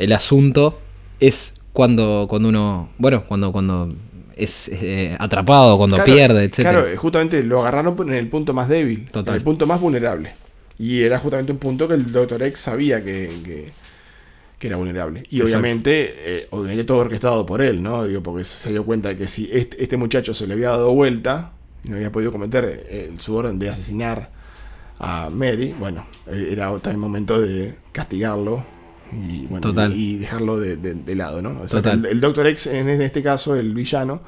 el 0.00 0.12
asunto 0.12 0.78
es 1.20 1.54
cuando, 1.72 2.26
cuando 2.28 2.48
uno, 2.48 2.88
bueno, 2.98 3.22
cuando, 3.26 3.52
cuando 3.52 3.94
es 4.36 4.68
eh, 4.72 5.16
atrapado, 5.18 5.76
cuando 5.76 5.96
Claro, 5.96 6.12
pierde, 6.12 6.44
etc. 6.44 6.54
Claro, 6.60 6.84
justamente 6.96 7.42
lo 7.42 7.60
agarraron 7.60 7.96
en 8.08 8.14
el 8.14 8.28
punto 8.28 8.52
más 8.52 8.68
débil, 8.68 9.08
Total. 9.10 9.34
en 9.34 9.38
el 9.38 9.44
punto 9.44 9.66
más 9.66 9.80
vulnerable. 9.80 10.34
Y 10.78 11.02
era 11.02 11.18
justamente 11.18 11.52
un 11.52 11.58
punto 11.58 11.86
que 11.86 11.94
el 11.94 12.10
Dr. 12.10 12.42
X 12.42 12.58
sabía 12.60 13.02
que, 13.04 13.30
que- 13.44 13.72
que 14.58 14.66
era 14.68 14.76
vulnerable. 14.76 15.20
Y 15.30 15.40
Exacto. 15.40 15.44
obviamente, 15.58 16.14
eh, 16.16 16.46
obviamente 16.50 16.84
todo 16.84 16.98
orquestado 16.98 17.44
por 17.44 17.60
él, 17.62 17.82
¿no? 17.82 18.06
Digo, 18.06 18.22
porque 18.22 18.44
se 18.44 18.70
dio 18.70 18.84
cuenta 18.84 19.08
de 19.10 19.16
que 19.16 19.26
si 19.26 19.48
este, 19.52 19.82
este 19.82 19.96
muchacho 19.96 20.32
se 20.34 20.46
le 20.46 20.54
había 20.54 20.70
dado 20.70 20.92
vuelta 20.92 21.52
y 21.84 21.90
no 21.90 21.96
había 21.96 22.10
podido 22.10 22.32
cometer 22.32 22.86
eh, 22.88 23.12
su 23.18 23.34
orden 23.36 23.58
de 23.58 23.68
asesinar 23.68 24.30
a 24.98 25.28
Mary, 25.30 25.74
bueno, 25.78 26.06
eh, 26.28 26.48
era 26.52 26.70
también 26.78 26.98
momento 27.00 27.40
de 27.40 27.74
castigarlo 27.92 28.64
y, 29.14 29.46
bueno, 29.46 29.60
Total. 29.60 29.92
y, 29.94 30.12
y 30.14 30.16
dejarlo 30.18 30.58
de, 30.58 30.76
de- 30.76 30.94
de 30.94 31.14
lado, 31.14 31.40
¿no? 31.42 31.50
O 31.60 31.68
sea, 31.68 31.80
Total. 31.82 32.02
que 32.02 32.08
el, 32.08 32.14
el 32.14 32.20
Dr. 32.20 32.46
X, 32.48 32.66
en 32.68 32.88
este 33.00 33.22
caso, 33.22 33.54
el 33.54 33.72
villano, 33.74 34.20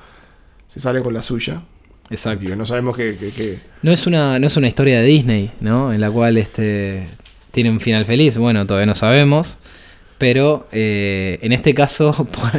se 0.69 0.81
sale 0.81 1.03
con 1.03 1.13
la 1.15 1.23
suya. 1.23 1.63
Exacto. 2.11 2.43
Digo, 2.45 2.57
no 2.57 2.65
sabemos 2.67 2.97
que- 2.97 3.59
No 3.83 3.91
es 3.93 4.07
una, 4.07 4.39
no 4.39 4.47
es 4.47 4.57
una 4.57 4.69
historia 4.69 4.99
de 5.01 5.05
Disney, 5.07 5.51
¿no? 5.61 5.93
En 5.93 6.01
la 6.01 6.11
cual 6.11 6.39
este 6.39 7.07
tiene 7.51 7.71
un 7.71 7.81
final 7.81 8.05
feliz. 8.05 8.37
Bueno, 8.39 8.67
todavía 8.67 8.87
no 8.87 8.95
sabemos. 8.95 9.59
Pero 10.19 10.67
eh, 10.73 11.39
en 11.43 11.53
este 11.53 11.75
caso, 11.75 12.13
por, 12.25 12.51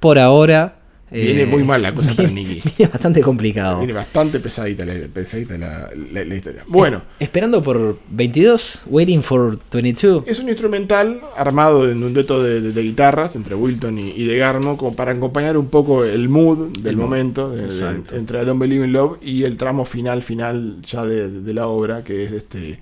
por 0.00 0.18
ahora. 0.18 0.76
Eh, 1.14 1.22
Viene 1.22 1.46
muy 1.46 1.62
mal 1.64 1.80
la 1.80 1.94
cosa 1.94 2.10
para 2.14 2.28
viene- 2.28 2.48
Nicky. 2.54 2.70
Viene 2.76 2.92
bastante 2.92 3.20
complicado. 3.22 3.78
Viene 3.78 3.92
bastante 3.92 4.40
pesadita, 4.40 4.84
la, 4.84 4.92
pesadita 5.12 5.56
la, 5.56 5.88
la- 6.12 6.24
la 6.24 6.34
historia. 6.34 6.62
Bueno, 6.66 7.02
Esperando 7.20 7.62
por 7.62 7.98
22, 8.10 8.82
waiting 8.86 9.22
for 9.22 9.58
22. 9.72 10.24
es 10.26 10.38
un 10.40 10.48
instrumental 10.48 11.20
armado 11.36 11.90
en 11.90 12.02
un 12.02 12.12
dueto 12.12 12.42
de, 12.42 12.60
de- 12.60 12.72
de 12.72 12.82
guitarras 12.82 13.36
entre 13.36 13.54
Wilton 13.54 13.98
y, 13.98 14.10
y 14.10 14.24
de 14.26 14.36
Garmo, 14.36 14.76
como 14.76 14.94
para 14.96 15.12
acompañar 15.12 15.56
un 15.56 15.68
poco 15.68 16.04
el 16.04 16.28
mood 16.28 16.68
del 16.78 16.86
El 16.88 16.96
momento 16.96 17.50
de- 17.50 17.64
entre 18.12 18.44
Don't 18.44 18.60
Believe 18.60 18.84
in 18.86 18.92
Love 18.92 19.18
y 19.22 19.44
el 19.44 19.56
tramo 19.56 19.84
final, 19.84 20.22
final 20.22 20.82
ya 20.82 21.04
de, 21.04 21.30
de 21.30 21.54
la 21.54 21.66
obra, 21.68 22.02
que 22.02 22.24
es 22.24 22.32
este 22.32 22.80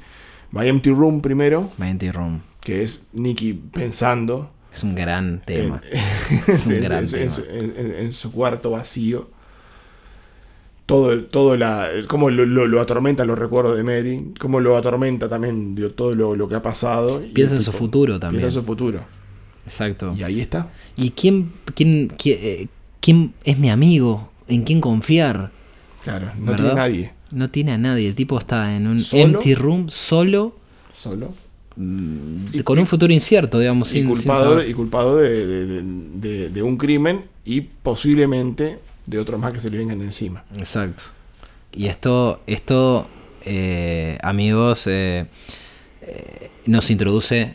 My 0.52 0.68
Empty 0.68 0.90
Room 0.90 1.20
primero, 1.20 1.70
My 1.78 1.88
Empty 1.88 2.10
Room. 2.10 2.40
que 2.60 2.82
es 2.82 3.04
Nicky 3.12 3.54
pensando 3.54 4.50
Es 4.72 4.82
un 4.82 4.94
gran 4.94 5.42
tema. 5.44 5.80
en, 5.90 6.54
Es 6.54 6.66
un 6.66 6.80
gran 6.80 7.06
tema. 7.06 7.32
en- 7.50 7.74
en- 7.76 7.94
en 7.98 8.12
su 8.12 8.32
cuarto 8.32 8.70
vacío. 8.70 9.28
Todo, 10.86 11.24
todo 11.24 11.56
la, 11.56 11.88
cómo 12.08 12.28
lo, 12.30 12.44
lo- 12.44 12.66
lo 12.66 12.80
atormenta 12.80 13.24
los 13.24 13.38
recuerdos 13.38 13.76
de 13.76 13.82
Mary, 13.84 14.32
cómo 14.38 14.60
lo 14.60 14.76
atormenta 14.76 15.28
también 15.28 15.74
digo, 15.74 15.90
todo 15.90 16.14
lo, 16.14 16.34
lo 16.36 16.48
que 16.48 16.56
ha 16.56 16.62
pasado. 16.62 17.22
Piensa 17.32 17.54
en 17.54 17.62
su 17.62 17.72
futuro 17.72 18.18
también. 18.18 18.42
Piensa 18.42 18.58
en 18.58 18.62
su 18.62 18.66
futuro. 18.66 19.00
Exacto. 19.64 20.12
Y 20.16 20.22
ahí 20.24 20.40
está. 20.40 20.68
¿Y 20.96 21.10
quién, 21.10 21.52
quién, 21.74 22.08
quién, 22.18 22.38
eh, 22.42 22.66
quién 23.00 23.32
es 23.44 23.58
mi 23.58 23.70
amigo? 23.70 24.30
¿En 24.48 24.64
quién 24.64 24.80
confiar? 24.80 25.52
Claro, 26.02 26.26
no 26.36 26.46
¿Verdad? 26.50 26.56
tiene 26.56 26.74
nadie. 26.74 27.12
No 27.32 27.48
tiene 27.50 27.72
a 27.72 27.78
nadie. 27.78 28.08
El 28.08 28.14
tipo 28.16 28.36
está 28.36 28.74
en 28.76 28.86
un 28.88 28.98
¿Solo? 28.98 29.22
empty 29.22 29.54
room 29.54 29.88
solo, 29.88 30.56
Solo. 31.00 31.32
Mm, 31.76 32.46
Y- 32.54 32.60
con 32.60 32.78
un 32.78 32.86
futuro 32.86 33.12
incierto, 33.12 33.58
digamos. 33.58 33.90
Y 33.90 33.98
sin- 33.98 34.06
culpado, 34.06 34.64
y 34.64 34.72
culpado 34.74 35.16
de, 35.16 35.46
de- 35.46 35.66
de- 35.66 35.82
de- 35.82 36.48
de 36.50 36.62
un 36.62 36.76
crimen 36.76 37.24
y 37.44 37.62
posiblemente 37.62 38.78
de 39.06 39.18
otros 39.18 39.40
más 39.40 39.52
que 39.52 39.60
se 39.60 39.70
le 39.70 39.78
vengan 39.78 40.00
encima. 40.00 40.44
Exacto. 40.56 41.04
Y 41.74 41.86
esto, 41.86 42.40
esto 42.46 43.06
eh, 43.44 44.18
amigos, 44.22 44.86
eh, 44.86 45.26
eh, 46.02 46.50
nos 46.66 46.90
introduce 46.90 47.54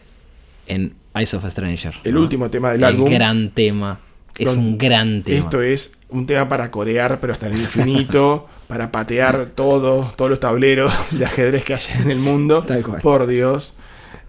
en 0.67 0.93
Eyes 1.15 1.33
of 1.33 1.45
a 1.45 1.49
Stranger. 1.49 1.93
El 2.03 2.15
¿no? 2.15 2.21
último 2.21 2.49
tema 2.49 2.71
del 2.71 2.79
El 2.81 2.83
álbum. 2.85 3.09
gran 3.09 3.51
tema. 3.51 3.99
Es 4.37 4.55
un 4.55 4.77
gran 4.77 5.23
tema. 5.23 5.39
Esto 5.39 5.61
es 5.61 5.91
un 6.09 6.27
tema 6.27 6.47
para 6.47 6.69
corear, 6.69 7.19
pero 7.19 7.33
hasta 7.33 7.47
el 7.47 7.53
infinito, 7.53 8.47
para 8.67 8.91
patear 8.91 9.47
todo, 9.55 10.11
todos 10.15 10.29
los 10.29 10.39
tableros 10.39 10.91
de 11.11 11.25
ajedrez 11.25 11.63
que 11.63 11.73
hay 11.75 11.81
en 12.03 12.11
el 12.11 12.19
mundo. 12.19 12.63
Tal 12.63 12.83
cual. 12.83 13.01
Por 13.01 13.25
Dios. 13.27 13.73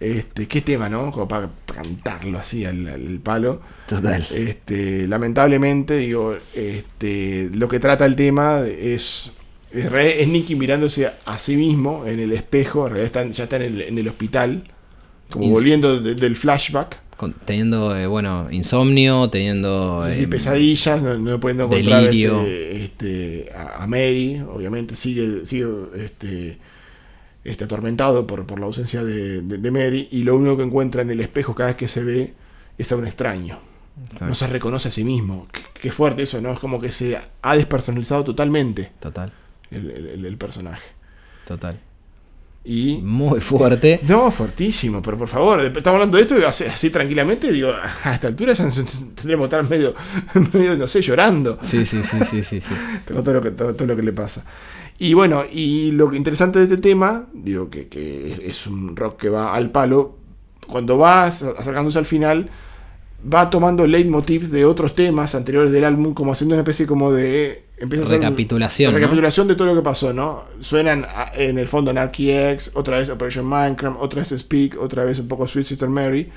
Este, 0.00 0.46
qué 0.46 0.60
tema, 0.60 0.88
¿no? 0.88 1.10
Como 1.10 1.26
para 1.26 1.50
cantarlo 1.74 2.38
así 2.38 2.64
al, 2.64 2.86
al 2.88 3.18
palo. 3.20 3.60
Total. 3.88 4.24
Este, 4.32 5.08
lamentablemente, 5.08 5.96
digo, 5.96 6.36
este, 6.54 7.50
lo 7.52 7.68
que 7.68 7.80
trata 7.80 8.06
el 8.06 8.14
tema 8.14 8.60
es, 8.66 9.32
es, 9.72 9.90
re- 9.90 10.22
es 10.22 10.28
Nicky 10.28 10.54
mirándose 10.54 11.10
a 11.24 11.38
sí 11.38 11.56
mismo 11.56 12.04
en 12.06 12.20
el 12.20 12.32
espejo, 12.32 12.86
en 12.86 12.92
realidad 12.94 13.06
está- 13.06 13.26
ya 13.32 13.44
está 13.44 13.56
en 13.56 13.62
el, 13.62 13.80
en 13.82 13.98
el 13.98 14.06
hospital, 14.08 14.62
como 15.30 15.46
Ins- 15.46 15.52
volviendo 15.52 16.00
de- 16.00 16.14
del 16.14 16.36
flashback. 16.36 16.98
Con- 17.16 17.32
teniendo, 17.32 17.96
eh, 17.96 18.06
bueno, 18.06 18.46
insomnio, 18.52 19.28
teniendo... 19.30 20.02
Sí, 20.06 20.14
sí, 20.14 20.22
eh, 20.22 20.28
pesadillas, 20.28 21.02
no, 21.02 21.18
no 21.18 21.40
pueden 21.40 21.60
encontrar 21.60 22.04
este, 22.38 22.84
este, 22.84 23.52
a, 23.52 23.82
a 23.82 23.86
Mary, 23.88 24.40
obviamente 24.48 24.94
sigue, 24.94 25.44
sigue 25.44 25.66
este, 25.96 26.58
este, 27.48 27.64
atormentado 27.64 28.26
por, 28.26 28.46
por 28.46 28.58
la 28.60 28.66
ausencia 28.66 29.02
de, 29.04 29.42
de- 29.42 29.58
de 29.58 29.70
Mary, 29.70 30.08
y 30.10 30.22
lo 30.22 30.36
único 30.36 30.56
que 30.56 30.62
encuentra 30.64 31.02
en 31.02 31.10
el 31.10 31.20
espejo 31.20 31.54
cada 31.54 31.68
vez 31.70 31.76
que 31.76 31.88
se 31.88 32.02
ve 32.04 32.34
es 32.76 32.92
a 32.92 32.96
un 32.96 33.06
extraño. 33.06 33.58
No 34.20 34.34
se 34.34 34.46
reconoce 34.46 34.88
a 34.88 34.92
sí 34.92 35.02
mismo. 35.02 35.48
Qué, 35.52 35.60
qué 35.80 35.90
fuerte 35.90 36.22
eso, 36.22 36.40
¿no? 36.40 36.52
Es 36.52 36.58
como 36.60 36.80
que 36.80 36.92
se 36.92 37.18
ha 37.42 37.56
despersonalizado 37.56 38.22
totalmente 38.22 38.92
Total, 39.00 39.32
el, 39.72 39.90
el- 39.90 40.24
el 40.26 40.36
personaje. 40.36 40.82
total. 41.44 41.80
Y. 42.64 42.98
Muy 43.02 43.40
fuerte. 43.40 44.00
No, 44.08 44.30
fuertísimo, 44.30 45.00
pero 45.00 45.16
por 45.16 45.28
favor, 45.28 45.60
estamos 45.60 45.94
hablando 45.96 46.16
de 46.18 46.22
esto 46.24 46.38
y 46.38 46.42
así, 46.42 46.64
así 46.64 46.90
tranquilamente, 46.90 47.50
digo, 47.50 47.70
a 48.04 48.14
esta 48.14 48.26
altura 48.28 48.52
ya 48.52 48.68
tendríamos 49.16 49.48
que 49.48 49.56
estar 49.56 49.68
medio, 49.70 49.94
medio, 50.52 50.76
no 50.76 50.86
sé, 50.86 51.00
llorando. 51.00 51.58
Sí, 51.62 51.84
sí, 51.86 52.02
sí, 52.02 52.18
sí, 52.24 52.42
sí, 52.44 52.60
sí. 52.60 52.74
Todo, 53.06 53.22
todo 53.24 53.34
lo 53.34 53.42
que, 53.42 53.50
todo, 53.52 53.74
todo 53.74 53.88
lo 53.88 53.96
que 53.96 54.02
le 54.02 54.12
pasa. 54.12 54.44
Y 54.98 55.14
bueno, 55.14 55.44
y 55.50 55.92
lo 55.92 56.12
interesante 56.14 56.58
de 56.58 56.64
este 56.64 56.76
tema, 56.78 57.26
digo 57.32 57.70
que, 57.70 57.86
que 57.88 58.32
es, 58.32 58.38
es 58.40 58.66
un 58.66 58.96
rock 58.96 59.20
que 59.20 59.28
va 59.28 59.54
al 59.54 59.70
palo, 59.70 60.16
cuando 60.66 60.98
va 60.98 61.24
acercándose 61.26 61.98
al 61.98 62.04
final, 62.04 62.50
va 63.32 63.48
tomando 63.50 63.86
leitmotivs 63.86 64.50
de 64.50 64.64
otros 64.64 64.94
temas 64.94 65.34
anteriores 65.34 65.70
del 65.72 65.84
álbum, 65.84 66.14
como 66.14 66.32
haciendo 66.32 66.54
una 66.54 66.62
especie 66.62 66.86
como 66.86 67.12
de... 67.12 67.64
Empieza 67.78 68.02
a 68.02 68.06
hacer 68.06 68.18
un- 68.18 68.24
Recapitulación, 68.24 68.90
¿no? 68.92 68.96
recapitulación 68.98 69.46
de 69.48 69.54
todo 69.54 69.68
lo 69.68 69.74
que 69.76 69.82
pasó, 69.82 70.12
¿no? 70.12 70.44
Suenan 70.60 71.04
a- 71.04 71.30
en 71.34 71.58
el 71.58 71.68
fondo 71.68 71.92
Anarchy 71.92 72.32
X, 72.32 72.72
otra 72.74 72.98
vez 72.98 73.08
Operation 73.08 73.46
Minecraft, 73.46 73.96
otra 74.00 74.22
vez 74.22 74.34
Speak, 74.36 74.76
otra 74.80 75.04
vez 75.04 75.20
un 75.20 75.28
poco 75.28 75.46
Sweet 75.46 75.64
Sister 75.66 75.88
Mary, 75.88 76.28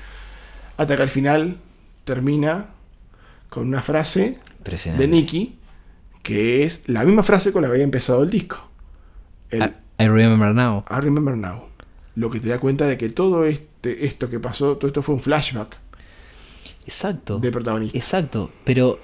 hasta 0.76 0.96
que 0.96 1.02
al 1.02 1.08
final 1.08 1.56
termina 2.04 2.66
con 3.50 3.66
una 3.66 3.82
frase 3.82 4.38
de 4.98 5.08
Nicky, 5.08 5.58
que 6.22 6.64
es 6.64 6.82
la 6.86 7.04
misma 7.04 7.22
frase 7.22 7.52
con 7.52 7.62
la 7.62 7.68
que 7.68 7.72
había 7.74 7.84
empezado 7.84 8.22
el 8.22 8.30
disco. 8.30 8.68
El 9.50 9.62
I, 9.62 9.72
I 10.04 10.08
remember 10.08 10.54
now. 10.54 10.84
I 10.90 11.00
remember 11.00 11.36
now. 11.36 11.64
Lo 12.14 12.30
que 12.30 12.40
te 12.40 12.48
da 12.48 12.58
cuenta 12.58 12.86
de 12.86 12.96
que 12.98 13.08
todo 13.08 13.46
este, 13.46 14.06
esto 14.06 14.28
que 14.28 14.38
pasó, 14.38 14.76
todo 14.76 14.86
esto 14.88 15.02
fue 15.02 15.14
un 15.14 15.20
flashback 15.20 15.76
Exacto. 16.86 17.38
de 17.38 17.50
protagonista. 17.50 17.96
Exacto. 17.96 18.50
Pero 18.64 18.98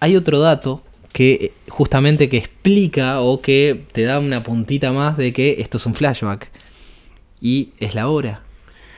hay 0.00 0.16
otro 0.16 0.38
dato 0.38 0.82
que 1.12 1.32
eh, 1.32 1.52
justamente 1.68 2.28
que 2.28 2.36
explica 2.36 3.20
o 3.20 3.40
que 3.40 3.84
te 3.92 4.02
da 4.04 4.18
una 4.20 4.42
puntita 4.42 4.92
más 4.92 5.16
de 5.16 5.32
que 5.32 5.56
esto 5.60 5.76
es 5.78 5.86
un 5.86 5.94
flashback. 5.94 6.50
Y 7.40 7.70
es 7.80 7.94
la 7.94 8.08
hora. 8.08 8.42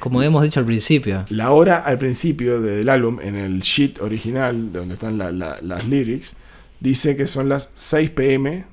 Como 0.01 0.21
hemos 0.23 0.43
dicho 0.43 0.59
al 0.61 0.67
principio. 0.67 1.25
La 1.31 1.53
hora 1.53 1.79
al 1.79 1.97
principio 1.97 2.61
de- 2.61 2.77
del 2.79 2.89
álbum, 2.89 3.19
en 3.23 3.37
el 3.37 3.61
sheet 3.61 4.01
original, 4.01 4.73
donde 4.73 4.95
están 4.95 5.17
la- 5.17 5.31
la- 5.31 5.59
las 5.63 5.87
lyrics, 5.87 6.35
dice 6.83 7.17
que 7.17 7.27
son 7.27 7.49
las 7.49 7.71
6 7.75 8.11
pm 8.11 8.65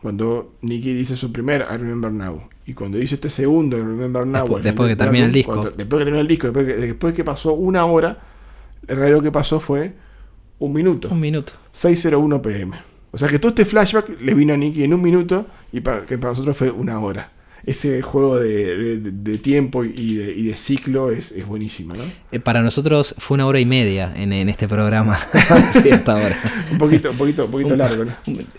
cuando 0.00 0.52
Nicky 0.62 0.92
dice 0.94 1.16
su 1.16 1.32
primer 1.32 1.62
I 1.70 1.76
Remember 1.76 2.10
Now. 2.12 2.48
Y 2.66 2.74
cuando 2.74 2.98
dice 2.98 3.14
este 3.16 3.30
segundo 3.30 3.76
I 3.76 3.80
Remember 3.82 4.26
Now, 4.26 4.42
después 4.62 4.62
final 4.62 4.88
que 4.88 4.96
termina 4.96 5.24
el 5.26 5.32
disco. 5.32 5.52
cuando- 5.52 5.70
después 5.70 5.98
que 6.00 6.04
termina 6.04 6.20
el 6.20 6.28
disco, 6.28 6.46
después 6.48 6.66
que, 6.66 6.74
después 6.86 7.14
que 7.14 7.24
pasó 7.24 7.52
una 7.54 7.84
hora, 7.86 8.18
el 8.88 8.96
reloj 8.96 9.22
que 9.22 9.32
pasó 9.32 9.60
fue 9.60 9.92
un 10.58 10.72
minuto. 10.72 11.08
Un 11.10 11.20
minuto. 11.20 11.52
6.01 11.72 12.40
pm. 12.42 12.76
O 13.12 13.18
sea 13.18 13.28
que 13.28 13.38
todo 13.38 13.50
este 13.50 13.64
flashback 13.64 14.20
le 14.20 14.34
vino 14.34 14.54
a 14.54 14.56
Nicky 14.56 14.84
en 14.84 14.94
un 14.94 15.02
minuto 15.02 15.46
y 15.72 15.80
para, 15.80 16.04
que 16.06 16.18
para 16.18 16.30
nosotros 16.32 16.56
fue 16.56 16.70
una 16.70 16.98
hora. 16.98 17.30
Ese 17.64 18.02
juego 18.02 18.38
de, 18.38 18.76
de- 18.76 18.96
de- 18.98 19.10
de 19.12 19.38
tiempo 19.38 19.84
y 19.84 20.14
de, 20.16 20.32
y 20.32 20.42
de 20.44 20.56
ciclo 20.56 21.12
es, 21.12 21.30
es 21.32 21.46
buenísimo, 21.46 21.94
¿no? 21.94 22.02
Eh, 22.32 22.40
Para 22.40 22.60
nosotros 22.62 23.14
fue 23.18 23.36
una 23.36 23.46
hora 23.46 23.60
y 23.60 23.66
media 23.66 24.12
en, 24.16 24.32
en 24.32 24.48
este 24.48 24.66
programa. 24.66 25.16
sí, 25.82 25.90
hasta 25.90 26.12
ahora. 26.12 26.36
Un 26.72 26.78
poquito, 26.78 27.10
un 27.12 27.16
poquito, 27.16 27.44
un 27.44 27.50
poquito 27.52 27.72
Un- 27.74 27.78
largo, 27.78 28.04
¿no? 28.04 28.12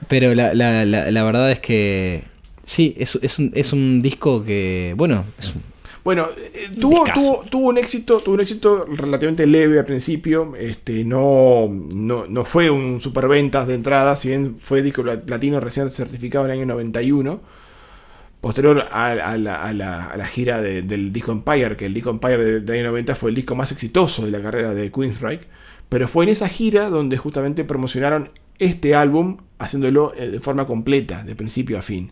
Pero 0.08 0.34
la, 0.34 0.54
la- 0.54 0.86
la- 0.86 1.12
la 1.12 1.24
verdad 1.24 1.52
es 1.52 1.60
que 1.60 2.24
sí, 2.64 2.96
es, 2.98 3.20
es 3.22 3.40
un, 3.40 3.52
es 3.54 3.74
un 3.74 4.02
disco 4.02 4.44
que, 4.46 4.94
bueno, 4.96 5.26
es 5.38 5.50
un- 5.54 5.62
Bueno, 6.06 6.28
eh, 6.38 6.70
tuvo, 6.80 7.04
Discazo. 7.04 7.20
tuvo, 7.22 7.44
tuvo 7.50 7.68
un 7.70 7.78
éxito, 7.78 8.20
tuvo 8.20 8.36
un 8.36 8.42
éxito 8.42 8.86
relativamente 8.88 9.46
leve 9.48 9.80
al 9.80 9.86
principio. 9.86 10.54
Este, 10.58 11.04
no, 11.04 11.68
no, 11.94 12.26
no 12.28 12.46
fue 12.46 12.70
un 12.70 13.02
superventas 13.02 13.68
de 13.68 13.76
entrada, 13.76 14.16
si 14.16 14.30
bien 14.30 14.58
fue 14.64 14.82
disco 14.82 15.02
pla- 15.04 15.20
platino 15.20 15.60
recién 15.60 15.90
certificado 15.92 16.46
en 16.46 16.52
el 16.52 16.58
año 16.60 16.68
91. 16.74 17.42
Posterior 18.44 18.84
a, 18.92 19.38
la, 19.38 20.26
gira 20.30 20.62
de- 20.62 20.82
del 20.82 21.14
disco 21.14 21.32
Empire, 21.32 21.78
que 21.78 21.86
el 21.86 21.94
disco 21.94 22.10
Empire 22.10 22.60
de- 22.60 22.74
año 22.78 22.88
90 22.90 23.16
fue 23.16 23.30
el 23.30 23.38
disco 23.38 23.56
más 23.56 23.72
exitoso 23.72 24.26
de 24.26 24.32
la 24.32 24.42
carrera 24.42 24.74
de 24.74 24.92
Queensryche. 24.92 25.48
Pero 25.88 26.10
fue 26.10 26.26
en 26.26 26.32
esa 26.32 26.50
gira 26.50 26.90
donde 26.90 27.16
justamente 27.16 27.64
promocionaron 27.64 28.32
este 28.60 28.96
álbum, 28.96 29.38
haciéndolo 29.60 30.14
eh, 30.18 30.28
de 30.30 30.42
forma 30.42 30.68
completa, 30.68 31.24
de 31.24 31.38
principio 31.38 31.80
a 31.80 31.82
fin. 31.84 32.12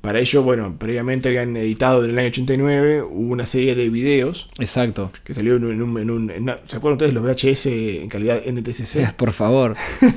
Para 0.00 0.20
ello, 0.20 0.42
bueno, 0.42 0.76
previamente 0.78 1.28
habían 1.28 1.56
editado 1.56 2.04
en 2.04 2.10
el 2.10 2.18
año 2.18 2.28
89, 2.28 3.02
hubo 3.02 3.32
una 3.32 3.46
serie 3.46 3.74
de 3.74 3.88
videos 3.88 4.48
exacto. 4.58 5.10
que 5.24 5.34
salió 5.34 5.56
en 5.56 5.64
un... 5.64 5.72
en 5.72 5.82
un- 5.82 5.98
en 5.98 6.10
un- 6.10 6.30
en 6.30 6.42
una- 6.44 6.56
¿Se 6.66 6.76
acuerdan 6.76 6.94
ustedes 6.96 7.12
los 7.14 7.24
VHS 7.24 7.66
en 8.02 8.08
calidad 8.08 8.40
NTSC? 8.46 9.14
Por 9.16 9.32
favor. 9.32 9.74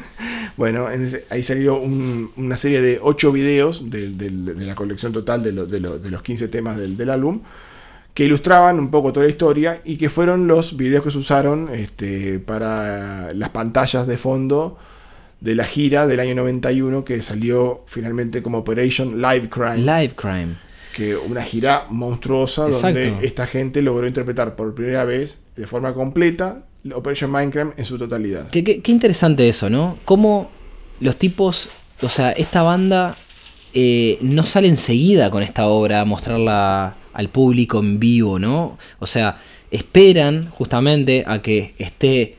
Bueno, 0.57 0.89
ese- 0.89 1.25
ahí 1.29 1.41
salió 1.43 1.79
un- 1.79 2.29
una 2.35 2.57
serie 2.57 2.81
de 2.81 2.99
8 3.01 3.31
videos 3.31 3.89
de, 3.89 4.09
de- 4.09 4.29
de 4.53 4.65
la 4.65 4.75
colección 4.75 5.13
total 5.13 5.41
de, 5.41 5.53
lo- 5.53 5.65
de 5.65 5.79
lo- 5.79 5.97
de 5.97 6.09
los 6.11 6.21
15 6.21 6.49
temas 6.49 6.77
del, 6.77 6.97
del 6.97 7.09
álbum 7.09 7.39
que 8.13 8.25
ilustraban 8.25 8.77
un 8.77 8.91
poco 8.91 9.13
toda 9.13 9.25
la 9.25 9.31
historia 9.31 9.81
y 9.85 9.95
que 9.95 10.09
fueron 10.09 10.45
los 10.47 10.75
videos 10.75 11.05
que 11.05 11.11
se 11.11 11.17
usaron 11.17 11.69
este, 11.73 12.39
para 12.39 13.33
las 13.33 13.49
pantallas 13.49 14.05
de 14.05 14.17
fondo 14.17 14.77
de 15.41 15.55
la 15.55 15.65
gira 15.65 16.07
del 16.07 16.19
año 16.21 16.35
91 16.35 17.03
que 17.03 17.21
salió 17.21 17.83
finalmente 17.87 18.41
como 18.41 18.59
Operation 18.59 19.21
Live 19.21 19.49
Crime. 19.49 19.77
Live 19.77 20.13
Crime. 20.15 20.55
que 20.95 21.15
una 21.15 21.41
gira 21.41 21.85
monstruosa 21.89 22.67
Exacto. 22.67 22.99
donde 22.99 23.25
esta 23.27 23.47
gente 23.47 23.81
logró 23.81 24.07
interpretar 24.07 24.55
por 24.55 24.73
primera 24.75 25.03
vez 25.05 25.41
de 25.55 25.65
forma 25.67 25.93
completa 25.93 26.65
Operation 26.93 27.29
Minecraft 27.31 27.77
en 27.79 27.85
su 27.85 27.97
totalidad. 27.97 28.49
Qué, 28.49 28.63
qué- 28.63 28.81
qué 28.81 28.91
interesante 28.91 29.47
eso, 29.47 29.69
¿no? 29.69 29.97
Cómo 30.05 30.49
los 30.99 31.15
tipos, 31.17 31.69
o 32.01 32.09
sea, 32.09 32.31
esta 32.31 32.61
banda 32.63 33.15
eh, 33.73 34.17
no 34.21 34.45
sale 34.45 34.67
enseguida 34.67 35.29
con 35.31 35.43
esta 35.43 35.67
obra 35.67 36.01
a 36.01 36.05
mostrarla 36.05 36.95
al 37.13 37.29
público 37.29 37.79
en 37.79 37.99
vivo, 37.99 38.37
¿no? 38.39 38.77
O 38.99 39.07
sea, 39.07 39.39
esperan 39.71 40.49
justamente 40.49 41.23
a 41.25 41.41
que 41.41 41.73
esté 41.77 42.35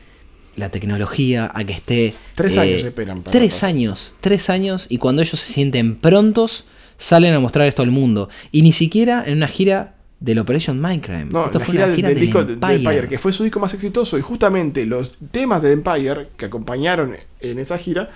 la 0.57 0.69
tecnología, 0.71 1.51
a 1.55 1.65
que 1.65 1.73
esté... 1.73 2.07
eh, 2.09 2.15
Tres 2.35 2.59
años 2.59 2.83
esperan 2.85 3.23
para 3.23 3.33
Tres 3.33 3.63
años, 3.63 4.15
tres 4.21 4.51
años, 4.51 4.87
y 4.91 4.99
cuando 4.99 5.23
ellos 5.23 5.41
se 5.41 5.53
sienten 5.53 5.97
prontos, 5.97 6.65
salen 6.99 7.35
a 7.35 7.41
mostrar 7.41 7.67
esto 7.69 7.83
al 7.83 7.91
mundo. 7.91 8.29
Y 8.51 8.63
ni 8.63 8.73
siquiera 8.73 9.25
en 9.27 9.39
una 9.39 9.49
gira 9.49 9.95
del 10.21 10.39
Operation 10.39 10.81
Minecraft. 10.81 11.33
No, 11.33 11.47
Esto 11.47 11.59
la 11.59 11.65
fue 11.65 11.73
gira 11.73 11.85
una 11.85 11.87
del, 11.89 11.97
gira 11.97 12.09
del 12.11 12.17
del 12.17 12.25
disco 12.27 12.45
de- 12.45 12.57
de 12.57 12.75
Empire. 12.75 13.09
Que 13.09 13.19
fue 13.19 13.33
su 13.33 13.43
disco 13.45 13.59
más 13.61 13.75
exitoso, 13.75 14.17
y 14.19 14.21
justamente 14.21 14.87
los 14.87 15.15
temas 15.31 15.63
de 15.63 15.73
Empire 15.73 16.29
que 16.37 16.45
acompañaron 16.47 17.15
en 17.41 17.59
esa 17.59 17.77
gira 17.79 18.11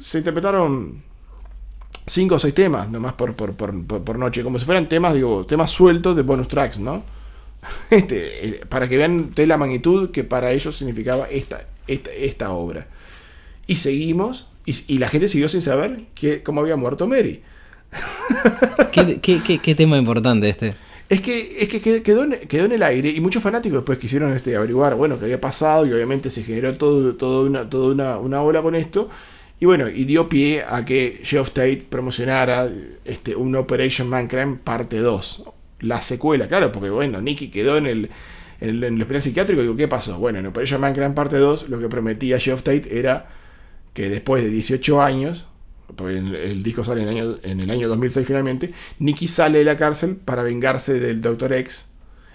se 0.00 0.18
interpretaron 0.18 1.02
cinco 2.06 2.34
o 2.36 2.38
seis 2.38 2.54
temas, 2.54 2.90
nomás 2.90 3.12
por, 3.12 3.34
por, 3.36 3.52
por, 3.54 3.84
por- 3.86 4.02
por 4.02 4.18
noche, 4.18 4.42
como 4.42 4.58
si 4.58 4.64
fueran 4.64 4.88
temas, 4.88 5.14
digo, 5.14 5.44
temas 5.46 5.70
sueltos 5.70 6.16
de 6.16 6.22
bonus 6.22 6.48
tracks, 6.48 6.78
¿no? 6.80 7.02
Este, 7.90 8.46
eh, 8.46 8.60
para 8.68 8.88
que 8.88 8.96
vean 8.96 9.34
de 9.34 9.46
la 9.46 9.56
magnitud 9.56 10.10
que 10.10 10.24
para 10.24 10.52
ellos 10.52 10.76
significaba 10.76 11.28
esta, 11.28 11.66
esta, 11.86 12.10
esta 12.12 12.50
obra. 12.50 12.86
Y 13.66 13.76
seguimos, 13.76 14.46
y, 14.66 14.74
y 14.94 14.98
la 14.98 15.08
gente 15.08 15.28
siguió 15.28 15.48
sin 15.48 15.62
saber 15.62 16.02
que, 16.14 16.42
cómo 16.42 16.60
había 16.60 16.76
muerto 16.76 17.06
Mary. 17.06 17.42
¿Qué, 18.92 19.20
qué- 19.20 19.40
qué- 19.44 19.58
qué 19.58 19.74
tema 19.74 19.98
importante 19.98 20.48
este? 20.48 20.74
Es 21.08 21.20
que, 21.20 21.56
es 21.62 21.68
que 21.68 21.82
qued- 21.82 22.02
quedó, 22.02 22.22
en, 22.24 22.38
quedó 22.48 22.66
en 22.66 22.72
el 22.72 22.82
aire 22.84 23.10
y 23.10 23.20
muchos 23.20 23.42
fanáticos 23.42 23.78
después 23.78 23.98
quisieron 23.98 24.32
este, 24.32 24.54
averiguar, 24.56 24.94
bueno, 24.94 25.18
qué 25.18 25.24
había 25.24 25.40
pasado 25.40 25.84
y 25.86 25.92
obviamente 25.92 26.30
se 26.30 26.44
generó 26.44 26.76
todo, 26.76 27.14
todo 27.16 27.46
una, 27.46 27.68
toda 27.68 27.92
una, 27.92 28.18
una 28.18 28.42
ola 28.42 28.62
con 28.62 28.74
esto. 28.76 29.10
Y 29.58 29.66
bueno, 29.66 29.88
y 29.88 30.04
dio 30.04 30.28
pie 30.28 30.62
a 30.66 30.84
que 30.84 31.20
Geoff 31.22 31.50
Tate 31.50 31.84
promocionara 31.88 32.68
este, 33.04 33.34
un 33.36 33.54
Operation 33.56 34.08
Minecraft 34.08 34.58
parte 34.60 34.98
2. 34.98 35.44
La 35.80 36.02
secuela, 36.02 36.46
claro, 36.46 36.72
porque 36.72 36.90
bueno, 36.90 37.20
Nicky 37.20 37.48
quedó 37.48 37.76
en 37.76 37.86
el, 37.86 38.10
en 38.60 38.68
el, 38.68 38.84
en 38.84 38.94
el 38.94 39.00
hospital 39.00 39.22
psiquiátrico 39.22 39.60
y 39.60 39.64
digo, 39.64 39.76
¿qué 39.76 39.88
pasó? 39.88 40.18
Bueno, 40.18 40.38
en 40.38 40.46
Operation 40.46 40.80
Minecraft 40.80 41.14
parte 41.14 41.36
2 41.36 41.68
lo 41.68 41.78
que 41.78 41.88
prometía 41.88 42.38
Geoff 42.38 42.62
Tate 42.62 42.98
era 42.98 43.28
que 43.92 44.08
después 44.08 44.42
de 44.42 44.50
18 44.50 45.02
años, 45.02 45.46
porque 45.96 46.18
el, 46.18 46.34
el 46.34 46.62
disco 46.62 46.84
sale 46.84 47.02
en 47.02 47.08
el, 47.08 47.16
año, 47.16 47.36
en 47.42 47.60
el 47.60 47.70
año 47.70 47.88
2006 47.88 48.26
finalmente, 48.26 48.72
Nicky 48.98 49.28
sale 49.28 49.58
de 49.58 49.64
la 49.64 49.76
cárcel 49.76 50.16
para 50.16 50.42
vengarse 50.42 51.00
del 51.00 51.20
Dr. 51.20 51.52
X 51.54 51.86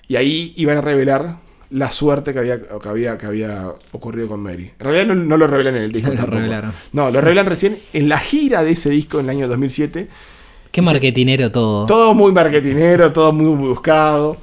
y 0.07 0.17
ahí 0.17 0.53
iban 0.57 0.77
a 0.77 0.81
revelar 0.81 1.37
la 1.69 1.91
suerte 1.91 2.33
que 2.33 2.39
había, 2.39 2.61
que 2.61 2.89
había, 2.89 3.17
que 3.17 3.25
había 3.25 3.73
ocurrido 3.91 4.27
con 4.27 4.41
Mary. 4.41 4.71
En 4.79 4.85
realidad 4.85 5.05
no, 5.07 5.15
no 5.15 5.37
lo 5.37 5.47
revelan 5.47 5.75
en 5.75 5.83
el 5.83 5.91
disco 5.91 6.13
No 6.13 6.21
lo 6.21 6.27
revelaron. 6.27 6.73
No, 6.93 7.11
lo 7.11 7.21
revelan 7.21 7.45
recién 7.45 7.77
en 7.93 8.09
la 8.09 8.19
gira 8.19 8.63
de 8.63 8.71
ese 8.71 8.89
disco 8.89 9.19
en 9.19 9.25
el 9.25 9.29
año 9.31 9.47
2007. 9.47 10.07
Qué 10.75 10.81
marketinero 10.81 11.51
todo. 11.53 11.85
Todo 11.85 12.13
muy 12.13 12.33
marketinero, 12.33 13.13
todo 13.13 13.31
muy 13.31 13.55
buscado. 13.55 14.35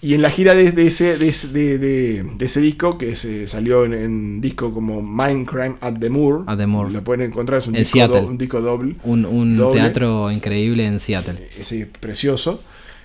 Y 0.00 0.14
en 0.14 0.22
la 0.22 0.30
gira 0.30 0.54
de, 0.54 0.70
de 0.70 0.86
ese, 0.86 1.16
de, 1.18 1.26
ese- 1.28 1.48
de- 1.48 1.78
de- 1.78 2.22
de 2.22 2.46
ese 2.46 2.60
disco, 2.60 2.96
que 2.96 3.16
se 3.16 3.48
salió 3.48 3.84
en, 3.84 3.92
en 3.94 4.40
disco 4.40 4.72
como 4.72 5.02
Minecraft 5.02 5.82
at 5.82 5.94
the 5.98 6.08
Moor, 6.10 6.44
At 6.46 6.58
the 6.58 6.66
Moor. 6.68 6.92
lo 6.92 7.02
pueden 7.02 7.26
encontrar, 7.26 7.58
es 7.60 7.66
un, 7.66 7.74
En 7.74 7.82
disco, 7.82 8.06
do- 8.06 8.24
un 8.24 8.38
disco 8.38 8.60
doble, 8.60 8.94
Un, 9.02 9.24
un 9.26 9.56
Doble. 9.56 9.80
teatro 9.80 10.30
increíble 10.30 10.86
en 10.86 11.00
Seattle. 11.00 11.48
ese 11.58 11.86
precioso. 11.98 12.62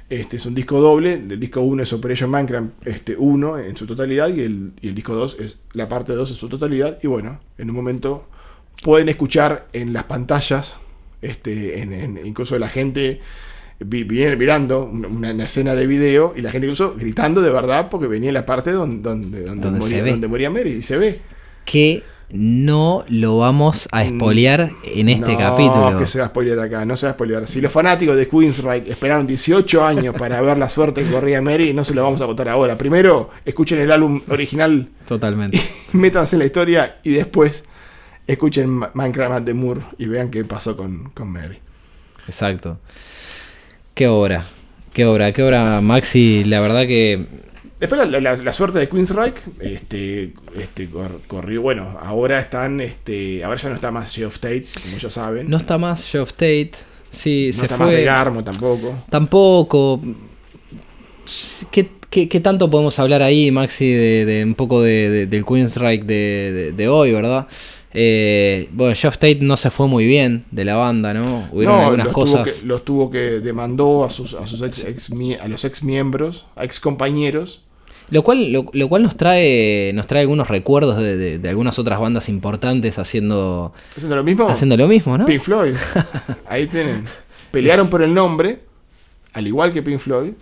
Este 0.10 0.36
es 0.38 0.46
un 0.46 0.54
disco 0.54 0.80
doble, 0.80 1.14
el 1.14 1.40
disco 1.40 1.62
1 1.62 1.82
es 1.82 1.92
Operation 1.94 2.30
Minecraft 2.30 2.86
este, 2.86 3.16
1 3.18 3.58
en 3.58 3.76
su 3.76 3.88
totalidad 3.88 4.28
y 4.32 4.42
el, 4.42 4.74
y 4.80 4.90
el 4.90 4.94
disco 4.94 5.16
2 5.16 5.38
es 5.40 5.62
la 5.74 5.90
parte 5.90 6.14
2 6.14 6.30
en 6.30 6.36
su 6.36 6.48
totalidad. 6.50 7.00
Y 7.02 7.08
bueno, 7.08 7.40
en 7.58 7.72
un 7.72 7.76
momento 7.76 8.28
pueden 8.84 9.10
escuchar 9.10 9.66
en 9.74 9.94
las 9.94 10.04
pantallas, 10.04 10.76
este, 11.24 11.82
en, 11.82 11.94
en- 11.94 12.20
incluso 12.26 12.58
la 12.60 12.68
gente 12.70 13.20
vi- 13.80 14.04
viene 14.04 14.36
mirando 14.36 14.86
una, 14.86 15.08
una 15.08 15.44
escena 15.44 15.74
de 15.76 15.88
video 15.88 16.34
y 16.38 16.42
la 16.42 16.52
gente 16.52 16.68
incluso 16.68 16.96
gritando 16.98 17.42
de 17.42 17.50
verdad 17.52 17.88
porque 17.90 18.08
venía 18.08 18.30
en 18.30 18.36
la 18.36 18.46
parte 18.46 18.72
donde, 18.72 19.02
donde, 19.02 19.42
donde, 19.42 19.62
Donde 19.64 19.80
moría, 19.80 20.04
ve. 20.04 20.12
donde 20.12 20.28
moría 20.28 20.50
Mary 20.50 20.72
y 20.74 20.82
se 20.82 20.98
ve. 20.98 21.20
Que 21.66 22.04
no 22.36 23.06
lo 23.10 23.38
vamos 23.38 23.88
a 23.92 24.04
espolear 24.04 24.72
en 24.96 25.10
este 25.10 25.34
no, 25.34 25.38
capítulo. 25.38 26.00
que 26.00 26.08
se 26.08 26.18
va 26.20 26.26
a 26.26 26.28
spoilear 26.30 26.60
acá, 26.62 26.84
no 26.84 26.96
se 26.98 27.06
va 27.06 27.12
a 27.12 27.14
spoilear. 27.14 27.46
Si 27.46 27.62
los 27.62 27.72
fanáticos 27.72 28.16
de 28.18 28.28
Queensryche 28.28 28.90
esperaron 28.92 29.28
18 29.28 29.86
años 29.86 30.16
para 30.18 30.42
ver 30.42 30.58
la 30.58 30.68
suerte 30.70 31.04
que 31.04 31.12
corría 31.12 31.42
Mary, 31.44 31.74
no 31.74 31.84
se 31.84 31.94
lo 31.94 32.02
vamos 32.04 32.22
a 32.22 32.26
contar 32.26 32.50
ahora. 32.50 32.76
Primero, 32.78 33.30
escuchen 33.46 33.80
el 33.80 33.92
álbum 33.92 34.20
original, 34.30 34.90
Totalmente. 35.08 35.62
métanse 35.94 36.36
en 36.36 36.40
la 36.40 36.46
historia 36.46 36.98
y 37.04 37.12
después 37.12 37.66
escuchen 38.28 38.80
Minecraft 38.94 39.34
at 39.36 39.44
the 39.44 39.54
Moor 39.54 39.82
y 39.98 40.06
vean 40.06 40.30
qué 40.30 40.44
pasó 40.46 40.76
con, 40.78 41.10
con 41.12 41.30
Mary. 41.32 41.58
Exacto. 42.28 42.80
Qué 43.94 44.08
obra. 44.08 44.46
Qué 44.94 45.06
obra, 45.06 45.32
qué 45.32 45.44
obra, 45.44 45.82
Maxi. 45.82 46.44
La 46.46 46.60
verdad 46.62 46.82
que. 46.88 47.26
Después 47.80 48.10
la, 48.10 48.20
la- 48.22 48.38
la 48.38 48.54
suerte 48.54 48.80
de 48.80 48.88
Queensryche, 48.88 49.42
este, 49.60 50.32
este 50.58 50.88
cor- 50.88 51.20
corrió, 51.28 51.62
bueno, 51.62 51.98
ahora 52.02 52.40
están, 52.40 52.80
este, 52.80 53.44
ahora 53.44 53.60
ya 53.60 53.70
no 53.70 53.76
está 53.76 53.92
más 53.92 54.14
Geoff 54.16 54.40
Tate, 54.40 54.66
como 54.84 54.98
ya 54.98 55.10
saben. 55.10 55.50
No 55.50 55.58
está 55.58 55.78
más 55.78 56.10
Geoff 56.10 56.32
Tate. 56.34 56.72
Sí, 57.10 57.50
No 57.54 57.60
se 57.60 57.66
está 57.66 57.76
fue. 57.78 57.86
más 57.88 57.96
de 57.96 58.04
Garmo 58.06 58.44
tampoco. 58.44 58.96
Tampoco. 59.10 60.00
¿Qué, 61.72 61.90
qué, 62.10 62.30
qué 62.30 62.40
tanto 62.40 62.70
podemos 62.70 62.98
hablar 63.00 63.22
ahí, 63.22 63.50
Maxi, 63.52 63.92
de, 63.92 64.26
de 64.26 64.44
un 64.44 64.56
poco 64.56 64.82
de, 64.82 65.10
de- 65.10 65.26
del 65.28 65.46
Queensryche 65.46 66.06
de, 66.06 66.52
de, 66.54 66.72
de 66.72 66.88
hoy, 66.88 67.12
verdad? 67.12 67.48
Eh, 67.94 68.70
bueno, 68.72 68.96
Geoff 68.96 69.16
Tate 69.18 69.40
no 69.42 69.56
se 69.58 69.70
fue 69.70 69.88
muy 69.88 70.06
bien 70.06 70.46
de 70.52 70.66
la 70.66 70.76
banda, 70.76 71.14
¿no? 71.14 71.48
Hubieron 71.52 71.80
algunas 71.80 72.06
los 72.08 72.14
cosas. 72.14 72.44
Tuvo 72.46 72.60
que, 72.62 72.66
los 72.68 72.86
tuvo 72.86 73.12
que 73.12 73.20
demandó 73.40 74.04
a 74.04 74.10
sus, 74.10 74.34
a 74.34 74.48
sus 74.48 74.62
ex, 74.64 74.84
ex 74.86 75.12
mie- 75.12 75.40
a 75.40 75.48
los 75.48 75.64
ex 75.66 75.84
miembros, 75.84 76.46
a 76.56 76.64
ex 76.64 76.80
compañeros. 76.80 77.62
Lo 78.10 78.24
cual, 78.24 78.52
lo, 78.52 78.66
lo 78.74 78.90
cual 78.90 79.04
nos 79.04 79.16
trae 79.16 79.92
nos 79.94 80.08
trae 80.08 80.22
algunos 80.22 80.48
recuerdos 80.50 80.98
de, 80.98 81.16
de- 81.18 81.38
de 81.40 81.50
algunas 81.50 81.80
otras 81.80 82.00
bandas 82.00 82.30
importantes 82.30 83.00
haciendo, 83.00 83.74
Haciendo 83.96 84.16
lo 84.16 84.24
mismo. 84.24 84.48
haciendo 84.50 84.76
lo 84.78 84.88
mismo, 84.88 85.18
¿no? 85.18 85.26
Pink 85.26 85.42
Floyd. 85.42 85.76
Ahí 86.48 86.68
tienen. 86.68 87.06
Pelearon 87.52 87.88
por 87.90 88.02
el 88.02 88.14
nombre, 88.14 88.60
al 89.34 89.48
igual 89.48 89.72
que 89.72 89.82
Pink 89.84 90.00
Floyd. 90.00 90.34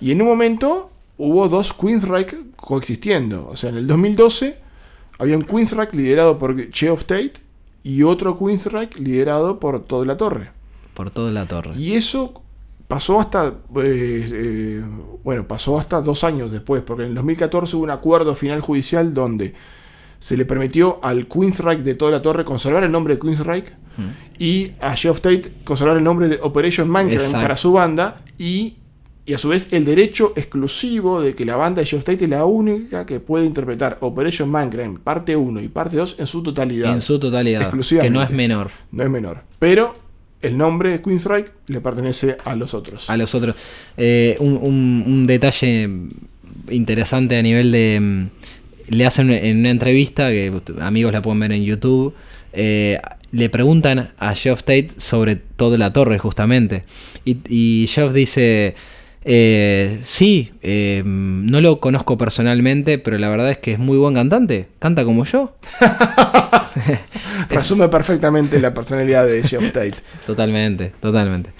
Y 0.00 0.12
en 0.12 0.22
un 0.22 0.28
momento 0.28 0.90
hubo 1.18 1.48
dos 1.48 1.72
Queensryche 1.72 2.36
coexistiendo. 2.56 3.48
O 3.50 3.56
sea, 3.56 3.70
en 3.70 3.76
el 3.78 3.86
2012 3.86 4.56
había 5.20 5.36
un 5.36 5.44
Queensryche 5.44 5.96
liderado 5.96 6.38
por 6.38 6.72
Geoff 6.72 7.04
Tate 7.04 7.34
y 7.82 8.02
otro 8.02 8.38
Queensryche 8.38 8.98
liderado 8.98 9.60
por 9.60 9.84
Todd 9.84 10.06
La 10.06 10.16
Torre. 10.16 10.50
Por 10.94 11.10
toda 11.10 11.30
la 11.30 11.46
torre. 11.46 11.74
Y 11.76 11.94
eso 11.94 12.42
pasó 12.88 13.20
hasta, 13.20 13.54
eh, 13.76 14.30
eh, 14.32 14.82
bueno, 15.22 15.46
pasó 15.46 15.78
hasta 15.78 16.00
dos 16.00 16.24
años 16.24 16.50
después, 16.50 16.82
porque 16.82 17.04
en 17.04 17.10
el 17.10 17.14
2014 17.14 17.76
hubo 17.76 17.84
un 17.84 17.90
acuerdo 17.90 18.34
final 18.34 18.60
judicial 18.60 19.14
donde 19.14 19.54
se 20.18 20.36
le 20.36 20.44
permitió 20.44 20.98
al 21.02 21.26
Queensryche 21.26 21.82
de 21.82 21.94
toda 21.94 22.10
la 22.10 22.20
torre 22.20 22.44
conservar 22.44 22.84
el 22.84 22.92
nombre 22.92 23.14
de 23.14 23.20
Queensryche 23.20 23.72
y 24.38 24.72
a 24.80 24.96
Geoff 24.96 25.20
Tate 25.20 25.52
conservar 25.64 25.98
el 25.98 26.02
nombre 26.02 26.28
de 26.28 26.38
Operation 26.42 26.90
Minecraft 26.90 27.32
para 27.32 27.56
su 27.56 27.72
banda 27.72 28.22
y, 28.38 28.76
y 29.30 29.34
a 29.34 29.38
su 29.38 29.48
vez 29.48 29.68
el 29.72 29.84
derecho 29.84 30.32
exclusivo 30.34 31.20
de 31.20 31.36
que 31.36 31.44
la 31.44 31.54
banda 31.54 31.80
de 31.82 31.86
Geoff 31.86 32.02
Tate 32.02 32.24
es 32.24 32.30
la 32.30 32.44
única 32.44 33.06
que 33.06 33.20
puede 33.20 33.46
interpretar 33.46 33.96
Operation 34.00 34.48
Minecraft 34.50 34.98
parte 34.98 35.36
1 35.36 35.60
y 35.60 35.68
parte 35.68 35.96
2 35.98 36.16
en 36.18 36.26
su 36.26 36.42
totalidad. 36.42 36.92
En 36.92 37.00
su 37.00 37.16
totalidad. 37.20 37.60
Que 37.60 37.64
Exclusivamente. 37.66 38.18
no 38.18 38.24
es 38.24 38.30
menor. 38.30 38.70
No 38.90 39.04
es 39.04 39.08
menor. 39.10 39.42
Pero 39.60 39.94
el 40.42 40.58
nombre 40.58 40.90
de 40.90 41.00
Queensryche 41.00 41.50
le 41.68 41.80
pertenece 41.80 42.38
a 42.44 42.56
los 42.56 42.74
otros. 42.74 43.08
a 43.08 43.16
los 43.16 43.32
otros. 43.36 43.54
Eh, 43.96 44.36
un, 44.40 44.54
un- 44.60 45.04
un 45.06 45.26
detalle 45.28 45.88
interesante 46.70 47.36
a 47.38 47.42
nivel 47.42 47.70
de... 47.70 47.98
mm, 48.00 48.94
Le 48.96 49.06
hacen 49.06 49.30
en 49.30 49.58
una 49.58 49.70
entrevista, 49.70 50.28
que 50.30 50.52
amigos 50.80 51.12
la 51.12 51.22
pueden 51.22 51.38
ver 51.38 51.52
en 51.52 51.62
YouTube, 51.62 52.14
eh, 52.52 52.98
le 53.30 53.48
preguntan 53.48 54.10
a 54.18 54.34
Geoff 54.34 54.60
Tate 54.64 54.88
sobre 54.96 55.36
toda 55.36 55.78
la 55.78 55.92
torre 55.92 56.18
justamente. 56.18 56.82
Y, 57.24 57.36
y 57.48 57.86
Geoff 57.86 58.12
dice... 58.12 58.74
eh, 59.24 60.00
sí, 60.02 60.52
eh, 60.62 61.02
no 61.04 61.60
lo 61.60 61.80
conozco 61.80 62.16
personalmente, 62.16 62.98
pero 62.98 63.18
la 63.18 63.28
verdad 63.28 63.50
es 63.50 63.58
que 63.58 63.72
es 63.72 63.78
muy 63.78 63.98
buen 63.98 64.14
cantante. 64.14 64.68
Canta 64.78 65.04
como 65.04 65.24
yo. 65.24 65.54
Resume 67.48 67.88
perfectamente 67.88 68.60
la 68.60 68.72
personalidad 68.72 69.26
de 69.26 69.42
Geoff 69.42 69.72
Tate. 69.72 69.94
Totalmente, 70.26 70.92
totalmente. 71.00 71.50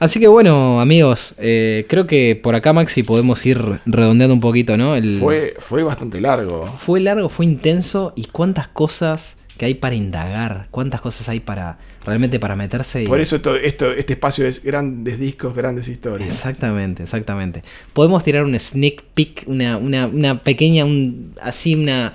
Así 0.00 0.18
que 0.18 0.26
bueno, 0.26 0.80
amigos, 0.80 1.34
eh, 1.38 1.86
creo 1.88 2.06
que 2.06 2.38
por 2.42 2.54
acá, 2.54 2.72
Maxi, 2.72 3.04
podemos 3.04 3.46
ir 3.46 3.62
redondeando 3.86 4.34
un 4.34 4.40
poquito, 4.40 4.76
¿no? 4.76 4.96
El, 4.96 5.18
Fue, 5.20 5.54
fue 5.58 5.82
bastante 5.82 6.20
largo. 6.20 6.66
fue 6.66 7.00
largo, 7.00 7.28
fue 7.28 7.46
intenso 7.46 8.12
y 8.16 8.24
cuántas 8.26 8.68
cosas 8.68 9.36
que 9.56 9.66
hay 9.66 9.74
para 9.74 9.94
indagar, 9.94 10.66
cuántas 10.70 11.00
cosas 11.00 11.28
hay 11.28 11.40
para 11.40 11.78
realmente 12.04 12.38
para 12.40 12.54
meterse. 12.54 13.02
y- 13.02 13.06
Por 13.06 13.20
eso 13.20 13.36
esto, 13.36 13.56
esto, 13.56 13.92
este 13.92 14.12
espacio 14.14 14.46
es 14.46 14.62
grandes 14.62 15.18
discos, 15.18 15.54
grandes 15.54 15.88
historias. 15.88 16.28
Exactamente, 16.28 17.02
exactamente. 17.02 17.62
Podemos 17.92 18.22
tirar 18.24 18.44
un 18.44 18.58
sneak 18.58 19.02
peek, 19.14 19.44
una, 19.46 19.76
una, 19.78 20.06
una 20.06 20.42
pequeña, 20.42 20.84
un, 20.84 21.34
así 21.42 21.74
una, 21.74 22.12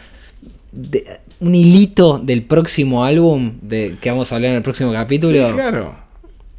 de- 0.72 1.20
un 1.40 1.56
hilito 1.56 2.20
del 2.20 2.44
próximo 2.44 3.04
álbum 3.06 3.54
de 3.62 3.98
que 4.02 4.10
vamos 4.12 4.32
a 4.32 4.36
hablar 4.36 4.52
en 4.52 4.58
el 4.58 4.64
próximo 4.64 4.92
capítulo. 4.94 5.48
Sí, 5.48 5.54
claro. 5.54 5.94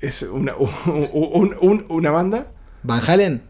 Es 0.01 0.23
una, 0.23 0.55
un- 0.57 1.09
un- 1.13 1.57
un- 1.61 1.87
una 1.89 2.11
banda. 2.11 2.47
Van 2.83 3.01
Halen, 3.07 3.43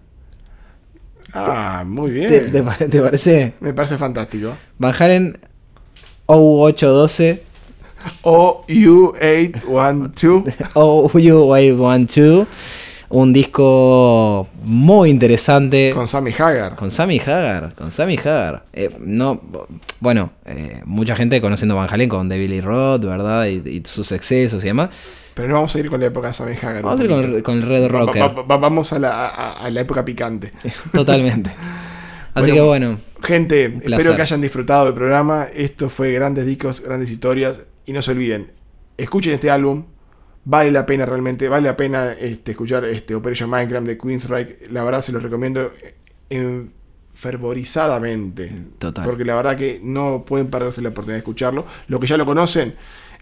Ah, 1.32 1.85
muy 1.86 2.11
bien. 2.11 2.28
¿te, 2.28 2.40
te 2.40 2.62
pare- 2.62 2.89
te 2.89 3.01
parece? 3.01 3.52
Me 3.61 3.73
parece 3.73 3.97
fantástico. 3.97 4.57
Van 4.78 4.93
Halen 4.98 5.39
O812 6.27 7.40
OU812. 8.22 10.55
OU812, 10.74 12.47
un 13.10 13.32
disco 13.32 14.48
muy 14.64 15.10
interesante. 15.10 15.93
con 15.94 16.06
Sammy 16.06 16.32
Hagar. 16.39 16.77
Con 16.77 16.90
Sammy 16.90 17.18
Hagar, 17.18 17.74
con 17.74 17.90
Sammy 17.90 18.16
Hagar. 18.16 18.64
Eh, 18.72 18.90
no, 19.01 19.40
bueno, 20.01 20.31
eh, 20.44 20.82
mucha 20.85 21.16
gente 21.16 21.40
conociendo 21.40 21.77
Van 21.77 21.89
Halen 21.93 22.09
con 22.09 22.28
David 22.28 22.51
Lee 22.51 22.60
Roth, 22.60 23.05
¿verdad? 23.05 23.47
Y, 23.47 23.62
y 23.68 23.82
sus 23.85 24.12
excesos 24.12 24.62
y 24.64 24.68
demás. 24.68 24.90
Pero 25.35 25.48
no 25.48 25.55
vamos 25.55 25.74
a 25.74 25.78
ir 25.78 25.89
con 25.89 26.01
la 26.01 26.06
época 26.06 26.28
de 26.28 26.35
Sammy 26.35 26.55
Hagar. 26.60 26.82
Vamos 26.82 27.01
a 27.01 27.05
ir 27.05 27.10
con, 27.10 27.24
el- 27.24 27.43
con 27.43 27.56
el 27.59 27.62
Red 27.62 27.89
Rocker. 27.89 28.22
va- 28.22 28.43
va- 28.43 28.56
vamos 28.59 28.93
a 28.93 28.98
la, 28.98 29.28
a- 29.28 29.52
a 29.64 29.70
la 29.70 29.81
época 29.81 30.05
picante. 30.05 30.51
Totalmente. 30.93 31.51
Así 32.35 32.51
Bueno, 32.52 32.55
que 32.55 32.60
bueno, 32.68 32.98
Gente, 33.22 33.64
espero 33.82 34.16
que 34.16 34.22
hayan 34.22 34.40
disfrutado 34.40 34.85
del 34.86 34.94
programa. 34.94 35.48
Esto 35.52 35.90
fue 35.90 36.12
Grandes 36.12 36.47
Discos, 36.47 36.81
Grandes 36.81 37.10
Historias. 37.10 37.56
Y 37.86 37.93
no 37.93 38.02
se 38.02 38.12
olviden, 38.12 38.52
escuchen 38.97 39.35
este 39.35 39.51
álbum. 39.51 39.85
Vale 40.43 40.70
la 40.70 40.86
pena 40.86 41.05
realmente, 41.05 41.48
vale 41.48 41.69
la 41.69 41.77
pena 41.77 42.12
este, 42.12 42.52
escuchar 42.52 42.85
este 42.86 43.15
Operation 43.15 43.51
Minecraft 43.51 43.86
de 43.86 43.98
Queensryche. 43.98 44.57
La 44.70 44.82
verdad 44.85 45.02
se 45.02 45.12
los 45.12 45.23
recomiendo 45.23 45.70
eh, 46.31 46.66
fervorizadamente. 47.12 48.51
Total. 48.78 49.05
Porque 49.05 49.24
la 49.24 49.35
verdad 49.35 49.57
que 49.57 49.81
no 49.82 50.24
pueden 50.24 50.48
perderse 50.48 50.81
la 50.81 50.89
oportunidad 50.89 51.16
de 51.16 51.19
escucharlo. 51.19 51.66
Lo 51.89 52.01
que 52.01 52.07
ya 52.07 52.16
lo 52.16 52.24
conocen, 52.24 52.74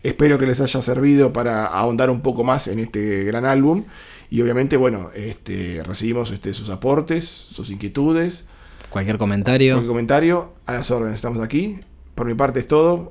espero 0.02 0.38
que 0.38 0.46
les 0.46 0.60
haya 0.60 0.80
servido 0.80 1.32
para 1.32 1.66
ahondar 1.66 2.08
un 2.08 2.20
poco 2.20 2.44
más 2.44 2.68
en 2.68 2.78
este 2.78 3.24
gran 3.24 3.44
álbum. 3.44 3.84
Y 4.30 4.40
obviamente, 4.42 4.76
bueno, 4.76 5.10
este, 5.14 5.82
recibimos 5.84 6.30
este, 6.30 6.54
sus 6.54 6.68
aportes, 6.68 7.24
sus 7.24 7.70
inquietudes. 7.70 8.46
cualquier 8.90 9.18
comentario. 9.18 9.74
Cualquier 9.74 9.88
comentario, 9.88 10.52
a 10.66 10.74
las 10.74 10.90
órdenes, 10.90 11.16
estamos 11.16 11.42
aquí. 11.42 11.80
Por 12.14 12.26
mi 12.26 12.34
parte 12.34 12.60
es 12.60 12.68
todo. 12.68 13.08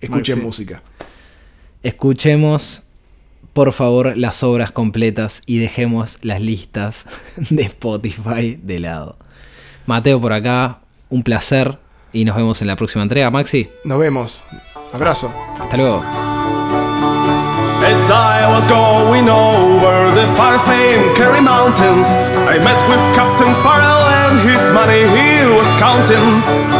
Escuchen 0.00 0.36
Maxi. 0.36 0.46
música. 0.46 0.82
Escuchemos, 1.82 2.82
por 3.52 3.72
favor, 3.72 4.16
las 4.16 4.42
obras 4.42 4.70
completas 4.70 5.42
y 5.46 5.58
dejemos 5.58 6.18
las 6.22 6.40
listas 6.40 7.06
de 7.50 7.62
Spotify 7.62 8.58
de 8.62 8.80
lado. 8.80 9.16
Mateo 9.86 10.20
por 10.20 10.32
acá, 10.32 10.80
un 11.08 11.22
placer 11.22 11.78
y 12.12 12.24
nos 12.24 12.36
vemos 12.36 12.60
en 12.62 12.68
la 12.68 12.76
próxima 12.76 13.02
entrega, 13.02 13.30
Maxi. 13.30 13.68
Nos 13.84 13.98
vemos. 13.98 14.42
Abrazo. 14.92 15.32
Hasta 15.60 15.76
luego. 15.76 16.02
As 17.84 18.10
I 18.10 18.46
was 18.50 18.66
going 18.66 19.28
over 19.28 20.10
the 20.14 20.26
far 20.34 20.58
famed 20.60 21.14
Kerry 21.16 21.40
Mountains, 21.40 22.06
I 22.48 22.58
met 22.58 22.80
with 22.88 22.98
Captain 23.14 23.54
Farrell 23.62 24.05
and 24.28 24.38
his 24.42 24.62
money 24.74 25.06
he 25.06 25.46
was 25.46 25.68
counting. 25.78 26.26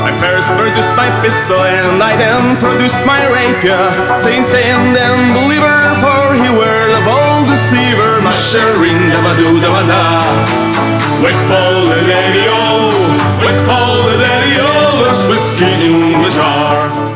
I 0.08 0.10
first 0.18 0.48
produced 0.58 0.94
my 0.98 1.08
pistol 1.22 1.62
and 1.62 2.02
I 2.02 2.16
then 2.16 2.56
produced 2.58 2.98
my 3.06 3.22
rapier, 3.30 3.86
saying 4.18 4.44
stand 4.44 4.96
and 4.96 5.34
deliver, 5.34 5.76
for 6.02 6.34
he 6.34 6.50
were 6.50 6.86
the 6.90 7.02
bold 7.06 7.46
deceiver. 7.46 8.18
Mushering 8.26 9.00
da 9.12 9.20
ba 9.22 9.32
do 9.38 9.60
da 9.62 9.70
ba 9.74 9.82
da. 9.86 10.02
Wakeful 11.22 11.86
the 11.90 12.00
daddy-o, 12.10 12.92
wakeful 13.46 13.94
the 14.10 14.16
daddy-o, 14.22 14.70
there's 15.02 15.22
whiskey 15.30 15.72
in 15.86 16.22
the 16.22 16.30
jar. 16.30 17.15